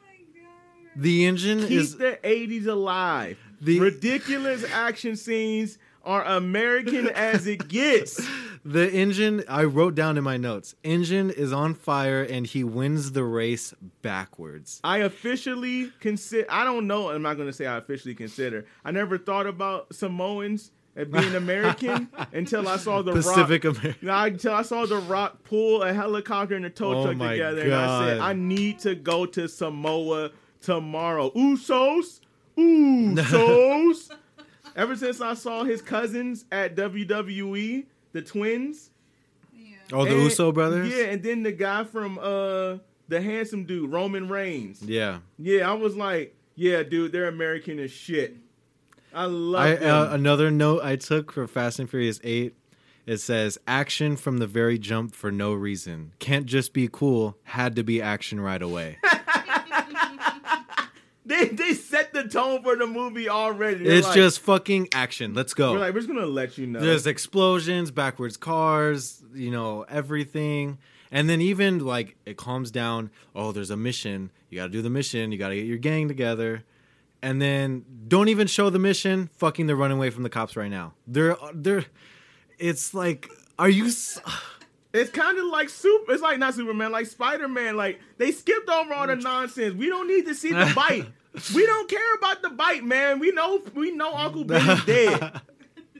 my 0.01 0.15
god. 0.41 1.01
The 1.03 1.25
engine 1.25 1.59
keep 1.67 1.71
is. 1.71 1.97
the 1.97 2.17
'80s 2.23 2.65
alive. 2.67 3.37
The- 3.61 3.79
ridiculous 3.79 4.63
action 4.71 5.15
scenes 5.15 5.77
are 6.05 6.23
American 6.23 7.09
as 7.09 7.47
it 7.47 7.67
gets. 7.67 8.25
The 8.67 8.91
engine, 8.91 9.43
I 9.47 9.65
wrote 9.65 9.93
down 9.93 10.17
in 10.17 10.23
my 10.23 10.37
notes. 10.37 10.73
Engine 10.83 11.29
is 11.29 11.53
on 11.53 11.75
fire 11.75 12.23
and 12.23 12.47
he 12.47 12.63
wins 12.63 13.11
the 13.11 13.23
race 13.23 13.75
backwards. 14.01 14.81
I 14.83 14.97
officially 14.99 15.91
consider. 15.99 16.47
I 16.49 16.63
don't 16.63 16.87
know. 16.87 17.11
I'm 17.11 17.21
not 17.21 17.35
going 17.35 17.47
to 17.47 17.53
say 17.53 17.67
I 17.67 17.77
officially 17.77 18.15
consider. 18.15 18.65
I 18.83 18.89
never 18.89 19.19
thought 19.19 19.45
about 19.45 19.93
Samoans 19.93 20.71
as 20.95 21.07
being 21.07 21.35
American 21.35 22.09
until 22.33 22.67
I 22.67 22.77
saw 22.77 23.03
the 23.03 23.11
Pacific 23.11 23.65
Rock. 23.65 23.77
America. 23.77 23.99
No, 24.03 24.23
until 24.23 24.53
I 24.55 24.63
saw 24.63 24.87
the 24.87 24.97
Rock 24.97 25.43
pull 25.43 25.83
a 25.83 25.93
helicopter 25.93 26.55
and 26.55 26.65
a 26.65 26.71
tow 26.71 26.95
Oh 26.95 27.03
truck 27.13 27.29
together, 27.29 27.61
and 27.61 27.73
I 27.75 28.07
said, 28.07 28.19
I 28.19 28.33
need 28.33 28.79
to 28.79 28.95
go 28.95 29.27
to 29.27 29.47
Samoa 29.47 30.31
tomorrow. 30.61 31.29
Usos, 31.35 32.19
Usos. 32.57 34.11
Ever 34.75 34.95
since 34.95 35.21
I 35.21 35.33
saw 35.35 35.63
his 35.63 35.81
cousins 35.81 36.45
at 36.51 36.75
WWE, 36.75 37.85
the 38.11 38.21
twins, 38.21 38.89
Yeah. 39.57 39.75
Oh, 39.93 40.03
the 40.05 40.11
And- 40.15 40.23
Uso 40.23 40.51
brothers. 40.51 40.89
Yeah, 40.91 41.05
and 41.05 41.23
then 41.23 41.43
the 41.43 41.51
guy 41.51 41.83
from 41.83 42.17
uh 42.19 42.77
the 43.07 43.21
handsome 43.21 43.65
dude, 43.65 43.91
Roman 43.91 44.27
Reigns. 44.29 44.81
Yeah. 44.81 45.19
Yeah, 45.37 45.69
I 45.69 45.73
was 45.73 45.95
like, 45.95 46.35
yeah, 46.55 46.81
dude, 46.83 47.11
they're 47.11 47.27
American 47.27 47.79
as 47.79 47.91
shit. 47.91 48.35
I 49.13 49.25
love 49.25 49.61
I 49.63 49.75
uh, 49.75 50.09
another 50.13 50.49
note 50.51 50.81
I 50.83 50.95
took 50.97 51.31
for 51.31 51.47
Fast 51.47 51.79
and 51.79 51.89
Furious 51.89 52.19
Eight. 52.23 52.55
It 53.05 53.17
says 53.17 53.59
action 53.67 54.17
from 54.17 54.39
the 54.39 54.47
very 54.47 54.79
jump 54.79 55.13
for 55.13 55.31
no 55.31 55.53
reason. 55.53 56.13
Can't 56.19 56.47
just 56.47 56.73
be 56.73 56.89
cool. 56.91 57.37
Had 57.43 57.75
to 57.75 57.83
be 57.83 58.01
action 58.01 58.39
right 58.41 58.61
away. 58.61 58.97
they 61.25 61.47
they 61.49 61.73
set 61.73 62.13
the 62.13 62.23
tone 62.27 62.63
for 62.63 62.75
the 62.75 62.87
movie 62.87 63.29
already. 63.29 63.83
They're 63.83 63.97
it's 63.97 64.07
like- 64.07 64.15
just 64.15 64.39
fucking 64.41 64.89
action. 64.93 65.33
Let's 65.33 65.53
go. 65.53 65.73
we're 65.73 65.79
like 65.79 65.93
we're 65.93 66.01
just 66.01 66.07
gonna 66.07 66.25
let 66.25 66.57
you 66.57 66.67
know. 66.67 66.79
There's 66.79 67.07
explosions, 67.07 67.91
backwards 67.91 68.37
cars, 68.37 69.23
you 69.33 69.51
know, 69.51 69.83
everything. 69.89 70.77
And 71.11 71.29
then 71.29 71.39
even 71.41 71.79
like 71.79 72.17
it 72.25 72.37
calms 72.37 72.71
down. 72.71 73.09
Oh, 73.35 73.51
there's 73.51 73.69
a 73.69 73.77
mission. 73.77 74.31
You 74.49 74.57
got 74.57 74.65
to 74.65 74.71
do 74.71 74.81
the 74.81 74.89
mission. 74.89 75.31
You 75.31 75.37
got 75.37 75.49
to 75.49 75.55
get 75.55 75.65
your 75.65 75.77
gang 75.77 76.07
together. 76.07 76.63
And 77.21 77.41
then 77.41 77.85
don't 78.07 78.27
even 78.27 78.47
show 78.47 78.69
the 78.69 78.79
mission. 78.79 79.29
Fucking 79.37 79.67
they're 79.67 79.75
running 79.75 79.97
away 79.97 80.09
from 80.09 80.23
the 80.23 80.29
cops 80.29 80.55
right 80.55 80.69
now. 80.69 80.93
They're 81.07 81.37
they're 81.53 81.85
it's 82.59 82.93
like 82.93 83.29
are 83.57 83.69
you 83.69 83.91
It's 84.95 85.11
kind 85.11 85.37
of 85.37 85.45
like 85.45 85.69
super. 85.69 86.11
It's 86.13 86.21
like 86.21 86.39
not 86.39 86.53
Superman, 86.53 86.91
like 86.91 87.07
Spider 87.07 87.47
Man. 87.47 87.75
Like 87.77 87.99
they 88.17 88.31
skipped 88.31 88.69
over 88.69 88.93
all 88.93 89.07
the 89.07 89.15
nonsense. 89.15 89.75
We 89.75 89.87
don't 89.87 90.07
need 90.07 90.25
to 90.25 90.35
see 90.35 90.49
the 90.51 90.71
bite. 90.75 91.05
we 91.53 91.65
don't 91.65 91.89
care 91.89 92.15
about 92.15 92.41
the 92.41 92.49
bite, 92.49 92.83
man. 92.83 93.19
We 93.19 93.31
know 93.31 93.61
we 93.73 93.91
know 93.91 94.13
Uncle 94.13 94.43
Ben 94.43 94.67
is 94.69 94.85
dead. 94.85 95.41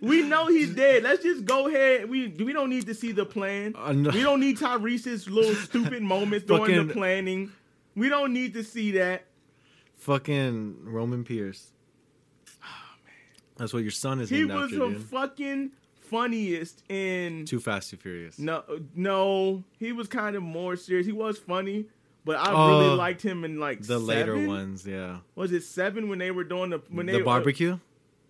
We 0.02 0.22
know 0.22 0.48
he's 0.48 0.76
dead. 0.76 1.04
Let's 1.04 1.24
just 1.24 1.46
go 1.46 1.68
ahead. 1.68 2.10
We 2.10 2.28
we 2.28 2.54
don't 2.54 2.70
need 2.70 2.86
to 2.88 2.94
see 2.94 3.12
the 3.12 3.26
plan. 3.26 3.74
Uh, 3.78 3.92
no. 3.94 4.10
We 4.12 4.22
don't 4.24 4.40
need 4.40 4.58
Tyrese's 4.58 5.28
little 5.30 5.56
stupid 5.66 6.04
moments 6.04 6.46
during 6.46 6.62
Fucking- 6.66 6.88
the 6.88 6.94
planning. 6.94 7.52
We 7.96 8.10
don't 8.10 8.34
need 8.34 8.54
to 8.56 8.64
see 8.64 8.92
that. 8.92 9.26
fucking 9.98 10.80
Roman 10.84 11.24
Pierce? 11.24 11.72
That's 13.58 13.74
what 13.74 13.84
your 13.84 13.92
son 13.92 14.20
is 14.20 14.30
He 14.30 14.44
was 14.46 14.66
after, 14.66 14.80
the 14.80 14.90
dude. 14.90 15.04
fucking 15.06 15.72
funniest 16.10 16.84
in 16.90 17.46
Too 17.46 17.60
Fast, 17.60 17.90
Too 17.92 17.98
Furious. 17.98 18.40
No, 18.40 18.64
no, 18.96 19.64
he 19.80 19.92
was 19.92 20.08
kind 20.08 20.36
of 20.36 20.44
more 20.44 20.76
serious. 20.76 21.06
He 21.06 21.12
was 21.12 21.38
funny, 21.38 21.86
but 22.24 22.38
I 22.38 22.52
Oh, 22.54 22.80
really 22.84 22.96
liked 22.96 23.22
him 23.22 23.44
in 23.46 23.60
like 23.60 23.82
the 23.82 24.00
later 24.00 24.48
ones, 24.48 24.86
yeah. 24.88 25.18
Was 25.36 25.52
it 25.52 25.64
seven 25.64 26.08
when 26.10 26.20
they 26.20 26.32
were 26.32 26.44
doing 26.44 26.70
the 26.72 26.82
when 26.90 27.06
they 27.06 27.14
the 27.14 27.20
were- 27.20 27.26
barbecue 27.26 27.80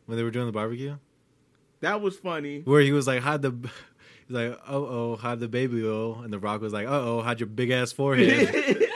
when 0.06 0.18
they 0.18 0.24
were 0.24 0.32
doing 0.32 0.46
the 0.46 0.52
barbecue. 0.52 0.96
that 1.82 2.00
was 2.02 2.16
funny. 2.18 2.62
where 2.62 2.82
he 2.82 2.92
was 2.92 3.08
like, 3.08 3.22
"Hide 3.22 3.42
the," 3.42 3.52
he's 4.28 4.36
like, 4.36 4.60
"Oh 4.68 4.86
oh, 4.86 5.16
hide 5.16 5.40
the 5.40 5.48
baby 5.48 5.84
oh," 5.86 6.22
and 6.24 6.32
the 6.32 6.40
Rock 6.40 6.62
was 6.62 6.74
like, 6.74 6.88
"Uh 6.88 6.92
oh, 7.04 7.22
hide 7.22 7.40
your 7.40 7.48
big 7.48 7.72
ass 7.72 7.92
forehead." 7.92 8.48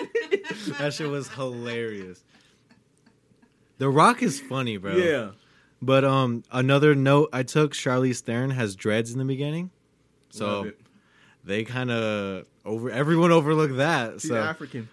that 0.80 0.94
shit 0.94 1.10
was 1.10 1.28
hilarious. 1.30 2.24
The 3.80 3.90
Rock 3.90 4.22
is 4.22 4.40
funny, 4.42 4.78
bro. 4.78 4.96
yeah, 4.98 5.30
But 5.82 6.04
um, 6.04 6.44
another 6.52 6.96
note 6.96 7.30
I 7.32 7.44
took: 7.44 7.74
Charlize 7.74 8.20
Theron 8.22 8.52
has 8.52 8.76
dreads 8.76 9.12
in 9.12 9.20
the 9.20 9.26
beginning, 9.26 9.72
so 10.30 10.72
they 11.44 11.64
kind 11.64 11.90
of 11.90 12.46
over 12.66 12.90
everyone 12.92 13.32
overlooked 13.32 13.78
that. 13.78 14.22
she's 14.22 14.30
so 14.30 14.36
African. 14.38 14.90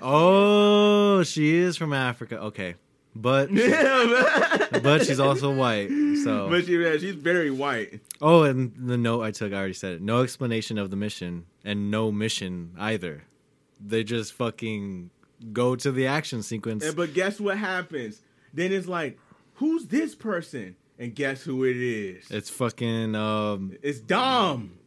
Oh, 0.00 1.22
she 1.22 1.56
is 1.56 1.76
from 1.76 1.92
Africa. 1.92 2.38
Okay, 2.38 2.74
but 3.14 3.50
Yeah, 3.52 4.66
but 4.82 5.06
she's 5.06 5.20
also 5.20 5.52
white. 5.54 5.88
So 6.22 6.48
but 6.50 6.66
she, 6.66 6.76
yeah, 6.76 6.98
she's 6.98 7.14
very 7.14 7.50
white. 7.50 8.00
Oh, 8.20 8.42
and 8.42 8.74
the 8.76 8.98
note 8.98 9.22
I 9.22 9.30
took, 9.30 9.52
I 9.52 9.56
already 9.56 9.72
said 9.74 9.94
it. 9.94 10.02
No 10.02 10.22
explanation 10.22 10.76
of 10.76 10.90
the 10.90 10.96
mission, 10.96 11.46
and 11.64 11.90
no 11.90 12.12
mission 12.12 12.74
either. 12.78 13.24
They 13.80 14.04
just 14.04 14.32
fucking 14.34 15.10
go 15.52 15.76
to 15.76 15.90
the 15.92 16.06
action 16.06 16.42
sequence. 16.42 16.84
And, 16.84 16.96
but 16.96 17.14
guess 17.14 17.40
what 17.40 17.58
happens? 17.58 18.20
Then 18.54 18.72
it's 18.72 18.86
like, 18.86 19.18
who's 19.56 19.86
this 19.86 20.14
person? 20.14 20.76
And 20.98 21.14
guess 21.14 21.42
who 21.42 21.64
it 21.64 21.76
is? 21.76 22.30
It's 22.30 22.48
fucking 22.48 23.14
um, 23.14 23.76
It's 23.82 24.00
Dom. 24.00 24.78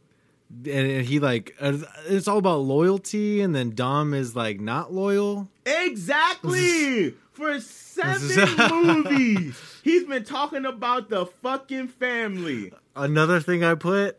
and, 0.65 1.05
he 1.05 1.19
like 1.19 1.55
uh, 1.61 1.77
it's 2.07 2.27
all 2.27 2.39
about 2.39 2.61
loyalty, 2.61 3.41
and 3.41 3.53
then 3.53 3.75
Dom 3.75 4.15
is 4.15 4.35
like 4.35 4.59
not 4.59 4.91
loyal. 4.91 5.49
Exactly. 5.65 7.11
For 7.33 7.57
seven 7.61 8.57
movies, 8.85 9.57
he's 9.81 10.03
been 10.05 10.25
talking 10.25 10.65
about 10.65 11.07
the 11.09 11.25
fucking 11.25 11.87
family. 11.87 12.73
Another 12.97 13.39
thing 13.39 13.63
I 13.63 13.75
put 13.75 14.17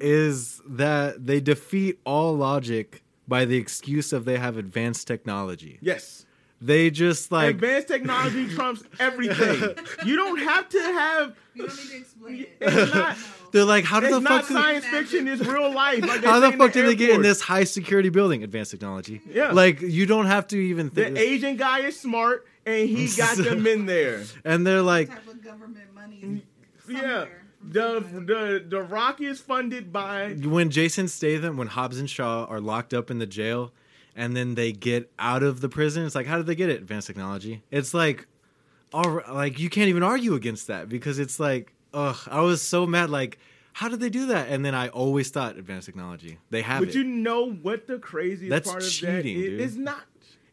is 0.00 0.60
that 0.68 1.26
they 1.26 1.40
defeat 1.40 1.98
all 2.04 2.36
logic 2.36 3.02
by 3.26 3.44
the 3.44 3.56
excuse 3.56 4.12
of 4.12 4.26
they 4.26 4.38
have 4.38 4.56
advanced 4.56 5.08
technology. 5.08 5.78
Yes. 5.80 6.24
They 6.64 6.90
just 6.90 7.32
like 7.32 7.50
Advanced 7.56 7.88
technology 7.88 8.48
trumps 8.54 8.82
everything. 9.00 9.74
You 10.06 10.16
don't 10.16 10.38
have 10.38 10.68
to 10.68 10.78
have. 10.80 11.36
You 11.54 11.66
don't 11.66 11.76
need 11.76 11.90
to 11.90 11.96
explain 11.96 12.46
it. 12.60 12.94
Not- 12.94 13.16
they're 13.52 13.64
like, 13.64 13.84
how 13.84 14.00
did 14.00 14.06
It's 14.06 14.14
the 14.16 14.20
not 14.20 14.44
fuck? 14.44 14.48
did- 14.48 14.54
science 14.62 14.84
fiction. 14.86 15.28
It's 15.28 15.42
real 15.44 15.72
life. 15.74 16.00
Like 16.06 16.24
How 16.24 16.40
the 16.40 16.52
in 16.52 16.58
fuck 16.58 16.72
did 16.72 16.86
they 16.86 16.94
get 16.94 17.10
in 17.10 17.20
this 17.22 17.40
high 17.42 17.64
security 17.64 18.08
building? 18.08 18.42
Advanced 18.44 18.70
technology. 18.70 19.20
Yeah. 19.30 19.50
Like 19.52 19.80
you 19.82 20.06
don't 20.06 20.26
have 20.26 20.46
to 20.48 20.56
even 20.56 20.88
think. 20.90 21.14
The 21.16 21.20
Asian 21.20 21.56
guy 21.56 21.80
is 21.80 21.98
smart, 22.00 22.46
and 22.64 22.88
he 22.88 23.08
got 23.16 23.36
them 23.36 23.66
in 23.66 23.86
there. 23.86 24.22
and 24.44 24.66
they're 24.66 24.80
like, 24.82 25.08
type 25.10 25.26
of 25.28 25.42
government 25.44 25.92
money. 25.94 26.42
Yeah. 26.88 27.00
somewhere 27.00 27.38
from 27.60 28.26
The 28.26 28.34
the 28.60 28.64
the 28.68 28.82
Rock 28.82 29.20
is 29.20 29.40
funded 29.40 29.92
by 29.92 30.32
when 30.34 30.70
Jason 30.70 31.08
Statham, 31.08 31.56
when 31.56 31.66
Hobbs 31.68 31.98
and 31.98 32.08
Shaw 32.08 32.44
are 32.46 32.60
locked 32.60 32.94
up 32.94 33.10
in 33.10 33.18
the 33.18 33.26
jail, 33.26 33.72
and 34.16 34.36
then 34.36 34.54
they 34.54 34.72
get 34.72 35.10
out 35.18 35.42
of 35.42 35.60
the 35.60 35.68
prison. 35.68 36.04
It's 36.04 36.14
like, 36.14 36.26
how 36.26 36.36
did 36.36 36.46
they 36.46 36.54
get 36.54 36.68
it? 36.68 36.80
Advanced 36.80 37.06
technology. 37.06 37.62
It's 37.70 37.94
like, 37.94 38.26
all 38.92 39.22
like 39.30 39.58
you 39.58 39.70
can't 39.70 39.88
even 39.88 40.02
argue 40.02 40.34
against 40.34 40.66
that 40.66 40.88
because 40.88 41.18
it's 41.18 41.40
like, 41.40 41.72
ugh, 41.94 42.18
I 42.30 42.40
was 42.42 42.60
so 42.62 42.86
mad. 42.86 43.10
Like, 43.10 43.38
how 43.74 43.88
did 43.88 44.00
they 44.00 44.10
do 44.10 44.26
that? 44.26 44.48
And 44.48 44.64
then 44.64 44.74
I 44.74 44.88
always 44.88 45.30
thought 45.30 45.56
advanced 45.56 45.86
technology. 45.86 46.38
They 46.50 46.62
have 46.62 46.80
But 46.80 46.90
it. 46.90 46.94
you 46.96 47.04
know 47.04 47.50
what 47.52 47.86
the 47.86 47.98
craziest 47.98 48.50
That's 48.50 48.70
part 48.70 48.82
of 48.82 48.90
cheating, 48.90 49.40
dude. 49.40 49.60
It's 49.60 49.76
not. 49.76 50.02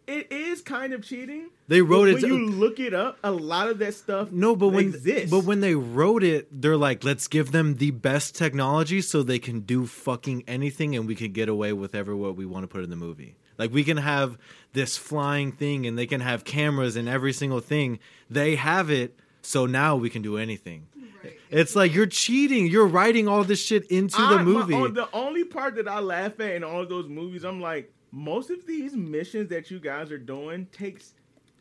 It 0.07 0.31
is 0.31 0.63
kind 0.63 0.93
of 0.93 1.03
cheating. 1.03 1.49
They 1.67 1.83
wrote 1.83 2.11
but 2.11 2.23
it 2.23 2.31
When 2.31 2.41
you 2.41 2.49
look 2.49 2.79
it 2.79 2.95
up, 2.95 3.19
a 3.23 3.29
lot 3.31 3.69
of 3.69 3.77
that 3.77 3.93
stuff 3.93 4.31
No, 4.31 4.55
but 4.55 4.69
when 4.69 4.85
exists. 4.87 5.29
but 5.29 5.43
when 5.43 5.59
they 5.59 5.75
wrote 5.75 6.23
it, 6.23 6.47
they're 6.61 6.77
like, 6.77 7.03
let's 7.03 7.27
give 7.27 7.51
them 7.51 7.75
the 7.75 7.91
best 7.91 8.33
technology 8.35 9.01
so 9.01 9.21
they 9.21 9.37
can 9.37 9.59
do 9.59 9.85
fucking 9.85 10.45
anything, 10.47 10.95
and 10.95 11.05
we 11.07 11.13
can 11.13 11.31
get 11.31 11.47
away 11.47 11.73
with 11.73 11.93
ever 11.93 12.15
what 12.15 12.35
we 12.35 12.45
want 12.47 12.63
to 12.63 12.67
put 12.67 12.83
in 12.83 12.89
the 12.89 12.95
movie. 12.95 13.35
Like 13.59 13.71
we 13.71 13.83
can 13.83 13.97
have 13.97 14.37
this 14.73 14.97
flying 14.97 15.51
thing, 15.51 15.85
and 15.85 15.97
they 15.97 16.07
can 16.07 16.21
have 16.21 16.43
cameras 16.45 16.95
and 16.95 17.07
every 17.07 17.33
single 17.33 17.59
thing. 17.59 17.99
They 18.29 18.55
have 18.55 18.89
it, 18.89 19.19
so 19.43 19.65
now 19.67 19.95
we 19.97 20.09
can 20.09 20.21
do 20.23 20.37
anything. 20.37 20.87
Right. 21.23 21.37
It's 21.51 21.75
like 21.75 21.93
you're 21.93 22.05
cheating. 22.07 22.67
You're 22.67 22.87
writing 22.87 23.27
all 23.27 23.43
this 23.43 23.61
shit 23.63 23.85
into 23.91 24.17
I- 24.19 24.29
the 24.29 24.35
my- 24.37 24.43
movie. 24.43 24.73
oh, 24.73 24.87
the 24.87 25.09
only 25.13 25.43
part 25.43 25.75
that 25.75 25.87
I 25.87 25.99
laugh 25.99 26.39
at 26.39 26.55
in 26.55 26.63
all 26.63 26.81
of 26.81 26.89
those 26.89 27.07
movies, 27.07 27.43
I'm 27.43 27.59
like, 27.61 27.91
most 28.11 28.49
of 28.49 28.65
these 28.65 28.95
missions 28.95 29.49
that 29.49 29.69
you 29.69 29.79
guys 29.79 30.09
are 30.11 30.17
doing 30.17 30.65
takes 30.71 31.13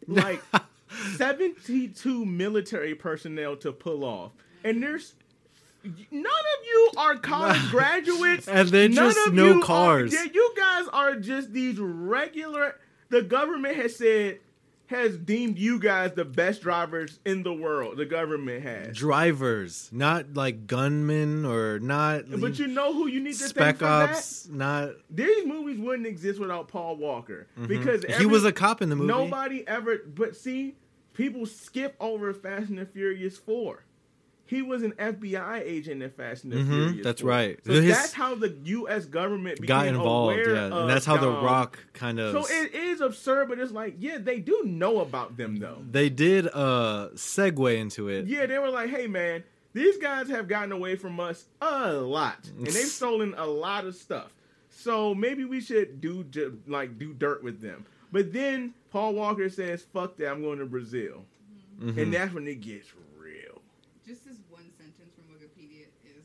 like 0.06 0.40
72 1.16 2.24
military 2.24 2.94
personnel 2.94 3.56
to 3.56 3.72
pull 3.72 4.04
off, 4.04 4.32
and 4.64 4.82
there's. 4.82 5.14
None 5.84 6.24
of 6.24 6.66
you 6.66 6.90
are 6.96 7.16
college 7.16 7.60
graduates, 7.70 8.48
And 8.48 8.68
they 8.68 8.88
None 8.88 9.12
just 9.12 9.28
of 9.28 9.34
know 9.34 9.46
you 9.46 9.60
are- 9.60 9.64
cars. 9.64 10.12
yeah, 10.12 10.24
you 10.32 10.54
guys 10.56 10.86
are 10.92 11.16
just 11.16 11.52
these 11.52 11.78
regular. 11.78 12.76
The 13.10 13.22
government 13.22 13.76
has 13.76 13.96
said 13.96 14.40
has 14.88 15.18
deemed 15.18 15.58
you 15.58 15.78
guys 15.78 16.12
the 16.12 16.24
best 16.24 16.62
drivers 16.62 17.20
in 17.26 17.42
the 17.42 17.52
world. 17.52 17.98
The 17.98 18.06
government 18.06 18.62
has. 18.62 18.96
Drivers, 18.96 19.90
not 19.92 20.34
like 20.34 20.66
gunmen 20.66 21.44
or 21.44 21.78
not. 21.78 22.24
But 22.28 22.58
you 22.58 22.66
know 22.66 22.94
who 22.94 23.06
you 23.06 23.20
need 23.20 23.34
to 23.34 23.48
spec 23.48 23.64
thank 23.64 23.78
for 23.78 23.84
that? 23.84 24.46
not. 24.48 24.90
These 25.10 25.46
movies 25.46 25.78
wouldn't 25.78 26.06
exist 26.06 26.40
without 26.40 26.68
Paul 26.68 26.96
Walker 26.96 27.46
mm-hmm. 27.52 27.66
because 27.66 28.04
he 28.18 28.24
was 28.26 28.44
a 28.44 28.52
cop 28.52 28.80
in 28.80 28.88
the 28.88 28.96
movie. 28.96 29.08
Nobody 29.08 29.66
ever, 29.68 29.98
but 30.06 30.36
see, 30.36 30.74
people 31.12 31.44
skip 31.44 31.94
over 32.00 32.32
Fast 32.32 32.70
and 32.70 32.78
the 32.78 32.86
Furious 32.86 33.36
Four. 33.36 33.84
He 34.48 34.62
was 34.62 34.82
an 34.82 34.92
FBI 34.98 35.60
agent 35.62 36.02
in 36.02 36.10
Fast 36.10 36.44
and 36.44 36.52
the 36.52 36.56
Mhm, 36.56 36.68
Furious. 36.68 37.04
that's 37.04 37.20
4. 37.20 37.30
right. 37.30 37.58
So 37.66 37.72
His- 37.72 37.94
that's 37.94 38.12
how 38.14 38.34
the 38.34 38.48
U.S. 38.64 39.04
government 39.04 39.64
got 39.66 39.86
involved, 39.86 40.38
yeah, 40.38 40.64
and 40.80 40.88
that's 40.90 41.04
how 41.04 41.16
the 41.18 41.28
Rock 41.30 41.78
kind 41.92 42.18
of. 42.18 42.32
So 42.32 42.52
it 42.52 42.74
is 42.74 43.00
absurd, 43.00 43.48
but 43.50 43.58
it's 43.58 43.72
like, 43.72 43.96
yeah, 43.98 44.18
they 44.18 44.40
do 44.40 44.62
know 44.64 45.00
about 45.00 45.36
them 45.36 45.56
though. 45.56 45.82
they 45.90 46.08
did 46.08 46.46
uh 46.48 47.10
segue 47.14 47.76
into 47.76 48.08
it. 48.08 48.26
Yeah, 48.26 48.46
they 48.46 48.58
were 48.58 48.70
like, 48.70 48.88
hey 48.90 49.06
man, 49.06 49.44
these 49.74 49.98
guys 49.98 50.28
have 50.30 50.48
gotten 50.48 50.72
away 50.72 50.96
from 50.96 51.20
us 51.20 51.44
a 51.60 51.92
lot, 51.92 52.48
and 52.56 52.66
they've 52.66 52.72
stolen 53.00 53.34
a 53.36 53.46
lot 53.46 53.84
of 53.84 53.94
stuff. 53.94 54.32
So 54.70 55.14
maybe 55.14 55.44
we 55.44 55.60
should 55.60 56.00
do 56.00 56.24
like 56.66 56.98
do 56.98 57.12
dirt 57.12 57.42
with 57.44 57.60
them. 57.60 57.84
But 58.10 58.32
then 58.32 58.72
Paul 58.90 59.12
Walker 59.12 59.50
says, 59.50 59.82
"Fuck 59.92 60.16
that, 60.16 60.30
I'm 60.30 60.40
going 60.40 60.58
to 60.60 60.64
Brazil," 60.66 61.26
Mhm. 61.82 61.98
and 61.98 62.14
that's 62.14 62.32
when 62.32 62.48
it 62.48 62.62
gets 62.62 62.88
real. 63.18 63.60
Just 64.06 64.24
this 64.24 64.36
one 64.48 64.64
sentence 64.78 65.12
from 65.14 65.24
Wikipedia 65.36 65.84
is 66.06 66.24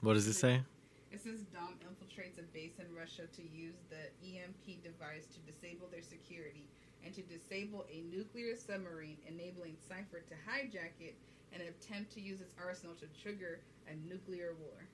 What 0.00 0.14
does 0.14 0.26
it 0.26 0.34
say? 0.34 0.62
it 1.10 1.20
says 1.20 1.40
Dom 1.52 1.74
infiltrates 1.82 2.38
a 2.38 2.46
base 2.54 2.78
in 2.78 2.86
Russia 2.94 3.26
to 3.34 3.42
use 3.42 3.74
the 3.90 4.12
EMP 4.22 4.84
device 4.84 5.26
to 5.34 5.40
disable 5.40 5.88
their 5.90 6.02
security 6.02 6.68
and 7.04 7.14
to 7.14 7.22
disable 7.22 7.86
a 7.90 8.02
nuclear 8.14 8.54
submarine, 8.54 9.16
enabling 9.26 9.76
Cypher 9.88 10.22
to 10.28 10.34
hijack 10.46 10.94
it 11.00 11.16
and 11.52 11.62
attempt 11.62 12.12
to 12.12 12.20
use 12.20 12.40
its 12.40 12.52
arsenal 12.62 12.94
to 12.96 13.06
trigger 13.20 13.60
a 13.90 13.96
nuclear 14.06 14.54
war. 14.60 14.86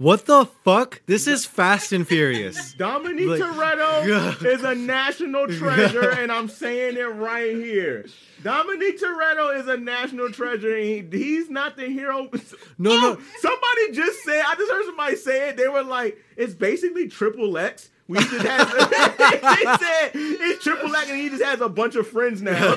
What 0.00 0.24
the 0.24 0.46
fuck? 0.46 1.02
This 1.04 1.26
is 1.26 1.44
Fast 1.44 1.92
and 1.92 2.08
Furious. 2.08 2.72
Dominique 2.78 3.28
Like- 3.28 3.40
Toretto 3.42 4.46
is 4.46 4.64
a 4.64 4.74
national 4.74 5.46
treasure, 5.48 6.08
and 6.18 6.32
I'm 6.32 6.48
saying 6.48 6.96
it 6.96 7.02
right 7.02 7.54
here. 7.54 8.06
Dominique 8.42 8.98
Toretto 8.98 9.60
is 9.60 9.68
a 9.68 9.76
national 9.76 10.32
treasure, 10.32 10.74
and 10.74 11.12
he, 11.12 11.18
he's 11.18 11.50
not 11.50 11.76
the 11.76 11.84
hero. 11.84 12.30
No, 12.78 12.92
Oh, 12.92 12.96
no. 12.96 13.18
Somebody 13.40 13.92
just 13.92 14.24
said, 14.24 14.42
I 14.46 14.54
just 14.54 14.70
heard 14.72 14.86
somebody 14.86 15.16
say 15.16 15.50
it. 15.50 15.58
They 15.58 15.68
were 15.68 15.82
like, 15.82 16.16
it's 16.34 16.54
basically 16.54 17.08
triple 17.08 17.58
X. 17.58 17.90
We 18.08 18.16
just 18.20 18.30
has, 18.30 18.72
they 18.72 19.64
said 19.86 20.10
it's 20.14 20.64
triple 20.64 20.96
X, 20.96 21.10
and 21.10 21.20
he 21.20 21.28
just 21.28 21.44
has 21.44 21.60
a 21.60 21.68
bunch 21.68 21.94
of 21.94 22.08
friends 22.08 22.40
now. 22.40 22.74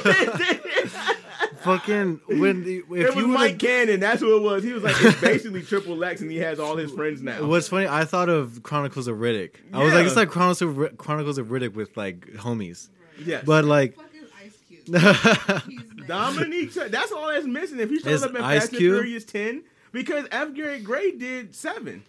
Fucking 1.64 2.22
when 2.28 2.64
the- 2.64 2.78
if 2.78 2.90
it 2.92 3.16
was 3.16 3.16
you 3.16 3.28
Mike 3.28 3.54
would've- 3.54 3.58
Cannon. 3.60 4.00
That's 4.00 4.22
who 4.22 4.38
it 4.38 4.42
was. 4.42 4.64
He 4.64 4.74
was 4.74 4.84
like, 4.84 4.96
it's 5.00 5.20
basically 5.22 5.62
triple 5.64 6.04
X, 6.04 6.22
and 6.22 6.30
he 6.32 6.38
has 6.38 6.60
all 6.60 6.76
his 6.78 6.92
friends 6.92 7.22
now. 7.22 7.44
What's 7.48 7.68
funny? 7.68 7.88
I 7.88 8.06
thought 8.06 8.30
of 8.30 8.64
Chronicles 8.64 9.08
of 9.08 9.18
Riddick. 9.18 9.52
I 9.74 9.84
was 9.84 9.92
Yeah. 9.92 9.98
like, 10.00 10.08
it's 10.08 10.16
like 10.16 10.30
Chronicles 10.30 10.62
of, 10.62 10.78
Ri- 10.78 10.90
Chronicles 10.98 11.38
of 11.38 11.48
Riddick 11.48 11.74
with 11.74 11.96
like 11.98 12.22
homies. 12.34 12.90
yes. 13.26 13.44
But 13.46 13.66
like, 13.66 13.96
Fuck 13.96 14.06
Ice 14.44 14.58
Cube? 14.68 14.82
He's 15.68 15.82
next. 15.84 16.08
Dominique, 16.08 16.74
that's 16.74 17.12
all 17.12 17.28
that's 17.28 17.46
missing. 17.46 17.80
If 17.80 17.90
he 17.90 18.00
shows 18.00 18.08
Is 18.16 18.24
up 18.24 18.32
in 18.36 18.38
Ice 18.42 18.62
Fast 18.64 18.72
and 18.74 18.80
Cube? 18.80 18.94
Furious 18.96 19.24
10, 19.26 19.64
because 19.92 20.26
F. 20.32 20.54
Gary 20.54 20.82
Gray 20.82 21.12
did 21.12 21.56
seven. 21.56 22.04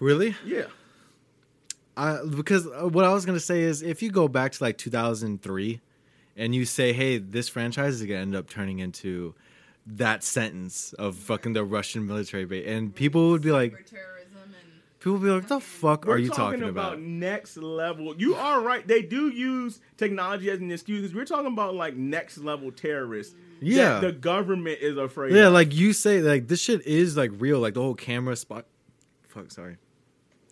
really? 0.00 0.34
Yeah. 0.44 0.64
I, 1.96 2.18
because 2.24 2.66
uh, 2.66 2.88
what 2.88 3.04
I 3.04 3.12
was 3.12 3.24
gonna 3.24 3.38
say 3.38 3.60
is, 3.62 3.80
if 3.82 4.02
you 4.02 4.10
go 4.10 4.26
back 4.26 4.52
to 4.52 4.64
like 4.64 4.78
2003, 4.78 5.80
and 6.36 6.54
you 6.54 6.64
say, 6.64 6.92
"Hey, 6.92 7.18
this 7.18 7.48
franchise 7.48 8.00
is 8.00 8.02
gonna 8.06 8.20
end 8.20 8.34
up 8.36 8.48
turning 8.48 8.78
into 8.78 9.34
that 9.86 10.24
sentence 10.24 10.92
of 10.94 11.16
fucking 11.16 11.52
the 11.52 11.64
Russian 11.64 12.06
military 12.06 12.44
base," 12.44 12.66
and 12.66 12.94
people 12.94 13.30
would 13.30 13.42
be 13.42 13.52
like, 13.52 13.72
Cyberterrorism 13.72 14.44
and 14.44 15.00
people 15.00 15.12
would 15.14 15.22
be 15.22 15.28
like, 15.30 15.42
"What 15.42 15.48
the 15.48 15.60
fuck 15.60 16.04
We're 16.06 16.14
are 16.14 16.18
you 16.18 16.30
talking, 16.30 16.62
about, 16.62 16.94
about?" 16.94 17.00
next 17.00 17.56
level. 17.56 18.14
You 18.16 18.34
are 18.34 18.60
right. 18.62 18.86
They 18.86 19.02
do 19.02 19.28
use 19.28 19.80
technology 19.96 20.50
as 20.50 20.60
an 20.60 20.70
excuse 20.70 21.02
because 21.02 21.14
we're 21.14 21.24
talking 21.26 21.52
about 21.52 21.74
like 21.74 21.96
next 21.96 22.38
level 22.38 22.72
terrorists. 22.72 23.34
Yeah, 23.60 24.00
that 24.00 24.00
the 24.00 24.12
government 24.12 24.80
is 24.80 24.96
afraid. 24.98 25.32
yeah. 25.34 25.46
of. 25.46 25.52
Like 25.54 25.74
you 25.74 25.92
say, 25.92 26.20
like 26.20 26.48
this 26.48 26.60
shit 26.60 26.86
is 26.86 27.16
like 27.16 27.30
real. 27.38 27.60
Like 27.60 27.74
the 27.74 27.80
whole 27.82 27.94
camera 27.94 28.36
spot. 28.36 28.66
Fuck, 29.28 29.50
sorry. 29.50 29.76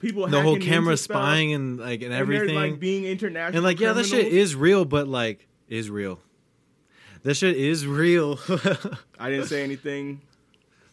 people. 0.00 0.26
The 0.26 0.40
whole 0.40 0.56
camera 0.56 0.96
spying 0.96 1.52
and 1.52 1.78
like 1.78 2.02
and, 2.02 2.12
and 2.12 2.14
everything. 2.14 2.54
like 2.54 2.80
being 2.80 3.04
international. 3.04 3.58
and 3.58 3.64
like 3.64 3.80
yeah 3.80 3.92
that 3.92 4.04
shit 4.06 4.26
is 4.28 4.54
real 4.56 4.84
but 4.84 5.08
like 5.08 5.46
is 5.72 5.90
real. 5.90 6.20
That 7.22 7.34
shit 7.34 7.56
is 7.56 7.86
real. 7.86 8.38
I 9.18 9.30
didn't 9.30 9.46
say 9.46 9.62
anything. 9.62 10.20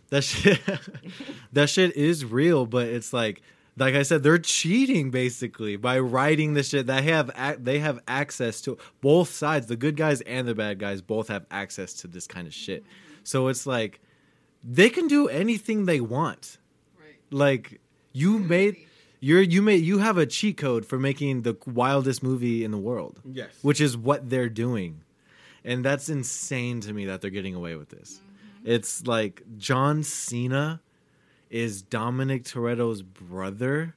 that 0.09 0.23
shit 0.23 0.59
that 1.53 1.69
shit 1.69 1.95
is 1.95 2.25
real 2.25 2.65
but 2.65 2.87
it's 2.87 3.13
like 3.13 3.41
like 3.77 3.93
i 3.93 4.01
said 4.01 4.23
they're 4.23 4.39
cheating 4.39 5.11
basically 5.11 5.75
by 5.75 5.99
writing 5.99 6.53
the 6.55 6.63
shit. 6.63 6.87
They 6.87 7.01
have 7.03 7.29
ac- 7.37 7.59
they 7.61 7.79
have 7.79 7.99
access 8.07 8.61
to 8.61 8.77
both 9.01 9.29
sides 9.29 9.67
the 9.67 9.75
good 9.75 9.95
guys 9.95 10.21
and 10.21 10.47
the 10.47 10.55
bad 10.55 10.79
guys 10.79 11.01
both 11.01 11.27
have 11.27 11.45
access 11.51 11.93
to 12.01 12.07
this 12.07 12.25
kind 12.27 12.47
of 12.47 12.53
shit. 12.53 12.83
So 13.23 13.47
it's 13.49 13.65
like 13.67 13.99
they 14.63 14.89
can 14.89 15.07
do 15.07 15.27
anything 15.27 15.85
they 15.85 16.01
want. 16.01 16.57
Right. 16.99 17.15
like 17.31 17.79
you 18.11 18.39
made 18.39 18.75
you're 19.19 19.41
you 19.41 19.61
made 19.61 19.83
you 19.83 19.97
have 19.99 20.17
a 20.17 20.25
cheat 20.25 20.57
code 20.57 20.85
for 20.85 20.97
making 20.99 21.41
the 21.43 21.57
wildest 21.65 22.23
movie 22.23 22.63
in 22.63 22.71
the 22.71 22.77
world 22.77 23.19
Yes. 23.25 23.49
which 23.61 23.81
is 23.81 23.97
what 23.97 24.29
they're 24.29 24.49
doing. 24.49 25.01
And 25.65 25.83
that's 25.83 26.07
insane 26.09 26.79
to 26.81 26.93
me 26.93 27.05
that 27.07 27.19
they're 27.21 27.29
getting 27.29 27.53
away 27.55 27.75
with 27.75 27.89
this. 27.89 28.21
It's 28.63 29.05
like 29.05 29.43
John 29.57 30.03
Cena 30.03 30.81
is 31.49 31.81
Dominic 31.81 32.43
Toretto's 32.45 33.01
brother. 33.01 33.95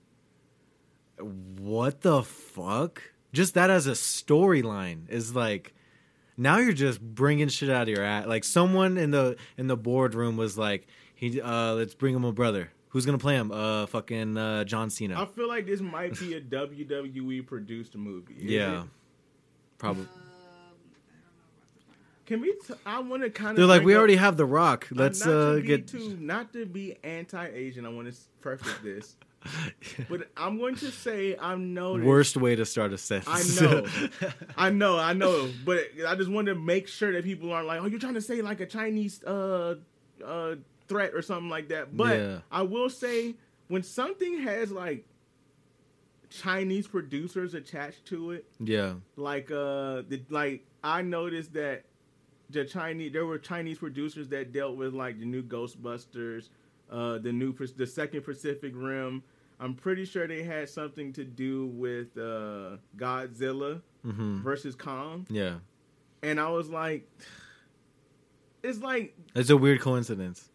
What 1.18 2.00
the 2.00 2.22
fuck? 2.22 3.02
Just 3.32 3.54
that 3.54 3.70
as 3.70 3.86
a 3.86 3.92
storyline 3.92 5.08
is 5.08 5.34
like 5.34 5.72
now 6.36 6.58
you're 6.58 6.72
just 6.72 7.00
bringing 7.00 7.48
shit 7.48 7.70
out 7.70 7.82
of 7.82 7.88
your 7.88 8.02
ass. 8.04 8.26
Like 8.26 8.44
someone 8.44 8.98
in 8.98 9.10
the 9.10 9.36
in 9.56 9.66
the 9.68 9.76
boardroom 9.76 10.36
was 10.36 10.58
like, 10.58 10.86
"He, 11.14 11.40
uh, 11.40 11.74
let's 11.74 11.94
bring 11.94 12.14
him 12.14 12.24
a 12.24 12.32
brother. 12.32 12.70
Who's 12.92 13.06
gonna 13.06 13.16
play 13.16 13.36
him? 13.36 13.50
Uh, 13.50 13.86
fucking 13.86 14.36
uh, 14.36 14.64
John 14.64 14.90
Cena. 14.90 15.20
I 15.20 15.24
feel 15.24 15.48
like 15.48 15.64
this 15.64 15.80
might 15.80 16.18
be 16.20 16.34
a 16.34 16.42
WWE 16.42 17.46
produced 17.46 17.96
movie. 17.96 18.34
Yeah, 18.38 18.82
it? 18.82 18.88
probably. 19.78 20.02
Um, 20.02 20.10
I 20.12 20.18
don't 20.18 20.28
know 20.28 21.40
about 21.48 21.72
this 21.74 21.82
one. 21.88 21.96
Can 22.26 22.40
we? 22.42 22.52
T- 22.52 22.80
I 22.84 23.00
want 23.00 23.22
to 23.22 23.30
kind 23.30 23.52
of. 23.52 23.56
They're 23.56 23.64
like, 23.64 23.82
we 23.82 23.96
already 23.96 24.16
have 24.16 24.36
The 24.36 24.44
Rock. 24.44 24.88
Let's 24.90 25.26
uh, 25.26 25.54
to 25.54 25.60
be 25.62 25.66
get. 25.66 25.88
too, 25.88 26.18
not 26.20 26.52
to 26.52 26.66
be 26.66 26.98
anti-Asian. 27.02 27.86
I 27.86 27.88
want 27.88 28.12
to 28.12 28.20
preface 28.42 28.74
this, 28.84 29.16
but 30.10 30.28
I'm 30.36 30.58
going 30.58 30.74
to 30.76 30.90
say 30.90 31.34
I 31.38 31.54
know 31.54 31.94
Worst 31.94 32.36
way 32.36 32.56
to 32.56 32.66
start 32.66 32.92
a 32.92 32.98
sentence. 32.98 33.58
I 33.58 33.64
know. 33.64 33.86
I 34.58 34.68
know, 34.68 34.98
I 34.98 35.14
know, 35.14 35.48
but 35.64 35.86
I 36.06 36.14
just 36.14 36.30
want 36.30 36.48
to 36.48 36.54
make 36.54 36.88
sure 36.88 37.10
that 37.14 37.24
people 37.24 37.50
aren't 37.54 37.68
like, 37.68 37.80
"Oh, 37.80 37.86
you're 37.86 37.98
trying 37.98 38.14
to 38.14 38.20
say 38.20 38.42
like 38.42 38.60
a 38.60 38.66
Chinese 38.66 39.24
uh 39.24 39.76
uh 40.22 40.56
threat 40.88 41.12
or 41.14 41.22
something 41.22 41.48
like 41.50 41.68
that." 41.68 41.96
But 41.96 42.18
Yeah. 42.18 42.38
I 42.50 42.62
will 42.62 42.90
say 42.90 43.36
when 43.68 43.82
something 43.82 44.38
has 44.40 44.70
like 44.70 45.06
Chinese 46.30 46.86
producers 46.86 47.54
attached 47.54 48.06
to 48.06 48.30
it, 48.32 48.46
yeah, 48.58 48.94
like 49.16 49.50
uh 49.50 50.02
the, 50.08 50.22
like 50.30 50.64
I 50.82 51.02
noticed 51.02 51.52
that 51.54 51.84
the 52.50 52.64
Chinese 52.64 53.12
there 53.12 53.26
were 53.26 53.38
Chinese 53.38 53.78
producers 53.78 54.28
that 54.28 54.52
dealt 54.52 54.76
with 54.76 54.94
like 54.94 55.18
the 55.20 55.26
new 55.26 55.42
Ghostbusters, 55.42 56.48
uh 56.90 57.18
the 57.18 57.32
new 57.32 57.52
the 57.76 57.86
second 57.86 58.22
Pacific 58.22 58.72
Rim. 58.74 59.22
I'm 59.60 59.74
pretty 59.74 60.04
sure 60.06 60.26
they 60.26 60.42
had 60.42 60.68
something 60.70 61.12
to 61.12 61.24
do 61.24 61.66
with 61.66 62.16
uh 62.16 62.78
Godzilla 62.96 63.82
hmm 64.02 64.42
versus 64.42 64.74
Kong, 64.74 65.26
yeah. 65.30 65.58
and 66.22 66.40
I 66.40 66.48
was 66.48 66.68
like, 66.68 67.06
it's 68.62 68.78
like 68.80 69.14
It's 69.34 69.50
a 69.50 69.56
weird 69.56 69.80
coincidence. 69.80 70.48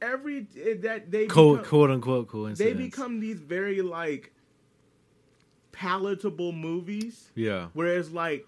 Every 0.00 0.46
eh, 0.60 0.74
that 0.80 1.10
they 1.10 1.26
Quote, 1.26 1.58
become, 1.58 1.68
quote 1.68 1.90
unquote 1.90 2.56
they 2.56 2.72
become 2.72 3.20
these 3.20 3.38
very 3.40 3.82
like 3.82 4.32
palatable 5.72 6.52
movies, 6.52 7.30
Yeah, 7.34 7.68
whereas 7.72 8.10
like 8.10 8.46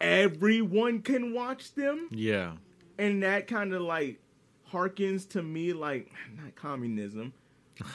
everyone 0.00 1.02
can 1.02 1.34
watch 1.34 1.74
them. 1.74 2.08
yeah, 2.10 2.52
and 2.98 3.22
that 3.22 3.46
kind 3.46 3.74
of 3.74 3.82
like 3.82 4.20
harkens 4.72 5.28
to 5.30 5.42
me 5.42 5.72
like 5.72 6.12
not 6.36 6.54
communism 6.54 7.32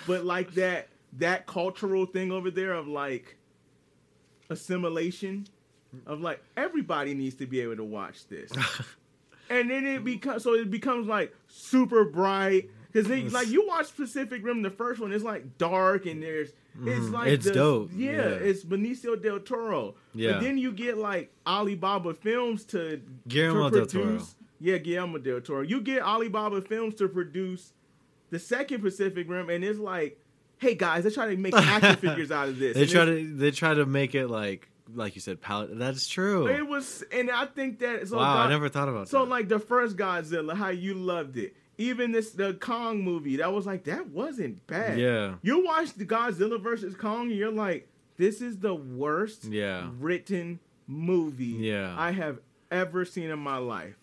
but 0.06 0.26
like 0.26 0.52
that 0.56 0.90
that 1.14 1.46
cultural 1.48 2.06
thing 2.06 2.30
over 2.30 2.52
there 2.52 2.74
of 2.74 2.86
like 2.86 3.38
assimilation 4.50 5.48
of 6.06 6.20
like 6.20 6.44
everybody 6.58 7.14
needs 7.14 7.36
to 7.36 7.46
be 7.46 7.62
able 7.62 7.78
to 7.78 7.84
watch 7.84 8.28
this. 8.28 8.52
And 9.48 9.70
then 9.70 9.86
it 9.86 10.04
becomes 10.04 10.42
so 10.42 10.56
it 10.56 10.72
becomes 10.72 11.06
like 11.08 11.32
super 11.48 12.04
bright 12.04 12.72
because 13.04 13.34
like 13.34 13.48
you 13.50 13.68
watch 13.68 13.96
pacific 13.96 14.44
rim 14.44 14.62
the 14.62 14.70
first 14.70 15.00
one 15.00 15.12
it's 15.12 15.24
like 15.24 15.58
dark 15.58 16.06
and 16.06 16.22
there's 16.24 16.50
it's 16.84 17.06
Mhm. 17.06 17.12
like 17.12 17.28
It's 17.30 17.46
the- 17.46 17.54
dope. 17.54 17.92
yeah, 17.96 18.12
Yeah. 18.12 18.22
it's 18.50 18.64
benicio 18.64 19.22
del 19.22 19.40
toro 19.40 19.96
Yeah. 20.14 20.34
but 20.34 20.42
then 20.42 20.58
you 20.58 20.72
get 20.72 20.98
like 20.98 21.32
alibaba 21.48 22.14
films 22.14 22.66
to 22.66 23.02
Guillermo 23.28 23.70
to 23.70 23.76
del 23.78 23.86
Toro. 23.86 24.04
produce- 24.06 24.36
Yeah, 24.60 24.78
Guillermo 24.78 25.18
del 25.18 25.42
Toro. 25.42 25.62
You 25.62 25.82
get 25.82 26.02
Alibaba 26.02 26.62
Films 26.62 26.96
to 26.96 27.10
produce 27.10 27.74
the 28.30 28.40
second 28.40 28.82
Pacific 28.82 29.30
Rim, 29.30 29.50
and 29.50 29.64
it's 29.66 29.78
like, 29.78 30.18
hey 30.60 30.76
guys, 30.76 31.04
let's 31.04 31.14
try 31.16 31.30
to 31.30 31.38
make 31.40 31.54
action 31.54 31.96
figures 32.08 32.32
out 32.32 32.48
of 32.48 32.58
this. 32.58 32.74
They 32.76 32.84
And 32.84 32.90
try 32.90 33.04
to 33.06 33.36
they 33.36 33.52
try 33.52 33.74
to 33.74 33.86
make 33.86 34.16
it 34.16 34.28
like 34.28 34.70
like 34.96 35.14
you 35.16 35.22
said, 35.22 35.42
palette. 35.42 35.78
That's 35.78 36.08
true. 36.08 36.48
It 36.48 36.66
was, 36.66 37.04
and 37.12 37.30
I 37.30 37.46
think 37.48 37.80
that 37.80 38.08
so. 38.08 38.18
wow, 38.18 38.38
I 38.46 38.50
never 38.50 38.70
thought 38.70 38.88
about 38.88 39.10
So 39.10 39.20
that. 39.26 39.30
like 39.30 39.50
the 39.50 39.60
first 39.60 39.98
Godzilla, 39.98 40.56
how 40.56 40.70
you 40.70 40.94
loved 40.94 41.38
it. 41.38 41.54
Even 41.78 42.12
this 42.12 42.32
the 42.32 42.54
Kong 42.54 43.02
movie, 43.04 43.38
that 43.38 43.52
was 43.54 43.66
like 43.66 43.84
that 43.86 44.08
wasn't 44.08 44.66
bad. 44.68 44.98
yeah, 45.00 45.36
You 45.42 45.64
watch 45.66 45.94
the 45.94 46.06
Godzilla 46.06 46.62
versus 46.62 46.96
Kong, 46.96 47.30
and 47.30 47.38
you're 47.38 47.52
like, 47.52 47.90
this 48.18 48.42
is 48.42 48.60
the 48.60 48.74
worst 48.74 49.44
yeah, 49.46 49.90
written 50.00 50.60
movie 50.88 51.46
Yeah. 51.46 51.94
I 51.98 52.12
have 52.12 52.40
ever 52.72 53.04
seen 53.06 53.30
in 53.30 53.40
my 53.40 53.58
life. 53.58 53.96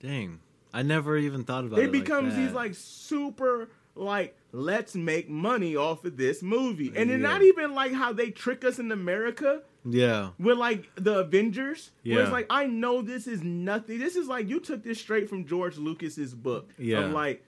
dang. 0.00 0.40
I 0.74 0.82
never 0.82 1.16
even 1.16 1.44
thought 1.44 1.64
about 1.64 1.78
it 1.78 1.86
it. 1.86 1.92
becomes 1.92 2.34
like 2.34 2.42
these 2.44 2.52
like 2.52 2.74
super 2.74 3.70
like 3.94 4.36
let's 4.52 4.94
make 4.94 5.30
money 5.30 5.74
off 5.74 6.04
of 6.04 6.18
this 6.18 6.42
movie 6.42 6.92
and 6.94 7.08
Yeah. 7.08 7.16
not 7.16 7.40
even 7.42 7.74
like 7.74 7.92
how 7.92 8.12
they 8.12 8.30
trick 8.30 8.62
us 8.62 8.78
in 8.78 8.92
america 8.92 9.62
yeah, 9.88 10.30
with 10.38 10.58
like 10.58 10.90
the 10.96 11.20
avengers 11.20 11.92
where 12.02 12.20
it's 12.22 12.32
like 12.32 12.46
i 12.50 12.66
know 12.66 13.02
this 13.02 13.26
is 13.28 13.42
nothing 13.42 13.98
this 14.00 14.16
is 14.16 14.26
like 14.26 14.48
you 14.48 14.58
took 14.58 14.82
this 14.82 14.98
straight 14.98 15.28
from 15.28 15.44
george 15.46 15.76
lucas's 15.78 16.34
book 16.34 16.72
Yeah. 16.78 17.00
of 17.04 17.12
like 17.12 17.44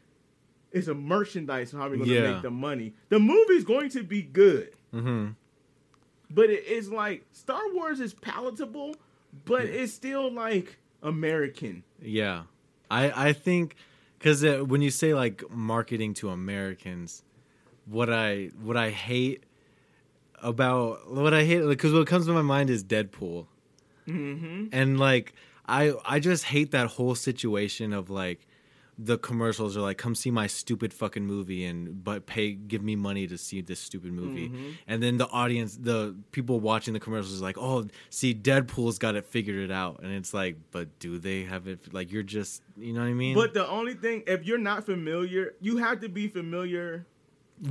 it's 0.71 0.87
a 0.87 0.95
merchandise. 0.95 1.73
How 1.73 1.85
we're 1.89 1.91
we 1.93 1.97
going 1.99 2.09
to 2.11 2.15
Yeah. 2.15 2.33
make 2.35 2.43
the 2.43 2.51
money? 2.51 2.93
The 3.09 3.19
movie's 3.19 3.65
going 3.65 3.89
to 3.91 4.03
be 4.03 4.21
good, 4.23 4.71
hmm 4.93 5.29
but 6.31 6.51
it's 6.51 6.89
like 6.89 7.25
Star 7.33 7.63
Wars 7.73 8.01
is 8.01 8.13
palatable, 8.13 8.95
but 9.47 9.65
it's 9.65 9.93
still 9.95 10.31
like 10.31 10.79
American. 11.03 11.85
Yeah, 12.03 12.43
I 12.91 13.29
I 13.29 13.33
think 13.33 13.77
because 14.19 14.45
uh, 14.45 14.59
when 14.59 14.83
you 14.83 14.91
say 14.91 15.15
like 15.15 15.43
marketing 15.51 16.13
to 16.21 16.29
Americans, 16.29 17.23
what 17.87 18.11
I 18.13 18.51
what 18.61 18.77
I 18.77 18.91
hate 18.91 19.45
about 20.43 21.11
what 21.11 21.33
I 21.35 21.45
hate 21.45 21.61
because 21.67 21.93
what 21.93 22.07
comes 22.07 22.27
to 22.27 22.33
my 22.33 22.43
mind 22.43 22.71
is 22.71 22.85
Deadpool, 22.85 23.47
Mm-hmm. 24.07 24.67
and 24.73 24.99
like 24.99 25.35
I 25.67 25.93
I 26.07 26.19
just 26.21 26.45
hate 26.45 26.71
that 26.71 26.87
whole 26.87 27.15
situation 27.15 27.93
of 27.93 28.09
like 28.09 28.47
the 29.01 29.17
commercials 29.19 29.77
are 29.77 29.81
like 29.81 29.97
come 29.99 30.15
see 30.17 30.31
my 30.31 30.47
stupid 30.49 30.93
fucking 30.93 31.25
movie 31.25 31.65
and 31.65 32.03
but 32.03 32.27
pay 32.27 32.53
give 32.53 32.83
me 32.83 32.97
money 32.97 33.27
to 33.29 33.39
see 33.39 33.61
this 33.61 33.79
stupid 33.79 34.13
movie 34.13 34.49
Mhm. 34.49 34.73
and 34.89 35.01
then 35.03 35.19
the 35.19 35.29
audience 35.29 35.77
the 35.77 36.17
people 36.33 36.59
watching 36.59 36.95
the 36.95 37.01
commercials 37.01 37.33
is 37.33 37.41
like 37.43 37.57
oh 37.59 37.87
see 38.11 38.35
deadpool's 38.35 38.99
got 38.99 39.15
it 39.15 39.25
figured 39.25 39.63
it 39.63 39.71
out 39.71 40.01
and 40.03 40.11
it's 40.13 40.35
like 40.35 40.57
but 40.73 40.99
do 40.99 41.19
they 41.19 41.45
have 41.45 41.69
it 41.69 41.93
like 41.95 42.11
you're 42.11 42.25
just 42.25 42.61
you 42.77 42.93
know 42.93 43.01
what 43.01 43.07
i 43.07 43.13
mean 43.13 43.37
But 43.37 43.55
the 43.55 43.69
only 43.69 43.95
thing, 43.95 44.25
if 44.27 44.45
you're 44.45 44.59
not 44.59 44.85
familiar, 44.85 45.55
you 45.61 45.77
have 45.77 46.01
to 46.01 46.09
be 46.09 46.27
familiar. 46.27 47.07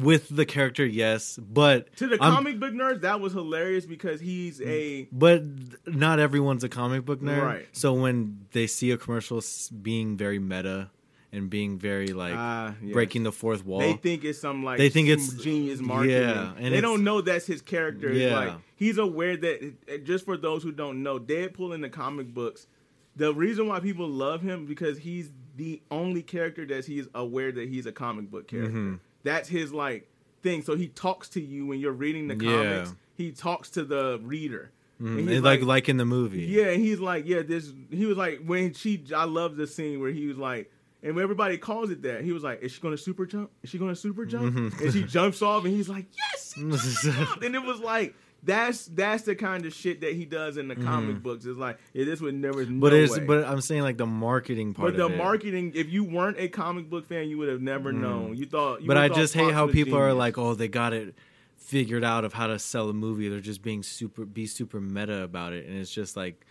With 0.01 0.27
the 0.35 0.45
character 0.45 0.85
yes 0.85 1.38
but 1.38 1.95
To 1.97 2.07
the 2.07 2.22
I'm- 2.22 2.34
comic 2.34 2.59
book 2.59 2.73
nerds, 2.73 3.01
that 3.01 3.19
was 3.22 3.34
hilarious 3.34 3.85
because 3.85 4.19
he's 4.19 4.61
a 4.61 5.07
but 5.11 5.43
not 5.85 6.19
everyone's 6.19 6.64
a 6.64 6.69
comic 6.69 7.05
book 7.05 7.22
nerd 7.22 7.41
Right. 7.41 7.68
so 7.72 7.93
when 7.93 8.45
they 8.51 8.68
see 8.68 8.91
a 8.91 8.97
commercial 8.97 9.41
being 9.81 10.18
very 10.18 10.39
meta 10.39 10.89
and 11.31 11.49
being 11.49 11.77
very 11.77 12.07
like 12.07 12.34
Ah, 12.35 12.76
yes. 12.81 12.93
breaking 12.93 13.23
the 13.23 13.31
fourth 13.31 13.65
wall 13.65 13.80
They 13.80 13.93
think 13.93 14.23
it's 14.23 14.39
some 14.39 14.64
like 14.64 14.77
They 14.77 14.89
think 14.89 15.09
it's- 15.09 15.34
genius 15.34 15.80
marketing. 15.80 16.15
yeah, 16.22 16.53
and 16.57 16.73
they 16.73 16.81
don't 16.81 17.03
know 17.03 17.22
that's 17.22 17.45
his 17.45 17.61
character. 17.61 18.11
Yeah. 18.11 18.35
Like 18.39 18.53
he's 18.76 18.97
aware 18.97 19.35
that 19.38 19.73
uh, 19.93 19.97
just 19.97 20.23
for 20.26 20.38
those 20.38 20.64
who 20.64 20.72
don't 20.72 21.03
know, 21.03 21.19
Deadpool 21.19 21.76
in 21.76 21.81
the 21.81 21.89
comic 21.89 22.34
books, 22.34 22.68
the 23.15 23.34
reason 23.34 23.68
why 23.68 23.80
people 23.81 24.07
love 24.07 24.41
him 24.41 24.65
because 24.65 24.99
he's 24.99 25.30
the 25.57 25.81
only 25.91 26.22
character 26.22 26.65
that 26.68 26.85
he's 26.85 27.07
aware 27.15 27.51
that 27.51 27.68
he's 27.68 27.85
a 27.88 27.91
comic 27.91 28.30
book 28.31 28.47
character. 28.47 28.72
Mhm. 28.72 28.99
That's 29.28 29.48
his 29.49 29.72
like 29.74 30.08
thing. 30.41 30.62
So 30.64 30.76
he 30.76 30.88
talks 30.88 31.30
to 31.30 31.41
you 31.41 31.66
when 31.66 31.80
you're 31.80 31.91
reading 31.91 32.28
the 32.28 32.36
Yeah. 32.36 32.52
comics. 32.82 32.95
He 33.16 33.32
talks 33.32 33.70
to 33.72 33.84
the 33.84 34.20
reader. 34.24 34.72
Mhm. 35.02 35.20
And 35.20 35.28
he's 35.30 35.38
And 35.38 35.45
like 35.45 35.62
like 35.62 35.90
in 35.90 35.98
the 35.98 36.06
movie 36.06 36.44
Yeah, 36.45 36.70
and 36.70 36.82
he's 36.82 36.99
like, 36.99 37.26
yeah, 37.28 37.41
this. 37.44 37.72
He 37.91 38.06
was 38.06 38.18
like, 38.18 38.41
when 38.45 38.74
she, 38.74 39.04
I 39.16 39.26
love 39.26 39.56
the 39.56 39.68
scene 39.68 39.99
where 39.99 40.12
he 40.12 40.26
was 40.28 40.38
like, 40.38 40.72
and 41.04 41.16
when 41.16 41.22
everybody 41.24 41.58
calls 41.58 41.91
it 41.91 42.02
that, 42.02 42.24
he 42.24 42.32
was 42.32 42.44
like, 42.44 42.64
is 42.64 42.72
she 42.72 42.82
gonna 42.82 42.98
super 42.98 43.26
jump? 43.28 43.52
Is 43.62 43.70
she 43.70 43.78
gonna 43.78 43.95
super 43.95 44.26
jump? 44.26 44.56
Mhm. 44.56 44.82
And 44.82 44.94
she 44.94 45.04
jumps 45.04 45.41
off, 45.44 45.66
and 45.66 45.74
he's 45.74 45.88
like, 45.90 46.06
yes, 46.18 46.54
she 46.56 46.62
just 46.72 47.04
jumped. 47.04 47.44
and 47.44 47.54
it 47.56 47.62
was 47.64 47.80
like. 47.80 48.16
That's 48.48 48.86
that's 48.86 49.24
the 49.24 49.36
kind 49.36 49.65
of 49.65 49.74
shit 49.74 50.02
that 50.02 50.14
he 50.14 50.26
does 50.26 50.57
in 50.57 50.69
the 50.69 50.76
comic 50.76 51.22
books. 51.22 51.45
It's 51.45 51.60
like, 51.60 51.78
yeah, 51.94 52.06
this 52.06 52.22
would 52.22 52.34
never. 52.34 52.64
Mm-hmm. 52.65 52.80
But 52.80 52.94
no 52.94 52.99
it's 52.99 53.18
way. 53.18 53.26
but 53.26 53.44
I'm 53.44 53.61
saying 53.61 53.84
like 53.84 53.98
the 53.98 54.06
marketing 54.06 54.74
part 54.74 54.95
But 54.95 54.98
the 54.98 55.15
marketing, 55.15 55.74
if 55.76 55.91
you 55.91 56.03
weren't 56.03 56.40
a 56.40 56.48
comic 56.48 56.90
book 56.90 57.06
fan, 57.06 57.28
you 57.30 57.38
would 57.38 57.49
have 57.49 57.61
never 57.61 57.91
known. 57.91 58.36
You 58.36 58.45
thought. 58.45 58.82
You 58.82 58.86
Mm. 58.86 58.88
but 58.88 58.98
I 58.98 59.10
thought 59.10 59.18
just 59.18 59.34
hate 59.34 59.53
how 59.53 59.68
people 59.68 59.99
are 59.99 60.14
like, 60.14 60.38
oh, 60.38 60.56
they 60.56 60.68
got 60.69 60.94
it 60.94 61.14
figured 61.57 62.03
out 62.03 62.24
of 62.24 62.32
how 62.32 62.48
to 62.48 62.57
sell 62.57 62.90
a 62.90 62.94
movie. 62.94 63.28
They're 63.28 63.41
just 63.41 63.61
being 63.61 63.84
super 63.84 64.26
be 64.26 64.48
super 64.48 64.80
meta 64.80 65.24
about 65.24 65.52
it, 65.53 65.68
and 65.68 65.78
it's 65.78 65.91
just 65.91 66.15
like, 66.15 66.45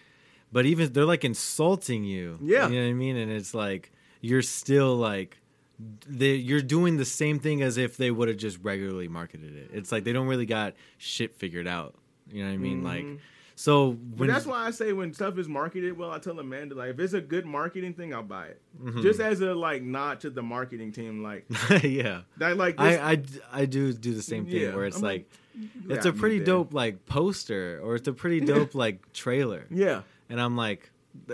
but 0.53 0.67
even 0.67 0.93
they're 0.93 1.07
like 1.07 1.25
insulting 1.25 2.05
you. 2.05 2.39
Yeah. 2.43 2.69
you 2.69 2.77
know 2.79 2.85
what 2.85 2.91
I 2.91 2.93
mean. 2.93 3.17
And 3.17 3.33
it's 3.33 3.55
like 3.55 3.91
you're 4.21 4.43
still 4.43 4.95
like. 4.97 5.39
They, 6.09 6.35
you're 6.37 6.63
doing 6.63 6.97
the 6.97 7.05
same 7.05 7.39
thing 7.39 7.61
as 7.63 7.77
if 7.77 7.97
they 7.97 8.11
would 8.11 8.29
have 8.29 8.39
just 8.39 8.59
regularly 8.63 9.09
marketed 9.09 9.55
it. 9.57 9.71
It's 9.75 9.93
like 9.93 10.05
they 10.05 10.13
don't 10.13 10.27
really 10.27 10.47
got 10.47 10.75
shit 10.99 11.35
figured 11.37 11.67
out. 11.69 11.95
You 12.33 12.43
know 12.43 12.49
what 12.49 12.55
I 12.55 12.59
mean? 12.59 12.83
Like, 12.83 13.05
Mhm. 13.05 13.19
so 13.57 13.93
But 13.93 14.19
when 14.21 14.29
that's 14.29 14.47
why 14.47 14.67
I 14.67 14.71
say 14.71 14.93
when 14.95 15.13
stuff 15.13 15.39
is 15.39 15.49
marketed 15.49 15.97
well, 15.99 16.11
I 16.11 16.19
tell 16.19 16.39
Amanda 16.41 16.75
like 16.75 16.91
if 16.91 16.99
it's 17.01 17.13
a 17.13 17.21
good 17.21 17.45
marketing 17.47 17.93
thing, 17.95 18.15
I'll 18.15 18.23
buy 18.23 18.47
it. 18.47 18.63
Mhm. 18.83 19.03
Just 19.03 19.21
as 19.21 19.41
a 19.43 19.55
like 19.55 19.83
nod 19.83 20.21
to 20.21 20.31
the 20.31 20.43
marketing 20.43 20.93
team, 20.93 21.23
like 21.23 21.45
yeah, 21.85 22.23
that, 22.39 22.57
like 22.57 22.79
this, 22.79 22.99
I, 22.99 23.13
I 23.13 23.23
I 23.53 23.65
do 23.67 23.93
do 23.93 24.15
the 24.15 24.23
same 24.23 24.47
thing 24.47 24.57
Yeah, 24.63 24.75
where 24.75 24.87
it's 24.87 24.97
I'm 24.97 25.03
like, 25.03 25.29
like, 25.87 25.99
it's 25.99 26.07
a 26.07 26.13
pretty 26.13 26.41
dope 26.41 26.73
like 26.73 27.05
poster 27.07 27.81
or 27.83 27.97
it's 27.97 28.09
a 28.09 28.13
pretty 28.15 28.41
dope 28.53 28.75
like 28.75 29.13
trailer, 29.13 29.67
Yeah, 29.71 30.03
and 30.31 30.41
I'm 30.41 30.57
like, 30.57 30.91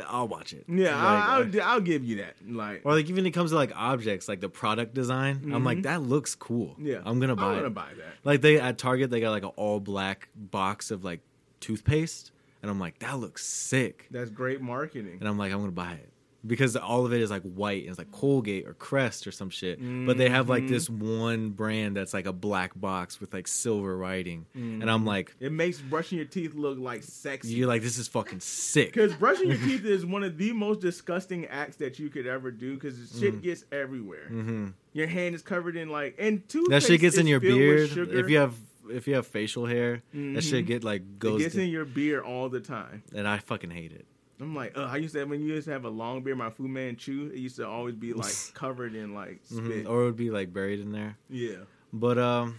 I'll 0.08 0.28
watch 0.28 0.52
it. 0.52 0.64
yeah, 0.68 0.94
Like, 0.96 1.24
I, 1.24 1.36
I'll, 1.36 1.62
I'll 1.74 1.80
give 1.80 2.04
you 2.04 2.16
that. 2.16 2.34
Like, 2.46 2.82
or 2.84 2.92
like 2.94 3.08
even 3.08 3.24
it 3.26 3.30
comes 3.32 3.50
to 3.50 3.56
like 3.56 3.72
objects, 3.74 4.28
like 4.28 4.40
the 4.40 4.48
product 4.48 4.94
design, 4.94 5.50
I'm 5.54 5.64
like 5.64 5.78
Mhm. 5.78 5.82
that 5.84 6.02
looks 6.02 6.34
cool. 6.34 6.76
yeah, 6.78 6.98
I'm 7.04 7.20
gonna 7.20 7.36
buy 7.36 7.50
I'm 7.50 7.56
gonna 7.56 7.70
buy 7.70 7.88
that. 7.96 8.14
Like 8.24 8.40
they 8.40 8.58
at 8.60 8.78
Target, 8.78 9.10
they 9.10 9.20
got 9.20 9.30
like 9.30 9.42
an 9.44 9.52
all 9.56 9.80
black 9.80 10.28
box 10.36 10.90
of 10.90 11.04
like 11.04 11.20
toothpaste, 11.60 12.32
and 12.62 12.70
I'm 12.70 12.78
like 12.80 12.98
that 13.00 13.18
looks 13.18 13.44
sick, 13.46 14.06
That's 14.10 14.30
great 14.30 14.60
marketing. 14.60 15.18
and 15.20 15.28
I'm 15.28 15.38
like 15.38 15.52
I'm 15.52 15.60
gonna 15.60 15.72
buy 15.72 15.92
it. 15.92 16.08
Because 16.44 16.74
all 16.76 17.06
of 17.06 17.12
it 17.12 17.20
is 17.20 17.30
like 17.30 17.42
white 17.42 17.82
and 17.82 17.90
it's 17.90 17.98
like 17.98 18.10
Colgate 18.10 18.66
or 18.66 18.74
Crest 18.74 19.26
or 19.28 19.30
some 19.30 19.48
shit, 19.48 19.78
but 20.06 20.18
they 20.18 20.28
have 20.28 20.48
like 20.48 20.64
Mhm. 20.64 20.68
this 20.70 20.90
one 20.90 21.50
brand 21.50 21.96
that's 21.96 22.12
like 22.12 22.26
a 22.26 22.32
black 22.32 22.72
box 22.74 23.20
with 23.20 23.32
like 23.32 23.46
silver 23.46 23.96
writing, 23.96 24.46
and 24.54 24.90
I'm 24.90 25.02
Mhm. 25.04 25.06
like, 25.06 25.34
It 25.38 25.52
makes 25.52 25.80
brushing 25.80 26.18
your 26.18 26.26
teeth 26.26 26.54
look 26.54 26.78
like 26.78 27.04
sexy. 27.04 27.54
you're 27.54 27.68
like, 27.68 27.82
this 27.82 27.96
is 27.96 28.08
fucking 28.08 28.40
sick. 28.40 28.92
Because 28.92 29.14
brushing 29.14 29.48
your 29.50 29.58
teeth 29.64 29.84
is 29.84 30.04
one 30.04 30.24
of 30.24 30.36
the 30.36 30.52
most 30.52 30.80
disgusting 30.80 31.46
acts 31.46 31.76
that 31.76 31.98
you 32.00 32.08
could 32.08 32.26
ever 32.26 32.50
do. 32.50 32.74
Because 32.74 32.96
shit 33.20 33.34
Mhm. 33.36 33.42
gets 33.42 33.64
everywhere. 33.70 34.26
hmm 34.28 34.66
Your 34.94 35.06
hand 35.06 35.34
is 35.36 35.42
covered 35.42 35.76
in 35.76 35.90
like 35.90 36.16
and 36.18 36.46
toothpaste 36.48 36.70
That 36.70 36.82
shit 36.92 37.00
gets 37.00 37.16
in 37.18 37.26
your 37.28 37.38
beard. 37.40 37.90
If 37.96 38.28
you 38.28 38.38
have 38.38 38.54
if 38.90 39.06
you 39.06 39.14
have 39.14 39.28
facial 39.28 39.66
hair, 39.66 40.02
that 40.12 40.18
Mhm. 40.18 40.42
shit 40.42 40.66
get 40.66 40.82
like 40.82 41.20
goes. 41.20 41.40
it 41.40 41.44
gets 41.44 41.54
in 41.54 41.70
your 41.70 41.84
beard 41.84 42.24
all 42.24 42.48
the 42.48 42.58
time. 42.60 43.04
and 43.14 43.28
I 43.28 43.38
fucking 43.38 43.70
hate 43.70 43.92
it. 43.92 44.06
I'm 44.40 44.54
like, 44.56 44.72
Ugh, 44.76 44.88
I 44.90 44.96
used 44.96 45.12
to 45.14 45.20
have, 45.20 45.28
when 45.30 45.40
you 45.40 45.54
used 45.54 45.66
to 45.66 45.72
have 45.72 45.84
a 45.84 45.88
long 45.90 46.22
beard, 46.22 46.38
my 46.38 46.50
Fu 46.50 46.66
Manchu, 46.66 47.30
it 47.32 47.38
used 47.38 47.56
to 47.56 47.66
always 47.68 47.94
be 47.94 48.12
like 48.12 48.34
covered 48.54 48.94
in 48.94 49.14
like 49.14 49.40
Mhm. 49.52 49.66
spit. 49.66 49.86
Or 49.86 50.02
it 50.02 50.04
would 50.06 50.16
be 50.16 50.30
like 50.30 50.52
buried 50.52 50.80
in 50.80 50.90
there. 50.92 51.16
yeah. 51.28 51.56
But 51.92 52.18
um, 52.18 52.58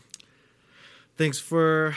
thanks 1.18 1.40
for 1.40 1.96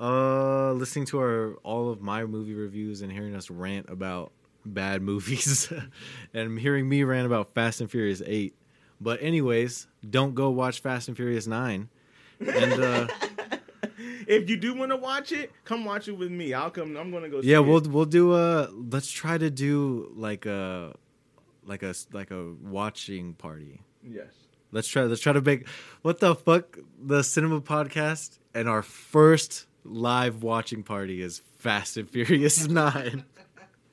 uh 0.00 0.72
listening 0.72 1.06
to 1.06 1.18
our 1.18 1.54
all 1.62 1.90
of 1.90 2.00
my 2.02 2.24
movie 2.24 2.54
reviews 2.54 3.00
and 3.02 3.10
hearing 3.12 3.34
us 3.34 3.50
rant 3.50 3.88
about 3.88 4.32
bad 4.64 5.00
movies 5.02 5.72
and 6.34 6.58
hearing 6.58 6.88
me 6.88 7.02
rant 7.04 7.26
about 7.26 7.54
Fast 7.54 7.80
and 7.80 7.90
Furious 7.90 8.20
Eight. 8.26 8.54
But 9.00 9.22
anyways, 9.22 9.86
don't 10.08 10.34
go 10.34 10.50
watch 10.50 10.80
Fast 10.80 11.08
and 11.08 11.16
Furious 11.16 11.46
Nine. 11.46 11.88
And 12.40 12.72
uh, 12.82 13.08
if 14.26 14.48
you 14.50 14.56
do 14.56 14.74
want 14.74 14.90
to 14.90 14.96
watch 14.96 15.32
it, 15.32 15.52
come 15.64 15.84
watch 15.84 16.08
it 16.08 16.12
with 16.12 16.30
me. 16.30 16.52
I'll 16.54 16.70
come. 16.70 16.96
I'm 16.96 17.10
gonna 17.10 17.28
go. 17.28 17.40
yeah, 17.42 17.58
we'll 17.60 17.78
It. 17.78 17.86
we'll 17.86 18.04
do 18.04 18.34
a 18.34 18.68
let's 18.72 19.10
try 19.10 19.38
to 19.38 19.50
do 19.50 20.12
like 20.16 20.46
a 20.46 20.94
like 21.64 21.82
a 21.82 21.94
like 22.12 22.30
a 22.30 22.52
watching 22.62 23.34
party. 23.34 23.80
Yes. 24.02 24.32
Let's 24.72 24.88
try. 24.88 25.02
Let's 25.04 25.20
try 25.20 25.32
to 25.32 25.40
make 25.40 25.66
what 26.02 26.20
the 26.20 26.34
fuck 26.34 26.78
the 27.00 27.22
cinema 27.22 27.60
podcast 27.60 28.38
and 28.54 28.68
our 28.68 28.82
first 28.82 29.66
live 29.84 30.42
watching 30.42 30.82
party 30.82 31.22
is 31.22 31.42
Fast 31.58 31.96
and 31.96 32.08
Furious 32.10 32.66
Nine. 32.68 33.24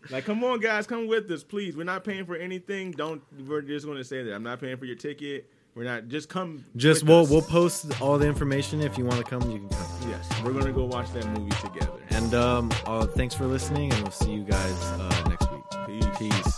Like, 0.10 0.26
come 0.26 0.44
on, 0.44 0.60
guys, 0.60 0.86
come 0.86 1.08
with 1.08 1.32
us, 1.32 1.44
please. 1.46 1.78
We're 1.78 1.86
not 1.86 2.04
paying 2.04 2.26
for 2.26 2.36
anything. 2.36 2.92
Don't. 2.92 3.22
We're 3.48 3.62
just 3.62 3.86
gonna 3.86 4.04
say 4.04 4.22
that 4.24 4.34
I'm 4.34 4.44
not 4.44 4.60
paying 4.60 4.76
for 4.78 4.86
your 4.86 4.98
ticket. 4.98 5.50
We're 5.76 5.86
not. 5.86 6.08
Just 6.08 6.30
come. 6.30 6.66
Just 6.76 7.04
we'll 7.04 7.22
us. 7.22 7.30
we'll 7.30 7.42
post 7.42 8.00
all 8.02 8.20
the 8.20 8.28
information 8.28 8.82
if 8.82 8.98
you 8.98 9.06
want 9.06 9.18
to 9.18 9.24
come. 9.24 9.50
You 9.50 9.60
can 9.60 9.70
come. 9.70 10.10
Yes, 10.10 10.30
we're 10.44 10.54
gonna 10.54 10.72
go 10.72 10.86
watch 10.86 11.12
that 11.14 11.28
movie 11.30 11.50
together. 11.62 12.00
And 12.10 12.34
um, 12.36 12.72
uh, 12.86 13.08
thanks 13.08 13.34
for 13.34 13.46
listening, 13.46 13.92
and 13.92 14.02
we'll 14.04 14.12
see 14.12 14.32
you 14.32 14.44
guys 14.44 14.84
uh, 14.84 15.30
next 15.30 15.52
week. 15.52 15.64
Peace. 15.88 16.18
Peace. 16.20 16.53